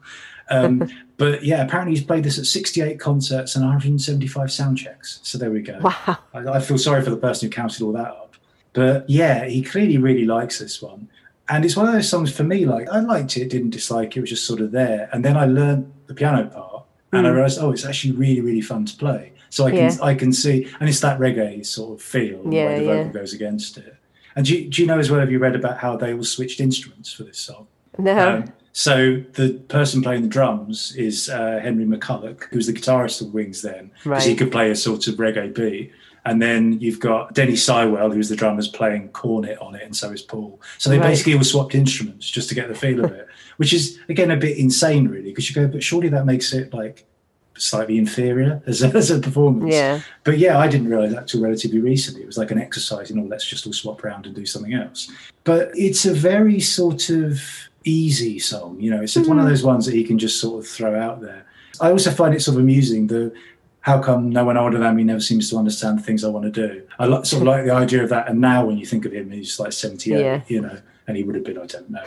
Um, 0.50 0.88
but 1.16 1.44
yeah, 1.44 1.62
apparently 1.64 1.94
he's 1.96 2.04
played 2.04 2.24
this 2.24 2.38
at 2.38 2.46
68 2.46 3.00
concerts 3.00 3.56
and 3.56 3.64
175 3.64 4.52
sound 4.52 4.78
checks. 4.78 5.20
So 5.22 5.38
there 5.38 5.50
we 5.50 5.60
go. 5.62 5.78
wow. 5.80 6.18
I, 6.34 6.38
I 6.56 6.60
feel 6.60 6.78
sorry 6.78 7.02
for 7.02 7.10
the 7.10 7.16
person 7.16 7.48
who 7.48 7.52
counted 7.54 7.82
all 7.82 7.92
that 7.92 8.08
up. 8.08 8.34
But 8.72 9.08
yeah, 9.08 9.46
he 9.46 9.62
clearly 9.62 9.98
really 9.98 10.24
likes 10.26 10.58
this 10.58 10.82
one. 10.82 11.08
And 11.48 11.64
it's 11.64 11.76
one 11.76 11.86
of 11.86 11.92
those 11.94 12.08
songs 12.08 12.34
for 12.34 12.42
me, 12.42 12.66
like 12.66 12.88
I 12.90 12.98
liked 13.00 13.36
it, 13.36 13.48
didn't 13.48 13.70
dislike 13.70 14.16
it, 14.16 14.18
it 14.18 14.20
was 14.22 14.30
just 14.30 14.46
sort 14.46 14.60
of 14.60 14.72
there. 14.72 15.08
And 15.12 15.24
then 15.24 15.36
I 15.36 15.46
learned 15.46 15.92
the 16.06 16.14
piano 16.14 16.46
part 16.48 16.84
and 17.12 17.26
I 17.26 17.30
realized, 17.30 17.58
oh, 17.60 17.70
it's 17.70 17.86
actually 17.86 18.12
really, 18.12 18.40
really 18.40 18.60
fun 18.60 18.84
to 18.84 18.96
play. 18.96 19.32
So 19.48 19.64
I 19.64 19.70
can 19.70 19.78
Yeah. 19.78 19.96
I 20.02 20.14
can 20.14 20.32
see 20.32 20.68
and 20.80 20.88
it's 20.88 21.00
that 21.00 21.18
reggae 21.20 21.64
sort 21.64 21.98
of 21.98 22.02
feel 22.04 22.42
Yeah, 22.52 22.66
way 22.66 22.78
the 22.80 22.84
yeah. 22.84 22.94
vocal 23.04 23.12
goes 23.12 23.32
against 23.32 23.78
it. 23.78 23.94
And 24.34 24.44
do 24.44 24.54
you, 24.58 24.68
do 24.68 24.82
you 24.82 24.88
know 24.88 24.98
as 24.98 25.10
well, 25.10 25.20
have 25.20 25.30
you 25.30 25.38
read 25.38 25.54
about 25.54 25.78
how 25.78 25.96
they 25.96 26.12
all 26.12 26.24
switched 26.24 26.60
instruments 26.60 27.10
for 27.12 27.22
this 27.24 27.38
song? 27.38 27.68
No. 27.96 28.36
Um, 28.36 28.52
so 28.78 29.22
the 29.32 29.54
person 29.68 30.02
playing 30.02 30.20
the 30.20 30.28
drums 30.28 30.94
is 30.96 31.30
uh, 31.30 31.60
Henry 31.62 31.86
McCullough, 31.86 32.44
who's 32.50 32.66
the 32.66 32.74
guitarist 32.74 33.22
of 33.22 33.32
Wings 33.32 33.62
then, 33.62 33.90
because 34.04 34.26
he 34.26 34.36
could 34.36 34.52
play 34.52 34.70
a 34.70 34.76
sort 34.76 35.06
of 35.06 35.14
reggae 35.14 35.54
beat. 35.54 35.92
And 36.26 36.42
then 36.42 36.78
you've 36.78 37.00
got 37.00 37.32
Denny 37.32 37.54
Seiwell, 37.54 38.12
who's 38.12 38.28
the 38.28 38.36
drummer's 38.36 38.68
playing 38.68 39.08
cornet 39.12 39.56
on 39.62 39.76
it, 39.76 39.82
and 39.82 39.96
so 39.96 40.10
is 40.10 40.20
Paul. 40.20 40.60
So 40.76 40.90
they 40.90 40.98
Right. 40.98 41.08
basically 41.08 41.36
all 41.36 41.42
swapped 41.44 41.74
instruments 41.74 42.28
just 42.28 42.50
to 42.50 42.54
get 42.54 42.68
the 42.68 42.74
feel 42.74 43.02
of 43.02 43.12
it, 43.12 43.26
which 43.56 43.72
is 43.72 43.98
again 44.10 44.30
a 44.30 44.36
bit 44.36 44.58
insane, 44.58 45.08
really, 45.08 45.30
because 45.30 45.48
you 45.48 45.54
go, 45.54 45.66
but 45.66 45.82
surely 45.82 46.10
that 46.10 46.26
makes 46.26 46.52
it 46.52 46.74
like 46.74 47.06
slightly 47.56 47.96
inferior 47.96 48.62
as 48.66 48.82
a, 48.82 48.88
as 48.88 49.10
a 49.10 49.18
performance. 49.20 49.72
Yeah. 49.72 50.02
But 50.24 50.36
yeah, 50.36 50.58
I 50.58 50.68
didn't 50.68 50.88
realize 50.88 51.14
that 51.14 51.28
till 51.28 51.40
relatively 51.40 51.80
recently. 51.80 52.24
It 52.24 52.26
was 52.26 52.36
like 52.36 52.50
an 52.50 52.58
exercise, 52.58 53.08
you 53.08 53.16
know, 53.16 53.22
let's 53.24 53.46
just 53.46 53.66
all 53.66 53.72
swap 53.72 54.04
around 54.04 54.26
and 54.26 54.34
do 54.34 54.44
something 54.44 54.74
else. 54.74 55.10
But 55.44 55.70
it's 55.72 56.04
a 56.04 56.12
very 56.12 56.60
sort 56.60 57.08
of 57.08 57.40
easy 57.86 58.38
song, 58.38 58.78
you 58.80 58.90
know, 58.90 59.00
it's 59.00 59.16
one 59.16 59.38
of 59.38 59.46
those 59.46 59.62
ones 59.62 59.86
that 59.86 59.94
he 59.94 60.04
can 60.04 60.18
just 60.18 60.40
sort 60.40 60.62
of 60.62 60.68
throw 60.68 60.98
out 61.00 61.20
there. 61.20 61.46
I 61.80 61.90
also 61.90 62.10
find 62.10 62.34
it 62.34 62.42
sort 62.42 62.56
of 62.56 62.62
amusing 62.62 63.06
the 63.06 63.32
how 63.80 64.02
come 64.02 64.30
no 64.30 64.44
one 64.44 64.56
older 64.56 64.78
than 64.78 64.96
me 64.96 65.04
never 65.04 65.20
seems 65.20 65.48
to 65.50 65.56
understand 65.56 65.98
the 65.98 66.02
things 66.02 66.24
I 66.24 66.28
want 66.28 66.52
to 66.52 66.68
do. 66.68 66.82
I 66.98 67.06
sort 67.22 67.34
of 67.34 67.42
like 67.42 67.64
the 67.64 67.70
idea 67.72 68.02
of 68.02 68.08
that. 68.08 68.28
And 68.28 68.40
now 68.40 68.64
when 68.66 68.76
you 68.78 68.84
think 68.84 69.04
of 69.06 69.12
him, 69.12 69.30
he's 69.30 69.60
like 69.60 69.72
78, 69.72 70.18
Yeah. 70.20 70.40
you 70.48 70.60
know, 70.60 70.78
and 71.06 71.16
he 71.16 71.22
would 71.22 71.36
have 71.36 71.44
been, 71.44 71.56
I 71.58 71.66
don't 71.66 71.88
know, 71.90 72.02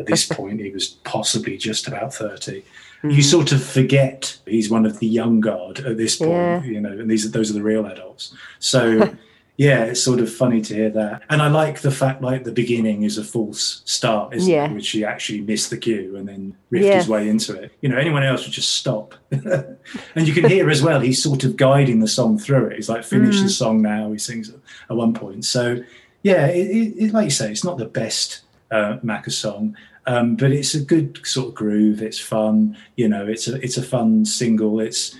at 0.00 0.06
this 0.06 0.26
point, 0.38 0.60
he 0.60 0.70
was 0.70 0.88
possibly 0.88 1.56
just 1.56 1.86
about 1.86 2.12
30. 2.12 2.62
Mm-hmm. 2.62 3.10
You 3.10 3.22
sort 3.22 3.52
of 3.52 3.62
forget 3.64 4.38
he's 4.44 4.68
one 4.70 4.84
of 4.84 4.98
the 4.98 5.06
young 5.06 5.40
guard 5.40 5.78
at 5.80 5.96
this 5.96 6.16
point, 6.16 6.32
Yeah. 6.32 6.64
you 6.64 6.80
know, 6.80 6.90
and 6.90 7.08
these 7.08 7.24
are, 7.24 7.28
those 7.28 7.48
are 7.50 7.54
the 7.54 7.62
real 7.62 7.86
adults. 7.86 8.34
So, 8.58 9.14
yeah, 9.60 9.84
it's 9.84 10.02
sort 10.02 10.20
of 10.20 10.32
funny 10.32 10.62
to 10.62 10.74
hear 10.74 10.88
that. 10.88 11.20
And 11.28 11.42
I 11.42 11.48
like 11.48 11.82
the 11.82 11.90
fact, 11.90 12.22
like, 12.22 12.44
the 12.44 12.50
beginning 12.62 13.02
is 13.02 13.18
a 13.18 13.24
false 13.24 13.82
start, 13.84 14.34
isn't 14.34 14.50
Yeah. 14.50 14.64
it? 14.64 14.72
Which 14.72 14.88
he 14.88 15.04
actually 15.04 15.42
missed 15.42 15.68
the 15.68 15.76
cue 15.76 16.16
and 16.16 16.26
then 16.26 16.54
riffed 16.72 16.84
Yeah. 16.84 16.96
his 16.96 17.08
way 17.08 17.28
into 17.28 17.52
it. 17.60 17.70
You 17.82 17.90
know, 17.90 17.98
anyone 17.98 18.22
else 18.22 18.44
would 18.44 18.54
just 18.54 18.70
stop. 18.76 19.14
and 19.30 20.26
you 20.26 20.32
can 20.32 20.48
hear 20.48 20.70
as 20.70 20.82
well, 20.82 21.00
he's 21.00 21.22
sort 21.22 21.44
of 21.44 21.56
guiding 21.58 22.00
the 22.00 22.08
song 22.08 22.38
through 22.38 22.68
it. 22.68 22.76
He's 22.76 22.88
like, 22.88 23.04
finish 23.04 23.36
Mm. 23.36 23.42
the 23.42 23.48
song 23.50 23.82
now, 23.82 24.10
he 24.12 24.18
sings 24.18 24.50
at 24.88 24.96
one 24.96 25.12
point. 25.12 25.44
So, 25.44 25.82
yeah, 26.22 26.46
it, 26.46 26.66
it, 26.70 26.94
it, 27.04 27.12
like 27.12 27.24
you 27.24 27.30
say, 27.30 27.50
it's 27.50 27.64
not 27.64 27.76
the 27.76 27.84
best 27.84 28.40
uh, 28.70 28.96
Macca 29.04 29.30
song, 29.30 29.76
um, 30.06 30.36
but 30.36 30.52
it's 30.52 30.74
a 30.74 30.80
good 30.80 31.20
sort 31.24 31.48
of 31.48 31.54
groove. 31.54 32.00
It's 32.00 32.18
fun, 32.18 32.78
you 32.96 33.08
know. 33.08 33.26
It's 33.26 33.46
a 33.46 33.56
it's 33.56 33.76
a 33.76 33.82
fun 33.82 34.24
single. 34.24 34.80
It's 34.80 35.14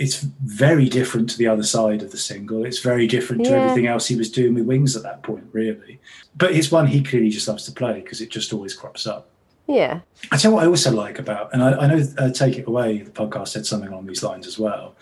it's 0.00 0.20
very 0.20 0.88
different 0.88 1.28
to 1.28 1.36
the 1.36 1.46
other 1.46 1.62
side 1.62 2.02
of 2.02 2.10
the 2.10 2.16
single. 2.16 2.64
It's 2.64 2.78
very 2.78 3.06
different 3.06 3.44
to 3.44 3.50
everything 3.50 3.86
else 3.86 4.06
he 4.06 4.16
was 4.16 4.30
doing 4.30 4.54
with 4.54 4.64
Wings 4.64 4.96
at 4.96 5.02
that 5.02 5.22
point, 5.22 5.44
really. 5.52 6.00
But 6.34 6.52
it's 6.52 6.72
one 6.72 6.86
he 6.86 7.02
clearly 7.02 7.28
just 7.28 7.46
loves 7.46 7.66
to 7.66 7.72
play 7.72 8.00
because 8.00 8.22
it 8.22 8.30
just 8.30 8.54
always 8.54 8.74
crops 8.74 9.06
up. 9.06 9.28
Yeah. 9.66 10.00
I 10.32 10.38
tell 10.38 10.52
you 10.52 10.54
what 10.54 10.64
I 10.64 10.68
also 10.68 10.90
like 10.90 11.18
about, 11.18 11.52
and 11.52 11.62
I, 11.62 11.72
I 11.72 11.86
know 11.86 12.02
uh, 12.16 12.30
Take 12.30 12.56
It 12.56 12.66
Away, 12.66 13.02
the 13.02 13.10
podcast 13.10 13.48
said 13.48 13.66
something 13.66 13.90
along 13.90 14.06
these 14.06 14.22
lines 14.22 14.46
as 14.46 14.58
well. 14.58 14.96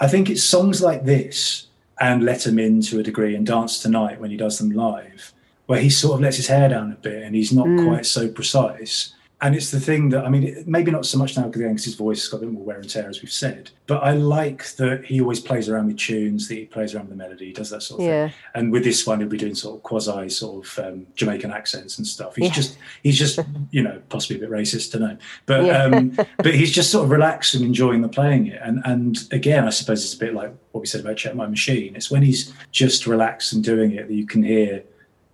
I 0.00 0.08
think 0.08 0.28
it's 0.28 0.42
songs 0.42 0.82
like 0.82 1.04
this 1.04 1.68
and 2.00 2.24
Let 2.24 2.44
Him 2.44 2.58
In 2.58 2.82
to 2.82 2.98
a 2.98 3.04
degree 3.04 3.36
and 3.36 3.46
Dance 3.46 3.78
Tonight 3.78 4.20
when 4.20 4.32
he 4.32 4.36
does 4.36 4.58
them 4.58 4.70
live, 4.70 5.32
where 5.66 5.80
he 5.80 5.88
sort 5.88 6.14
of 6.14 6.20
lets 6.20 6.38
his 6.38 6.48
hair 6.48 6.68
down 6.68 6.90
a 6.90 6.96
bit 6.96 7.22
and 7.22 7.36
he's 7.36 7.52
not 7.52 7.68
quite 7.86 8.06
so 8.06 8.28
precise. 8.28 9.14
And 9.44 9.56
it's 9.56 9.72
the 9.72 9.80
thing 9.80 10.10
that, 10.10 10.24
I 10.24 10.28
mean, 10.28 10.62
maybe 10.68 10.92
not 10.92 11.04
so 11.04 11.18
much 11.18 11.36
now 11.36 11.48
because 11.48 11.84
his 11.84 11.96
voice 11.96 12.20
has 12.22 12.28
got 12.28 12.36
a 12.36 12.40
bit 12.40 12.52
more 12.52 12.62
wear 12.62 12.78
and 12.78 12.88
tear, 12.88 13.08
as 13.08 13.22
we've 13.22 13.32
said, 13.32 13.70
but 13.88 14.00
I 14.04 14.12
like 14.12 14.68
that 14.76 15.04
he 15.04 15.20
always 15.20 15.40
plays 15.40 15.68
around 15.68 15.88
with 15.88 15.98
tunes, 15.98 16.46
that 16.46 16.54
he 16.54 16.64
plays 16.66 16.94
around 16.94 17.08
with 17.08 17.18
the 17.18 17.22
melody, 17.24 17.46
he 17.46 17.52
does 17.52 17.68
that 17.70 17.82
sort 17.82 18.00
of 18.00 18.06
Yeah. 18.06 18.28
thing. 18.28 18.36
And 18.54 18.72
with 18.72 18.84
this 18.84 19.04
one, 19.04 19.18
he'll 19.18 19.28
be 19.28 19.36
doing 19.36 19.56
sort 19.56 19.76
of 19.76 19.82
quasi 19.82 20.28
sort 20.28 20.64
of 20.64 20.78
um, 20.78 21.06
Jamaican 21.16 21.50
accents 21.50 21.98
and 21.98 22.06
stuff. 22.06 22.36
He's 22.36 22.46
Yeah. 22.50 22.52
just, 22.54 22.78
he's 23.02 23.18
just, 23.18 23.40
you 23.72 23.82
know, 23.82 24.00
possibly 24.10 24.36
a 24.36 24.40
bit 24.48 24.50
racist, 24.50 24.92
to 24.92 25.00
know, 25.00 25.16
but 25.46 25.64
Yeah. 25.64 25.82
um, 25.86 26.16
but 26.38 26.54
he's 26.54 26.70
just 26.70 26.90
sort 26.92 27.04
of 27.04 27.10
relaxed 27.10 27.56
and 27.56 27.64
enjoying 27.64 28.00
the 28.02 28.08
playing 28.08 28.46
it. 28.46 28.60
And 28.62 28.80
and 28.84 29.18
again, 29.32 29.64
I 29.66 29.70
suppose 29.70 30.04
it's 30.04 30.14
a 30.14 30.18
bit 30.18 30.34
like 30.34 30.54
what 30.70 30.82
we 30.82 30.86
said 30.86 31.00
about 31.00 31.16
Check 31.16 31.34
My 31.34 31.48
Machine. 31.48 31.96
It's 31.96 32.12
when 32.12 32.22
he's 32.22 32.52
just 32.70 33.08
relaxed 33.08 33.52
and 33.52 33.64
doing 33.64 33.90
it 33.90 34.06
that 34.06 34.14
you 34.14 34.24
can 34.26 34.44
hear 34.44 34.84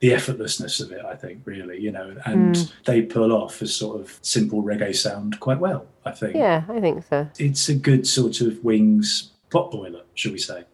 the 0.01 0.11
effortlessness 0.11 0.80
of 0.80 0.92
it. 0.92 1.05
I 1.05 1.14
think 1.16 1.40
really, 1.44 1.78
you 1.80 1.90
know, 1.90 2.14
and 2.24 2.57
Hmm. 2.57 2.62
they 2.86 3.03
pull 3.03 3.32
off 3.32 3.61
as 3.62 3.74
sort 3.74 4.01
of 4.01 4.18
simple 4.22 4.62
reggae 4.62 4.94
sound 4.94 5.40
quite 5.40 5.59
well. 5.59 5.86
I 6.05 6.12
think 6.12 6.34
Yeah, 6.36 6.62
I 6.68 6.80
think 6.80 7.05
so. 7.09 7.26
it's 7.38 7.68
a 7.68 7.74
good 7.74 8.07
sort 8.07 8.40
of 8.40 8.62
wings 8.64 9.30
pot 9.51 9.70
boiler, 9.70 10.03
should 10.14 10.32
we 10.32 10.38
say? 10.38 10.64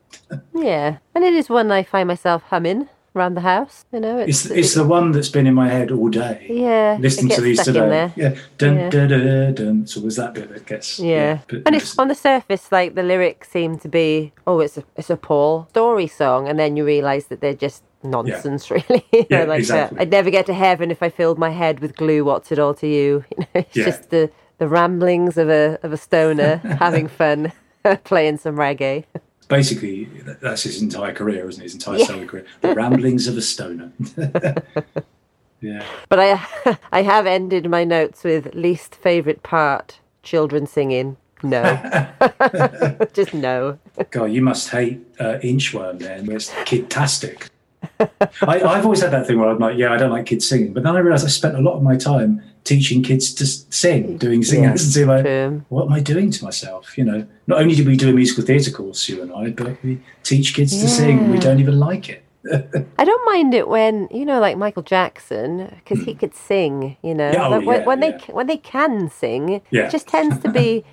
Yeah. 0.54 0.98
And 1.14 1.24
it 1.24 1.34
is 1.34 1.48
one 1.48 1.70
I 1.70 1.82
find 1.82 2.06
myself 2.08 2.42
humming 2.50 2.88
around 3.16 3.34
the 3.34 3.40
house, 3.42 3.84
you 3.92 4.00
know. 4.00 4.18
It's 4.18 4.46
it's 4.46 4.74
the 4.74 4.84
one 4.84 5.12
that's 5.12 5.28
been 5.28 5.46
in 5.46 5.54
my 5.54 5.68
head 5.68 5.90
all 5.92 6.08
day. 6.08 6.46
Yeah. 6.50 6.96
Listening 7.00 7.30
to 7.36 7.40
these 7.40 7.62
today, 7.62 8.12
yeah, 8.16 8.34
dun, 8.58 8.76
Yeah. 8.76 8.90
dun, 8.90 9.08
dun, 9.08 9.54
dun, 9.54 9.86
was 10.02 10.16
that 10.16 10.34
bit 10.34 10.48
that 10.52 10.66
gets 10.66 10.98
Yeah, 10.98 11.38
but 11.48 11.62
and 11.66 11.76
it's 11.76 11.96
on 11.98 12.08
the 12.08 12.14
surface 12.14 12.70
like 12.72 12.94
the 12.94 13.02
lyrics 13.04 13.50
seem 13.50 13.78
to 13.78 13.88
be, 13.88 14.32
oh, 14.46 14.58
it's 14.60 14.76
a 14.76 14.84
it's 14.96 15.10
a 15.10 15.16
Paul 15.16 15.66
story 15.70 16.08
song, 16.08 16.48
and 16.48 16.58
then 16.58 16.76
you 16.76 16.84
realise 16.84 17.26
that 17.26 17.40
they're 17.40 17.54
just 17.54 17.82
nonsense, 18.04 18.70
really. 18.70 19.04
You 19.12 19.20
know, 19.22 19.26
Yeah, 19.30 19.44
like 19.44 19.48
uh, 19.50 19.54
exactly. 19.58 19.98
I'd 20.00 20.10
never 20.10 20.30
get 20.30 20.46
to 20.46 20.54
heaven 20.54 20.90
if 20.90 21.02
I 21.02 21.08
filled 21.08 21.38
my 21.38 21.50
head 21.50 21.80
with 21.80 21.96
glue. 21.96 22.24
What's 22.24 22.52
it 22.52 22.58
all 22.58 22.74
to 22.74 22.86
you? 22.86 23.24
You 23.36 23.38
know, 23.38 23.46
it's 23.54 23.76
Yeah. 23.76 23.84
just 23.86 24.10
the 24.10 24.30
the 24.58 24.68
ramblings 24.68 25.36
of 25.36 25.48
a 25.48 25.78
of 25.82 25.92
a 25.92 25.96
stoner 25.96 26.56
having 26.78 27.08
fun, 27.08 27.52
playing 28.04 28.38
some 28.38 28.56
reggae. 28.56 29.04
basically 29.48 30.04
that's 30.40 30.62
his 30.62 30.80
entire 30.80 31.12
career, 31.12 31.48
isn't 31.48 31.60
it? 31.60 31.64
His 31.64 31.74
entire 31.74 31.98
Yeah. 31.98 32.06
solo 32.06 32.26
career. 32.26 32.46
The 32.60 32.74
ramblings 32.74 33.26
of 33.26 33.36
a 33.36 33.42
stoner. 33.42 33.90
yeah. 35.60 35.84
But 36.08 36.18
I 36.20 36.76
I 36.92 37.02
have 37.02 37.26
ended 37.26 37.68
my 37.68 37.84
notes 37.84 38.22
with 38.24 38.54
least 38.54 38.94
favorite 38.94 39.42
part: 39.42 39.98
children 40.22 40.66
singing. 40.66 41.16
No, 41.42 41.62
just 43.12 43.34
no. 43.34 43.78
God, 44.10 44.26
you 44.32 44.40
must 44.40 44.70
hate 44.70 45.00
uh, 45.20 45.36
Inchworm 45.42 45.98
then. 45.98 46.30
It's 46.32 46.48
kidtastic. 46.64 47.48
I, 48.42 48.60
I've 48.60 48.84
always 48.84 49.00
had 49.02 49.10
that 49.12 49.26
thing 49.26 49.38
where 49.38 49.48
I'm 49.48 49.58
like, 49.58 49.76
yeah, 49.78 49.92
I 49.92 49.96
don't 49.96 50.10
like 50.10 50.26
kids 50.26 50.48
singing. 50.48 50.72
But 50.72 50.82
then 50.82 50.96
I 50.96 50.98
realised 51.00 51.24
I 51.24 51.28
spent 51.28 51.56
a 51.56 51.60
lot 51.60 51.74
of 51.76 51.82
my 51.82 51.96
time 51.96 52.42
teaching 52.64 53.02
kids 53.02 53.32
to 53.34 53.46
sing, 53.46 54.16
doing 54.16 54.42
singing 54.42 54.64
Yeah, 54.64 54.70
and 54.70 55.06
like, 55.08 55.24
true. 55.24 55.62
what 55.68 55.86
am 55.86 55.92
I 55.92 56.00
doing 56.00 56.30
to 56.30 56.44
myself? 56.44 56.96
You 56.96 57.04
know, 57.04 57.26
not 57.46 57.60
only 57.60 57.74
did 57.74 57.86
we 57.86 57.96
do 57.96 58.08
a 58.08 58.12
musical 58.12 58.44
theatre 58.44 58.70
course, 58.70 59.08
you 59.08 59.22
and 59.22 59.32
I, 59.32 59.50
but 59.50 59.82
we 59.82 60.00
teach 60.22 60.54
kids 60.54 60.80
to 60.80 60.88
sing 60.88 61.30
we 61.30 61.38
don't 61.38 61.60
even 61.60 61.78
like 61.78 62.08
it. 62.08 62.22
I 62.98 63.04
don't 63.04 63.24
mind 63.26 63.54
it 63.54 63.68
when 63.68 64.08
you 64.10 64.24
know, 64.26 64.38
like 64.38 64.56
Michael 64.58 64.82
Jackson, 64.82 65.72
because 65.78 66.04
he 66.04 66.14
could 66.14 66.34
sing. 66.34 66.96
You 67.02 67.14
know, 67.14 67.28
Hmm. 67.28 67.34
Yeah, 67.34 67.46
oh, 67.46 67.50
Like, 67.50 67.66
when, 67.66 67.80
yeah, 67.80 67.86
when 67.86 68.02
yeah. 68.02 68.10
they 68.18 68.32
when 68.32 68.46
they 68.46 68.56
can 68.58 69.08
sing, 69.10 69.62
Yeah. 69.70 69.86
it 69.86 69.90
just 69.90 70.08
tends 70.08 70.38
to 70.40 70.50
be, 70.50 70.84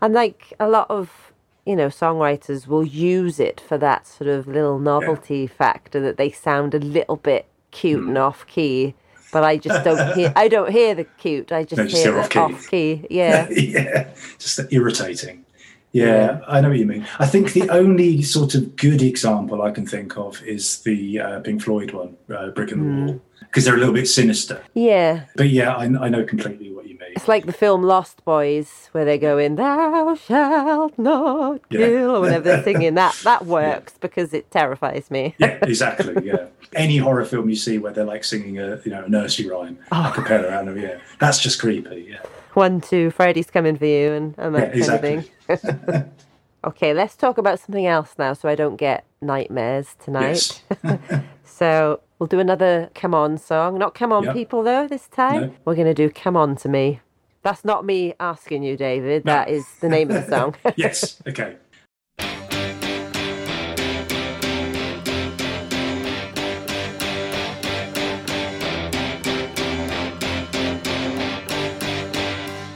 and 0.00 0.14
like 0.14 0.52
a 0.60 0.68
lot 0.68 0.86
of 0.90 1.29
you 1.70 1.76
know 1.76 1.86
songwriters 1.88 2.66
will 2.66 2.84
use 2.84 3.38
it 3.40 3.58
for 3.68 3.78
that 3.78 4.06
sort 4.06 4.28
of 4.28 4.46
little 4.46 4.78
novelty 4.78 5.46
factor 5.46 6.00
that 6.00 6.16
they 6.16 6.30
sound 6.30 6.74
a 6.74 6.78
little 6.78 7.16
bit 7.16 7.46
cute 7.70 8.00
Hmm. 8.02 8.08
and 8.08 8.18
off 8.18 8.46
key. 8.46 8.94
But 9.32 9.44
I 9.44 9.58
just 9.58 9.84
don't 9.84 10.14
hear. 10.18 10.32
I 10.34 10.48
don't 10.48 10.72
hear 10.72 10.92
the 11.00 11.04
cute. 11.04 11.52
I 11.52 11.62
just 11.62 11.78
No, 11.78 11.84
just 11.86 12.02
hear 12.02 12.12
hear 12.12 12.22
the 12.22 12.24
off-key. 12.26 12.38
off 12.54 12.68
key. 12.68 13.06
Yeah, 13.20 13.48
yeah, 13.50 14.08
just 14.38 14.58
irritating. 14.72 15.44
Yeah, 15.92 16.40
I 16.48 16.60
know 16.60 16.68
what 16.70 16.78
you 16.78 16.86
mean. 16.86 17.06
I 17.20 17.26
think 17.26 17.52
the 17.52 17.68
only 17.70 18.22
sort 18.22 18.54
of 18.56 18.74
good 18.76 19.02
example 19.02 19.62
I 19.62 19.70
can 19.72 19.86
think 19.86 20.16
of 20.16 20.42
is 20.44 20.82
the 20.82 21.18
uh, 21.20 21.40
Pink 21.40 21.62
Floyd 21.62 21.90
one, 21.92 22.16
uh, 22.36 22.50
Brick 22.50 22.70
in 22.72 22.78
the 22.80 22.86
Wall, 23.12 23.20
because 23.40 23.64
they're 23.64 23.74
a 23.74 23.78
little 23.84 23.94
bit 23.94 24.06
sinister. 24.08 24.62
Yeah. 24.74 25.24
But 25.36 25.48
yeah, 25.50 25.74
I, 25.76 25.84
I 25.84 26.08
know 26.08 26.24
completely 26.24 26.72
what 26.72 26.86
you 26.88 26.96
mean. 26.98 26.99
It's 27.20 27.28
like 27.28 27.44
the 27.44 27.52
film 27.52 27.82
Lost 27.82 28.24
Boys, 28.24 28.88
where 28.92 29.04
they 29.04 29.18
go 29.18 29.36
in, 29.36 29.56
"Thou 29.56 30.14
shalt 30.14 30.98
not 30.98 31.60
Yeah. 31.68 31.78
kill," 31.80 32.16
or 32.16 32.20
whenever 32.22 32.44
they're 32.44 32.62
singing 32.64 32.94
that. 32.94 33.14
That 33.24 33.44
works 33.44 33.92
because 34.00 34.32
it 34.32 34.50
terrifies 34.50 35.10
me. 35.10 35.34
Yeah, 35.36 35.58
exactly. 35.62 36.16
Yeah, 36.26 36.46
any 36.74 36.96
horror 36.96 37.26
film 37.26 37.50
you 37.50 37.56
see 37.56 37.76
where 37.76 37.92
they're 37.92 38.06
like 38.06 38.24
singing 38.24 38.58
a 38.58 38.80
you 38.86 38.90
know 38.90 39.04
a 39.04 39.08
nursery 39.10 39.50
rhyme 39.50 39.76
oh. 39.92 40.08
a 40.10 40.14
cappella, 40.14 40.66
of 40.66 40.78
yeah, 40.78 40.96
that's 41.18 41.38
just 41.40 41.60
creepy. 41.60 42.06
Yeah, 42.10 42.20
One, 42.54 42.80
two, 42.80 43.10
Freddy's 43.10 43.50
coming 43.50 43.76
for 43.76 43.84
you, 43.84 44.12
and, 44.12 44.34
and 44.38 44.54
that 44.54 44.74
Yeah, 44.74 44.86
kind 44.86 44.94
of 44.94 45.84
thing. 45.98 46.10
okay, 46.64 46.94
let's 46.94 47.16
talk 47.16 47.36
about 47.36 47.60
something 47.60 47.86
else 47.86 48.14
now, 48.18 48.32
so 48.32 48.48
I 48.48 48.54
don't 48.54 48.76
get 48.76 49.04
nightmares 49.20 49.94
tonight. 50.02 50.62
yes, 50.82 51.02
So 51.44 52.00
we'll 52.18 52.28
do 52.28 52.40
another 52.40 52.88
"Come 52.94 53.14
On" 53.14 53.36
song. 53.36 53.76
Not 53.76 53.94
"Come 53.94 54.10
On, 54.10 54.24
Yep. 54.24 54.34
People" 54.34 54.62
though. 54.62 54.88
This 54.88 55.06
time 55.08 55.40
No. 55.42 55.52
we're 55.66 55.74
going 55.74 55.86
to 55.86 55.92
do 55.94 56.08
"Come 56.08 56.34
On 56.34 56.56
to 56.56 56.68
Me." 56.70 57.00
That's 57.42 57.64
not 57.64 57.84
me 57.84 58.14
asking 58.20 58.62
you, 58.62 58.76
David. 58.76 59.24
That 59.24 59.48
is 59.48 59.66
the 59.80 59.88
name 59.88 60.10
of 60.10 60.26
the 60.26 60.28
song. 60.36 60.54
yes. 60.76 61.22
Okay. 61.26 61.56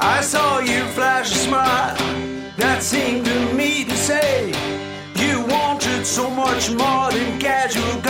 I 0.01 0.21
saw 0.21 0.59
you 0.61 0.85
flash 0.89 1.31
a 1.33 1.35
smile 1.35 1.97
that 2.59 2.83
seemed 2.83 3.25
to 3.27 3.53
me 3.55 3.85
to 3.85 3.97
say 3.97 4.49
you 5.17 5.45
wanted 5.47 6.05
so 6.07 6.29
much 6.31 6.71
more 6.71 7.11
than 7.11 7.39
casual 7.41 8.01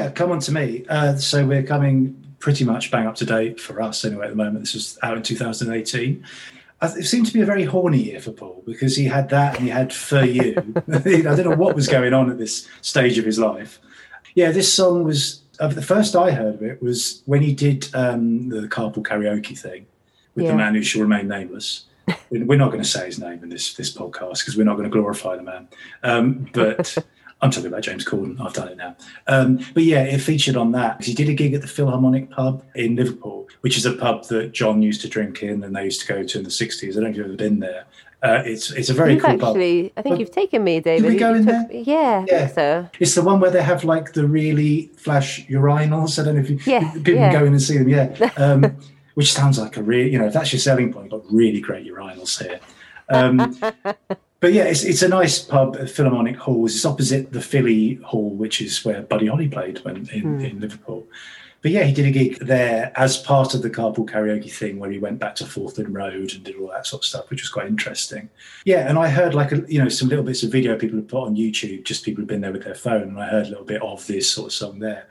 yeah, 0.00 0.10
come 0.10 0.30
on 0.32 0.40
to 0.40 0.52
me. 0.52 0.84
Uh, 0.88 1.16
so 1.16 1.44
we're 1.46 1.62
coming 1.62 2.16
pretty 2.38 2.64
much 2.64 2.90
bang 2.90 3.06
up 3.06 3.14
to 3.16 3.26
date 3.26 3.60
for 3.60 3.82
us 3.82 4.04
anyway. 4.04 4.26
At 4.26 4.30
the 4.30 4.36
moment, 4.36 4.60
this 4.60 4.74
was 4.74 4.98
out 5.02 5.16
in 5.16 5.22
2018. 5.22 6.24
Uh, 6.80 6.90
It 6.98 7.04
seemed 7.04 7.26
to 7.26 7.32
be 7.32 7.42
a 7.42 7.46
very 7.46 7.64
horny 7.64 8.02
year 8.02 8.20
for 8.20 8.32
Paul 8.32 8.62
because 8.66 8.96
he 8.96 9.04
had 9.04 9.28
that 9.28 9.56
and 9.56 9.64
he 9.64 9.70
had 9.70 9.92
for 9.92 10.24
you. 10.24 10.54
I 10.92 10.98
don't 11.34 11.44
know 11.44 11.56
what 11.56 11.74
was 11.76 11.88
going 11.88 12.14
on 12.14 12.30
at 12.30 12.38
this 12.38 12.66
stage 12.80 13.18
of 13.18 13.24
his 13.26 13.38
life. 13.38 13.78
Yeah, 14.34 14.50
this 14.52 14.72
song 14.72 15.04
was 15.04 15.42
uh, 15.58 15.68
the 15.68 15.82
first 15.82 16.16
I 16.16 16.30
heard 16.30 16.54
of 16.54 16.62
it 16.62 16.80
was 16.82 17.22
when 17.26 17.42
he 17.42 17.52
did 17.52 17.88
um, 17.94 18.48
the 18.48 18.68
carpool 18.68 19.02
karaoke 19.02 19.58
thing 19.58 19.86
with 20.34 20.44
Yeah. 20.46 20.52
the 20.52 20.56
man 20.56 20.74
who 20.74 20.82
shall 20.82 21.02
remain 21.02 21.28
nameless. 21.28 21.84
We- 22.30 22.42
We're 22.42 22.56
not 22.58 22.70
going 22.72 22.82
to 22.82 22.88
say 22.88 23.04
his 23.06 23.18
name 23.18 23.42
in 23.42 23.50
this 23.50 23.74
this 23.74 23.92
podcast 23.94 24.38
because 24.40 24.56
we're 24.56 24.64
not 24.70 24.76
going 24.78 24.88
to 24.90 24.96
glorify 24.98 25.36
the 25.36 25.42
man. 25.42 25.68
Um, 26.02 26.48
but 26.54 26.96
I'm 27.42 27.50
talking 27.50 27.68
about 27.68 27.82
James 27.82 28.04
Corden. 28.04 28.38
I've 28.40 28.52
done 28.52 28.68
it 28.68 28.76
now. 28.76 28.94
Um, 29.26 29.60
but 29.74 29.82
yeah, 29.84 30.02
it 30.02 30.18
featured 30.18 30.56
on 30.56 30.72
that. 30.72 30.98
Because 30.98 31.06
he 31.06 31.14
did 31.14 31.28
a 31.28 31.34
gig 31.34 31.54
at 31.54 31.62
the 31.62 31.66
Philharmonic 31.68 32.30
pub 32.30 32.62
in 32.74 32.96
Liverpool, 32.96 33.48
which 33.62 33.76
is 33.78 33.86
a 33.86 33.92
pub 33.94 34.24
that 34.28 34.52
John 34.52 34.82
used 34.82 35.00
to 35.02 35.08
drink 35.08 35.42
in 35.42 35.62
and 35.64 35.74
they 35.74 35.84
used 35.84 36.00
to 36.02 36.06
go 36.06 36.22
to 36.22 36.38
in 36.38 36.44
the 36.44 36.50
60s. 36.50 36.90
I 36.90 36.92
don't 36.94 37.02
know 37.04 37.08
if 37.10 37.16
you've 37.16 37.26
ever 37.26 37.36
been 37.36 37.60
there. 37.60 37.84
Uh, 38.22 38.42
it's 38.44 38.70
it's 38.72 38.90
a 38.90 38.92
very 38.92 39.14
You've 39.14 39.22
cool 39.22 39.38
pub. 39.38 39.48
actually, 39.56 39.94
I 39.96 40.02
think 40.02 40.12
But- 40.16 40.20
you've 40.20 40.30
taken 40.30 40.62
me, 40.62 40.80
David. 40.80 41.10
we 41.10 41.16
go 41.16 41.32
in 41.32 41.46
took- 41.46 41.70
there? 41.70 41.82
Yeah, 41.82 42.26
Yeah. 42.28 42.46
so. 42.48 42.86
It's 42.98 43.14
the 43.14 43.22
one 43.22 43.40
where 43.40 43.50
they 43.50 43.62
have 43.62 43.82
like 43.82 44.12
the 44.12 44.26
really 44.26 44.90
flash 44.98 45.46
urinals. 45.46 46.18
I 46.20 46.24
don't 46.26 46.34
know 46.34 46.42
if 46.42 46.50
you 46.50 46.58
Yeah, 46.66 46.90
people 46.92 47.14
yeah. 47.14 47.32
go 47.32 47.46
in 47.46 47.52
and 47.52 47.62
see 47.62 47.78
them. 47.78 47.88
Yeah, 47.88 48.08
um, 48.36 48.76
which 49.14 49.32
sounds 49.32 49.58
like 49.58 49.78
a 49.78 49.82
real. 49.82 50.06
You 50.06 50.18
know, 50.18 50.26
if 50.26 50.34
that's 50.34 50.52
your 50.52 50.60
selling 50.60 50.92
point, 50.92 51.10
you've 51.10 51.22
got 51.22 51.32
really 51.32 51.60
great 51.60 51.86
urinals 51.90 52.38
here. 52.42 52.60
Um, 53.08 53.56
but 54.40 54.52
yeah, 54.52 54.64
it's 54.64 54.84
it's 54.84 55.02
a 55.02 55.08
nice 55.08 55.38
pub, 55.38 55.76
at 55.78 55.90
Philharmonic 55.90 56.36
Halls. 56.36 56.74
It's 56.74 56.84
opposite 56.84 57.32
the 57.32 57.42
Philly 57.42 57.94
Hall, 57.96 58.30
which 58.30 58.60
is 58.60 58.84
where 58.84 59.02
Buddy 59.02 59.26
Holly 59.26 59.48
played 59.48 59.78
when 59.84 60.08
in, 60.08 60.20
hmm. 60.20 60.40
in 60.40 60.60
Liverpool. 60.60 61.06
But 61.62 61.72
yeah, 61.72 61.84
he 61.84 61.92
did 61.92 62.06
a 62.06 62.10
gig 62.10 62.38
there 62.38 62.90
as 62.96 63.18
part 63.18 63.52
of 63.52 63.60
the 63.60 63.68
carpool 63.68 64.08
karaoke 64.08 64.50
thing, 64.50 64.78
where 64.78 64.90
he 64.90 64.98
went 64.98 65.18
back 65.18 65.34
to 65.36 65.44
Forthlin 65.44 65.94
Road 65.94 66.32
and 66.32 66.42
did 66.42 66.56
all 66.56 66.68
that 66.68 66.86
sort 66.86 67.02
of 67.02 67.06
stuff, 67.06 67.28
which 67.28 67.42
was 67.42 67.50
quite 67.50 67.66
interesting. 67.66 68.30
Yeah, 68.64 68.88
and 68.88 68.98
I 68.98 69.08
heard 69.08 69.34
like 69.34 69.52
a, 69.52 69.62
you 69.68 69.82
know 69.82 69.90
some 69.90 70.08
little 70.08 70.24
bits 70.24 70.42
of 70.42 70.50
video 70.50 70.78
people 70.78 70.96
had 70.96 71.08
put 71.08 71.26
on 71.26 71.36
YouTube, 71.36 71.84
just 71.84 72.04
people 72.04 72.22
had 72.22 72.28
been 72.28 72.40
there 72.40 72.52
with 72.52 72.64
their 72.64 72.74
phone, 72.74 73.02
and 73.02 73.20
I 73.20 73.26
heard 73.26 73.46
a 73.46 73.50
little 73.50 73.64
bit 73.64 73.82
of 73.82 74.06
this 74.06 74.32
sort 74.32 74.46
of 74.46 74.52
song 74.54 74.78
there, 74.78 75.06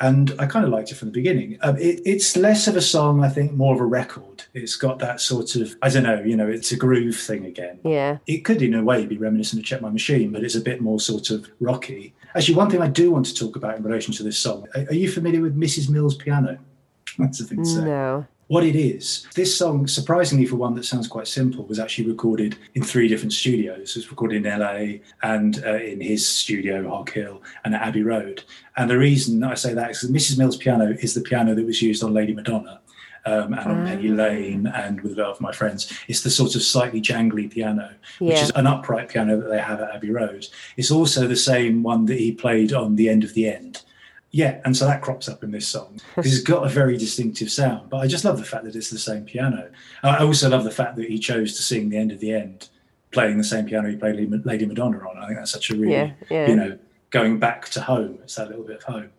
and 0.00 0.34
I 0.38 0.46
kind 0.46 0.64
of 0.64 0.70
liked 0.70 0.90
it 0.90 0.96
from 0.96 1.08
the 1.08 1.12
beginning. 1.12 1.58
Um, 1.62 1.76
it, 1.78 2.00
it's 2.04 2.36
less 2.36 2.68
of 2.68 2.76
a 2.76 2.82
song, 2.82 3.24
I 3.24 3.28
think, 3.28 3.52
more 3.52 3.74
of 3.74 3.80
a 3.80 3.86
record. 3.86 4.44
It's 4.52 4.76
got 4.76 4.98
that 4.98 5.20
sort 5.20 5.56
of 5.56 5.74
I 5.82 5.88
don't 5.88 6.02
know, 6.02 6.20
you 6.20 6.36
know, 6.36 6.48
it's 6.48 6.72
a 6.72 6.76
groove 6.76 7.16
thing 7.16 7.46
again. 7.46 7.80
Yeah. 7.84 8.18
It 8.26 8.44
could, 8.44 8.62
in 8.62 8.74
a 8.74 8.84
way, 8.84 9.06
be 9.06 9.16
reminiscent 9.16 9.60
of 9.60 9.66
Check 9.66 9.80
My 9.80 9.90
Machine, 9.90 10.32
but 10.32 10.44
it's 10.44 10.54
a 10.54 10.60
bit 10.60 10.80
more 10.80 11.00
sort 11.00 11.30
of 11.30 11.48
rocky. 11.60 12.14
Actually, 12.34 12.56
one 12.56 12.70
thing 12.70 12.82
I 12.82 12.88
do 12.88 13.10
want 13.10 13.26
to 13.26 13.34
talk 13.34 13.56
about 13.56 13.76
in 13.76 13.82
relation 13.82 14.12
to 14.14 14.22
this 14.22 14.38
song: 14.38 14.66
are, 14.74 14.82
are 14.82 14.94
you 14.94 15.10
familiar 15.10 15.40
with 15.40 15.58
Mrs. 15.58 15.88
Mills' 15.88 16.16
piano? 16.16 16.58
That's 17.18 17.38
the 17.38 17.44
thing 17.44 17.58
to 17.58 17.64
say 17.64 17.84
No. 17.84 18.26
What 18.48 18.64
it 18.64 18.76
is. 18.76 19.26
This 19.34 19.56
song, 19.56 19.86
surprisingly 19.86 20.46
for 20.46 20.56
one 20.56 20.74
that 20.74 20.84
sounds 20.84 21.08
quite 21.08 21.26
simple, 21.26 21.64
was 21.66 21.78
actually 21.80 22.08
recorded 22.08 22.56
in 22.74 22.82
three 22.82 23.08
different 23.08 23.32
studios. 23.32 23.90
It 23.90 23.96
was 23.96 24.10
recorded 24.10 24.46
in 24.46 24.58
LA 24.60 24.98
and 25.22 25.62
uh, 25.64 25.74
in 25.76 26.00
his 26.00 26.26
studio, 26.26 26.88
Hog 26.88 27.10
Hill, 27.10 27.42
and 27.64 27.74
at 27.74 27.82
Abbey 27.82 28.02
Road. 28.02 28.44
And 28.76 28.88
the 28.88 28.98
reason 28.98 29.42
I 29.42 29.54
say 29.54 29.74
that 29.74 29.90
is 29.90 30.00
because 30.02 30.14
Mrs. 30.14 30.38
Mills' 30.38 30.56
piano 30.56 30.96
is 31.00 31.14
the 31.14 31.22
piano 31.22 31.54
that 31.54 31.66
was 31.66 31.82
used 31.82 32.04
on 32.04 32.14
Lady 32.14 32.32
Madonna. 32.34 32.80
Um, 33.28 33.54
and 33.54 33.72
on 33.72 33.84
Penny 33.88 34.06
Lane 34.06 34.68
and 34.68 35.00
with 35.00 35.18
Love 35.18 35.34
of 35.34 35.40
My 35.40 35.50
Friends. 35.50 35.92
It's 36.06 36.20
the 36.20 36.30
sort 36.30 36.54
of 36.54 36.62
slightly 36.62 37.00
jangly 37.02 37.50
piano, 37.50 37.90
which 38.20 38.36
Yeah. 38.36 38.42
is 38.44 38.52
an 38.54 38.68
upright 38.68 39.08
piano 39.08 39.40
that 39.40 39.48
they 39.48 39.58
have 39.58 39.80
at 39.80 39.92
Abbey 39.92 40.12
Road. 40.12 40.46
It's 40.76 40.92
also 40.92 41.26
the 41.26 41.34
same 41.34 41.82
one 41.82 42.06
that 42.06 42.20
he 42.20 42.30
played 42.30 42.72
on 42.72 42.94
The 42.94 43.08
End 43.08 43.24
of 43.24 43.34
the 43.34 43.48
End. 43.48 43.82
Yeah, 44.32 44.60
and 44.64 44.76
so 44.76 44.86
that 44.86 45.00
crops 45.02 45.28
up 45.28 45.42
in 45.44 45.50
this 45.50 45.66
song 45.66 45.98
because 46.16 46.34
it's 46.34 46.42
got 46.44 46.66
a 46.66 46.68
very 46.68 46.96
distinctive 46.98 47.50
sound. 47.50 47.88
But 47.88 47.98
I 47.98 48.06
just 48.06 48.24
love 48.24 48.38
the 48.38 48.44
fact 48.44 48.64
that 48.64 48.76
it's 48.76 48.90
the 48.90 48.98
same 48.98 49.24
piano. 49.24 49.70
I 50.02 50.18
also 50.18 50.48
love 50.50 50.64
the 50.64 50.70
fact 50.70 50.96
that 50.96 51.08
he 51.08 51.18
chose 51.18 51.56
to 51.56 51.62
sing 51.62 51.88
the 51.88 51.96
end 51.96 52.12
of 52.12 52.20
the 52.20 52.32
end, 52.32 52.68
playing 53.12 53.38
the 53.38 53.44
same 53.44 53.66
piano 53.66 53.88
he 53.88 53.96
played 53.96 54.16
Lady- 54.44 54.66
Madonna 54.66 54.98
on. 55.08 55.16
I 55.18 55.26
think 55.26 55.38
that's 55.38 55.52
such 55.52 55.70
a 55.70 55.74
really, 55.76 55.92
Yeah, 55.92 56.10
yeah. 56.30 56.48
you 56.48 56.56
know, 56.56 56.78
going 57.10 57.38
back 57.38 57.68
to 57.70 57.80
home. 57.80 58.18
It's 58.24 58.34
that 58.34 58.48
little 58.48 58.64
bit 58.64 58.76
of 58.78 58.82
home. 58.82 59.10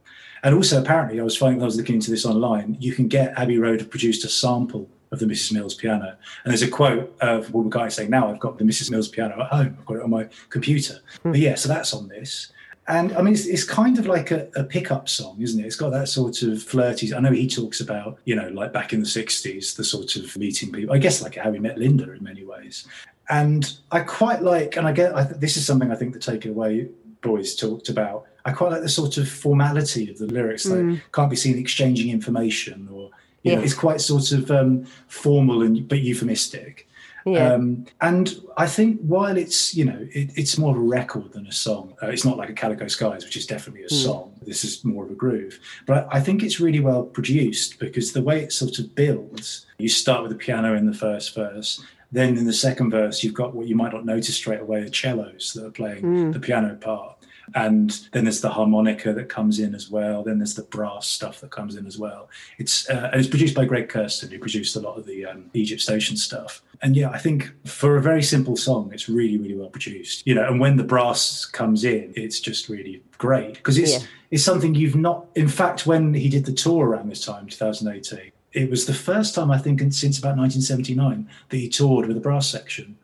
And 0.43 0.53
also, 0.53 0.79
apparently, 0.79 1.19
I 1.19 1.23
was 1.23 1.35
finding 1.35 1.61
I 1.63 1.65
was 1.65 1.77
looking 1.77 1.95
into 1.95 2.11
this 2.11 2.25
online. 2.25 2.77
You 2.79 2.93
can 2.93 3.07
get 3.07 3.33
Abbey 3.39 3.57
Road 3.57 3.89
produced 3.89 4.23
a 4.23 4.29
sample 4.29 4.87
of 5.11 5.17
the 5.19 5.25
Mrs. 5.25 5.53
Mills 5.53 5.73
piano, 5.73 6.15
and 6.43 6.51
there's 6.51 6.61
a 6.61 6.67
quote 6.67 7.15
of 7.21 7.49
Paul 7.51 7.63
McCartney 7.63 7.91
saying, 7.91 8.09
"Now 8.11 8.29
I've 8.29 8.39
got 8.39 8.57
the 8.59 8.63
Mrs. 8.65 8.91
Mills 8.91 9.07
piano 9.07 9.41
at 9.41 9.47
home. 9.47 9.75
I've 9.79 9.85
got 9.85 9.95
it 9.97 10.03
on 10.03 10.09
my 10.11 10.27
computer." 10.49 10.99
Hmm. 11.23 11.31
But 11.31 11.39
yeah, 11.39 11.55
so 11.55 11.69
that's 11.69 11.91
on 11.93 12.07
this. 12.07 12.51
And 12.89 13.13
I 13.17 13.21
mean, 13.21 13.33
it's, 13.33 13.45
it's 13.45 13.65
kind 13.65 13.99
of 13.99 14.05
like 14.07 14.31
a, 14.31 14.49
a 14.55 14.63
pickup 14.63 15.09
song, 15.09 15.41
isn't 15.41 15.59
it? 15.59 15.65
It's 15.65 15.75
got 15.75 15.91
that 15.91 16.07
sort 16.07 16.41
of 16.41 16.63
flirty. 16.63 17.13
I 17.13 17.19
know 17.19 17.31
he 17.31 17.47
talks 17.47 17.81
about, 17.81 18.17
you 18.23 18.33
know, 18.33 18.47
like 18.49 18.71
back 18.71 18.93
in 18.93 19.01
the 19.01 19.05
60s, 19.05 19.75
the 19.75 19.83
sort 19.83 20.15
of 20.15 20.37
meeting 20.37 20.71
people, 20.71 20.95
I 20.95 20.97
guess 20.97 21.21
like 21.21 21.35
how 21.35 21.51
he 21.51 21.59
met 21.59 21.77
Linda 21.77 22.09
in 22.13 22.23
many 22.23 22.45
ways. 22.45 22.87
And 23.29 23.77
I 23.91 23.99
quite 23.99 24.41
like, 24.41 24.77
and 24.77 24.87
I 24.87 24.93
get, 24.93 25.13
I, 25.13 25.25
th- 25.25 25.41
this 25.41 25.57
is 25.57 25.65
something 25.65 25.91
I 25.91 25.95
think 25.95 26.13
the 26.13 26.19
Takeaway 26.19 26.89
boys 27.21 27.55
talked 27.55 27.89
about. 27.89 28.25
I 28.45 28.53
quite 28.53 28.71
like 28.71 28.81
the 28.81 28.89
sort 28.89 29.17
of 29.17 29.27
formality 29.27 30.09
of 30.09 30.17
the 30.17 30.27
lyrics. 30.27 30.65
Like, 30.65 31.11
can't 31.11 31.29
be 31.29 31.35
seen 31.35 31.57
exchanging 31.57 32.09
information 32.09 32.87
or, 32.89 33.11
you 33.43 33.51
know, 33.53 33.61
it's 33.65 33.73
quite 33.73 33.99
sort 33.99 34.31
of 34.31 34.49
um, 34.49 34.85
formal 35.07 35.61
and 35.61 35.85
but 35.89 35.99
euphemistic. 35.99 36.86
Yeah. 37.27 37.53
Um, 37.53 37.85
and 38.01 38.35
I 38.55 38.67
think 38.67 39.01
while 39.01 39.37
it's 39.37 39.75
you 39.75 39.85
know 39.85 40.07
it, 40.11 40.31
it's 40.35 40.57
more 40.57 40.71
of 40.71 40.77
a 40.77 40.85
record 40.85 41.33
than 41.33 41.47
a 41.47 41.51
song, 41.51 41.93
uh, 42.01 42.07
it's 42.07 42.25
not 42.25 42.37
like 42.37 42.49
a 42.49 42.53
Calico 42.53 42.87
Skies, 42.87 43.25
which 43.25 43.37
is 43.37 43.45
definitely 43.45 43.83
a 43.83 43.89
song. 43.89 44.33
This 44.41 44.63
is 44.63 44.83
more 44.83 45.03
of 45.05 45.11
a 45.11 45.15
groove, 45.15 45.59
but 45.85 46.07
I 46.11 46.19
think 46.21 46.43
it's 46.43 46.59
really 46.59 46.79
well 46.79 47.03
produced 47.03 47.79
because 47.79 48.13
the 48.13 48.21
way 48.21 48.41
it 48.43 48.53
sort 48.53 48.79
of 48.79 48.95
builds. 48.95 49.65
You 49.77 49.89
start 49.89 50.23
with 50.23 50.31
the 50.31 50.37
piano 50.37 50.73
in 50.75 50.85
the 50.85 50.93
first 50.93 51.35
verse, 51.35 51.83
then 52.11 52.37
in 52.37 52.45
the 52.45 52.53
second 52.53 52.89
verse 52.91 53.23
you've 53.23 53.33
got 53.33 53.53
what 53.53 53.67
you 53.67 53.75
might 53.75 53.93
not 53.93 54.05
notice 54.05 54.35
straight 54.35 54.61
away: 54.61 54.83
the 54.83 54.93
cellos 54.93 55.53
that 55.53 55.65
are 55.65 55.71
playing 55.71 56.31
the 56.31 56.39
piano 56.39 56.75
part. 56.75 57.17
And 57.55 57.91
then 58.11 58.25
there's 58.25 58.41
the 58.41 58.49
harmonica 58.49 59.13
that 59.13 59.29
comes 59.29 59.59
in 59.59 59.73
as 59.73 59.89
well. 59.89 60.23
Then 60.23 60.39
there's 60.39 60.55
the 60.55 60.63
brass 60.63 61.07
stuff 61.07 61.39
that 61.41 61.51
comes 61.51 61.75
in 61.75 61.85
as 61.87 61.97
well. 61.97 62.29
It's 62.57 62.89
uh, 62.89 63.09
and 63.11 63.19
it's 63.19 63.29
produced 63.29 63.55
by 63.55 63.65
Greg 63.65 63.89
Kurstin, 63.89 64.31
who 64.31 64.39
produced 64.39 64.75
a 64.75 64.79
lot 64.81 64.97
of 64.97 65.05
the 65.05 65.25
um, 65.25 65.49
Egypt 65.53 65.81
Station 65.81 66.17
stuff. 66.17 66.61
And 66.81 66.95
yeah, 66.95 67.09
I 67.09 67.17
think 67.17 67.51
for 67.65 67.97
a 67.97 68.01
very 68.01 68.21
simple 68.21 68.55
song, 68.57 68.91
it's 68.93 69.07
really, 69.09 69.37
really 69.37 69.55
well 69.55 69.69
produced. 69.69 70.27
You 70.27 70.35
know, 70.35 70.47
and 70.47 70.59
when 70.59 70.77
the 70.77 70.83
brass 70.83 71.45
comes 71.45 71.83
in, 71.83 72.13
it's 72.15 72.39
just 72.39 72.69
really 72.69 73.01
great 73.17 73.55
because 73.55 73.77
it's 73.77 73.93
Yeah. 73.93 73.99
it's 74.31 74.43
something 74.43 74.75
you've 74.75 74.95
not. 74.95 75.25
In 75.35 75.47
fact, 75.47 75.87
when 75.87 76.13
he 76.13 76.29
did 76.29 76.45
the 76.45 76.53
tour 76.53 76.87
around 76.87 77.09
this 77.09 77.23
time, 77.25 77.47
2018, 77.47 78.31
it 78.53 78.69
was 78.69 78.85
the 78.85 78.93
first 78.93 79.35
time 79.35 79.51
I 79.51 79.57
think 79.57 79.79
since 79.93 80.17
about 80.19 80.37
1979 80.37 81.29
that 81.49 81.57
he 81.57 81.69
toured 81.69 82.07
with 82.07 82.17
a 82.17 82.21
brass 82.21 82.47
section. 82.47 82.97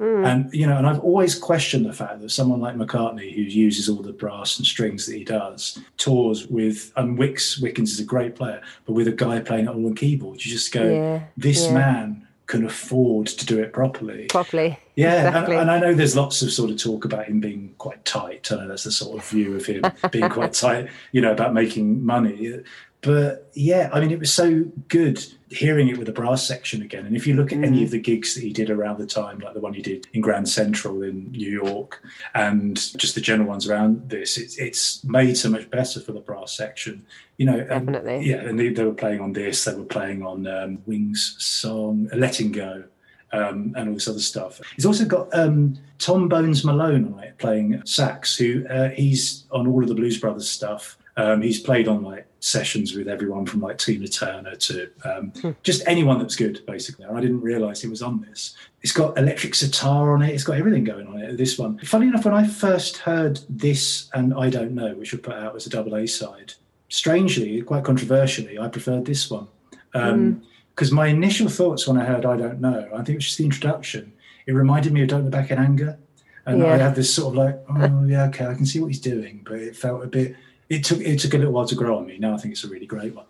Mm. 0.00 0.26
And 0.26 0.54
you 0.54 0.66
know, 0.66 0.78
and 0.78 0.86
I've 0.86 1.00
always 1.00 1.38
questioned 1.38 1.84
the 1.84 1.92
fact 1.92 2.20
that 2.20 2.30
someone 2.30 2.60
like 2.60 2.74
McCartney, 2.74 3.34
who 3.34 3.42
uses 3.42 3.88
all 3.88 4.02
the 4.02 4.12
brass 4.12 4.58
and 4.58 4.66
strings 4.66 5.06
that 5.06 5.16
he 5.16 5.24
does, 5.24 5.78
tours 5.98 6.46
with 6.46 6.92
and 6.96 7.18
Wix 7.18 7.60
Wickens 7.60 7.92
is 7.92 8.00
a 8.00 8.04
great 8.04 8.34
player, 8.34 8.62
but 8.86 8.94
with 8.94 9.08
a 9.08 9.12
guy 9.12 9.40
playing 9.40 9.66
it 9.66 9.68
all 9.68 9.86
on 9.86 9.94
keyboard, 9.94 10.44
you 10.44 10.50
just 10.50 10.72
go, 10.72 10.82
Yeah, 10.82 11.22
this 11.36 11.66
yeah. 11.66 11.74
man 11.74 12.26
can 12.46 12.64
afford 12.64 13.28
to 13.28 13.46
do 13.46 13.60
it 13.60 13.72
properly. 13.72 14.26
Properly. 14.26 14.76
Yeah, 14.96 15.28
exactly. 15.28 15.54
and, 15.54 15.70
and 15.70 15.70
I 15.70 15.78
know 15.78 15.94
there's 15.94 16.16
lots 16.16 16.42
of 16.42 16.52
sort 16.52 16.70
of 16.70 16.78
talk 16.78 17.04
about 17.04 17.26
him 17.26 17.38
being 17.38 17.74
quite 17.78 18.04
tight. 18.04 18.50
I 18.50 18.56
know 18.56 18.68
that's 18.68 18.84
the 18.84 18.90
sort 18.90 19.18
of 19.18 19.24
view 19.28 19.54
of 19.54 19.64
him 19.64 19.84
being 20.10 20.28
quite 20.28 20.52
tight, 20.64 20.88
you 21.12 21.20
know, 21.20 21.30
about 21.30 21.54
making 21.54 22.04
money. 22.04 22.60
But 23.02 23.50
yeah, 23.54 23.88
I 23.92 24.00
mean, 24.00 24.10
it 24.10 24.18
was 24.18 24.32
so 24.32 24.64
good 24.88 25.24
hearing 25.48 25.88
it 25.88 25.96
with 25.96 26.06
the 26.06 26.12
brass 26.12 26.46
section 26.46 26.82
again. 26.82 27.06
And 27.06 27.16
if 27.16 27.26
you 27.26 27.34
look 27.34 27.50
at 27.50 27.64
any 27.64 27.82
of 27.82 27.90
the 27.90 27.98
gigs 27.98 28.34
that 28.34 28.42
he 28.42 28.52
did 28.52 28.68
around 28.70 28.98
the 28.98 29.06
time, 29.06 29.38
like 29.38 29.54
the 29.54 29.60
one 29.60 29.72
he 29.72 29.80
did 29.82 30.06
in 30.12 30.20
Grand 30.20 30.48
Central 30.48 31.02
in 31.02 31.30
New 31.32 31.50
York, 31.50 32.02
and 32.34 32.76
just 32.98 33.14
the 33.14 33.20
general 33.20 33.48
ones 33.48 33.68
around 33.68 34.10
this, 34.10 34.36
it's, 34.36 34.58
it's 34.58 35.02
made 35.02 35.36
so 35.36 35.48
much 35.48 35.70
better 35.70 35.98
for 35.98 36.12
the 36.12 36.20
brass 36.20 36.52
section. 36.52 37.06
You 37.38 37.46
know, 37.46 37.58
and- 37.58 37.86
Definitely. 37.86 38.28
yeah, 38.28 38.42
and 38.42 38.58
they, 38.58 38.68
they 38.68 38.84
were 38.84 38.92
playing 38.92 39.20
on 39.20 39.32
this. 39.32 39.64
They 39.64 39.74
were 39.74 39.84
playing 39.84 40.22
on 40.22 40.46
um, 40.46 40.82
Wings' 40.86 41.36
song 41.38 42.08
"Letting 42.14 42.52
Go." 42.52 42.84
um, 43.32 43.74
and 43.76 43.88
all 43.88 43.94
this 43.94 44.08
other 44.08 44.18
stuff. 44.20 44.60
He's 44.74 44.86
also 44.86 45.04
got 45.04 45.32
um, 45.32 45.78
Tom 45.98 46.28
Bones 46.28 46.64
Malone 46.64 47.12
on 47.14 47.20
it 47.20 47.38
playing 47.38 47.80
sax, 47.84 48.36
who 48.36 48.66
uh, 48.68 48.88
he's 48.90 49.44
on 49.52 49.66
all 49.68 49.82
of 49.82 49.88
the 49.88 49.94
Blues 49.94 50.18
Brothers 50.18 50.50
stuff. 50.50 50.98
Um, 51.16 51.40
he's 51.42 51.60
played 51.60 51.86
on 51.86 52.02
like 52.02 52.26
sessions 52.40 52.94
with 52.94 53.06
everyone 53.06 53.46
from 53.46 53.60
like 53.60 53.78
Tina 53.78 54.08
Turner 54.08 54.56
to 54.56 54.90
um, 55.04 55.32
just 55.62 55.86
anyone 55.86 56.18
that's 56.18 56.36
good, 56.36 56.64
basically. 56.66 57.04
And 57.04 57.16
I 57.16 57.20
didn't 57.20 57.42
realise 57.42 57.80
he 57.80 57.88
was 57.88 58.02
on 58.02 58.20
this. 58.22 58.56
It's 58.82 58.92
got 58.92 59.16
electric 59.18 59.54
sitar 59.54 60.12
on 60.14 60.22
it. 60.22 60.34
It's 60.34 60.44
got 60.44 60.56
everything 60.56 60.84
going 60.84 61.06
on 61.06 61.18
it. 61.18 61.36
This 61.36 61.58
one. 61.58 61.78
Funny 61.78 62.08
enough, 62.08 62.24
when 62.24 62.34
I 62.34 62.46
first 62.46 62.96
heard 62.98 63.40
this 63.48 64.10
and 64.14 64.34
I 64.34 64.50
Don't 64.50 64.74
Know, 64.74 64.94
which 64.94 65.12
were 65.12 65.18
put 65.18 65.34
out 65.34 65.54
as 65.54 65.66
a 65.66 65.70
double 65.70 65.94
A 65.94 66.06
side, 66.06 66.54
strangely, 66.88 67.60
quite 67.62 67.84
controversially, 67.84 68.58
I 68.58 68.68
preferred 68.68 69.04
this 69.04 69.30
one. 69.30 69.46
Um, 69.94 70.42
because 70.74 70.92
my 70.92 71.08
initial 71.08 71.48
thoughts 71.48 71.86
when 71.86 71.98
I 71.98 72.04
heard 72.06 72.24
I 72.24 72.36
Don't 72.38 72.60
Know, 72.60 72.88
I 72.92 72.98
think 72.98 73.10
it 73.10 73.14
was 73.16 73.26
just 73.26 73.38
the 73.38 73.44
introduction. 73.44 74.12
It 74.46 74.52
reminded 74.52 74.94
me 74.94 75.02
of 75.02 75.08
Don't 75.08 75.24
Look 75.24 75.32
Back 75.32 75.50
in 75.50 75.58
Anger. 75.58 75.98
And 76.46 76.64
I 76.64 76.78
had 76.78 76.94
this 76.94 77.14
sort 77.14 77.34
of 77.34 77.36
like, 77.36 77.60
oh 77.68 78.04
yeah, 78.06 78.24
okay, 78.24 78.46
I 78.46 78.54
can 78.54 78.64
see 78.64 78.80
what 78.80 78.88
he's 78.88 79.00
doing, 79.00 79.42
but 79.44 79.58
it 79.58 79.76
felt 79.76 80.02
a 80.02 80.06
bit 80.06 80.34
it 80.70 80.84
took 80.84 81.00
it 81.00 81.18
took 81.18 81.34
a 81.34 81.38
little 81.38 81.52
while 81.52 81.66
to 81.66 81.74
grow 81.74 81.98
on 81.98 82.06
me. 82.06 82.16
Now 82.18 82.32
I 82.32 82.38
think 82.38 82.52
it's 82.52 82.64
a 82.64 82.68
really 82.68 82.86
great 82.86 83.14
one. 83.14 83.26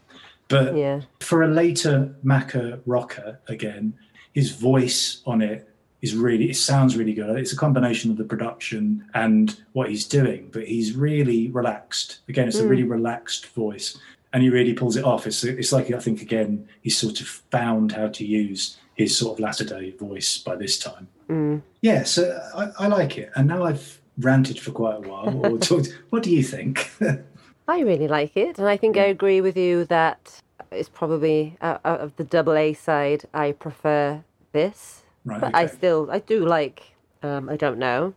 But 0.48 0.76
Yeah. 0.76 1.00
for 1.20 1.42
a 1.42 1.48
later 1.48 2.14
Macca 2.24 2.80
rocker, 2.86 3.40
again, 3.48 3.94
his 4.32 4.50
voice 4.52 5.22
on 5.26 5.40
it 5.40 5.68
is 6.02 6.14
really 6.14 6.50
it 6.50 6.56
sounds 6.56 6.96
really 6.96 7.14
good. 7.14 7.36
It's 7.38 7.52
a 7.52 7.56
combination 7.56 8.10
of 8.10 8.18
the 8.18 8.24
production 8.24 9.04
and 9.14 9.58
what 9.72 9.88
he's 9.88 10.06
doing, 10.06 10.50
but 10.52 10.66
he's 10.66 10.94
really 10.94 11.48
relaxed. 11.48 12.20
Again, 12.28 12.46
it's 12.46 12.58
a 12.58 12.68
really 12.68 12.84
mm. 12.84 12.90
relaxed 12.90 13.46
voice, 13.48 13.98
and 14.32 14.42
he 14.42 14.50
really 14.50 14.74
pulls 14.74 14.96
it 14.96 15.04
off. 15.04 15.26
It's 15.26 15.42
it's 15.42 15.72
like 15.72 15.90
I 15.90 15.98
think 15.98 16.20
again 16.20 16.68
he's 16.82 16.98
sort 16.98 17.20
of 17.20 17.26
found 17.26 17.92
how 17.92 18.08
to 18.08 18.24
use 18.24 18.76
his 18.94 19.16
sort 19.16 19.38
of 19.38 19.40
latter 19.40 19.64
day 19.64 19.92
voice 19.92 20.36
by 20.38 20.56
this 20.56 20.78
time. 20.78 21.08
Mm. 21.28 21.62
Yeah, 21.80 22.02
so 22.02 22.22
I, 22.54 22.84
I 22.84 22.86
like 22.88 23.16
it, 23.16 23.30
and 23.34 23.48
now 23.48 23.64
I've 23.64 24.00
ranted 24.18 24.58
for 24.58 24.72
quite 24.72 24.96
a 24.96 25.08
while. 25.08 25.46
Or 25.46 25.58
talked. 25.70 25.96
What 26.10 26.22
do 26.22 26.30
you 26.30 26.42
think? 26.42 26.90
I 27.70 27.80
really 27.82 28.08
like 28.08 28.36
it, 28.36 28.58
and 28.58 28.66
I 28.66 28.76
think 28.76 28.96
I 28.96 29.04
agree 29.04 29.40
with 29.40 29.56
you 29.56 29.84
that 29.84 30.40
it's 30.72 30.88
probably 30.88 31.56
uh, 31.60 31.78
out 31.84 32.00
of 32.00 32.16
the 32.16 32.24
double 32.24 32.54
A 32.56 32.72
side. 32.74 33.26
I 33.32 33.52
prefer 33.52 34.24
this, 34.50 35.04
Right, 35.24 35.40
but 35.40 35.54
I 35.54 35.66
still 35.66 36.08
I 36.10 36.18
do 36.18 36.44
like. 36.44 36.82
Um, 37.22 37.48
I 37.48 37.56
don't 37.56 37.78
know, 37.78 38.14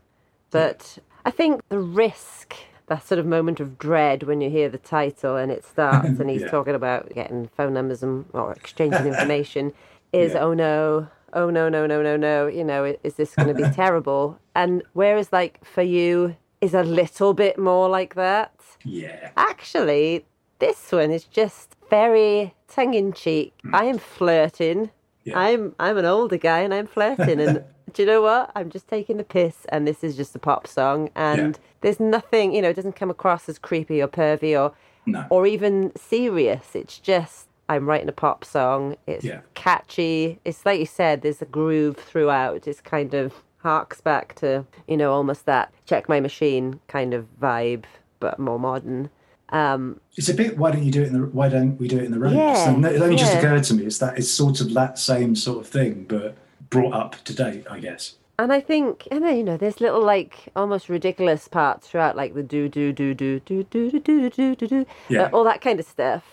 but 0.50 0.98
I 1.24 1.30
think 1.30 1.62
the 1.70 1.78
risk, 1.78 2.56
that 2.88 3.06
sort 3.06 3.20
of 3.20 3.28
moment 3.28 3.60
of 3.60 3.78
dread 3.78 4.24
when 4.24 4.42
you 4.42 4.50
hear 4.50 4.70
the 4.70 4.80
title 4.80 5.36
and 5.36 5.52
it 5.52 5.64
starts, 5.64 6.20
and 6.20 6.30
he's 6.32 6.42
Yeah. 6.42 6.50
talking 6.50 6.74
about 6.74 7.14
getting 7.14 7.48
phone 7.56 7.76
numbers 7.76 8.02
and 8.02 8.26
or 8.34 8.54
exchanging 8.54 9.06
information, 9.14 9.72
is 10.12 10.34
Yeah. 10.34 10.40
oh 10.46 10.54
no. 10.56 11.10
Oh 11.36 11.50
no 11.52 11.70
no 11.70 11.86
no 11.86 12.02
no 12.02 12.16
no! 12.18 12.48
You 12.48 12.64
know, 12.64 12.96
is 13.04 13.16
this 13.16 13.36
going 13.36 13.56
to 13.56 13.64
be 13.64 13.70
terrible? 13.82 14.40
And 14.56 14.82
whereas, 14.94 15.32
like 15.32 15.64
for 15.64 15.84
you, 15.84 16.38
is 16.60 16.74
a 16.74 16.84
little 16.84 17.34
bit 17.36 17.60
more 17.60 17.88
like 17.90 18.16
that 18.16 18.52
yeah, 18.86 19.32
actually, 19.38 20.26
this 20.60 20.92
one 20.92 21.12
is 21.12 21.24
just 21.26 21.76
very 21.90 22.54
tongue 22.68 22.94
in 22.94 23.14
cheek. 23.14 23.54
Mm. 23.66 23.74
I 23.76 23.86
am 23.86 23.98
flirting. 23.98 24.90
Yeah. 25.24 25.40
I'm 25.40 25.76
I'm 25.80 25.98
an 25.98 26.06
older 26.06 26.38
guy 26.38 26.60
and 26.60 26.74
I'm 26.74 26.88
flirting 26.88 27.40
and 27.40 27.64
do 27.94 28.02
you 28.02 28.06
know 28.08 28.22
what? 28.22 28.52
I'm 28.56 28.70
just 28.70 28.88
taking 28.88 29.18
the 29.18 29.24
piss 29.24 29.66
and 29.70 29.88
this 29.88 30.04
is 30.04 30.16
just 30.18 30.36
a 30.36 30.40
pop 30.40 30.68
song 30.68 31.10
and 31.16 31.56
Yeah. 31.56 31.62
there's 31.82 32.00
nothing, 32.00 32.54
you 32.54 32.62
know, 32.62 32.70
it 32.70 32.76
doesn't 32.76 32.96
come 32.96 33.10
across 33.10 33.48
as 33.48 33.58
creepy 33.60 34.02
or 34.02 34.08
pervy 34.08 34.60
or 34.60 34.74
no, 35.06 35.26
or 35.30 35.46
even 35.48 35.92
serious. 35.96 36.76
It's 36.76 36.98
just 37.00 37.48
I'm 37.70 37.88
writing 37.88 38.10
a 38.10 38.14
pop 38.14 38.44
song. 38.44 38.98
It's 39.08 39.24
Yeah. 39.24 39.42
catchy. 39.54 40.40
It's 40.44 40.66
like 40.66 40.80
you 40.80 40.86
said, 40.86 41.22
there's 41.22 41.42
a 41.42 41.46
groove 41.46 41.96
throughout. 41.98 42.68
It's 42.68 42.82
kind 42.82 43.14
of 43.14 43.34
harks 43.60 44.02
back 44.02 44.36
to, 44.36 44.66
you 44.88 44.98
know, 44.98 45.14
almost 45.14 45.46
that 45.46 45.74
check 45.86 46.10
my 46.10 46.20
machine 46.20 46.82
kind 46.90 47.14
of 47.14 47.26
vibe, 47.42 47.86
but 48.24 48.40
more 48.40 48.58
modern. 48.58 49.10
Um, 49.50 50.00
it's 50.16 50.30
a 50.30 50.34
bit. 50.34 50.58
Why 50.58 50.72
don't 50.72 50.84
you 50.84 50.92
do 50.92 51.04
it 51.04 51.08
in 51.10 51.14
the? 51.14 51.28
Why 51.28 51.50
don't 51.50 51.78
we 51.78 51.88
do 51.90 51.98
it 51.98 52.06
in 52.06 52.12
the 52.12 52.20
road? 52.20 52.34
Yeah, 52.34 52.70
And 52.70 52.84
it 52.86 53.02
only 53.02 53.18
just 53.18 53.36
occurred 53.36 53.64
to 53.66 53.74
me. 53.74 53.84
It's 53.86 53.98
that 54.00 54.18
it's 54.18 54.32
sort 54.32 54.62
of 54.62 54.74
that 54.74 54.98
same 54.98 55.36
sort 55.36 55.60
of 55.60 55.68
thing, 55.68 56.06
but 56.08 56.36
brought 56.70 56.94
up 56.94 57.24
to 57.26 57.36
date, 57.36 57.66
I 57.70 57.80
guess. 57.80 58.16
and 58.40 58.52
I 58.52 58.62
think, 58.62 59.08
and 59.12 59.24
then, 59.24 59.38
you 59.38 59.44
know, 59.44 59.58
there's 59.58 59.80
little 59.82 60.02
like 60.02 60.50
almost 60.56 60.90
ridiculous 60.90 61.48
parts 61.48 61.88
throughout, 61.90 62.16
like 62.16 62.34
the 62.34 62.42
do 62.42 62.68
do 62.70 62.92
do 62.94 63.14
do 63.14 63.40
do 63.42 63.64
do 63.64 63.92
do 63.92 64.00
do 64.00 64.30
do 64.30 64.30
do 64.30 64.56
do, 64.56 64.68
do. 64.68 64.86
Yeah. 65.10 65.24
uh, 65.24 65.30
all 65.34 65.44
that 65.44 65.60
kind 65.62 65.80
of 65.80 65.86
stuff. 65.86 66.24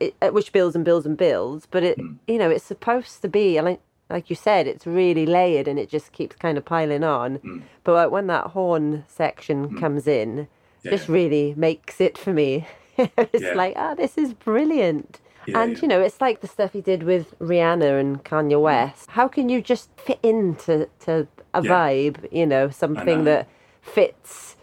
It, 0.00 0.34
which 0.34 0.52
builds 0.52 0.74
and 0.76 0.84
builds 0.84 1.06
and 1.06 1.16
builds. 1.16 1.66
But 1.70 1.82
it, 1.82 1.98
Hmm. 1.98 2.14
you 2.26 2.38
know, 2.38 2.50
it's 2.50 2.64
supposed 2.64 3.22
to 3.22 3.28
be, 3.28 3.56
and 3.56 3.64
like, 3.66 3.80
like 4.10 4.30
you 4.30 4.36
said, 4.36 4.66
it's 4.66 4.86
really 4.86 5.26
layered 5.26 5.66
and 5.66 5.78
it 5.78 5.88
just 5.88 6.12
keeps 6.12 6.36
kind 6.36 6.56
of 6.56 6.64
piling 6.64 7.02
on. 7.04 7.36
Hmm. 7.36 7.58
But 7.84 7.92
like, 7.94 8.10
when 8.10 8.26
that 8.28 8.48
horn 8.48 9.04
section 9.08 9.76
comes 9.78 10.06
in, 10.06 10.48
Yeah. 10.82 10.92
just 10.92 11.08
really 11.08 11.54
makes 11.56 12.00
it 12.00 12.16
for 12.16 12.32
me. 12.32 12.66
it's 12.96 13.42
Yeah. 13.42 13.54
like, 13.54 13.74
ah, 13.76 13.94
this 13.94 14.16
is 14.16 14.32
brilliant. 14.32 15.20
Yeah, 15.46 15.62
and 15.62 15.80
you 15.80 15.86
know, 15.86 16.00
it's 16.00 16.20
like 16.20 16.40
the 16.40 16.48
stuff 16.48 16.72
he 16.72 16.80
did 16.80 17.04
with 17.04 17.38
Rihanna 17.38 18.00
and 18.00 18.24
Kanye 18.24 18.60
West. 18.60 19.10
How 19.10 19.28
can 19.28 19.48
you 19.48 19.62
just 19.62 19.90
fit 20.00 20.18
into 20.22 20.88
to 21.00 21.28
a 21.54 21.62
vibe? 21.62 22.26
You 22.32 22.46
know, 22.46 22.68
something 22.68 23.18
know. 23.18 23.24
that 23.24 23.48
fits 23.80 24.56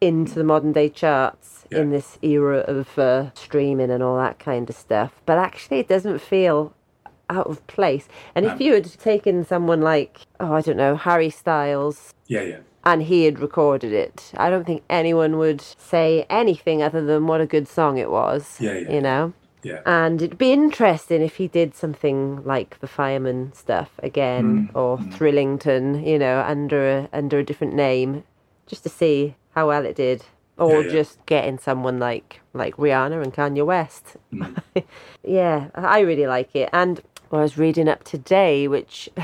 into 0.00 0.34
the 0.34 0.42
modern 0.44 0.72
day 0.72 0.88
charts 0.88 1.53
in 1.70 1.90
this 1.90 2.18
era 2.22 2.58
of 2.58 2.98
uh, 2.98 3.32
streaming 3.34 3.90
and 3.90 4.02
all 4.02 4.16
that 4.18 4.38
kind 4.38 4.68
of 4.68 4.76
stuff. 4.76 5.20
But 5.26 5.38
actually, 5.38 5.78
it 5.78 5.88
doesn't 5.88 6.20
feel 6.20 6.74
out 7.30 7.46
of 7.46 7.66
place. 7.66 8.08
And 8.34 8.44
if 8.44 8.60
you 8.60 8.74
had 8.74 8.84
taken 8.98 9.44
someone 9.44 9.80
like, 9.80 10.20
oh, 10.40 10.52
I 10.54 10.60
don't 10.60 10.76
know, 10.76 10.96
Harry 10.96 11.30
Styles, 11.30 12.12
yeah, 12.26 12.42
yeah, 12.42 12.58
and 12.84 13.02
he 13.04 13.24
had 13.24 13.38
recorded 13.38 13.92
it, 13.92 14.32
I 14.36 14.50
don't 14.50 14.64
think 14.66 14.82
anyone 14.90 15.38
would 15.38 15.60
say 15.60 16.26
anything 16.28 16.82
other 16.82 17.04
than 17.04 17.26
what 17.26 17.40
a 17.40 17.46
good 17.46 17.66
song 17.66 17.96
it 17.98 18.10
was. 18.10 18.58
Yeah, 18.60 18.74
yeah. 18.74 18.92
You 18.92 19.00
know? 19.00 19.32
yeah. 19.62 19.80
And 19.86 20.20
it'd 20.20 20.36
be 20.36 20.52
interesting 20.52 21.22
if 21.22 21.36
he 21.36 21.48
did 21.48 21.74
something 21.74 22.44
like 22.44 22.78
the 22.80 22.86
Fireman 22.86 23.52
stuff 23.54 23.90
again, 24.02 24.68
Mm, 24.68 24.76
or 24.76 24.98
Thrillington, 24.98 26.06
you 26.06 26.18
know, 26.18 26.44
under 26.46 26.86
a, 26.98 27.08
under 27.12 27.38
a 27.38 27.44
different 27.44 27.74
name, 27.74 28.24
just 28.66 28.82
to 28.82 28.90
see 28.90 29.34
how 29.54 29.68
well 29.68 29.86
it 29.86 29.96
did. 29.96 30.24
Or 30.58 30.82
Yeah, 30.82 30.86
yeah. 30.86 30.92
just 30.92 31.24
getting 31.26 31.58
someone 31.58 31.98
like 31.98 32.40
like 32.52 32.76
Rihanna 32.76 33.22
and 33.22 33.34
Kanye 33.34 33.66
West. 33.66 34.16
Mm. 34.32 34.62
yeah, 35.24 35.68
I 35.74 36.00
really 36.00 36.26
like 36.26 36.54
it, 36.54 36.70
and 36.72 37.00
I 37.32 37.38
was 37.38 37.58
reading 37.58 37.88
up 37.88 38.04
today, 38.04 38.68
which 38.68 39.08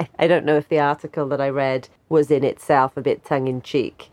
I, 0.00 0.08
I 0.18 0.26
don't 0.26 0.44
know 0.44 0.56
if 0.56 0.68
the 0.68 0.80
article 0.80 1.26
that 1.28 1.40
I 1.40 1.48
read 1.48 1.88
was 2.08 2.30
in 2.30 2.44
itself 2.44 2.96
a 2.96 3.00
bit 3.02 3.24
tongue 3.24 3.48
in 3.48 3.62
cheek. 3.62 4.10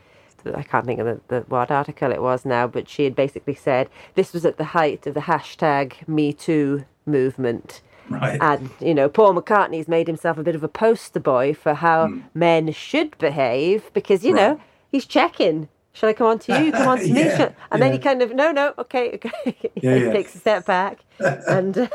I 0.56 0.64
can't 0.64 0.86
think 0.86 1.00
of 1.00 1.06
the, 1.06 1.22
the, 1.30 1.40
what 1.48 1.72
article 1.72 2.12
it 2.12 2.22
was 2.22 2.46
now, 2.46 2.68
but 2.68 2.90
she 2.90 3.06
had 3.06 3.16
basically 3.16 3.56
said 3.56 3.90
this 4.16 4.34
was 4.34 4.46
at 4.46 4.58
the 4.58 4.66
height 4.66 5.08
of 5.08 5.14
the 5.14 5.22
hashtag 5.22 6.06
Me 6.08 6.34
Too 6.34 6.86
movement. 7.06 7.82
Right. 8.10 8.38
And, 8.42 8.70
you 8.82 8.94
know, 8.94 9.08
Paul 9.08 9.34
McCartney's 9.34 9.88
made 9.88 10.08
himself 10.08 10.38
a 10.38 10.44
bit 10.44 10.56
of 10.56 10.64
a 10.64 10.68
poster 10.68 11.22
boy 11.22 11.54
for 11.54 11.76
how 11.76 12.14
men 12.34 12.72
should 12.74 13.18
behave 13.20 13.90
because, 13.94 14.26
you 14.26 14.34
know, 14.34 14.56
Hmm. 14.56 14.62
He's 14.92 15.06
checking. 15.08 15.70
Shall 15.94 16.10
I 16.10 16.14
come 16.14 16.28
on 16.28 16.40
to 16.40 16.60
you? 16.64 16.72
Come 16.72 16.88
on 16.88 16.98
to 17.00 17.04
me. 17.14 17.24
Yeah, 17.24 17.38
Shall-" 17.38 17.56
And 17.72 17.82
then 17.82 17.94
he 17.94 18.00
kind 18.00 18.22
of, 18.22 18.34
no, 18.34 18.52
no, 18.52 18.74
okay, 18.80 19.14
okay. 19.14 19.32
Yeah, 19.82 19.96
he 19.96 20.06
yeah. 20.06 20.12
takes 20.12 20.36
a 20.36 20.40
step 20.40 20.66
back. 20.66 21.06
and, 21.20 21.90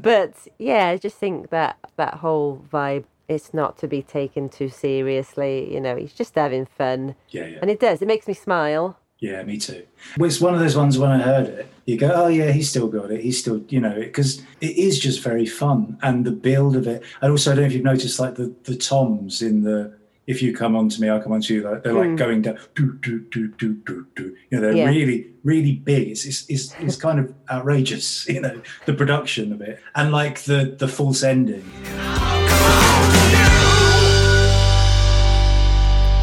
but 0.00 0.34
yeah, 0.58 0.88
I 0.88 0.96
just 0.96 1.16
think 1.16 1.50
that 1.50 1.76
that 1.96 2.14
whole 2.14 2.64
vibe, 2.72 3.04
it's 3.28 3.54
not 3.54 3.78
to 3.78 3.88
be 3.88 4.02
taken 4.02 4.48
too 4.48 4.68
seriously. 4.68 5.72
You 5.72 5.80
know, 5.80 5.96
he's 5.96 6.12
just 6.12 6.34
having 6.34 6.66
fun. 6.66 7.14
Yeah, 7.28 7.46
yeah. 7.46 7.58
And 7.60 7.70
it 7.70 7.78
does. 7.78 8.02
It 8.02 8.08
makes 8.08 8.26
me 8.26 8.34
smile. 8.34 8.98
Yeah, 9.18 9.42
me 9.44 9.56
too. 9.56 9.86
It's 10.18 10.40
one 10.40 10.52
of 10.52 10.58
those 10.58 10.76
ones 10.76 10.98
when 10.98 11.12
I 11.12 11.18
heard 11.18 11.46
it, 11.46 11.72
you 11.84 11.96
go, 11.96 12.10
oh, 12.12 12.26
yeah, 12.26 12.50
he's 12.50 12.68
still 12.68 12.88
got 12.88 13.12
it. 13.12 13.20
He's 13.20 13.38
still, 13.38 13.62
you 13.68 13.78
know, 13.80 13.94
because 13.94 14.42
it 14.60 14.76
is 14.76 14.98
just 14.98 15.22
very 15.22 15.46
fun. 15.46 15.96
And 16.02 16.24
the 16.24 16.32
build 16.32 16.74
of 16.74 16.88
it. 16.88 17.04
And 17.20 17.30
also, 17.30 17.52
I 17.52 17.54
don't 17.54 17.62
know 17.62 17.66
if 17.68 17.72
you've 17.72 17.84
noticed, 17.84 18.18
like 18.18 18.34
the, 18.34 18.52
the 18.64 18.74
toms 18.74 19.40
in 19.40 19.62
the, 19.62 19.96
if 20.26 20.40
you 20.40 20.54
come 20.54 20.76
on 20.76 20.88
to 20.88 21.00
me, 21.00 21.08
I'll 21.08 21.20
come 21.20 21.32
on 21.32 21.40
to 21.42 21.54
you, 21.54 21.62
like, 21.62 21.82
they're 21.82 21.92
like 21.92 22.10
hmm. 22.10 22.16
going 22.16 22.42
down, 22.42 22.58
do, 22.74 22.92
do, 23.02 23.20
do, 23.30 23.48
do, 23.48 23.74
do, 23.74 24.06
do. 24.14 24.36
You 24.50 24.58
know, 24.58 24.60
they're 24.60 24.76
Yeah. 24.76 24.88
really, 24.88 25.32
really 25.42 25.72
big. 25.72 26.08
It's, 26.08 26.24
it's, 26.24 26.48
it's, 26.48 26.74
it's 26.78 26.96
kind 26.96 27.18
of 27.18 27.34
outrageous, 27.50 28.28
you 28.34 28.40
know, 28.40 28.60
the 28.86 28.94
production 28.94 29.52
of 29.52 29.60
it. 29.60 29.80
And 29.94 30.12
like 30.12 30.42
the, 30.42 30.76
the 30.78 30.86
false 30.86 31.22
ending. 31.24 31.64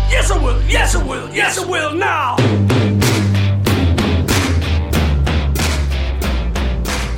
Yes, 0.10 0.32
I 0.32 0.38
will. 0.42 0.62
Yes, 0.64 0.96
I 0.96 1.04
will. 1.04 1.30
Yes, 1.34 1.58
I 1.60 1.66
will 1.66 1.94
now. 1.94 2.38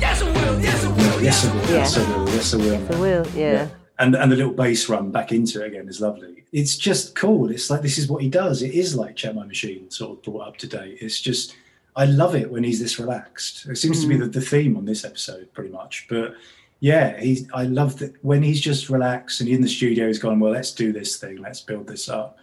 Yes, 0.00 0.20
I 0.20 0.24
will. 0.24 0.60
Yes, 0.60 0.84
I 0.84 0.88
will. 0.88 1.22
Yes, 1.22 1.46
I 1.46 1.54
will. 1.54 1.70
Yeah. 1.70 1.76
Yes, 1.78 1.96
I 1.96 2.16
will. 2.16 2.28
Yes, 2.28 2.54
I 2.54 2.56
will. 2.56 2.78
The 2.78 2.98
will, 2.98 3.26
yeah. 3.36 3.68
And 4.02 4.16
and 4.16 4.32
the 4.32 4.36
little 4.36 4.52
bass 4.52 4.88
run 4.88 5.10
back 5.10 5.32
into 5.32 5.62
it 5.62 5.68
again 5.68 5.88
is 5.88 6.00
lovely. 6.00 6.44
It's 6.52 6.76
just 6.76 7.14
cool. 7.14 7.50
It's 7.50 7.70
like 7.70 7.82
this 7.82 7.98
is 7.98 8.08
what 8.08 8.22
he 8.22 8.28
does. 8.28 8.62
It 8.62 8.74
is 8.74 8.96
like 8.96 9.16
Check 9.16 9.34
My 9.34 9.46
Machine, 9.46 9.90
sort 9.90 10.18
of 10.18 10.22
brought 10.22 10.48
up 10.48 10.56
to 10.58 10.66
date. 10.66 10.98
It's 11.00 11.20
just 11.20 11.56
I 11.94 12.06
love 12.06 12.34
it 12.34 12.50
when 12.50 12.64
he's 12.64 12.80
this 12.80 12.98
relaxed. 12.98 13.66
It 13.66 13.76
seems 13.76 14.00
to 14.02 14.08
be 14.08 14.16
hmm. 14.16 14.22
the, 14.22 14.28
the 14.28 14.40
theme 14.40 14.76
on 14.76 14.84
this 14.84 15.04
episode, 15.04 15.52
pretty 15.52 15.70
much. 15.70 16.06
But 16.08 16.34
yeah, 16.80 17.18
he's 17.20 17.48
I 17.54 17.64
love 17.64 17.98
that 18.00 18.12
when 18.24 18.42
he's 18.42 18.60
just 18.60 18.90
relaxed 18.90 19.40
and 19.40 19.48
in 19.48 19.62
the 19.62 19.68
studio, 19.68 20.08
he's 20.08 20.18
gone. 20.18 20.40
Well, 20.40 20.52
let's 20.52 20.72
do 20.72 20.92
this 20.92 21.16
thing. 21.16 21.36
Let's 21.36 21.60
build 21.60 21.86
this 21.86 22.08
up. 22.08 22.38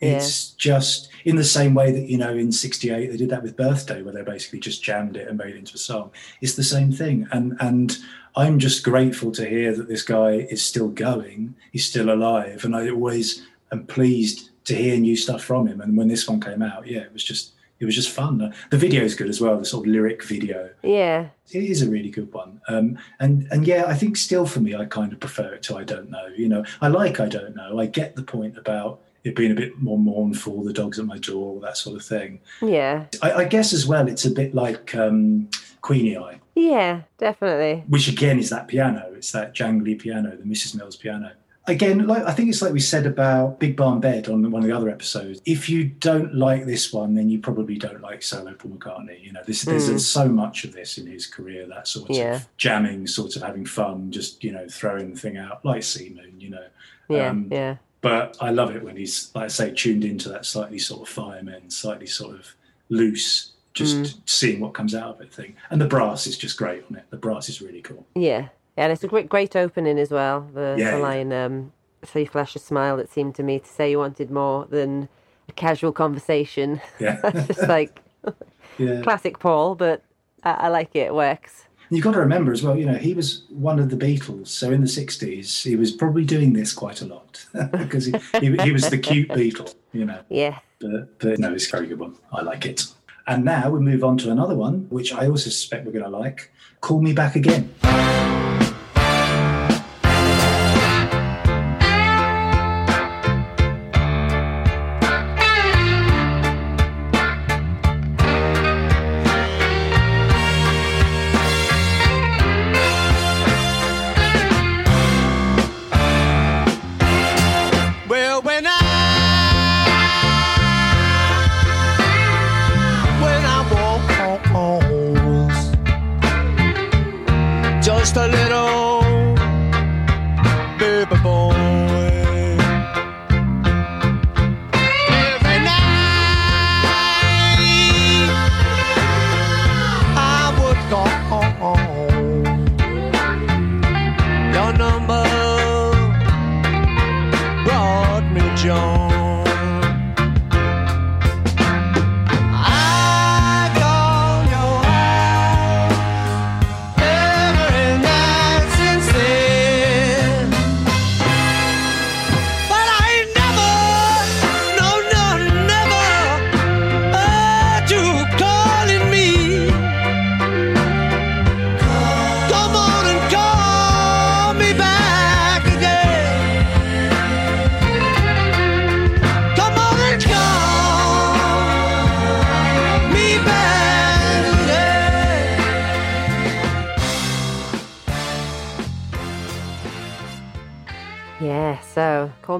It's 0.00 0.50
just 0.50 1.08
in 1.24 1.34
the 1.34 1.42
same 1.42 1.74
way 1.74 1.90
that 1.90 2.08
you 2.08 2.18
know 2.18 2.32
in 2.32 2.52
'68 2.52 3.10
they 3.10 3.16
did 3.16 3.30
that 3.30 3.42
with 3.42 3.56
Birthday, 3.56 4.02
where 4.02 4.14
they 4.14 4.22
basically 4.22 4.60
just 4.60 4.82
jammed 4.82 5.16
it 5.16 5.26
and 5.26 5.36
made 5.38 5.54
it 5.54 5.58
into 5.58 5.74
a 5.74 5.78
song. 5.78 6.12
It's 6.40 6.54
the 6.54 6.62
same 6.62 6.92
thing, 6.92 7.26
and 7.32 7.56
and 7.60 7.96
I'm 8.38 8.60
just 8.60 8.84
grateful 8.84 9.32
to 9.32 9.44
hear 9.48 9.74
that 9.74 9.88
this 9.88 10.02
guy 10.02 10.30
is 10.54 10.64
still 10.64 10.88
going. 10.88 11.56
He's 11.72 11.84
still 11.86 12.08
alive, 12.08 12.64
and 12.64 12.74
I 12.76 12.88
always 12.88 13.44
am 13.72 13.84
pleased 13.86 14.50
to 14.66 14.76
hear 14.76 14.96
new 14.96 15.16
stuff 15.16 15.42
from 15.42 15.66
him. 15.66 15.80
And 15.80 15.96
when 15.96 16.06
this 16.06 16.28
one 16.28 16.40
came 16.40 16.62
out, 16.62 16.86
yeah, 16.86 17.00
it 17.00 17.12
was 17.12 17.24
just 17.24 17.52
it 17.80 17.84
was 17.84 17.96
just 17.96 18.10
fun. 18.10 18.54
The 18.70 18.76
video 18.78 19.02
is 19.02 19.14
good 19.16 19.28
as 19.28 19.40
well. 19.40 19.58
The 19.58 19.64
sort 19.64 19.86
of 19.86 19.92
lyric 19.92 20.22
video 20.24 20.70
Yeah. 20.82 21.28
it 21.52 21.64
is 21.64 21.82
a 21.82 21.90
really 21.90 22.10
good 22.10 22.32
one. 22.32 22.60
Um, 22.68 22.98
and 23.18 23.48
and 23.50 23.66
yeah, 23.66 23.84
I 23.88 23.94
think 23.94 24.16
still 24.16 24.46
for 24.46 24.60
me, 24.60 24.74
I 24.76 24.84
kind 24.84 25.12
of 25.12 25.18
prefer 25.18 25.54
it 25.54 25.62
to 25.64 25.76
I 25.76 25.82
don't 25.82 26.08
know. 26.08 26.26
You 26.36 26.48
know, 26.48 26.64
I 26.80 26.86
like 26.88 27.18
I 27.18 27.26
don't 27.28 27.56
know. 27.56 27.80
I 27.80 27.86
get 27.86 28.14
the 28.14 28.22
point 28.22 28.56
about 28.56 29.00
it 29.24 29.34
being 29.34 29.50
a 29.50 29.54
bit 29.54 29.82
more 29.82 29.98
mournful, 29.98 30.62
the 30.62 30.72
dogs 30.72 30.98
at 31.00 31.06
my 31.06 31.18
door, 31.18 31.60
that 31.60 31.76
sort 31.76 31.96
of 31.96 32.04
thing. 32.04 32.38
Yeah. 32.62 33.06
I, 33.20 33.32
I 33.32 33.44
guess 33.44 33.72
as 33.72 33.84
well, 33.84 34.06
it's 34.06 34.24
a 34.24 34.30
bit 34.30 34.54
like 34.54 34.94
um, 34.94 35.48
Queenie 35.80 36.16
Eye, 36.16 36.40
Yeah, 36.58 37.02
definitely. 37.18 37.84
which 37.88 38.08
again 38.08 38.38
is 38.38 38.50
that 38.50 38.66
piano. 38.68 39.12
It's 39.16 39.30
that 39.32 39.54
jangly 39.54 39.98
piano, 39.98 40.36
the 40.36 40.42
Mrs. 40.44 40.74
Mills 40.74 40.96
piano. 40.96 41.32
Again, 41.68 42.06
like 42.06 42.24
I 42.24 42.32
think 42.32 42.48
it's 42.48 42.62
like 42.62 42.72
we 42.72 42.80
said 42.80 43.04
about 43.06 43.60
Big 43.60 43.76
Barn 43.76 44.00
Bed 44.00 44.28
on 44.28 44.50
one 44.50 44.62
of 44.62 44.68
the 44.68 44.74
other 44.74 44.88
episodes. 44.88 45.40
If 45.44 45.68
you 45.68 45.84
don't 45.84 46.34
like 46.34 46.64
this 46.64 46.92
one, 46.94 47.14
then 47.14 47.28
you 47.28 47.38
probably 47.40 47.76
don't 47.76 48.00
like 48.00 48.22
solo 48.22 48.54
Paul 48.54 48.70
McCartney. 48.72 49.22
You 49.22 49.32
know, 49.32 49.42
this, 49.46 49.62
there's 49.62 50.06
so 50.06 50.28
much 50.28 50.64
of 50.64 50.72
this 50.72 50.96
in 50.98 51.06
his 51.06 51.26
career, 51.26 51.66
that 51.66 51.86
sort 51.86 52.08
Yeah. 52.10 52.36
of 52.36 52.48
jamming, 52.56 53.06
sort 53.06 53.36
of 53.36 53.42
having 53.42 53.66
fun, 53.66 54.10
just 54.10 54.42
you 54.42 54.50
know, 54.50 54.66
throwing 54.68 55.12
the 55.12 55.20
thing 55.20 55.36
out 55.36 55.62
like 55.64 55.82
C 55.82 56.08
Moon. 56.16 56.40
You 56.40 56.50
know, 56.50 56.66
Yeah, 57.10 57.28
Um, 57.28 57.48
yeah. 57.52 57.76
but 58.00 58.36
I 58.40 58.48
love 58.50 58.74
it 58.74 58.82
when 58.82 58.96
he's, 58.96 59.30
like 59.34 59.44
I 59.44 59.48
say, 59.48 59.70
tuned 59.70 60.04
into 60.04 60.30
that 60.30 60.46
slightly 60.46 60.78
sort 60.78 61.02
of 61.02 61.08
fireman, 61.10 61.68
slightly 61.68 62.06
sort 62.06 62.34
of 62.34 62.54
loose, 62.88 63.52
just 63.78 63.96
Mm. 63.96 64.18
seeing 64.26 64.60
what 64.60 64.74
comes 64.74 64.94
out 64.94 65.14
of 65.16 65.20
it 65.20 65.32
thing. 65.32 65.54
And 65.70 65.80
the 65.80 65.86
brass 65.86 66.26
is 66.26 66.36
just 66.36 66.56
great 66.58 66.84
on 66.90 66.96
it. 66.96 67.04
The 67.10 67.16
brass 67.16 67.48
is 67.48 67.62
really 67.62 67.80
cool. 67.80 68.04
Yeah. 68.14 68.48
yeah 68.76 68.84
And 68.84 68.92
it's 68.92 69.04
a 69.04 69.08
great 69.08 69.28
great 69.28 69.56
opening 69.56 69.98
as 69.98 70.10
well. 70.10 70.46
The, 70.52 70.76
Yeah, 70.78 70.92
the 70.92 70.98
line, 70.98 71.32
um, 71.32 71.72
so 72.04 72.18
you 72.18 72.26
flash 72.26 72.54
a 72.56 72.58
smile 72.58 72.96
that 72.98 73.10
seemed 73.10 73.34
to 73.36 73.42
me 73.42 73.58
to 73.60 73.66
say 73.66 73.90
you 73.90 73.98
wanted 73.98 74.30
more 74.30 74.66
than 74.66 75.08
a 75.48 75.52
casual 75.52 75.92
conversation. 75.92 76.80
Yeah, 77.00 77.20
It's 77.24 77.46
just 77.56 77.68
like 77.68 78.00
yeah. 78.78 79.00
classic 79.02 79.38
Paul, 79.38 79.74
but 79.74 80.02
I, 80.42 80.50
I 80.52 80.68
like 80.68 80.90
it. 80.94 81.06
It 81.06 81.14
works. 81.14 81.64
You've 81.90 82.04
got 82.04 82.12
to 82.12 82.20
remember 82.20 82.52
as 82.52 82.62
well, 82.62 82.76
you 82.76 82.84
know, 82.84 82.96
he 82.98 83.14
was 83.14 83.44
one 83.48 83.78
of 83.78 83.88
the 83.88 83.96
Beatles. 83.96 84.48
So 84.48 84.70
in 84.72 84.82
the 84.82 84.86
60s, 84.86 85.62
he 85.62 85.74
was 85.74 85.90
probably 85.90 86.22
doing 86.22 86.52
this 86.52 86.70
quite 86.74 87.00
a 87.00 87.06
lot 87.06 87.46
because 87.72 88.04
he, 88.04 88.12
he, 88.40 88.54
he 88.62 88.72
was 88.72 88.90
the 88.90 88.98
cute 88.98 89.30
Beatle, 89.30 89.74
you 89.94 90.04
know. 90.04 90.20
Yeah. 90.28 90.58
But, 90.80 91.18
but 91.18 91.38
no, 91.38 91.54
it's 91.54 91.66
a 91.66 91.70
very 91.70 91.86
good 91.86 91.98
one. 91.98 92.14
I 92.30 92.42
like 92.42 92.66
it. 92.66 92.84
And 93.28 93.44
now 93.44 93.68
we 93.68 93.80
move 93.80 94.02
on 94.04 94.16
to 94.18 94.30
another 94.30 94.54
one, 94.54 94.86
which 94.88 95.12
I 95.12 95.26
also 95.26 95.50
suspect 95.50 95.84
we're 95.84 95.92
going 95.92 96.10
to 96.10 96.10
like 96.10 96.50
Call 96.80 97.02
Me 97.02 97.12
Back 97.12 97.36
Again. 97.36 97.74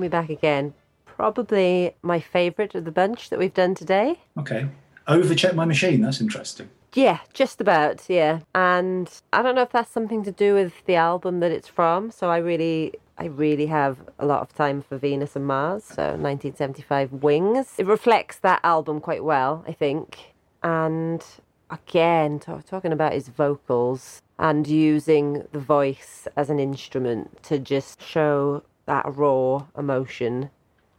Me 0.08 0.10
back 0.10 0.30
again. 0.30 0.74
Probably 1.04 1.94
my 2.02 2.20
favourite 2.20 2.74
of 2.74 2.84
the 2.84 2.90
bunch 2.90 3.30
that 3.30 3.38
we've 3.38 3.54
done 3.54 3.74
today. 3.74 4.20
Okay. 4.38 4.66
Over 5.06 5.34
Check 5.34 5.54
My 5.54 5.64
Machine. 5.64 6.00
That's 6.00 6.20
interesting. 6.20 6.70
Yeah, 6.94 7.18
just 7.34 7.60
about, 7.60 8.04
yeah. 8.08 8.40
And 8.54 9.10
I 9.32 9.42
don't 9.42 9.54
know 9.54 9.62
if 9.62 9.72
that's 9.72 9.90
something 9.90 10.24
to 10.24 10.32
do 10.32 10.54
with 10.54 10.72
the 10.86 10.94
album 10.94 11.40
that 11.40 11.50
it's 11.50 11.68
from. 11.68 12.10
So 12.10 12.30
I 12.30 12.38
really 12.38 12.94
I 13.18 13.26
really 13.26 13.66
have 13.66 13.98
a 14.18 14.26
lot 14.26 14.42
of 14.42 14.54
time 14.54 14.80
for 14.80 14.96
Venus 14.96 15.34
and 15.34 15.46
Mars, 15.46 15.84
so 15.84 16.02
1975 16.02 17.12
Wings. 17.12 17.74
It 17.76 17.86
reflects 17.86 18.38
that 18.38 18.60
album 18.62 19.00
quite 19.00 19.24
well, 19.24 19.64
I 19.66 19.72
think. 19.72 20.34
And 20.62 21.24
again, 21.68 22.38
t- 22.38 22.52
talking 22.64 22.92
about 22.92 23.12
his 23.12 23.28
vocals 23.28 24.22
and 24.38 24.68
using 24.68 25.44
the 25.50 25.58
voice 25.58 26.28
as 26.36 26.48
an 26.48 26.60
instrument 26.60 27.42
to 27.42 27.58
just 27.58 28.00
show 28.00 28.62
that 28.88 29.06
raw 29.16 29.66
emotion. 29.76 30.50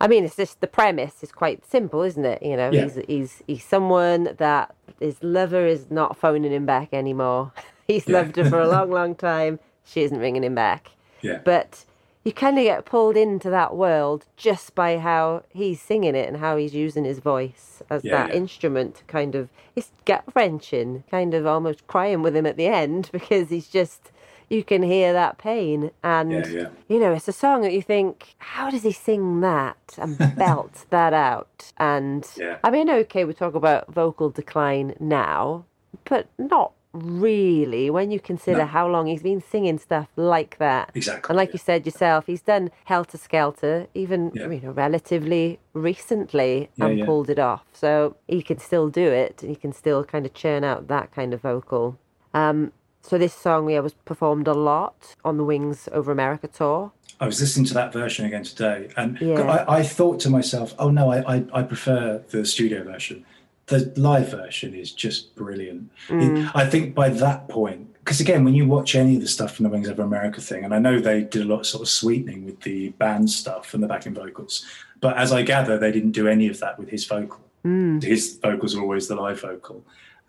I 0.01 0.07
mean, 0.07 0.23
it's 0.23 0.37
just 0.37 0.61
the 0.61 0.67
premise 0.67 1.21
is 1.21 1.31
quite 1.33 1.65
simple, 1.65 2.03
isn't 2.03 2.23
it? 2.23 2.41
You 2.41 2.55
know, 2.55 2.71
Yeah. 2.71 2.83
he's 2.83 2.95
he's 3.07 3.43
he's 3.47 3.63
someone 3.65 4.35
that 4.37 4.73
his 4.99 5.21
lover 5.21 5.65
is 5.65 5.91
not 5.91 6.15
phoning 6.17 6.53
him 6.53 6.65
back 6.65 6.89
anymore. 6.93 7.51
he's 7.87 8.07
Yeah. 8.07 8.19
loved 8.19 8.37
her 8.37 8.49
for 8.49 8.59
a 8.61 8.67
long, 8.75 8.89
long 8.91 9.13
time. 9.15 9.59
She 9.83 10.01
isn't 10.03 10.17
ringing 10.19 10.43
him 10.45 10.55
back. 10.55 10.91
Yeah. 11.21 11.39
But 11.43 11.83
you 12.23 12.31
kind 12.31 12.57
of 12.57 12.63
get 12.63 12.85
pulled 12.85 13.17
into 13.17 13.49
that 13.49 13.75
world 13.75 14.25
just 14.37 14.75
by 14.75 14.99
how 14.99 15.43
he's 15.49 15.81
singing 15.81 16.15
it 16.15 16.27
and 16.27 16.37
how 16.37 16.55
he's 16.57 16.73
using 16.75 17.03
his 17.05 17.19
voice 17.19 17.81
as 17.89 18.03
Yeah, 18.05 18.11
that 18.17 18.29
yeah. 18.29 18.35
instrument 18.35 18.95
to 18.95 19.03
kind 19.05 19.35
of 19.35 19.49
it's 19.75 19.91
gut 20.05 20.23
wrenching, 20.35 21.03
kind 21.11 21.33
of 21.33 21.45
almost 21.45 21.87
crying 21.87 22.21
with 22.21 22.35
him 22.35 22.45
at 22.45 22.55
the 22.57 22.67
end 22.67 23.09
because 23.17 23.49
he's 23.49 23.67
just 23.67 24.11
you 24.49 24.63
can 24.63 24.81
hear 24.83 25.13
that 25.13 25.37
pain 25.37 25.91
and 26.03 26.31
Yeah, 26.31 26.47
yeah. 26.47 26.69
you 26.87 26.99
know 26.99 27.11
it's 27.13 27.27
a 27.27 27.31
song 27.33 27.61
that 27.61 27.73
you 27.73 27.81
think 27.81 28.35
how 28.37 28.69
does 28.69 28.83
he 28.83 28.91
sing 28.91 29.41
that 29.41 29.77
and 29.97 30.17
belt 30.37 30.85
that 30.89 31.13
out 31.13 31.71
and 31.77 32.25
Yeah. 32.37 32.57
I 32.63 32.69
mean 32.71 32.89
okay 32.89 33.23
we 33.25 33.33
talk 33.33 33.53
about 33.55 33.91
vocal 33.93 34.29
decline 34.29 34.95
now 34.99 35.65
but 36.05 36.27
not 36.37 36.71
really 36.93 37.89
when 37.91 38.09
you 38.09 38.19
consider 38.19 38.59
No. 38.59 38.65
how 38.65 38.87
long 38.87 39.05
he's 39.05 39.21
been 39.21 39.41
singing 39.41 39.77
stuff 39.77 40.07
like 40.15 40.57
that 40.57 40.89
Exactly, 40.95 41.29
and 41.31 41.37
like 41.37 41.49
yeah. 41.49 41.53
you 41.53 41.59
said 41.59 41.85
yourself 41.85 42.25
he's 42.25 42.41
done 42.41 42.71
helter 42.85 43.17
skelter 43.17 43.85
even 43.93 44.31
Yeah. 44.33 44.49
you 44.49 44.61
know 44.61 44.71
relatively 44.71 45.59
recently 45.73 46.69
Yeah, 46.77 46.85
and 46.87 47.05
pulled 47.05 47.29
it 47.29 47.39
off 47.39 47.65
so 47.73 48.15
he 48.27 48.41
can 48.41 48.57
still 48.57 48.89
do 48.89 49.07
it 49.07 49.41
and 49.43 49.49
he 49.49 49.55
can 49.55 49.71
still 49.73 50.03
kind 50.03 50.25
of 50.25 50.33
churn 50.33 50.63
out 50.63 50.87
that 50.87 51.11
kind 51.11 51.33
of 51.33 51.41
vocal 51.41 51.97
um 52.33 52.71
so 53.01 53.17
this 53.17 53.33
song 53.33 53.69
yeah 53.69 53.79
was 53.79 53.93
performed 53.93 54.47
a 54.47 54.53
lot 54.53 55.15
on 55.25 55.37
the 55.37 55.43
wings 55.43 55.87
over 55.91 56.11
america 56.11 56.47
tour 56.47 56.91
I 57.21 57.25
was 57.25 57.41
listening 57.41 57.65
to 57.65 57.73
that 57.73 57.91
version 57.91 58.25
again 58.25 58.43
today, 58.43 58.87
and 58.95 59.19
Yeah. 59.19 59.41
I, 59.41 59.79
I 59.79 59.83
thought 59.83 60.21
to 60.21 60.29
myself, 60.29 60.73
"Oh 60.79 60.89
no, 60.89 61.11
I, 61.11 61.35
I, 61.35 61.45
I 61.53 61.63
prefer 61.63 62.23
the 62.29 62.45
studio 62.45 62.81
version. 62.85 63.25
The 63.65 63.91
live 63.97 64.31
version 64.31 64.73
is 64.73 64.93
just 64.93 65.35
brilliant." 65.35 65.91
It- 66.07 66.13
mm. 66.13 66.51
I 66.55 66.65
think 66.65 66.95
by 66.95 67.09
that 67.09 67.49
point, 67.49 67.93
because 67.99 68.21
again, 68.21 68.45
when 68.45 68.53
you 68.55 68.65
watch 68.65 68.95
any 68.95 69.15
of 69.15 69.21
the 69.21 69.27
stuff 69.27 69.53
from 69.53 69.63
the 69.65 69.69
Wings 69.69 69.89
Over 69.89 70.01
America 70.01 70.39
thing, 70.39 70.63
and 70.63 70.73
I 70.73 70.79
know 70.79 71.01
they 71.01 71.23
did 71.23 71.41
a 71.41 71.45
lot 71.45 71.59
of 71.59 71.65
sort 71.67 71.81
of 71.83 71.89
sweetening 71.89 72.45
with 72.45 72.61
the 72.61 72.91
band 72.91 73.29
stuff 73.29 73.73
and 73.73 73.83
the 73.83 73.87
backing 73.87 74.13
vocals, 74.13 74.63
but 75.01 75.17
as 75.17 75.33
I 75.33 75.41
gather, 75.41 75.77
they 75.77 75.91
didn't 75.91 76.11
do 76.11 76.25
any 76.29 76.47
of 76.47 76.61
that 76.61 76.79
with 76.79 76.87
his 76.87 77.03
vocal. 77.03 77.41
Mm. 77.65 78.01
His 78.01 78.37
vocals 78.41 78.77
are 78.77 78.81
always 78.81 79.09
the 79.09 79.15
live 79.15 79.41
vocal. 79.41 79.83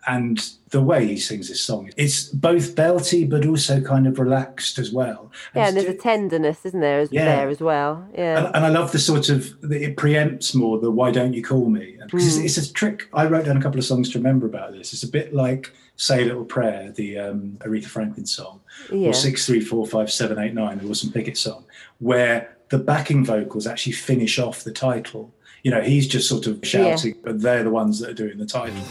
And 0.07 0.43
the 0.69 0.81
way 0.81 1.05
he 1.05 1.17
sings 1.17 1.47
this 1.49 1.61
song, 1.61 1.91
it's 1.95 2.23
both 2.29 2.75
belty 2.75 3.29
but 3.29 3.45
also 3.45 3.81
kind 3.81 4.07
of 4.07 4.17
relaxed 4.17 4.79
as 4.79 4.91
well. 4.91 5.31
yeah 5.53 5.67
and 5.67 5.77
there's 5.77 5.85
a 5.87 5.93
tenderness 5.93 6.65
isn't 6.65 6.79
there 6.79 7.01
as 7.01 7.11
Yeah. 7.11 7.25
there 7.25 7.49
as 7.49 7.59
well 7.61 8.07
yeah 8.15 8.37
and, 8.45 8.55
and 8.55 8.65
I 8.65 8.69
love 8.69 8.91
the 8.91 8.99
sort 8.99 9.29
of 9.29 9.45
it 9.71 9.95
preempts 9.97 10.55
more 10.55 10.79
the 10.79 10.89
"Why 10.89 11.11
don't 11.11 11.33
you 11.33 11.43
call 11.43 11.69
me?" 11.69 11.97
because 12.03 12.35
Hmm. 12.37 12.45
it's, 12.45 12.57
it's 12.57 12.69
a 12.69 12.73
trick. 12.73 13.09
I 13.13 13.25
wrote 13.27 13.45
down 13.45 13.57
a 13.57 13.61
couple 13.61 13.79
of 13.79 13.85
songs 13.85 14.09
to 14.11 14.17
remember 14.17 14.45
about 14.47 14.71
this. 14.71 14.91
It's 14.93 15.03
a 15.03 15.07
bit 15.19 15.33
like 15.35 15.71
"Say 15.97 16.23
a 16.23 16.25
Little 16.25 16.45
Prayer," 16.45 16.91
the 16.95 17.19
um, 17.19 17.57
Aretha 17.59 17.85
Franklin 17.85 18.25
song, 18.25 18.61
Yeah. 18.91 19.09
or 19.09 19.13
six 19.13 19.45
three 19.45 19.59
four 19.61 19.85
five 19.85 20.11
seven 20.11 20.39
eight 20.39 20.53
nine, 20.55 20.79
the 20.79 20.85
Wilson 20.85 21.11
Pickett 21.11 21.37
song, 21.37 21.65
where 21.99 22.57
the 22.69 22.79
backing 22.79 23.23
vocals 23.25 23.67
actually 23.67 23.93
finish 23.93 24.39
off 24.39 24.63
the 24.63 24.71
title. 24.71 25.33
You 25.63 25.69
know, 25.69 25.81
he's 25.81 26.07
just 26.07 26.27
sort 26.27 26.47
of 26.47 26.59
shouting, 26.63 27.15
but 27.23 27.41
they're 27.41 27.63
the 27.63 27.69
ones 27.69 27.99
that 27.99 28.09
are 28.09 28.13
doing 28.23 28.39
the 28.39 28.47
title. 28.47 28.81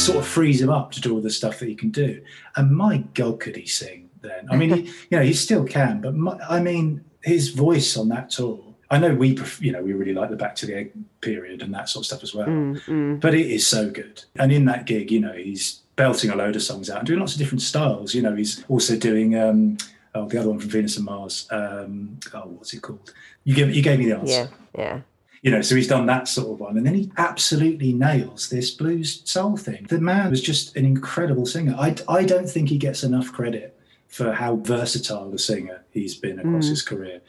Sort 0.00 0.18
of 0.18 0.26
frees 0.26 0.60
him 0.60 0.70
up 0.70 0.90
to 0.92 1.00
do 1.00 1.14
all 1.14 1.20
the 1.20 1.30
stuff 1.30 1.58
that 1.58 1.68
he 1.68 1.74
can 1.74 1.90
do. 1.90 2.22
And 2.56 2.74
my 2.74 2.98
God, 3.14 3.38
could 3.40 3.54
he 3.54 3.66
sing 3.66 4.08
then? 4.22 4.48
I 4.50 4.56
mean, 4.56 4.70
he, 4.70 4.82
you 5.10 5.18
know, 5.18 5.22
he 5.22 5.34
still 5.34 5.64
can, 5.64 6.00
but 6.00 6.14
my, 6.14 6.38
I 6.48 6.60
mean, 6.60 7.04
his 7.22 7.50
voice 7.50 7.96
on 7.96 8.08
that 8.08 8.30
tour. 8.30 8.64
I 8.92 8.98
know 8.98 9.14
we, 9.14 9.34
pref- 9.34 9.62
you 9.62 9.70
know, 9.70 9.82
we 9.82 9.92
really 9.92 10.14
like 10.14 10.30
the 10.30 10.36
Back 10.36 10.56
to 10.56 10.66
the 10.66 10.74
Egg 10.74 10.92
period 11.20 11.62
and 11.62 11.72
that 11.74 11.88
sort 11.88 12.02
of 12.02 12.06
stuff 12.06 12.24
as 12.24 12.34
well. 12.34 12.48
Mm, 12.48 12.80
mm. 12.86 13.20
But 13.20 13.34
it 13.34 13.46
is 13.46 13.64
so 13.64 13.88
good. 13.88 14.24
And 14.36 14.50
in 14.50 14.64
that 14.64 14.86
gig, 14.86 15.12
you 15.12 15.20
know, 15.20 15.32
he's 15.32 15.82
belting 16.00 16.30
a 16.30 16.34
load 16.34 16.56
of 16.56 16.62
songs 16.62 16.88
out 16.88 17.00
and 17.00 17.06
doing 17.06 17.20
lots 17.20 17.34
of 17.34 17.38
different 17.38 17.60
styles. 17.60 18.14
You 18.14 18.22
know, 18.22 18.34
he's 18.34 18.64
also 18.68 18.96
doing 18.96 19.36
um, 19.36 19.76
oh, 20.14 20.26
the 20.26 20.38
other 20.38 20.48
one 20.48 20.58
from 20.58 20.70
Venus 20.70 20.96
and 20.96 21.04
Mars. 21.04 21.46
Um, 21.50 22.18
oh, 22.32 22.46
what's 22.56 22.72
it 22.72 22.80
called? 22.80 23.12
You 23.44 23.54
gave 23.54 23.74
you 23.74 23.82
gave 23.82 23.98
me 23.98 24.06
the 24.06 24.16
answer 24.16 24.48
yeah 24.74 24.82
yeah 24.82 25.00
you 25.42 25.50
know, 25.50 25.62
so 25.62 25.74
he's 25.74 25.88
done 25.88 26.04
that 26.06 26.28
sort 26.28 26.52
of 26.52 26.60
one. 26.60 26.76
And 26.76 26.84
then 26.84 26.94
he 26.94 27.10
absolutely 27.16 27.94
nails 27.94 28.50
this 28.50 28.70
blues 28.70 29.22
soul 29.24 29.56
thing. 29.56 29.86
The 29.88 29.98
man 29.98 30.28
was 30.28 30.42
just 30.42 30.76
an 30.76 30.84
incredible 30.84 31.46
singer. 31.46 31.74
I, 31.78 31.96
I 32.08 32.24
don't 32.24 32.48
think 32.48 32.68
he 32.68 32.76
gets 32.76 33.02
enough 33.04 33.32
credit 33.32 33.74
for 34.08 34.32
how 34.32 34.56
versatile 34.56 35.32
a 35.32 35.38
singer 35.38 35.82
he's 35.92 36.14
been 36.14 36.38
across 36.40 36.66
his 36.66 36.82
career. 36.82 37.22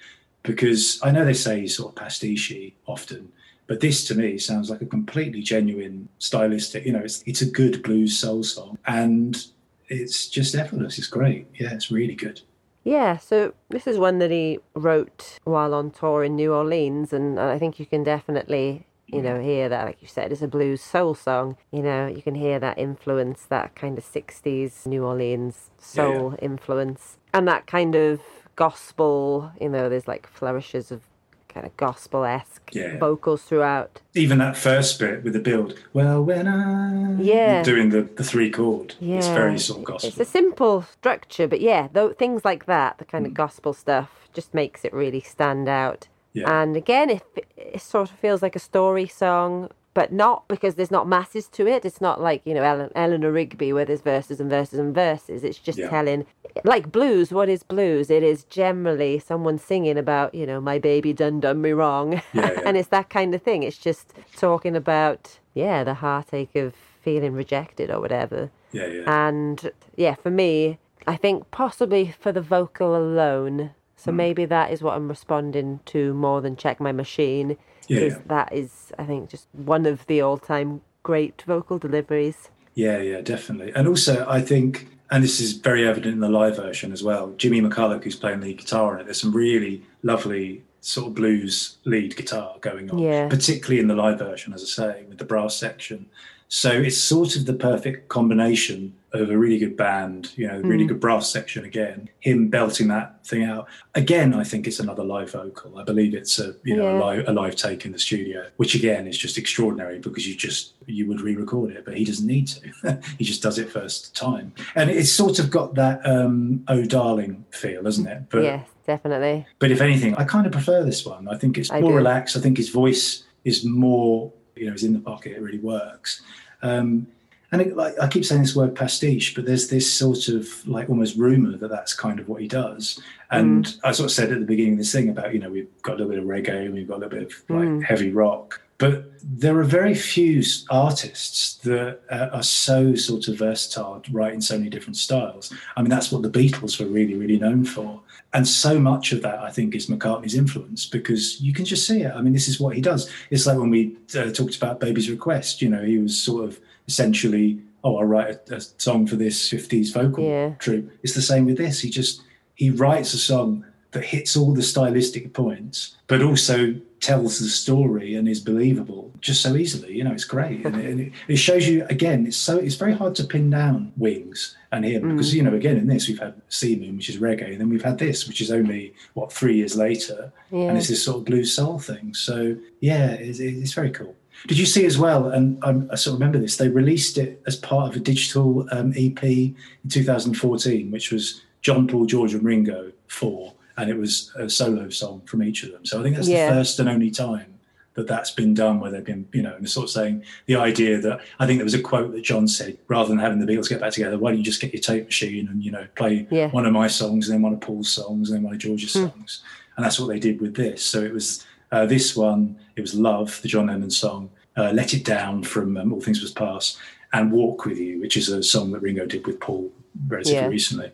Because 0.43 0.99
I 1.01 1.11
know 1.11 1.23
they 1.23 1.33
say 1.33 1.61
he's 1.61 1.77
sort 1.77 1.93
of 1.93 1.95
pastiche 1.95 2.73
often, 2.85 3.31
but 3.71 3.79
this 3.79 4.03
to 4.03 4.15
me 4.15 4.37
sounds 4.37 4.69
like 4.69 4.81
a 4.81 4.85
completely 4.85 5.41
genuine 5.41 6.09
stylistic, 6.19 6.85
you 6.85 6.91
know, 6.91 6.99
it's, 6.99 7.23
it's 7.25 7.41
a 7.41 7.49
good 7.49 7.81
blues 7.81 8.19
soul 8.19 8.43
song. 8.43 8.77
And 8.85 9.41
it's 9.87 10.27
just 10.27 10.55
effortless. 10.55 10.97
It's 10.97 11.07
great. 11.07 11.47
Yeah, 11.57 11.71
it's 11.71 11.89
really 11.89 12.15
good. 12.15 12.41
Yeah, 12.83 13.15
so 13.15 13.53
this 13.69 13.87
is 13.87 13.97
one 13.97 14.19
that 14.19 14.29
he 14.29 14.59
wrote 14.73 15.39
while 15.45 15.73
on 15.73 15.89
tour 15.89 16.25
in 16.25 16.35
New 16.35 16.53
Orleans, 16.53 17.13
and 17.13 17.39
I 17.39 17.57
think 17.57 17.79
you 17.79 17.85
can 17.85 18.03
definitely, 18.03 18.87
you 19.07 19.21
mm. 19.21 19.23
know, 19.23 19.39
hear 19.39 19.69
that. 19.69 19.85
Like 19.85 20.01
you 20.01 20.09
said, 20.09 20.33
it's 20.33 20.41
a 20.41 20.49
blues 20.49 20.81
soul 20.81 21.15
song. 21.15 21.55
You 21.71 21.81
know, 21.81 22.07
you 22.07 22.21
can 22.21 22.35
hear 22.35 22.59
that 22.59 22.77
influence, 22.77 23.45
that 23.45 23.75
kind 23.75 23.97
of 23.97 24.03
60s 24.03 24.85
New 24.85 25.05
Orleans 25.05 25.69
Yeah, 25.69 26.09
yeah. 26.09 26.17
soul 26.17 26.35
influence, 26.41 27.19
and 27.33 27.47
that 27.47 27.67
kind 27.67 27.95
of 27.95 28.19
gospel, 28.57 29.53
you 29.61 29.69
know, 29.69 29.87
there's 29.87 30.09
like 30.09 30.27
flourishes 30.27 30.91
of 30.91 31.03
kind 31.53 31.65
of 31.65 31.75
gospel 31.77 32.23
esque 32.25 32.69
Yeah. 32.73 32.97
vocals 32.97 33.41
throughout. 33.43 34.01
even 34.15 34.37
that 34.39 34.55
first 34.57 34.99
bit 34.99 35.23
with 35.23 35.33
the 35.33 35.39
build. 35.39 35.75
Well, 35.93 36.23
when 36.23 36.47
I 36.47 37.21
Yeah. 37.21 37.63
doing 37.63 37.89
the, 37.89 38.01
the 38.03 38.23
three 38.23 38.49
chord, 38.49 38.95
Yeah, 38.99 39.17
it's 39.17 39.27
very 39.27 39.57
sort 39.59 39.79
of 39.79 39.85
gospel. 39.85 40.09
It's 40.09 40.19
a 40.19 40.25
simple 40.25 40.81
structure, 40.83 41.47
but 41.47 41.61
yeah, 41.61 41.87
though 41.93 42.09
things 42.13 42.43
like 42.45 42.65
that, 42.65 42.97
the 42.97 43.05
Mm. 43.05 43.11
kind 43.11 43.25
of 43.25 43.33
gospel 43.33 43.73
stuff, 43.73 44.09
just 44.33 44.53
makes 44.53 44.83
it 44.85 44.93
really 44.93 45.21
stand 45.21 45.67
out. 45.67 46.07
Yeah. 46.33 46.49
And 46.61 46.77
again, 46.77 47.09
it, 47.09 47.23
it 47.57 47.81
sort 47.81 48.09
of 48.11 48.15
feels 48.17 48.41
like 48.41 48.55
a 48.55 48.59
story 48.59 49.07
song, 49.07 49.69
but 49.93 50.11
not 50.13 50.47
because 50.47 50.75
there's 50.75 50.91
not 50.91 51.07
masses 51.07 51.47
to 51.49 51.67
it. 51.67 51.83
It's 51.85 52.01
not 52.01 52.21
like 52.21 52.41
you 52.45 52.53
know 52.53 52.63
Ellen, 52.63 52.89
Eleanor 52.95 53.31
Rigby 53.31 53.73
where 53.73 53.85
there's 53.85 54.01
verses 54.01 54.39
and 54.39 54.49
verses 54.49 54.79
and 54.79 54.93
verses. 54.95 55.43
It's 55.43 55.57
just 55.59 55.77
Yeah. 55.79 55.89
telling, 55.89 56.25
like 56.63 56.91
blues. 56.91 57.31
What 57.31 57.49
is 57.49 57.63
blues? 57.63 58.09
It 58.09 58.23
is 58.23 58.43
generally 58.45 59.19
someone 59.19 59.57
singing 59.57 59.97
about 59.97 60.33
you 60.33 60.45
know 60.45 60.61
my 60.61 60.79
baby 60.79 61.13
done 61.13 61.39
done 61.39 61.61
me 61.61 61.71
wrong, 61.71 62.13
Yeah, 62.13 62.21
yeah. 62.33 62.61
and 62.65 62.77
it's 62.77 62.89
that 62.89 63.09
kind 63.09 63.35
of 63.35 63.41
thing. 63.41 63.63
It's 63.63 63.77
just 63.77 64.13
talking 64.37 64.75
about 64.75 65.39
yeah 65.53 65.83
the 65.83 65.95
heartache 65.95 66.55
of 66.55 66.73
feeling 67.01 67.33
rejected 67.33 67.89
or 67.89 67.99
whatever. 67.99 68.49
yeah, 68.71 68.85
yeah, 68.85 69.27
And 69.27 69.71
yeah, 69.95 70.15
for 70.15 70.29
me, 70.29 70.77
I 71.07 71.17
think 71.17 71.49
possibly 71.51 72.13
for 72.19 72.31
the 72.31 72.41
vocal 72.41 72.95
alone. 72.95 73.71
So 73.97 74.11
hmm. 74.11 74.17
maybe 74.17 74.45
that 74.45 74.71
is 74.71 74.81
what 74.83 74.95
I'm 74.95 75.09
responding 75.09 75.79
to 75.87 76.13
more 76.13 76.41
than 76.41 76.55
check 76.55 76.79
my 76.79 76.91
machine. 76.91 77.57
Yeah, 77.91 77.99
yeah. 78.07 78.17
that 78.27 78.53
is 78.53 78.91
I 78.97 79.05
think 79.05 79.29
just 79.29 79.47
one 79.53 79.85
of 79.85 80.05
the 80.07 80.21
all-time 80.21 80.81
great 81.03 81.41
vocal 81.47 81.77
deliveries. 81.79 82.49
yeah, 82.75 82.99
yeah, 82.99 83.21
definitely. 83.21 83.73
And 83.75 83.87
also, 83.87 84.25
I 84.29 84.39
think, 84.41 84.87
and 85.09 85.23
this 85.23 85.39
is 85.41 85.53
very 85.53 85.87
evident 85.87 86.13
in 86.13 86.19
the 86.21 86.29
live 86.29 86.55
version 86.55 86.91
as 86.91 87.03
well. 87.03 87.33
Jimmy 87.37 87.59
McCulloch, 87.61 88.03
who's 88.03 88.15
playing 88.15 88.39
the 88.41 88.53
guitar 88.53 88.93
on 88.93 89.01
it, 89.01 89.05
there's 89.05 89.19
some 89.21 89.35
really 89.35 89.83
lovely 90.03 90.63
sort 90.79 91.07
of 91.07 91.15
blues 91.15 91.77
lead 91.85 92.15
guitar 92.15 92.55
going 92.61 92.89
on, 92.91 92.97
Yeah. 92.99 93.27
particularly 93.27 93.79
in 93.79 93.87
the 93.87 93.95
live 93.95 94.19
version, 94.19 94.53
as 94.53 94.61
I 94.63 94.67
say, 94.67 95.03
with 95.09 95.17
the 95.17 95.25
brass 95.25 95.55
section. 95.55 96.05
So 96.47 96.71
it's 96.71 96.97
sort 96.97 97.35
of 97.35 97.45
the 97.45 97.53
perfect 97.53 98.07
combination 98.09 98.93
of 99.13 99.29
a 99.29 99.37
really 99.37 99.57
good 99.57 99.75
band, 99.75 100.31
you 100.37 100.47
know, 100.47 100.59
really 100.61 100.85
Mm. 100.85 100.89
good 100.89 100.99
brass 101.01 101.29
section 101.29 101.65
again, 101.65 102.07
him 102.21 102.47
belting 102.47 102.87
that 102.87 103.25
thing 103.27 103.43
out. 103.43 103.67
Again, 103.93 104.33
I 104.33 104.45
think 104.45 104.67
it's 104.67 104.79
another 104.79 105.03
live 105.03 105.31
vocal. 105.31 105.77
I 105.77 105.83
believe 105.83 106.13
it's 106.13 106.39
a 106.39 106.55
you 106.63 106.77
know 106.77 106.97
a, 106.97 106.99
live, 106.99 107.27
a 107.27 107.33
live 107.33 107.55
take 107.57 107.85
in 107.85 107.91
the 107.91 107.99
studio, 107.99 108.45
which 108.55 108.73
again 108.73 109.07
is 109.07 109.17
just 109.17 109.37
extraordinary 109.37 109.99
because 109.99 110.25
you 110.27 110.35
just 110.35 110.73
you 110.85 111.07
would 111.07 111.19
re-record 111.21 111.71
it, 111.71 111.83
but 111.83 111.97
he 111.97 112.05
doesn't 112.05 112.25
need 112.25 112.47
to. 112.47 112.99
he 113.17 113.25
just 113.25 113.41
does 113.43 113.57
it 113.59 113.69
first 113.69 114.15
time, 114.15 114.53
and 114.75 114.89
it's 114.89 115.11
sort 115.11 115.39
of 115.39 115.49
got 115.51 115.75
that 115.75 115.99
um, 116.05 116.63
"Oh 116.69 116.85
Darling" 116.85 117.43
feel, 117.51 117.85
isn't 117.87 118.07
it? 118.07 118.23
But 118.29 118.43
yes, 118.43 118.67
definitely. 118.87 119.45
but 119.59 119.71
if 119.71 119.81
anything, 119.81 120.15
I 120.15 120.23
kind 120.23 120.45
of 120.45 120.53
prefer 120.53 120.83
this 120.85 121.05
one. 121.05 121.27
I 121.27 121.37
think 121.37 121.57
it's 121.57 121.69
I 121.71 121.81
more 121.81 121.91
do. 121.91 121.97
relaxed. 121.97 122.37
I 122.37 122.39
think 122.39 122.55
his 122.57 122.69
voice 122.69 123.23
is 123.43 123.65
more, 123.65 124.31
you 124.55 124.67
know, 124.67 124.73
is 124.73 124.83
in 124.85 124.93
the 124.93 124.99
pocket. 124.99 125.33
It 125.35 125.41
really 125.41 125.59
works. 125.59 126.21
Um, 126.61 127.07
and 127.51 127.61
it, 127.61 127.75
like 127.75 127.99
I 127.99 128.07
keep 128.07 128.23
saying 128.25 128.41
this 128.41 128.55
word 128.55 128.75
pastiche, 128.75 129.35
but 129.35 129.45
there's 129.45 129.67
this 129.69 129.91
sort 129.91 130.27
of 130.29 130.47
like 130.67 130.89
almost 130.89 131.17
rumor 131.17 131.57
that 131.57 131.69
that's 131.69 131.93
kind 131.93 132.19
of 132.19 132.29
what 132.29 132.41
he 132.41 132.47
does. 132.47 132.99
And 133.29 133.65
Mm. 133.65 133.79
I 133.83 133.91
sort 133.93 134.05
of 134.05 134.11
said 134.11 134.31
at 134.31 134.39
the 134.39 134.45
beginning 134.45 134.73
of 134.73 134.79
this 134.79 134.91
thing 134.91 135.09
about, 135.09 135.33
you 135.33 135.39
know, 135.39 135.49
we've 135.49 135.67
got 135.81 135.99
a 135.99 136.03
little 136.05 136.09
bit 136.11 136.19
of 136.19 136.25
reggae 136.25 136.65
and 136.65 136.73
we've 136.73 136.87
got 136.87 136.95
a 136.97 137.01
little 137.05 137.17
bit 137.19 137.23
of 137.27 137.33
like 137.49 137.67
Mm. 137.67 137.83
heavy 137.83 138.11
rock. 138.11 138.61
But 138.77 139.11
there 139.23 139.57
are 139.59 139.63
very 139.63 139.93
few 139.93 140.41
artists 140.69 141.55
that 141.57 141.99
uh, 142.09 142.29
are 142.33 142.41
so 142.43 142.95
sort 142.95 143.27
of 143.27 143.37
versatile, 143.37 144.01
writing 144.11 144.41
so 144.41 144.57
many 144.57 144.69
different 144.69 144.97
styles. 144.97 145.53
I 145.77 145.81
mean, 145.81 145.89
that's 145.91 146.11
what 146.11 146.23
the 146.23 146.29
Beatles 146.31 146.79
were 146.79 146.87
really, 146.87 147.13
really 147.15 147.37
known 147.37 147.63
for. 147.65 148.01
And 148.33 148.47
so 148.47 148.79
much 148.79 149.11
of 149.11 149.21
that, 149.21 149.39
I 149.39 149.51
think, 149.51 149.75
is 149.75 149.87
McCartney's 149.87 150.35
influence 150.35 150.85
because 150.87 151.39
you 151.41 151.53
can 151.53 151.65
just 151.65 151.85
see 151.85 152.01
it. 152.01 152.11
I 152.15 152.21
mean, 152.21 152.33
this 152.33 152.47
is 152.47 152.59
what 152.59 152.75
he 152.75 152.81
does. 152.81 153.09
It's 153.29 153.45
like 153.45 153.57
when 153.59 153.69
we 153.69 153.95
uh, 154.17 154.31
talked 154.31 154.55
about 154.55 154.79
Baby's 154.79 155.09
Request, 155.11 155.61
you 155.61 155.69
know, 155.69 155.83
he 155.83 155.97
was 155.99 156.17
sort 156.17 156.45
of 156.45 156.59
essentially, 156.91 157.59
oh, 157.83 157.97
I'll 157.97 158.05
write 158.05 158.49
a, 158.49 158.55
a 158.57 158.61
song 158.61 159.07
for 159.07 159.15
this 159.15 159.49
50s 159.49 159.93
vocal 159.93 160.23
Yeah. 160.25 160.49
troupe. 160.59 160.91
It's 161.03 161.15
the 161.15 161.21
same 161.21 161.45
with 161.45 161.57
this. 161.57 161.79
He 161.79 161.89
just, 161.89 162.21
he 162.55 162.69
writes 162.69 163.13
a 163.13 163.17
song 163.17 163.65
that 163.91 164.03
hits 164.05 164.37
all 164.37 164.53
the 164.53 164.61
stylistic 164.61 165.33
points, 165.33 165.95
but 166.07 166.21
also 166.21 166.75
tells 167.01 167.39
the 167.39 167.49
story 167.49 168.15
and 168.15 168.27
is 168.27 168.39
believable 168.39 169.11
just 169.21 169.41
so 169.41 169.55
easily. 169.55 169.93
You 169.97 170.03
know, 170.03 170.13
it's 170.13 170.23
great, 170.23 170.65
and, 170.65 170.75
it, 170.75 170.85
and 170.85 170.99
it, 171.01 171.13
it 171.27 171.35
shows 171.37 171.67
you 171.67 171.85
again. 171.89 172.27
It's 172.27 172.37
so 172.37 172.57
it's 172.57 172.75
very 172.75 172.93
hard 172.93 173.15
to 173.15 173.23
pin 173.23 173.49
down 173.49 173.91
Wings 173.97 174.55
and 174.71 174.85
him 174.85 175.09
because 175.09 175.31
mm. 175.31 175.37
you 175.37 175.43
know 175.43 175.55
again 175.55 175.77
in 175.77 175.87
this 175.87 176.07
we've 176.07 176.19
had 176.19 176.35
C 176.47 176.75
Moon, 176.75 176.95
which 176.97 177.09
is 177.09 177.17
reggae, 177.17 177.51
and 177.51 177.59
then 177.59 177.69
we've 177.69 177.83
had 177.83 177.97
this, 177.97 178.27
which 178.27 178.39
is 178.39 178.51
only 178.51 178.93
what 179.13 179.33
three 179.33 179.55
years 179.57 179.75
later, 179.75 180.31
Yeah. 180.51 180.67
and 180.69 180.77
it's 180.77 180.87
this 180.87 181.03
sort 181.03 181.17
of 181.17 181.25
blues 181.25 181.51
soul 181.53 181.79
thing. 181.79 182.13
So 182.13 182.55
yeah, 182.79 183.11
it's, 183.13 183.39
it's 183.39 183.73
very 183.73 183.91
cool. 183.91 184.15
Did 184.47 184.57
you 184.57 184.65
see 184.65 184.85
as 184.85 184.97
well? 184.97 185.29
And 185.29 185.63
um, 185.63 185.87
I 185.91 185.95
sort 185.95 186.15
of 186.15 186.19
remember 186.19 186.39
this. 186.39 186.57
They 186.57 186.69
released 186.69 187.17
it 187.17 187.41
as 187.47 187.55
part 187.55 187.89
of 187.89 187.95
a 187.95 187.99
digital 187.99 188.67
um, 188.71 188.93
EP 188.95 189.23
in 189.23 189.55
2014, 189.89 190.91
which 190.91 191.11
was 191.11 191.41
John 191.61 191.87
Paul, 191.87 192.05
George, 192.05 192.33
and 192.33 192.43
Ringo 192.43 192.91
four, 193.07 193.53
and 193.77 193.89
it 193.89 193.97
was 193.97 194.31
a 194.35 194.49
solo 194.49 194.89
song 194.89 195.21
from 195.25 195.43
each 195.43 195.63
of 195.63 195.71
them. 195.71 195.85
So 195.85 195.99
I 195.99 196.03
think 196.03 196.15
that's 196.15 196.27
Yeah. 196.27 196.49
the 196.49 196.55
first 196.55 196.79
and 196.79 196.89
only 196.89 197.11
time 197.11 197.45
that 197.93 198.07
that's 198.07 198.31
been 198.31 198.53
done, 198.53 198.79
where 198.79 198.89
they've 198.89 199.03
been, 199.03 199.27
you 199.33 199.41
know, 199.41 199.53
and 199.55 199.69
sort 199.69 199.83
of 199.83 199.89
saying 199.89 200.23
the 200.45 200.55
idea 200.55 200.99
that 201.01 201.19
I 201.39 201.45
think 201.45 201.57
there 201.59 201.65
was 201.65 201.73
a 201.73 201.81
quote 201.81 202.13
that 202.13 202.23
John 202.23 202.47
said, 202.47 202.77
rather 202.87 203.09
than 203.09 203.19
having 203.19 203.39
the 203.39 203.45
Beatles 203.45 203.67
get 203.69 203.81
back 203.81 203.91
together, 203.91 204.17
why 204.17 204.31
don't 204.31 204.37
you 204.39 204.45
just 204.45 204.61
get 204.61 204.73
your 204.73 204.81
tape 204.81 205.05
machine 205.05 205.47
and 205.49 205.61
you 205.63 205.71
know 205.71 205.85
play 205.95 206.25
Yeah. 206.31 206.47
one 206.51 206.65
of 206.65 206.73
my 206.73 206.87
songs, 206.87 207.27
and 207.29 207.35
then 207.35 207.41
one 207.41 207.53
of 207.53 207.59
Paul's 207.59 207.89
songs, 207.91 208.29
and 208.29 208.37
then 208.37 208.43
one 208.43 208.53
of 208.53 208.59
George's 208.59 208.93
Hmm. 208.93 209.07
songs, 209.07 209.41
and 209.75 209.85
that's 209.85 209.99
what 209.99 210.07
they 210.07 210.19
did 210.19 210.39
with 210.41 210.55
this. 210.55 210.81
So 210.83 211.01
it 211.03 211.13
was 211.13 211.45
uh, 211.73 211.85
this 211.85 212.15
one, 212.17 212.57
it 212.75 212.81
was 212.81 212.93
Love, 212.95 213.39
the 213.41 213.47
John 213.47 213.67
Lennon 213.67 213.89
song, 213.91 214.29
uh, 214.57 214.71
Let 214.73 214.93
It 214.93 215.03
Down 215.05 215.43
from 215.43 215.77
um, 215.77 215.93
All 215.93 216.01
Things 216.01 216.21
Must 216.21 216.35
Pass, 216.35 216.77
and 217.13 217.31
Walk 217.31 217.65
With 217.65 217.77
You, 217.77 217.99
which 217.99 218.17
is 218.17 218.29
a 218.29 218.41
song 218.43 218.71
that 218.71 218.79
Ringo 218.81 219.05
did 219.05 219.25
with 219.27 219.39
Paul 219.39 219.71
relatively 220.07 220.35
Yeah. 220.39 220.47
recently. 220.47 220.91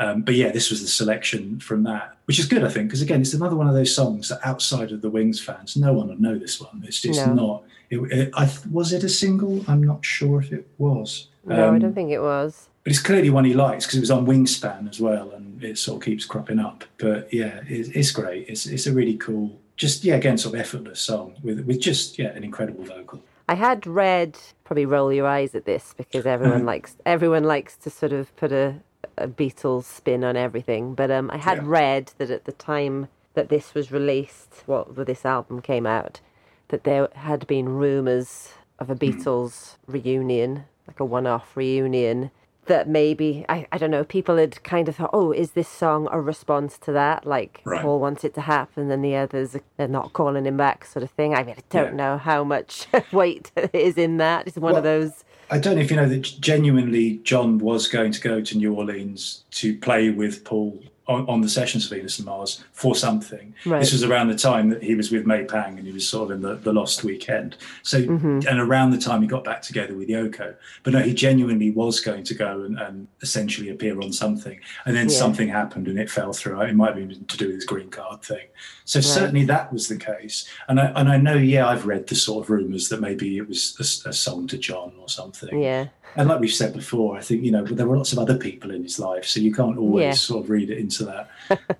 Um, 0.00 0.22
but 0.22 0.34
yeah, 0.36 0.52
this 0.52 0.70
was 0.70 0.80
the 0.80 0.86
selection 0.86 1.58
from 1.58 1.82
that, 1.82 2.16
which 2.26 2.38
is 2.38 2.46
good, 2.46 2.62
I 2.62 2.68
think, 2.68 2.88
because 2.88 3.02
again, 3.02 3.20
it's 3.20 3.34
another 3.34 3.56
one 3.56 3.66
of 3.68 3.74
those 3.74 3.92
songs 3.94 4.28
that 4.28 4.38
outside 4.44 4.92
of 4.92 5.00
the 5.02 5.10
Wings 5.10 5.40
fans, 5.40 5.76
no 5.76 5.92
one 5.92 6.06
would 6.08 6.20
know 6.20 6.38
this 6.38 6.60
one. 6.60 6.82
It's 6.86 7.00
just 7.00 7.26
No. 7.26 7.34
not. 7.34 7.62
It, 7.90 7.98
it, 8.12 8.30
I, 8.34 8.48
was 8.70 8.92
it 8.92 9.02
a 9.02 9.08
single? 9.08 9.64
I'm 9.66 9.82
not 9.82 10.04
sure 10.04 10.40
if 10.40 10.52
it 10.52 10.68
was. 10.78 11.28
No, 11.44 11.64
I 11.64 11.68
Um, 11.68 11.78
don't 11.80 11.94
think 11.94 12.10
it 12.10 12.20
was. 12.20 12.68
but 12.84 12.92
it's 12.92 13.00
clearly 13.02 13.28
one 13.30 13.44
he 13.44 13.54
likes 13.54 13.86
because 13.86 13.96
it 13.96 14.00
was 14.00 14.10
on 14.10 14.24
Wingspan 14.26 14.88
as 14.88 15.00
well, 15.00 15.30
and 15.32 15.64
it 15.64 15.78
sort 15.78 15.96
of 16.00 16.04
keeps 16.04 16.24
cropping 16.24 16.58
up. 16.60 16.84
But 16.98 17.32
yeah, 17.32 17.60
it, 17.66 17.96
it's 17.96 18.12
great. 18.12 18.46
It's 18.48 18.66
it's 18.66 18.86
a 18.86 18.92
really 18.92 19.16
cool, 19.16 19.58
just 19.78 20.04
yeah, 20.04 20.16
again, 20.16 20.36
sort 20.36 20.54
of 20.54 20.60
effortless 20.60 21.00
song 21.00 21.34
with 21.42 21.60
with 21.60 21.80
just 21.80 22.18
yeah, 22.18 22.28
an 22.28 22.44
incredible 22.44 22.84
vocal. 22.84 23.22
I 23.48 23.54
had 23.54 23.86
read 23.86 24.36
probably 24.64 24.84
roll 24.84 25.10
your 25.10 25.26
eyes 25.26 25.54
at 25.54 25.64
this 25.64 25.94
because 25.96 26.26
everyone 26.26 26.66
likes 26.66 26.96
everyone 27.06 27.44
likes 27.44 27.76
to 27.78 27.88
sort 27.90 28.12
of 28.12 28.34
put 28.36 28.52
a, 28.52 28.74
a 29.16 29.26
Beatles 29.26 29.84
spin 29.84 30.22
on 30.24 30.36
everything. 30.36 30.94
But 30.94 31.10
um, 31.10 31.30
I 31.30 31.38
had 31.38 31.58
Yeah. 31.58 31.64
read 31.66 32.12
that 32.18 32.30
at 32.30 32.44
the 32.44 32.52
time 32.52 33.08
that 33.34 33.48
this 33.48 33.72
was 33.72 33.90
released, 33.92 34.64
well, 34.66 34.84
this 34.90 35.24
album 35.24 35.62
came 35.62 35.86
out, 35.86 36.20
that 36.68 36.84
there 36.84 37.08
had 37.14 37.46
been 37.46 37.68
rumours 37.68 38.52
of 38.78 38.90
a 38.90 38.94
Hmm. 38.94 38.98
Beatles 38.98 39.76
reunion, 39.86 40.64
like 40.86 41.00
a 41.00 41.04
one-off 41.04 41.56
reunion. 41.56 42.30
That 42.68 42.88
maybe 42.88 43.44
I, 43.48 43.66
I 43.72 43.78
don't 43.78 43.90
know. 43.90 44.04
People 44.04 44.36
had 44.36 44.62
kind 44.62 44.88
of 44.88 44.96
thought, 44.96 45.10
oh, 45.12 45.32
is 45.32 45.50
this 45.52 45.68
song 45.68 46.06
a 46.12 46.20
response 46.20 46.78
to 46.78 46.92
that? 46.92 47.26
Like 47.26 47.60
Right. 47.64 47.82
Paul 47.82 47.98
wants 48.00 48.24
it 48.24 48.34
to 48.34 48.40
happen, 48.42 48.90
and 48.90 49.04
the 49.04 49.16
others 49.16 49.56
are 49.78 49.88
not 49.88 50.12
calling 50.12 50.44
him 50.46 50.56
back, 50.56 50.84
sort 50.84 51.02
of 51.02 51.10
thing. 51.10 51.34
I 51.34 51.42
mean, 51.44 51.56
I 51.58 51.62
don't 51.70 51.90
Yeah. 51.92 51.96
know 51.96 52.18
how 52.18 52.44
much 52.44 52.86
weight 53.12 53.50
is 53.72 53.96
in 53.98 54.18
that. 54.18 54.46
It's 54.46 54.56
one 54.56 54.76
of 54.76 54.82
those. 54.84 55.24
I 55.50 55.58
don't 55.58 55.76
know 55.76 55.80
if 55.80 55.90
you 55.90 55.96
know 55.96 56.08
that 56.08 56.20
genuinely 56.40 57.20
John 57.24 57.58
was 57.58 57.88
going 57.88 58.12
to 58.12 58.20
go 58.20 58.40
to 58.42 58.56
New 58.58 58.74
Orleans 58.74 59.44
to 59.52 59.76
play 59.78 60.10
with 60.10 60.44
Paul 60.44 60.78
on, 61.08 61.26
on 61.28 61.40
the 61.40 61.48
sessions 61.48 61.84
of 61.86 61.90
Venus 61.96 62.18
and 62.18 62.26
Mars 62.26 62.62
for 62.72 62.94
something. 62.94 63.54
Right. 63.66 63.80
This 63.80 63.92
was 63.92 64.04
around 64.04 64.28
the 64.28 64.36
time 64.36 64.68
that 64.68 64.82
he 64.82 64.94
was 64.94 65.10
with 65.10 65.26
May 65.26 65.44
Pang 65.44 65.78
and 65.78 65.86
he 65.86 65.92
was 65.92 66.08
sort 66.08 66.30
of 66.30 66.36
in 66.36 66.42
the, 66.42 66.54
the 66.56 66.72
Lost 66.72 67.02
Weekend. 67.04 67.56
So, 67.82 67.98
Mm-hmm. 68.02 68.46
and 68.48 68.60
around 68.60 68.90
the 68.90 68.98
time 68.98 69.22
he 69.22 69.28
got 69.28 69.44
back 69.44 69.62
together 69.62 69.94
with 69.94 70.08
Yoko. 70.08 70.54
But 70.82 70.92
no, 70.92 71.00
he 71.00 71.12
genuinely 71.14 71.70
was 71.70 72.00
going 72.00 72.24
to 72.24 72.34
go 72.34 72.62
and, 72.62 72.78
and 72.78 73.08
essentially 73.22 73.68
appear 73.70 74.00
on 74.00 74.12
something. 74.12 74.58
And 74.86 74.94
then 74.96 75.08
Yeah. 75.08 75.16
something 75.16 75.48
happened 75.48 75.88
and 75.88 75.98
it 75.98 76.10
fell 76.10 76.32
through. 76.32 76.60
It 76.62 76.74
might 76.74 76.94
have 76.94 77.08
been 77.08 77.24
to 77.24 77.36
do 77.36 77.46
with 77.46 77.56
his 77.56 77.64
green 77.64 77.90
card 77.90 78.22
thing. 78.22 78.46
So 78.84 79.00
certainly 79.00 79.44
that 79.46 79.72
was 79.72 79.88
the 79.88 79.96
case. 79.96 80.48
And 80.68 80.80
I, 80.80 80.86
and 80.96 81.08
I 81.08 81.16
know, 81.18 81.34
yeah, 81.36 81.68
I've 81.68 81.86
read 81.86 82.06
the 82.06 82.14
sort 82.14 82.44
of 82.44 82.50
rumours 82.50 82.88
that 82.88 83.00
maybe 83.00 83.36
it 83.36 83.46
was 83.48 84.02
a 84.06 84.12
song 84.12 84.46
to 84.48 84.58
John 84.58 84.92
or 84.98 85.08
something. 85.08 85.60
Yeah, 85.60 85.88
And 86.18 86.28
like 86.28 86.40
we've 86.40 86.52
said 86.52 86.72
before, 86.74 87.16
I 87.16 87.20
think, 87.20 87.44
you 87.44 87.52
know, 87.52 87.62
there 87.64 87.86
were 87.86 87.96
lots 87.96 88.12
of 88.12 88.18
other 88.18 88.36
people 88.36 88.72
in 88.72 88.82
his 88.82 88.98
life, 88.98 89.24
so 89.24 89.38
you 89.38 89.54
can't 89.54 89.78
always 89.78 90.02
Yeah. 90.02 90.12
sort 90.12 90.42
of 90.44 90.50
read 90.50 90.68
it 90.68 90.76
into 90.76 91.04
that. 91.04 91.30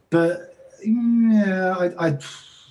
but 0.11 0.55
yeah, 0.83 1.75
I, 1.77 2.07
I, 2.09 2.19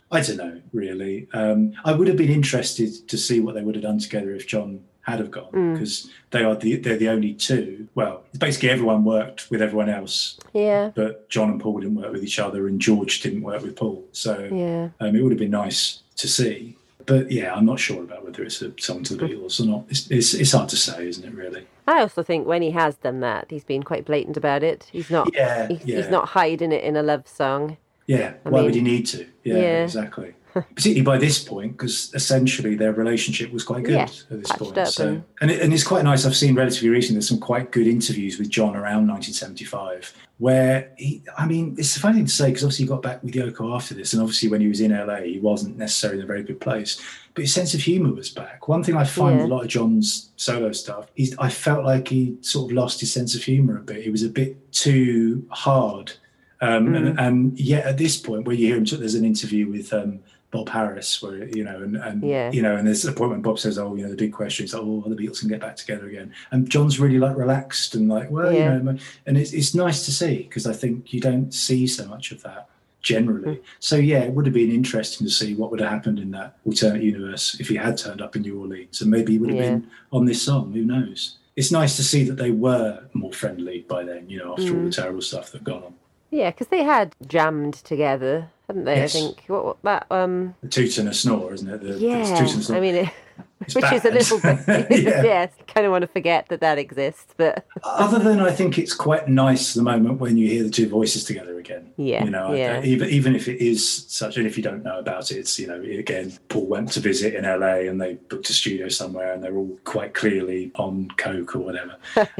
I 0.09 0.21
don't 0.21 0.37
know, 0.37 0.61
really. 0.71 1.27
Um, 1.33 1.73
I 1.83 1.91
would 1.91 2.07
have 2.07 2.15
been 2.15 2.31
interested 2.31 3.07
to 3.09 3.17
see 3.17 3.41
what 3.41 3.53
they 3.53 3.61
would 3.63 3.75
have 3.75 3.83
done 3.83 3.99
together 3.99 4.31
if 4.31 4.47
John 4.47 4.85
had 5.01 5.19
have 5.19 5.29
gone, 5.29 5.73
because 5.73 6.09
they 6.31 6.43
are 6.43 6.55
the, 6.55 6.77
they're 6.77 6.97
the 6.97 7.09
only 7.09 7.33
two. 7.33 7.89
Well, 7.95 8.23
basically 8.37 8.69
everyone 8.69 9.03
worked 9.03 9.51
with 9.51 9.61
everyone 9.61 9.89
else, 9.89 10.37
yeah, 10.53 10.91
but 10.95 11.29
John 11.29 11.49
and 11.49 11.59
Paul 11.61 11.79
didn't 11.79 11.95
work 11.95 12.13
with 12.13 12.23
each 12.23 12.39
other, 12.39 12.67
and 12.67 12.79
George 12.79 13.19
didn't 13.21 13.41
work 13.41 13.61
with 13.61 13.75
Paul. 13.75 14.05
So 14.13 14.47
yeah. 14.51 14.89
um, 15.01 15.15
it 15.15 15.21
would 15.21 15.31
have 15.33 15.39
been 15.39 15.51
nice 15.51 16.01
to 16.17 16.27
see. 16.29 16.77
But 17.07 17.31
yeah, 17.31 17.55
I'm 17.55 17.65
not 17.65 17.79
sure 17.79 18.03
about 18.03 18.23
whether 18.23 18.43
it's 18.43 18.61
a 18.61 18.71
song 18.77 19.01
to 19.03 19.15
mm-hmm. 19.15 19.25
the 19.25 19.33
Beatles 19.33 19.59
or 19.59 19.65
not. 19.65 19.85
It's, 19.89 20.11
it's, 20.11 20.33
it's 20.35 20.51
hard 20.51 20.69
to 20.69 20.75
say, 20.77 21.07
isn't 21.07 21.25
it, 21.25 21.33
really? 21.33 21.65
I 21.87 22.01
also 22.01 22.21
think 22.21 22.45
when 22.45 22.61
he 22.61 22.71
has 22.71 22.97
done 22.97 23.21
that, 23.21 23.47
he's 23.49 23.63
been 23.63 23.81
quite 23.81 24.05
blatant 24.05 24.35
about 24.35 24.61
it. 24.61 24.87
He's 24.91 25.09
not. 25.09 25.33
Yeah, 25.33 25.69
He's, 25.69 25.85
yeah. 25.85 25.97
he's 25.97 26.09
not 26.09 26.27
hiding 26.27 26.73
it 26.73 26.83
in 26.83 26.97
a 26.97 27.01
love 27.01 27.25
song. 27.27 27.77
Yeah, 28.07 28.33
I 28.45 28.49
why 28.49 28.59
mean- 28.59 28.65
would 28.65 28.75
he 28.75 28.81
need 28.81 29.05
to? 29.07 29.25
Yeah, 29.43 29.55
Yeah. 29.55 29.83
exactly. 29.83 30.33
Particularly 30.75 31.01
by 31.03 31.17
this 31.17 31.43
point, 31.43 31.73
because 31.73 32.11
essentially 32.13 32.75
their 32.75 32.93
relationship 32.93 33.51
was 33.51 33.63
quite 33.63 33.83
good 33.83 33.93
Yeah, 33.95 34.03
at 34.31 34.39
this 34.41 34.51
point. 34.51 34.77
up 34.77 34.87
So, 34.87 35.21
and- 35.41 35.51
it, 35.51 35.61
and 35.61 35.73
it's 35.73 35.83
quite 35.83 36.03
nice. 36.03 36.25
I've 36.25 36.35
seen 36.35 36.55
relatively 36.55 36.89
recently 36.89 37.15
there's 37.15 37.29
some 37.29 37.39
quite 37.39 37.71
good 37.71 37.87
interviews 37.87 38.37
with 38.39 38.49
John 38.49 38.75
around 38.75 39.07
1975, 39.07 40.13
where 40.39 40.91
he, 40.97 41.23
I 41.37 41.45
mean, 41.47 41.75
it's 41.77 41.95
a 41.95 41.99
funny 41.99 42.17
thing 42.17 42.25
to 42.25 42.31
say 42.31 42.47
because 42.47 42.63
obviously 42.63 42.85
he 42.85 42.89
got 42.89 43.01
back 43.01 43.23
with 43.23 43.33
Yoko 43.33 43.75
after 43.75 43.93
this, 43.93 44.13
and 44.13 44.21
obviously 44.21 44.49
when 44.49 44.61
he 44.61 44.67
was 44.67 44.81
in 44.81 44.91
LA, 44.91 45.17
he 45.21 45.39
wasn't 45.39 45.77
necessarily 45.77 46.19
in 46.19 46.23
a 46.23 46.27
very 46.27 46.43
good 46.43 46.59
place, 46.61 47.01
but 47.33 47.41
his 47.43 47.53
sense 47.53 47.73
of 47.73 47.81
humour 47.81 48.13
was 48.13 48.29
back. 48.29 48.67
One 48.67 48.83
thing 48.83 48.95
I 48.95 49.03
find 49.03 49.35
Yeah. 49.37 49.43
with 49.43 49.51
a 49.51 49.55
lot 49.55 49.63
of 49.63 49.69
John's 49.69 50.29
solo 50.37 50.71
stuff, 50.71 51.07
he's, 51.15 51.37
I 51.37 51.49
felt 51.49 51.83
like 51.85 52.07
he 52.07 52.37
sort 52.41 52.71
of 52.71 52.75
lost 52.75 52.99
his 52.99 53.11
sense 53.11 53.35
of 53.35 53.43
humour 53.43 53.77
a 53.77 53.81
bit. 53.81 54.03
He 54.03 54.09
was 54.09 54.23
a 54.23 54.29
bit 54.29 54.71
too 54.71 55.45
hard. 55.49 56.13
Um, 56.59 56.87
Mm. 56.87 56.97
and, 56.97 57.19
and 57.19 57.59
yet 57.59 57.85
at 57.85 57.99
this 57.99 58.17
point 58.17 58.45
where 58.47 58.55
you 58.55 58.65
hear 58.67 58.77
him, 58.77 58.85
there's 58.85 59.13
an 59.13 59.23
interview 59.25 59.69
with 59.69 59.93
um, 59.93 60.19
Bob 60.57 60.69
Harris 60.69 61.21
where, 61.21 61.47
you 61.49 61.63
know, 61.63 61.83
and, 61.83 61.95
and 61.97 62.23
Yeah. 62.23 62.51
you 62.51 62.61
know, 62.61 62.75
and 62.75 62.87
there's 62.87 63.05
a 63.05 63.11
point 63.11 63.31
when 63.31 63.41
Bob 63.41 63.59
says, 63.59 63.77
oh, 63.77 63.95
you 63.95 64.03
know, 64.03 64.09
the 64.09 64.15
big 64.15 64.33
question 64.33 64.65
is, 64.65 64.73
oh, 64.73 65.03
the 65.07 65.15
Beatles 65.15 65.39
can 65.39 65.49
get 65.49 65.59
back 65.59 65.75
together 65.75 66.07
again. 66.07 66.33
And 66.51 66.69
John's 66.69 66.99
really 66.99 67.19
like 67.19 67.37
relaxed 67.37 67.93
and 67.95 68.09
like, 68.09 68.31
well, 68.31 68.51
Yeah. 68.51 68.77
you 68.77 68.83
know, 68.83 68.97
and 69.25 69.37
it's, 69.37 69.53
it's 69.53 69.75
nice 69.75 70.05
to 70.05 70.11
see 70.11 70.37
because 70.43 70.65
I 70.65 70.73
think 70.73 71.13
you 71.13 71.21
don't 71.21 71.53
see 71.53 71.85
so 71.85 72.07
much 72.07 72.31
of 72.31 72.41
that 72.43 72.69
generally. 73.01 73.55
Hmm. 73.55 73.61
So 73.79 73.95
yeah, 73.95 74.19
it 74.19 74.31
would 74.33 74.45
have 74.45 74.53
been 74.53 74.71
interesting 74.71 75.25
to 75.27 75.31
see 75.31 75.53
what 75.53 75.69
would 75.71 75.79
have 75.79 75.91
happened 75.91 76.19
in 76.19 76.31
that 76.31 76.57
alternate 76.65 77.03
universe 77.03 77.59
if 77.59 77.69
he 77.69 77.75
had 77.75 77.97
turned 77.97 78.21
up 78.21 78.35
in 78.35 78.41
New 78.41 78.59
Orleans, 78.59 79.01
and 79.01 79.11
maybe 79.11 79.33
he 79.33 79.37
would 79.39 79.49
have 79.51 79.59
Yeah. 79.59 79.69
been 79.71 79.87
on 80.11 80.25
this 80.25 80.41
song. 80.41 80.73
Who 80.73 80.83
knows? 80.83 81.37
It's 81.55 81.71
nice 81.71 81.95
to 81.97 82.03
see 82.03 82.23
that 82.25 82.37
they 82.37 82.51
were 82.51 83.03
more 83.13 83.33
friendly 83.33 83.85
by 83.87 84.03
then. 84.03 84.29
You 84.29 84.39
know, 84.39 84.51
after 84.53 84.73
all 84.73 84.79
hmm. 84.79 84.85
the 84.85 84.91
terrible 84.91 85.21
stuff 85.21 85.51
that 85.51 85.63
gone 85.63 85.83
on. 85.83 85.93
Yeah, 86.29 86.51
because 86.51 86.67
they 86.67 86.83
had 86.83 87.15
jammed 87.25 87.75
together, 87.75 88.49
hadn't 88.67 88.85
they? 88.85 88.95
Yes. 88.97 89.15
I 89.15 89.19
think 89.19 89.43
what, 89.47 89.65
what 89.65 89.77
that 89.83 90.07
um 90.09 90.55
The 90.61 90.69
toot 90.69 90.97
and 90.97 91.09
a 91.09 91.13
snore, 91.13 91.53
isn't 91.53 91.69
it? 91.69 91.81
The, 91.81 91.93
the 91.93 91.99
yeah. 91.99 92.35
toot 92.35 92.53
and 92.53 92.63
snore. 92.63 92.77
I 92.77 92.81
mean, 92.81 92.95
it, 92.95 93.09
It's 93.61 93.73
which 93.75 93.91
is 93.91 94.05
a 94.05 94.11
little 94.11 94.39
bit 94.39 94.59
Yeah. 95.03 95.23
yes. 95.23 95.51
Kind 95.67 95.85
of 95.85 95.91
want 95.91 96.03
to 96.03 96.07
forget 96.07 96.47
that 96.49 96.59
that 96.61 96.77
exists, 96.77 97.33
but 97.37 97.65
Other 97.83 98.19
than 98.19 98.39
I 98.39 98.51
think 98.51 98.77
it's 98.77 98.93
quite 98.93 99.27
nice 99.27 99.73
the 99.73 99.81
moment 99.81 100.19
when 100.19 100.37
you 100.37 100.47
hear 100.47 100.63
the 100.63 100.69
two 100.69 100.87
voices 100.87 101.23
together 101.23 101.57
again. 101.57 101.91
Yeah, 101.97 102.23
You 102.23 102.29
know, 102.29 102.53
yeah. 102.53 102.81
even 102.83 103.09
even 103.09 103.35
if 103.35 103.47
it 103.47 103.63
is 103.63 104.05
such, 104.07 104.37
and 104.37 104.45
if 104.45 104.57
you 104.57 104.63
don't 104.63 104.83
know 104.83 104.99
about 104.99 105.31
it, 105.31 105.37
it's 105.37 105.57
you 105.59 105.67
know, 105.67 105.81
again, 105.81 106.33
Paul 106.49 106.67
went 106.67 106.91
to 106.93 106.99
visit 106.99 107.33
in 107.33 107.43
LA 107.45 107.87
and 107.89 107.99
they 107.99 108.15
booked 108.15 108.49
a 108.49 108.53
studio 108.53 108.89
somewhere, 108.89 109.33
and 109.33 109.43
they're 109.43 109.55
all 109.55 109.77
quite 109.83 110.13
clearly 110.13 110.71
on 110.75 111.09
coke 111.17 111.55
or 111.55 111.59
whatever. 111.59 111.97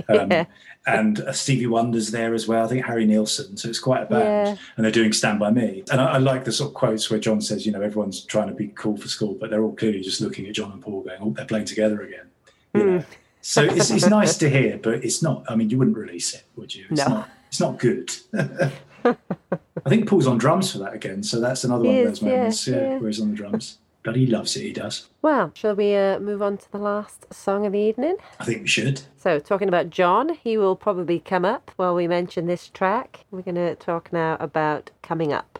Um, 0.10 0.32
Yeah. 0.32 0.46
And 0.88 1.20
uh, 1.20 1.32
Stevie 1.34 1.68
Wonder's 1.68 2.12
there 2.12 2.34
as 2.34 2.48
well. 2.48 2.64
I 2.66 2.68
think 2.70 2.86
Harry 2.86 3.06
Nilsson. 3.06 3.58
So 3.58 3.68
it's 3.70 3.80
quite 3.80 4.04
a 4.04 4.06
band, 4.06 4.48
Yeah. 4.58 4.64
and 4.78 4.86
they're 4.86 4.92
doing 4.92 5.12
"Stand 5.14 5.40
by 5.40 5.52
Me." 5.52 5.84
And 5.92 6.00
I, 6.00 6.14
I 6.14 6.18
like 6.18 6.46
the 6.46 6.52
sort 6.52 6.70
of 6.70 6.74
quotes 6.76 7.10
where 7.10 7.20
John 7.20 7.42
says, 7.42 7.66
"You 7.66 7.72
know, 7.74 7.82
everyone's 7.82 8.22
trying 8.22 8.48
to 8.48 8.54
be 8.54 8.70
cool 8.70 8.96
for 8.98 9.08
school, 9.08 9.36
but 9.40 9.50
they're 9.50 9.62
all 9.64 9.76
clearly 9.76 10.02
just 10.02 10.22
looking 10.22 10.48
at 10.48 10.54
John 10.56 10.72
and 10.72 10.82
Paul, 10.82 11.02
going, 11.04 11.18
oh, 11.22 11.32
they're 11.32 11.46
playing 11.46 11.66
together 11.66 12.02
again." 12.02 12.28
You 12.74 12.82
Hmm. 12.82 12.88
know? 12.98 13.04
So 13.42 13.64
it's, 13.64 13.92
it's 13.92 14.08
nice 14.08 14.38
to 14.40 14.50
hear, 14.50 14.78
but 14.78 14.96
it's 15.06 15.22
not. 15.22 15.44
I 15.50 15.56
mean, 15.56 15.70
you 15.70 15.78
wouldn't 15.78 15.96
release 15.98 16.34
it, 16.34 16.44
would 16.56 16.74
you? 16.76 16.86
It's 16.90 17.00
No. 17.08 17.16
not. 17.16 17.30
It's 17.50 17.60
not 17.62 17.80
good. 17.80 18.12
I 19.06 19.90
think 19.90 20.08
Paul's 20.10 20.28
on 20.28 20.38
drums 20.38 20.72
for 20.72 20.80
that 20.80 20.94
again, 20.94 21.24
so 21.24 21.40
that's 21.40 21.64
another 21.64 21.84
He 21.86 21.90
one 21.90 21.98
of 22.00 22.06
those 22.08 22.22
moments. 22.22 22.68
Yeah, 22.68 22.76
yeah. 22.76 22.98
where 22.98 23.08
he's 23.10 23.22
on 23.22 23.30
the 23.30 23.36
drums. 23.38 23.78
But 24.08 24.16
he 24.16 24.26
loves 24.26 24.56
it. 24.56 24.62
He 24.62 24.72
does. 24.72 25.10
well, 25.22 25.52
shall 25.54 25.76
we 25.76 25.94
uh, 25.94 26.20
move 26.20 26.42
on 26.42 26.56
to 26.60 26.72
the 26.72 26.78
last 26.78 27.34
song 27.34 27.66
of 27.66 27.74
the 27.74 27.80
evening? 27.80 28.16
I 28.40 28.46
think 28.46 28.62
we 28.62 28.68
should. 28.70 29.02
So, 29.18 29.38
talking 29.38 29.68
about 29.68 29.90
John, 29.90 30.30
he 30.30 30.58
will 30.58 30.78
probably 30.78 31.20
come 31.20 31.44
up 31.44 31.72
while 31.76 31.94
we 31.94 32.08
mention 32.08 32.48
this 32.48 32.70
track. 32.70 33.26
We're 33.32 33.42
going 33.42 33.56
to 33.56 33.76
talk 33.76 34.14
now 34.14 34.38
about 34.40 34.92
coming 35.02 35.34
up. 35.34 35.60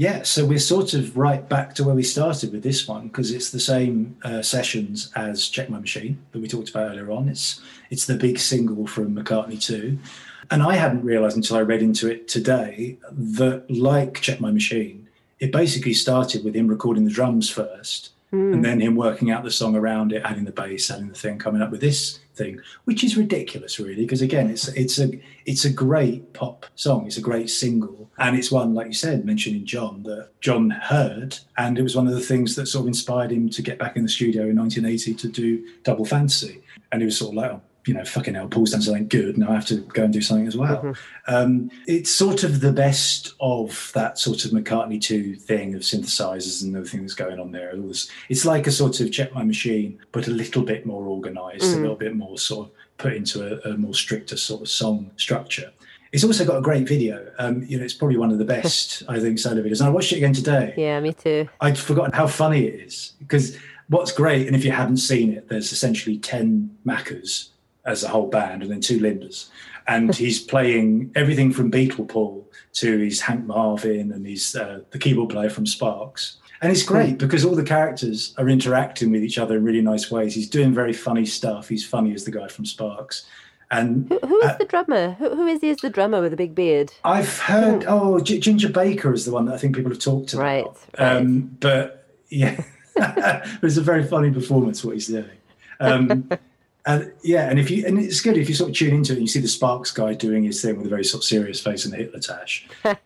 Yeah, 0.00 0.22
so 0.22 0.46
we're 0.46 0.58
sort 0.58 0.94
of 0.94 1.14
right 1.14 1.46
back 1.46 1.74
to 1.74 1.84
where 1.84 1.94
we 1.94 2.04
started 2.04 2.52
with 2.52 2.62
this 2.62 2.88
one 2.88 3.08
because 3.08 3.32
it's 3.32 3.50
the 3.50 3.60
same 3.60 4.16
uh, 4.22 4.40
sessions 4.40 5.12
as 5.14 5.46
Check 5.46 5.68
My 5.68 5.78
Machine 5.78 6.16
that 6.32 6.40
we 6.40 6.48
talked 6.48 6.70
about 6.70 6.92
earlier 6.92 7.10
on. 7.10 7.28
It's 7.28 7.60
it's 7.90 8.06
the 8.06 8.16
big 8.16 8.38
single 8.38 8.86
from 8.86 9.14
McCartney 9.14 9.62
2. 9.62 9.98
And 10.50 10.62
I 10.62 10.76
hadn't 10.76 11.04
realised 11.04 11.36
until 11.36 11.58
I 11.58 11.60
read 11.60 11.82
into 11.82 12.10
it 12.10 12.28
today 12.28 12.96
that, 13.12 13.70
like 13.70 14.22
Check 14.22 14.40
My 14.40 14.50
Machine, 14.50 15.06
it 15.38 15.52
basically 15.52 15.92
started 15.92 16.44
with 16.44 16.56
him 16.56 16.68
recording 16.68 17.04
the 17.04 17.10
drums 17.10 17.50
first 17.50 18.12
Hmm. 18.30 18.52
and 18.52 18.64
then 18.64 18.80
him 18.80 18.94
working 18.94 19.32
out 19.32 19.42
the 19.42 19.50
song 19.50 19.74
around 19.74 20.12
it, 20.12 20.22
adding 20.24 20.44
the 20.44 20.52
bass, 20.52 20.88
adding 20.88 21.08
the 21.08 21.14
thing, 21.16 21.36
coming 21.36 21.62
up 21.62 21.72
with 21.72 21.80
this 21.80 22.20
thing, 22.34 22.60
which 22.84 23.02
is 23.02 23.16
ridiculous, 23.16 23.80
really, 23.80 23.96
because 23.96 24.22
again, 24.22 24.48
it's 24.48 24.68
it's 24.68 25.00
a 25.00 25.20
it's 25.46 25.64
a 25.64 25.72
great 25.72 26.32
pop 26.32 26.66
song, 26.76 27.06
it's 27.06 27.16
a 27.16 27.20
great 27.20 27.50
single, 27.50 28.08
and 28.18 28.36
it's 28.36 28.52
one, 28.52 28.72
like 28.72 28.86
you 28.86 28.92
said, 28.92 29.24
mentioning 29.24 29.66
John 29.66 30.04
that 30.04 30.28
John 30.40 30.70
heard, 30.70 31.38
and 31.58 31.76
it 31.76 31.82
was 31.82 31.96
one 31.96 32.06
of 32.06 32.14
the 32.14 32.20
things 32.20 32.54
that 32.54 32.66
sort 32.66 32.84
of 32.84 32.88
inspired 32.88 33.32
him 33.32 33.48
to 33.50 33.62
get 33.62 33.80
back 33.80 33.96
in 33.96 34.04
the 34.04 34.08
studio 34.08 34.42
in 34.42 34.56
1980 34.56 35.14
to 35.14 35.28
do 35.28 35.66
Double 35.82 36.04
Fantasy, 36.04 36.62
and 36.92 37.02
he 37.02 37.06
was 37.06 37.18
sort 37.18 37.30
of 37.30 37.34
like. 37.36 37.50
Oh, 37.50 37.62
you 37.86 37.94
know, 37.94 38.04
fucking 38.04 38.34
hell, 38.34 38.48
Paul's 38.48 38.72
done 38.72 38.82
something 38.82 39.08
good. 39.08 39.38
Now 39.38 39.50
I 39.50 39.54
have 39.54 39.66
to 39.66 39.76
go 39.76 40.04
and 40.04 40.12
do 40.12 40.20
something 40.20 40.46
as 40.46 40.56
well. 40.56 40.94
Um, 41.26 41.70
it's 41.86 42.10
sort 42.10 42.44
of 42.44 42.60
the 42.60 42.72
best 42.72 43.34
of 43.40 43.90
that 43.94 44.18
sort 44.18 44.44
of 44.44 44.50
McCartney 44.50 45.00
2 45.00 45.36
thing 45.36 45.74
of 45.74 45.82
synthesizers 45.82 46.62
and 46.62 46.76
everything 46.76 47.02
that's 47.02 47.14
going 47.14 47.40
on 47.40 47.52
there. 47.52 47.72
It's 48.28 48.44
like 48.44 48.66
a 48.66 48.70
sort 48.70 49.00
of 49.00 49.12
check 49.12 49.34
my 49.34 49.44
machine, 49.44 49.98
but 50.12 50.28
a 50.28 50.30
little 50.30 50.62
bit 50.62 50.84
more 50.84 51.04
organized, 51.04 51.64
a 51.64 51.80
little 51.80 51.96
bit 51.96 52.14
more 52.14 52.38
sort 52.38 52.68
of 52.68 52.72
put 52.98 53.14
into 53.14 53.66
a, 53.66 53.70
a 53.70 53.76
more 53.76 53.94
stricter 53.94 54.36
sort 54.36 54.62
of 54.62 54.68
song 54.68 55.10
structure. 55.16 55.72
It's 56.12 56.24
also 56.24 56.44
got 56.44 56.56
a 56.56 56.60
great 56.60 56.88
video. 56.88 57.30
Um, 57.38 57.62
you 57.62 57.78
know, 57.78 57.84
it's 57.84 57.94
probably 57.94 58.16
one 58.16 58.30
of 58.30 58.38
the 58.38 58.44
best, 58.56 59.04
I 59.08 59.20
think, 59.20 59.38
solo 59.38 59.62
videos. 59.62 59.80
And 59.80 59.88
I 59.88 59.90
watched 59.90 60.12
it 60.12 60.16
again 60.16 60.32
today. 60.32 60.74
Yeah, 60.76 61.00
me 61.00 61.12
too. 61.12 61.48
I'd 61.60 61.78
forgotten 61.78 62.12
how 62.12 62.26
funny 62.26 62.66
it 62.66 62.74
is 62.74 63.12
because 63.20 63.56
what's 63.88 64.12
great, 64.12 64.46
and 64.46 64.56
if 64.56 64.64
you 64.64 64.72
haven't 64.72 64.98
seen 64.98 65.32
it, 65.32 65.48
there's 65.48 65.72
essentially 65.72 66.18
10 66.18 66.78
Maccas 66.84 67.50
as 67.84 68.04
a 68.04 68.08
whole 68.08 68.28
band 68.28 68.62
and 68.62 68.70
then 68.70 68.80
two 68.80 68.98
Lindas. 68.98 69.48
And 69.86 70.14
he's 70.14 70.40
playing 70.40 71.10
everything 71.14 71.52
from 71.52 71.70
Beatle 71.70 72.08
Paul 72.08 72.48
to 72.74 72.98
he's 72.98 73.20
Hank 73.20 73.46
Marvin 73.46 74.12
and 74.12 74.26
he's 74.26 74.54
uh, 74.54 74.80
the 74.90 74.98
keyboard 74.98 75.30
player 75.30 75.50
from 75.50 75.66
Sparks. 75.66 76.36
And 76.62 76.70
it's 76.70 76.82
great 76.82 77.16
because 77.16 77.44
all 77.44 77.56
the 77.56 77.64
characters 77.64 78.34
are 78.36 78.48
interacting 78.48 79.10
with 79.10 79.24
each 79.24 79.38
other 79.38 79.56
in 79.56 79.64
really 79.64 79.80
nice 79.80 80.10
ways. 80.10 80.34
He's 80.34 80.48
doing 80.48 80.74
very 80.74 80.92
funny 80.92 81.24
stuff. 81.24 81.68
He's 81.68 81.86
funny 81.86 82.12
as 82.12 82.24
the 82.24 82.30
guy 82.30 82.48
from 82.48 82.66
Sparks. 82.66 83.24
And 83.70 84.08
Who, 84.08 84.18
who 84.26 84.40
is 84.40 84.58
the 84.58 84.66
drummer? 84.66 85.12
Who, 85.12 85.34
who 85.34 85.46
is 85.46 85.60
he 85.62 85.70
as 85.70 85.78
the 85.78 85.88
drummer 85.88 86.20
with 86.20 86.32
the 86.32 86.36
big 86.36 86.54
beard? 86.54 86.92
I've 87.04 87.38
heard, 87.38 87.84
oh, 87.88 88.20
G- 88.20 88.40
Ginger 88.40 88.68
Baker 88.68 89.12
is 89.14 89.24
the 89.24 89.32
one 89.32 89.46
that 89.46 89.54
I 89.54 89.58
think 89.58 89.74
people 89.74 89.90
have 89.90 90.00
talked 90.00 90.34
about. 90.34 90.42
Right, 90.42 90.66
right. 90.98 91.16
Um, 91.16 91.56
but 91.60 92.08
yeah, 92.28 92.62
it 92.96 93.62
was 93.62 93.78
a 93.78 93.82
very 93.82 94.04
funny 94.04 94.30
performance 94.30 94.84
what 94.84 94.94
he's 94.94 95.06
doing. 95.06 95.30
Um, 95.78 96.28
and 96.86 97.12
yeah, 97.22 97.50
and 97.50 97.58
if 97.58 97.70
you 97.70 97.86
and 97.86 97.98
it's 97.98 98.20
good 98.20 98.36
if 98.36 98.48
you 98.48 98.54
sort 98.54 98.70
of 98.70 98.76
tune 98.76 98.94
into 98.94 99.12
it 99.12 99.16
and 99.16 99.22
you 99.22 99.28
see 99.28 99.40
the 99.40 99.48
Sparks 99.48 99.90
guy 99.90 100.14
doing 100.14 100.44
his 100.44 100.62
thing 100.62 100.76
with 100.76 100.86
a 100.86 100.88
very 100.88 101.04
sort 101.04 101.22
of 101.22 101.24
serious 101.26 101.60
face 101.60 101.84
and 101.84 101.92
the 101.92 101.98
Hitler 101.98 102.20
tash. 102.20 102.68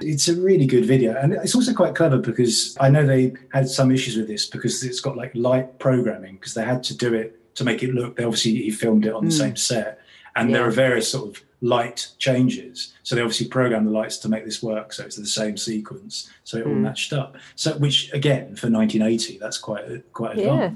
it's 0.00 0.28
a 0.28 0.36
really 0.40 0.66
good 0.66 0.84
video, 0.84 1.16
and 1.16 1.32
it's 1.32 1.54
also 1.54 1.74
quite 1.74 1.94
clever 1.94 2.18
because 2.18 2.76
I 2.80 2.90
know 2.90 3.04
they 3.06 3.34
had 3.52 3.68
some 3.68 3.90
issues 3.90 4.16
with 4.16 4.28
this 4.28 4.46
because 4.46 4.84
it's 4.84 5.00
got 5.00 5.16
like 5.16 5.32
light 5.34 5.78
programming 5.78 6.36
because 6.36 6.54
they 6.54 6.64
had 6.64 6.82
to 6.84 6.96
do 6.96 7.14
it 7.14 7.54
to 7.56 7.64
make 7.64 7.82
it 7.82 7.92
look. 7.92 8.16
They 8.16 8.24
obviously 8.24 8.54
he 8.54 8.70
filmed 8.70 9.06
it 9.06 9.12
on 9.12 9.24
the 9.24 9.32
hmm. 9.32 9.38
same 9.38 9.56
set, 9.56 10.00
and 10.36 10.54
there 10.54 10.64
are 10.64 10.70
various 10.70 11.10
sort 11.10 11.36
of 11.36 11.42
light 11.60 12.08
changes. 12.18 12.92
So 13.02 13.16
they 13.16 13.22
obviously 13.22 13.48
programmed 13.48 13.86
the 13.86 13.90
lights 13.90 14.18
to 14.18 14.28
make 14.28 14.44
this 14.44 14.62
work, 14.62 14.92
so 14.92 15.04
it's 15.04 15.16
the 15.16 15.26
same 15.26 15.56
sequence, 15.56 16.30
so 16.44 16.58
it 16.58 16.66
all 16.66 16.72
hmm. 16.72 16.82
matched 16.82 17.12
up. 17.12 17.36
So 17.56 17.76
which 17.78 18.12
again 18.12 18.54
for 18.54 18.70
1980, 18.70 19.38
that's 19.38 19.58
quite 19.58 20.12
quite 20.12 20.36
Yeah. 20.36 20.72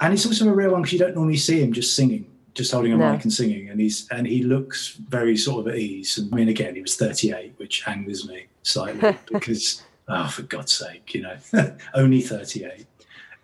And 0.00 0.12
it's 0.12 0.26
also 0.26 0.48
a 0.48 0.52
rare 0.52 0.70
one 0.70 0.82
because 0.82 0.92
you 0.92 0.98
don't 0.98 1.14
normally 1.14 1.36
see 1.38 1.60
him 1.62 1.72
just 1.72 1.96
singing, 1.96 2.26
just 2.54 2.72
holding 2.72 2.92
a 2.92 2.96
No. 2.96 3.12
mic 3.12 3.22
and 3.22 3.32
singing, 3.32 3.70
and 3.70 3.80
he's 3.80 4.06
and 4.10 4.26
he 4.26 4.42
looks 4.42 4.96
very 5.08 5.36
sort 5.36 5.66
of 5.66 5.72
at 5.72 5.78
ease. 5.78 6.18
And 6.18 6.32
I 6.32 6.36
mean, 6.36 6.48
again, 6.48 6.74
he 6.74 6.82
was 6.82 6.96
38, 6.96 7.54
which 7.56 7.82
angers 7.88 8.28
me 8.28 8.46
slightly 8.62 9.16
because 9.32 9.82
oh, 10.08 10.28
for 10.28 10.42
God's 10.42 10.72
sake, 10.72 11.14
you 11.14 11.22
know, 11.22 11.36
only 11.94 12.20
38. 12.20 12.86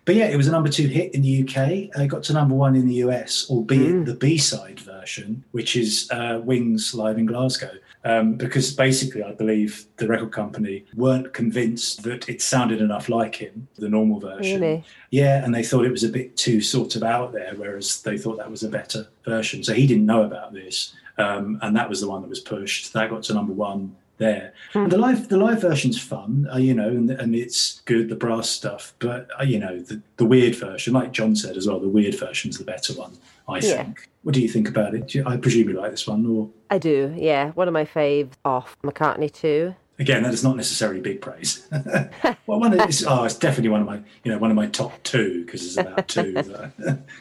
But 0.05 0.15
yeah, 0.15 0.25
it 0.25 0.35
was 0.35 0.47
a 0.47 0.51
number 0.51 0.67
two 0.69 0.87
hit 0.87 1.13
in 1.15 1.21
the 1.21 1.43
UK. 1.43 1.57
Uh, 1.97 2.03
It 2.03 2.07
got 2.09 2.23
to 2.23 2.33
number 2.33 2.55
one 2.55 2.75
in 2.75 2.87
the 2.87 2.95
US, 2.95 3.47
albeit 3.49 4.05
the 4.05 4.13
B 4.13 4.37
side 4.37 4.79
version, 4.81 5.43
which 5.51 5.75
is 5.77 6.09
uh, 6.11 6.41
Wings 6.43 6.93
live 6.93 7.17
in 7.17 7.25
Glasgow. 7.25 7.71
Um, 8.05 8.33
because 8.33 8.75
basically, 8.75 9.23
I 9.23 9.31
believe 9.31 9.85
the 9.95 10.07
record 10.07 10.33
company 10.33 10.83
weren't 10.93 11.33
convinced 11.33 12.03
that 12.03 12.27
it 12.27 12.41
sounded 12.41 12.81
enough 12.81 13.07
like 13.07 13.35
him, 13.35 13.67
the 13.77 13.87
normal 13.87 14.19
version. 14.19 14.61
Really? 14.61 14.83
Yeah, 15.09 15.43
and 15.43 15.55
they 15.55 15.63
thought 15.63 15.85
it 15.85 15.91
was 15.91 16.03
a 16.03 16.09
bit 16.09 16.35
too 16.35 16.59
sort 16.59 16.97
of 16.97 17.03
out 17.03 17.31
there, 17.31 17.53
whereas 17.55 18.01
they 18.01 18.17
thought 18.17 18.37
that 18.37 18.51
was 18.51 18.63
a 18.63 18.69
better 18.69 19.07
version. 19.23 19.63
So 19.63 19.73
he 19.73 19.87
didn't 19.87 20.05
know 20.05 20.23
about 20.23 20.51
this, 20.51 20.93
um, 21.17 21.59
and 21.61 21.75
that 21.77 21.87
was 21.87 22.01
the 22.01 22.09
one 22.09 22.21
that 22.23 22.29
was 22.29 22.41
pushed. 22.41 22.91
That 22.91 23.09
got 23.09 23.23
to 23.23 23.33
number 23.33 23.53
one 23.53 23.95
there. 24.17 24.53
And 24.73 24.91
the 24.91 24.97
live 24.97 25.29
the 25.29 25.37
live 25.37 25.61
version's 25.61 26.01
fun, 26.01 26.47
uh, 26.53 26.57
you 26.57 26.73
know, 26.73 26.89
and, 26.89 27.09
and 27.11 27.35
it's 27.35 27.81
good 27.81 28.09
the 28.09 28.15
brass 28.15 28.49
stuff. 28.49 28.93
But 28.99 29.29
uh, 29.39 29.43
you 29.43 29.59
know, 29.59 29.79
the, 29.79 30.01
the 30.17 30.25
weird 30.25 30.55
version, 30.55 30.93
like 30.93 31.11
John 31.11 31.35
said 31.35 31.57
as 31.57 31.67
well, 31.67 31.79
the 31.79 31.87
weird 31.87 32.19
version's 32.19 32.57
the 32.57 32.63
better 32.63 32.93
one, 32.93 33.13
I 33.47 33.59
Yeah. 33.59 33.83
think. 33.83 34.07
What 34.23 34.33
do 34.33 34.41
you 34.41 34.47
think 34.47 34.69
about 34.69 34.93
it? 34.95 35.07
Do 35.09 35.17
you- 35.19 35.25
I 35.25 35.37
presume 35.37 35.69
you 35.69 35.75
like 35.79 35.91
this 35.91 36.07
one, 36.07 36.25
or 36.25 36.49
I 36.69 36.77
do, 36.77 37.13
yeah. 37.17 37.51
One 37.51 37.67
of 37.67 37.73
my 37.73 37.85
faves 37.85 38.33
off 38.45 38.77
McCartney 38.83 39.31
2. 39.31 39.75
again, 39.99 40.23
that 40.23 40.33
is 40.33 40.43
not 40.43 40.55
necessarily 40.57 40.99
big 40.99 41.21
praise. 41.21 41.67
well, 42.47 42.59
one 42.59 42.73
of, 42.73 42.79
it's, 42.89 43.03
oh, 43.07 43.23
it's 43.25 43.35
definitely 43.37 43.69
one 43.69 43.81
of 43.81 43.87
my, 43.87 43.99
you 44.23 44.31
know, 44.31 44.37
one 44.37 44.49
of 44.49 44.55
my 44.55 44.65
top 44.67 44.91
two 45.03 45.45
because 45.45 45.75
there's 45.75 45.87
about 45.87 46.07
two. 46.07 46.35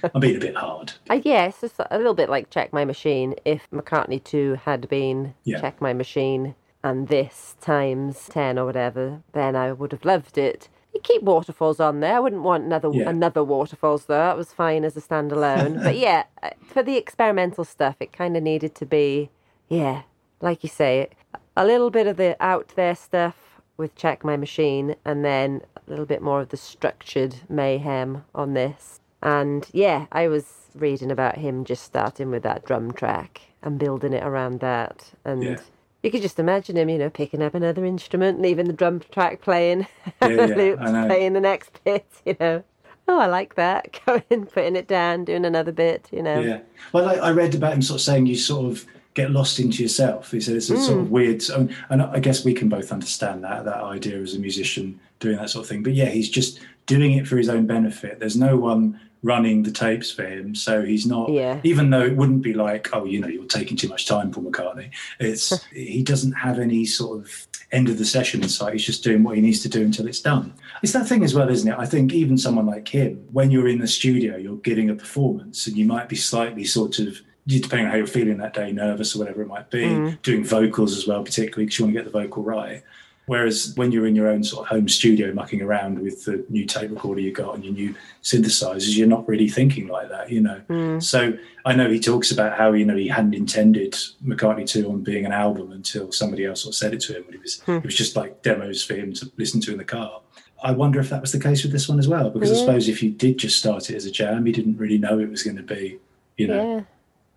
I'm 0.15 0.21
being 0.21 0.37
a 0.37 0.41
bit 0.41 0.57
hard. 0.57 0.93
Uh, 1.11 1.21
yeah, 1.23 1.47
it's 1.47 1.61
just 1.61 1.75
a 1.79 1.97
little 1.99 2.15
bit 2.15 2.31
like 2.31 2.51
Check 2.51 2.73
My 2.73 2.85
Machine. 2.85 3.35
If 3.45 3.69
McCartney 3.71 4.23
2 4.25 4.59
had 4.65 4.89
been 4.89 5.35
Yeah. 5.45 5.61
Check 5.61 5.81
My 5.83 5.93
Machine 5.93 6.55
and 6.83 7.09
this 7.09 7.57
times 7.61 8.27
10 8.31 8.59
or 8.59 8.65
whatever, 8.67 9.23
then 9.33 9.55
I 9.55 9.73
would 9.73 9.93
have 9.93 10.05
loved 10.05 10.39
it. 10.39 10.69
You 10.95 11.01
keep 11.03 11.23
waterfalls 11.23 11.81
on 11.81 12.01
there. 12.01 12.17
I 12.17 12.21
wouldn't 12.21 12.43
want 12.43 12.65
another 12.65 12.91
Yeah. 12.93 13.09
another 13.09 13.43
waterfalls 13.43 14.05
though. 14.07 14.19
That 14.19 14.37
was 14.37 14.53
fine 14.53 14.85
as 14.85 14.97
a 14.97 15.01
standalone. 15.01 15.83
but 15.83 15.97
yeah, 15.97 16.25
uh, 16.43 16.51
for 16.67 16.83
the 16.83 16.97
experimental 16.97 17.65
stuff, 17.65 17.97
it 18.01 18.13
kind 18.13 18.37
of 18.37 18.43
needed 18.43 18.75
to 18.77 18.87
be, 18.87 19.31
yeah, 19.69 20.03
like 20.41 20.63
you 20.63 20.69
say, 20.69 21.09
a 21.57 21.65
little 21.65 21.91
bit 21.91 22.07
of 22.07 22.17
the 22.17 22.37
out 22.41 22.73
there 22.77 22.95
stuff 22.95 23.61
with 23.77 23.95
Check 23.95 24.23
My 24.23 24.37
Machine, 24.37 24.95
and 25.05 25.25
then 25.25 25.63
a 25.77 25.91
little 25.91 26.05
bit 26.07 26.21
more 26.23 26.41
of 26.43 26.51
the 26.51 26.57
structured 26.59 27.37
mayhem 27.49 28.25
on 28.35 28.53
this. 28.55 29.01
And 29.23 29.67
yeah, 29.73 30.07
I 30.13 30.29
was 30.29 30.69
reading 30.75 31.11
about 31.11 31.39
him 31.39 31.65
just 31.65 31.83
starting 31.85 32.31
with 32.31 32.43
that 32.43 32.65
drum 32.65 32.93
track 32.93 33.41
and 33.63 33.79
building 33.79 34.13
it 34.13 34.23
around 34.25 34.61
that. 34.61 35.13
And 35.25 35.43
Yeah. 35.43 35.57
You 36.03 36.11
could 36.11 36.23
just 36.23 36.39
imagine 36.39 36.77
him, 36.77 36.89
you 36.89 36.99
know, 36.99 37.11
picking 37.11 37.43
up 37.43 37.55
another 37.55 37.85
instrument, 37.85 38.41
leaving 38.41 38.67
the 38.67 38.73
drum 38.73 39.01
track 39.13 39.41
playing, 39.41 39.87
Yeah, 40.21 40.29
yeah, 40.29 40.47
loops, 40.57 40.83
playing 40.83 41.33
the 41.35 41.41
next 41.41 41.83
bit, 41.85 42.07
you 42.25 42.37
know. 42.41 42.65
Oh, 43.09 43.19
I 43.19 43.27
like 43.27 43.55
that. 43.55 43.99
Going, 44.07 44.47
putting 44.47 44.77
it 44.77 44.89
down, 44.89 45.25
doing 45.25 45.45
another 45.45 45.73
bit, 45.73 46.09
you 46.13 46.23
know. 46.23 46.41
Yeah. 46.41 46.61
Well, 46.93 47.09
I, 47.09 47.15
I 47.15 47.33
read 47.33 47.55
about 47.55 47.75
him 47.75 47.83
sort 47.83 48.01
of 48.01 48.05
saying 48.05 48.27
you 48.27 48.37
sort 48.37 48.71
of 48.71 48.85
get 49.15 49.31
lost 49.31 49.59
into 49.59 49.83
yourself. 49.83 50.31
He 50.31 50.41
said 50.41 50.57
it's 50.57 50.71
a 50.71 50.79
sort 50.79 51.01
of 51.01 51.07
mm. 51.07 51.11
weird, 51.11 51.43
so- 51.43 51.69
and 51.91 52.03
I 52.03 52.19
guess 52.19 52.45
we 52.45 52.55
can 52.55 52.69
both 52.69 52.93
understand 52.93 53.45
that 53.45 53.65
that 53.65 53.83
idea 53.83 54.21
as 54.21 54.35
a 54.35 54.39
musician 54.39 54.99
doing 55.21 55.37
that 55.37 55.51
sort 55.51 55.65
of 55.65 55.69
thing. 55.69 55.83
But 55.83 55.95
yeah, 55.95 56.07
he's 56.07 56.29
just 56.29 56.61
doing 56.87 57.13
it 57.13 57.29
for 57.29 57.37
his 57.37 57.49
own 57.49 57.67
benefit. 57.67 58.19
There's 58.19 58.37
no 58.37 58.57
one 58.57 58.99
running 59.23 59.63
the 59.63 59.71
tapes 59.71 60.11
for 60.11 60.25
him, 60.25 60.55
so 60.55 60.83
he's 60.83 61.07
not. 61.07 61.31
Yeah. 61.31 61.61
Even 61.63 61.91
though 61.91 62.03
it 62.03 62.17
wouldn't 62.17 62.43
be 62.43 62.55
like, 62.55 62.89
oh, 62.93 63.05
you 63.05 63.21
know, 63.21 63.29
you're 63.29 63.45
taking 63.45 63.77
too 63.77 63.89
much 63.89 64.07
time, 64.07 64.31
Paul 64.33 64.45
McCartney. 64.45 64.91
It's 65.21 65.65
he 65.73 66.03
doesn't 66.03 66.33
have 66.33 66.59
any 66.59 66.85
sort 66.85 67.21
of 67.21 67.47
end 67.71 67.89
of 67.89 67.99
the 67.99 68.05
session 68.05 68.43
in 68.43 68.49
sight. 68.49 68.75
He's 68.75 68.85
just 68.85 69.05
doing 69.05 69.23
what 69.23 69.37
he 69.37 69.43
needs 69.43 69.61
to 69.61 69.69
do 69.69 69.83
until 69.83 70.07
it's 70.07 70.21
done. 70.21 70.53
It's 70.83 70.93
that 70.93 71.07
thing 71.07 71.25
as 71.25 71.35
well, 71.35 71.49
isn't 71.49 71.71
it? 71.71 71.79
I 71.79 71.87
think 71.87 72.13
even 72.13 72.37
someone 72.37 72.67
like 72.67 72.89
him, 72.89 73.27
when 73.33 73.51
you're 73.51 73.69
in 73.69 73.79
the 73.79 73.87
studio, 73.87 74.37
you're 74.37 74.57
giving 74.57 74.91
a 74.91 74.95
performance, 74.95 75.67
and 75.67 75.77
you 75.77 75.85
might 75.85 76.09
be 76.09 76.17
slightly 76.17 76.65
sort 76.65 76.99
of 76.99 77.21
depending 77.47 77.87
on 77.87 77.91
how 77.91 77.97
you're 77.97 78.07
feeling 78.07 78.39
that 78.39 78.55
day, 78.55 78.71
nervous 78.71 79.17
or 79.17 79.21
whatever 79.21 79.43
it 79.43 79.49
might 79.49 79.69
be, 79.69 79.83
mm. 79.83 80.23
doing 80.23 80.45
vocals 80.45 80.97
as 80.97 81.09
well, 81.09 81.25
particularly 81.25 81.65
because 81.65 81.79
you 81.79 81.85
want 81.85 81.95
to 81.97 82.01
get 82.01 82.05
the 82.05 82.19
vocal 82.19 82.43
right. 82.43 82.83
Whereas 83.27 83.73
when 83.77 83.93
you're 83.93 84.07
in 84.07 84.17
your 84.17 84.29
own 84.29 84.43
sort 84.43 84.67
of 84.67 84.69
home 84.69 84.89
studio 84.89 85.33
mucking 85.33 85.63
around 85.63 86.01
with 86.01 86.25
the 86.25 86.45
new 86.49 86.67
tape 86.67 86.91
recorder 86.91 87.21
you 87.21 87.33
got 87.33 87.55
and 87.55 87.65
your 87.65 87.73
new 87.73 87.95
synthesizers, 88.23 88.97
you're 88.97 89.07
not 89.07 89.29
really 89.29 89.49
thinking 89.49 89.87
like 89.87 90.09
that, 90.09 90.31
you 90.31 90.41
know. 90.41 90.61
Mm. 90.69 91.03
So 91.03 91.39
I 91.65 91.75
know 91.75 91.89
he 91.89 92.01
talks 92.01 92.33
about 92.33 92.59
how 92.59 92.73
you 92.73 92.85
know 92.85 92.97
he 92.97 93.07
hadn't 93.07 93.35
intended 93.35 93.93
McCartney 94.25 94.67
2 94.67 94.91
on 94.91 95.03
being 95.03 95.25
an 95.25 95.33
album 95.33 95.71
until 95.71 96.11
somebody 96.11 96.45
else 96.45 96.63
sort 96.63 96.73
of 96.73 96.77
said 96.77 96.95
it 96.95 97.01
to 97.03 97.17
him. 97.17 97.23
but 97.25 97.35
it 97.37 97.43
was 97.43 97.61
hmm. 97.61 97.77
it 97.77 97.85
was 97.85 97.95
just 97.95 98.17
like 98.17 98.43
demos 98.43 98.83
for 98.83 98.95
him 98.95 99.13
to 99.15 99.31
listen 99.37 99.61
to 99.63 99.73
in 99.73 99.79
the 99.79 99.85
car. 99.85 100.21
I 100.65 100.73
wonder 100.73 101.01
if 101.01 101.11
that 101.11 101.21
was 101.21 101.33
the 101.33 101.41
case 101.41 101.63
with 101.63 101.73
this 101.73 101.89
one 101.89 101.99
as 101.99 102.09
well, 102.09 102.31
because 102.31 102.51
I 102.53 102.55
suppose 102.55 102.89
if 102.89 103.03
you 103.03 103.11
did 103.11 103.39
just 103.39 103.59
start 103.59 103.91
it 103.91 103.97
as 103.97 104.05
a 104.05 104.13
jam, 104.13 104.47
you 104.47 104.53
didn't 104.53 104.77
really 104.77 104.99
know 104.99 105.19
it 105.19 105.29
was 105.29 105.43
going 105.43 105.57
to 105.57 105.63
be, 105.63 105.99
you 106.37 106.47
know. 106.47 106.77
Yeah. 106.77 106.85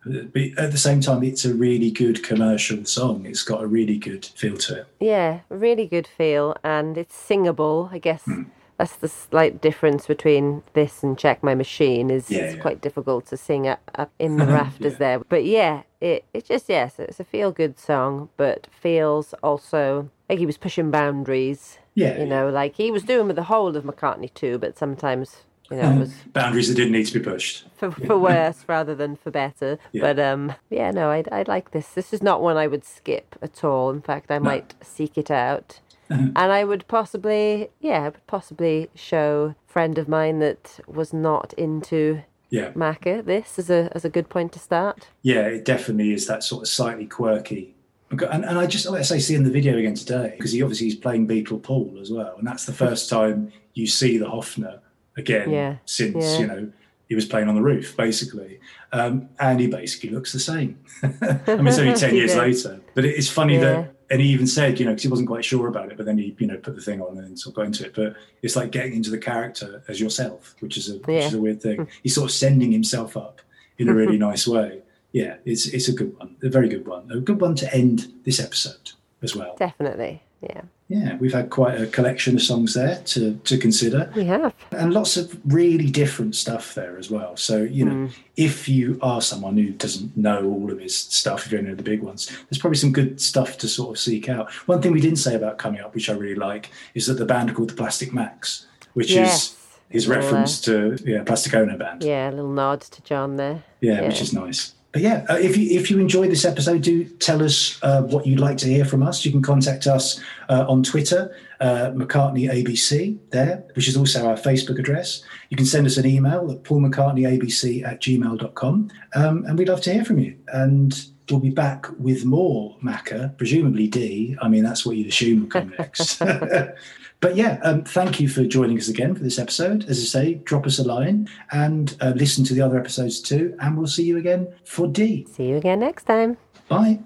But 0.05 0.41
at 0.57 0.71
the 0.71 0.77
same 0.77 1.01
time, 1.01 1.23
it's 1.23 1.45
a 1.45 1.53
really 1.53 1.89
good 1.91 2.23
commercial 2.23 2.85
song. 2.85 3.25
It's 3.25 3.43
got 3.43 3.63
a 3.63 3.67
really 3.67 3.97
good 3.97 4.25
feel 4.25 4.57
to 4.57 4.81
it. 4.81 4.87
Yeah, 4.99 5.39
really 5.49 5.87
good 5.87 6.07
feel, 6.07 6.55
and 6.63 6.97
it's 6.97 7.15
singable. 7.15 7.89
I 7.91 7.97
guess 7.97 8.23
Hmm. 8.25 8.43
that's 8.77 8.95
the 8.97 9.07
slight 9.07 9.61
difference 9.61 10.05
between 10.05 10.61
this 10.73 11.01
and 11.01 11.17
Check 11.17 11.41
My 11.41 11.55
Machine. 11.55 12.11
Is 12.11 12.29
Yeah, 12.29 12.39
it's 12.41 12.55
yeah. 12.55 12.61
quite 12.61 12.81
difficult 12.81 13.25
to 13.27 13.37
sing 13.37 13.67
up, 13.67 13.79
up 13.95 14.11
in 14.19 14.37
the 14.41 14.45
rafters 14.45 14.93
Yeah. 14.93 14.99
there. 14.99 15.19
But 15.27 15.43
yeah, 15.45 15.83
it 16.01 16.23
it 16.33 16.45
just 16.45 16.69
yes, 16.69 16.99
it's 16.99 17.19
a 17.19 17.23
feel 17.23 17.51
good 17.51 17.79
song, 17.79 18.29
but 18.37 18.67
feels 18.71 19.33
also 19.41 20.09
like 20.29 20.39
he 20.39 20.45
was 20.45 20.57
pushing 20.57 20.91
boundaries. 20.91 21.79
Yeah, 21.95 22.19
you 22.19 22.25
know, 22.25 22.49
like 22.49 22.75
he 22.75 22.91
was 22.91 23.03
doing 23.03 23.27
with 23.27 23.37
the 23.37 23.43
whole 23.43 23.75
of 23.77 23.85
McCartney 23.85 24.31
2, 24.33 24.57
but 24.59 24.77
sometimes 24.77 25.45
you 25.71 25.77
know 25.77 25.95
was 25.95 26.13
Boundaries 26.33 26.67
that 26.69 26.75
didn't 26.75 26.93
need 26.93 27.05
to 27.07 27.19
be 27.19 27.23
pushed. 27.23 27.65
for, 27.77 27.91
for 27.91 28.17
worse 28.17 28.63
rather 28.67 28.93
than 28.95 29.15
for 29.15 29.31
better. 29.31 29.77
Yeah. 29.91 30.01
But 30.01 30.19
um, 30.19 30.53
yeah, 30.69 30.91
no, 30.91 31.09
I 31.09 31.23
I 31.31 31.43
like 31.47 31.71
this. 31.71 31.87
This 31.89 32.13
is 32.13 32.21
not 32.21 32.41
one 32.41 32.57
I 32.57 32.67
would 32.67 32.83
skip 32.85 33.35
at 33.41 33.63
all. 33.63 33.89
In 33.91 34.01
fact, 34.01 34.29
I 34.31 34.39
might 34.39 34.73
seek 34.81 35.17
it 35.17 35.31
out, 35.31 35.79
and 36.09 36.37
I 36.37 36.63
would 36.63 36.87
possibly, 36.87 37.69
yeah, 37.79 38.01
I 38.01 38.09
would 38.09 38.27
possibly 38.27 38.89
show 38.95 39.55
a 39.67 39.71
friend 39.71 39.97
of 39.97 40.07
mine 40.07 40.39
that 40.39 40.79
was 40.87 41.13
not 41.13 41.53
into 41.57 42.21
Yeah, 42.49 42.71
Macca 42.73 43.23
this 43.25 43.57
as 43.59 43.69
a 43.69 43.89
as 43.95 44.05
a 44.05 44.09
good 44.09 44.29
point 44.29 44.51
to 44.53 44.59
start. 44.59 45.07
yeah, 45.23 45.45
it 45.47 45.65
definitely 45.65 46.13
is 46.13 46.27
that 46.27 46.43
sort 46.43 46.61
of 46.63 46.67
slightly 46.67 47.05
quirky. 47.07 47.71
And, 48.11 48.45
and 48.45 48.57
I 48.59 48.65
just, 48.67 48.85
let's 48.87 49.09
say, 49.09 49.19
seeing 49.19 49.43
the 49.43 49.49
video 49.59 49.77
again 49.77 49.95
today, 49.95 50.35
because 50.37 50.51
he 50.53 50.61
obviously 50.61 50.85
he's 50.87 50.95
playing 50.95 51.27
Beatle 51.27 51.61
Paul 51.61 51.97
as 51.99 52.11
well. 52.11 52.35
And 52.37 52.47
that's 52.47 52.65
the 52.65 52.71
first 52.71 53.09
time 53.09 53.51
you 53.73 53.87
see 53.87 54.17
the 54.19 54.27
Hofner 54.27 54.79
again 55.17 55.49
Yeah, 55.49 55.77
since, 55.85 56.15
yeah. 56.23 56.39
you 56.39 56.47
know, 56.47 56.71
he 57.07 57.15
was 57.15 57.25
playing 57.25 57.47
on 57.47 57.55
the 57.55 57.61
roof, 57.61 57.95
basically. 57.95 58.59
Um, 58.91 59.29
and 59.39 59.59
he 59.59 59.67
basically 59.67 60.09
looks 60.09 60.33
the 60.33 60.39
same. 60.39 60.79
I 61.03 61.07
mean, 61.55 61.67
it's 61.67 61.77
only 61.77 61.93
10 61.95 62.15
years 62.15 62.33
does. 62.33 62.65
later. 62.65 62.79
But 62.95 63.05
it's 63.05 63.29
funny 63.29 63.55
Yeah. 63.55 63.59
that, 63.61 63.91
and 64.09 64.21
he 64.21 64.27
even 64.29 64.47
said, 64.47 64.79
you 64.79 64.85
know, 64.85 64.91
because 64.91 65.03
he 65.03 65.09
wasn't 65.09 65.27
quite 65.27 65.43
sure 65.45 65.67
about 65.67 65.91
it, 65.91 65.97
but 65.97 66.05
then 66.05 66.17
he, 66.17 66.35
you 66.37 66.47
know, 66.47 66.57
put 66.57 66.75
the 66.75 66.81
thing 66.81 67.01
on 67.01 67.17
and 67.17 67.39
sort 67.39 67.51
of 67.53 67.55
got 67.57 67.65
into 67.67 67.85
it. 67.85 67.93
But 67.95 68.15
it's 68.41 68.55
like 68.55 68.71
getting 68.71 68.93
into 68.93 69.09
the 69.09 69.17
character 69.17 69.83
as 69.87 69.99
yourself, 69.99 70.55
which 70.59 70.77
is 70.77 70.89
a, 70.89 70.93
which 70.97 71.23
is 71.25 71.33
a 71.33 71.39
weird 71.41 71.61
thing. 71.61 71.87
He's 72.03 72.13
sort 72.15 72.25
of 72.29 72.31
sending 72.35 72.71
himself 72.71 73.15
up 73.17 73.41
in 73.77 73.89
a 73.89 73.93
really 74.01 74.17
nice 74.17 74.47
way. 74.47 74.81
Yeah, 75.11 75.37
it's 75.45 75.67
it's 75.67 75.87
a 75.87 75.93
good 75.93 76.17
one, 76.19 76.35
a 76.43 76.49
very 76.49 76.67
good 76.69 76.85
one, 76.87 77.09
a 77.11 77.19
good 77.19 77.39
one 77.39 77.55
to 77.55 77.73
end 77.73 78.11
this 78.25 78.39
episode 78.39 78.91
as 79.23 79.33
well. 79.35 79.55
Definitely, 79.57 80.21
yeah, 80.41 80.61
Yeah, 80.87 81.15
we've 81.17 81.33
had 81.33 81.49
quite 81.49 81.81
a 81.81 81.87
collection 81.87 82.35
of 82.35 82.43
songs 82.43 82.75
there 82.75 83.01
to 83.05 83.35
to 83.43 83.57
consider 83.57 84.11
we 84.15 84.25
have. 84.25 84.53
and 84.71 84.93
lots 84.93 85.17
of 85.17 85.35
really 85.51 85.89
different 85.89 86.35
stuff 86.35 86.75
there 86.75 86.99
as 86.99 87.09
well. 87.09 87.35
So, 87.37 87.63
you 87.63 87.85
know, 87.85 88.09
if 88.37 88.69
you 88.69 88.99
are 89.01 89.19
someone 89.19 89.57
who 89.57 89.71
doesn't 89.71 90.15
know 90.15 90.43
all 90.45 90.71
of 90.71 90.79
his 90.79 90.95
stuff, 90.95 91.45
if 91.47 91.51
you 91.51 91.57
don't 91.57 91.67
know 91.67 91.73
the 91.75 91.81
big 91.81 92.03
ones, 92.03 92.27
there's 92.27 92.59
probably 92.59 92.77
some 92.77 92.91
good 92.91 93.19
stuff 93.19 93.57
to 93.59 93.67
sort 93.67 93.95
of 93.95 93.99
seek 93.99 94.29
out. 94.29 94.51
One 94.67 94.79
thing 94.79 94.91
we 94.91 95.01
didn't 95.01 95.17
say 95.17 95.33
about 95.33 95.57
coming 95.57 95.81
up, 95.81 95.95
which 95.95 96.07
I 96.07 96.13
really 96.13 96.35
like, 96.35 96.69
is 96.93 97.07
that 97.07 97.15
the 97.15 97.25
band 97.25 97.49
are 97.49 97.53
called 97.53 97.71
the 97.71 97.75
Plastic 97.75 98.13
Macs, 98.13 98.67
which 98.93 99.09
Yes. 99.11 99.43
is 99.43 99.57
his 99.89 100.07
uh, 100.09 100.13
reference 100.13 100.61
to 100.61 100.97
yeah, 101.03 101.23
Plastic 101.23 101.55
Ono 101.55 101.77
Band. 101.79 102.03
Yeah, 102.03 102.29
a 102.29 102.31
little 102.31 102.51
nod 102.51 102.81
to 102.81 103.01
John 103.01 103.37
there. 103.37 103.63
Yeah, 103.81 104.07
which 104.07 104.21
is 104.21 104.33
nice. 104.33 104.75
But 104.95 105.01
yeah, 105.01 105.25
uh, 105.27 105.35
if 105.35 105.57
you 105.57 105.77
if 105.77 105.91
you 105.91 105.99
enjoyed 105.99 106.31
this 106.31 106.45
episode, 106.45 106.81
do 106.81 107.03
tell 107.03 107.43
us 107.43 107.77
uh, 107.83 108.03
what 108.03 108.25
you'd 108.25 108.39
like 108.39 108.55
to 108.59 108.67
hear 108.67 108.85
from 108.85 109.03
us. 109.03 109.25
You 109.25 109.31
can 109.33 109.41
contact 109.41 109.87
us 109.87 110.21
uh, 110.47 110.63
on 110.69 110.83
Twitter, 110.83 111.35
uh, 111.59 111.91
McCartney 111.93 112.49
ABC 112.49 113.19
there, 113.31 113.65
which 113.75 113.89
is 113.89 113.97
also 113.97 114.25
our 114.25 114.37
Facebook 114.37 114.79
address. 114.79 115.21
You 115.49 115.57
can 115.57 115.65
send 115.65 115.85
us 115.85 115.97
an 115.97 116.05
email 116.05 116.49
at 116.49 116.63
paulmccartneyabc 116.63 117.85
at 117.85 117.99
gmail.com, 117.99 118.89
um, 119.15 119.43
and 119.45 119.59
we'd 119.59 119.67
love 119.67 119.81
to 119.81 119.93
hear 119.93 120.05
from 120.05 120.19
you. 120.19 120.37
And 120.47 120.97
we'll 121.29 121.39
be 121.39 121.49
back 121.49 121.87
with 121.99 122.25
more 122.25 122.77
Macca, 122.83 123.37
presumably 123.37 123.87
D. 123.87 124.35
I 124.41 124.47
mean, 124.47 124.63
that's 124.63 124.85
what 124.85 124.97
you'd 124.97 125.07
assume 125.07 125.41
will 125.41 125.47
come 125.47 125.73
next. 125.77 126.21
But 127.21 127.35
yeah, 127.35 127.59
um, 127.63 127.83
thank 127.83 128.19
you 128.19 128.29
for 128.29 128.43
joining 128.43 128.77
us 128.77 128.87
again 128.87 129.15
for 129.15 129.23
this 129.23 129.39
episode. 129.39 129.85
As 129.85 129.99
I 129.99 130.03
say, 130.03 130.33
drop 130.35 130.67
us 130.67 130.79
a 130.79 130.83
line 130.83 131.27
and 131.51 131.95
uh, 132.01 132.13
listen 132.15 132.43
to 132.45 132.53
the 132.53 132.61
other 132.61 132.77
episodes 132.77 133.19
too. 133.19 133.55
And 133.59 133.77
we'll 133.77 133.87
see 133.87 134.03
you 134.03 134.17
again 134.17 134.47
for 134.63 134.87
D. 134.87 135.25
See 135.31 135.47
you 135.47 135.55
again 135.55 135.79
next 135.79 136.03
time. 136.03 136.37
Bye. 136.67 136.99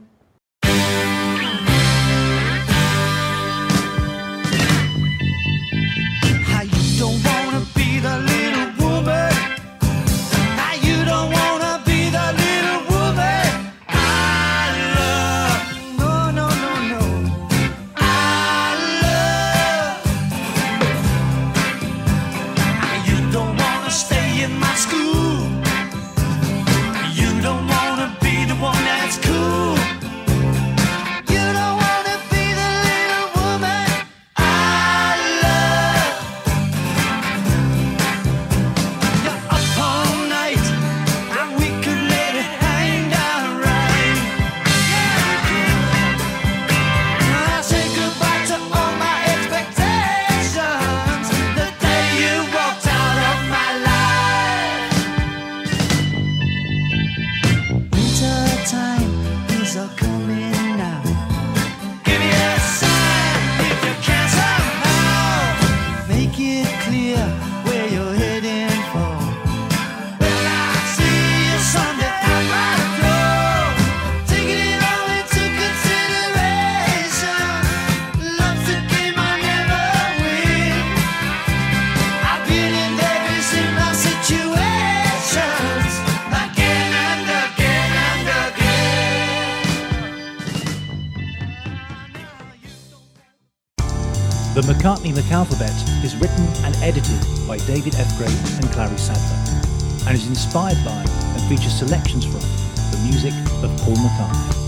David 97.80 97.96
F. 97.96 98.18
Gray 98.18 98.28
and 98.58 98.70
Clary 98.74 98.98
Sadler, 98.98 99.62
and 100.06 100.14
is 100.14 100.28
inspired 100.28 100.84
by 100.84 101.02
and 101.02 101.42
features 101.44 101.80
selections 101.80 102.26
from 102.26 102.42
the 102.42 103.02
music 103.06 103.32
of 103.64 103.74
Paul 103.78 103.96
McCartney. 103.96 104.59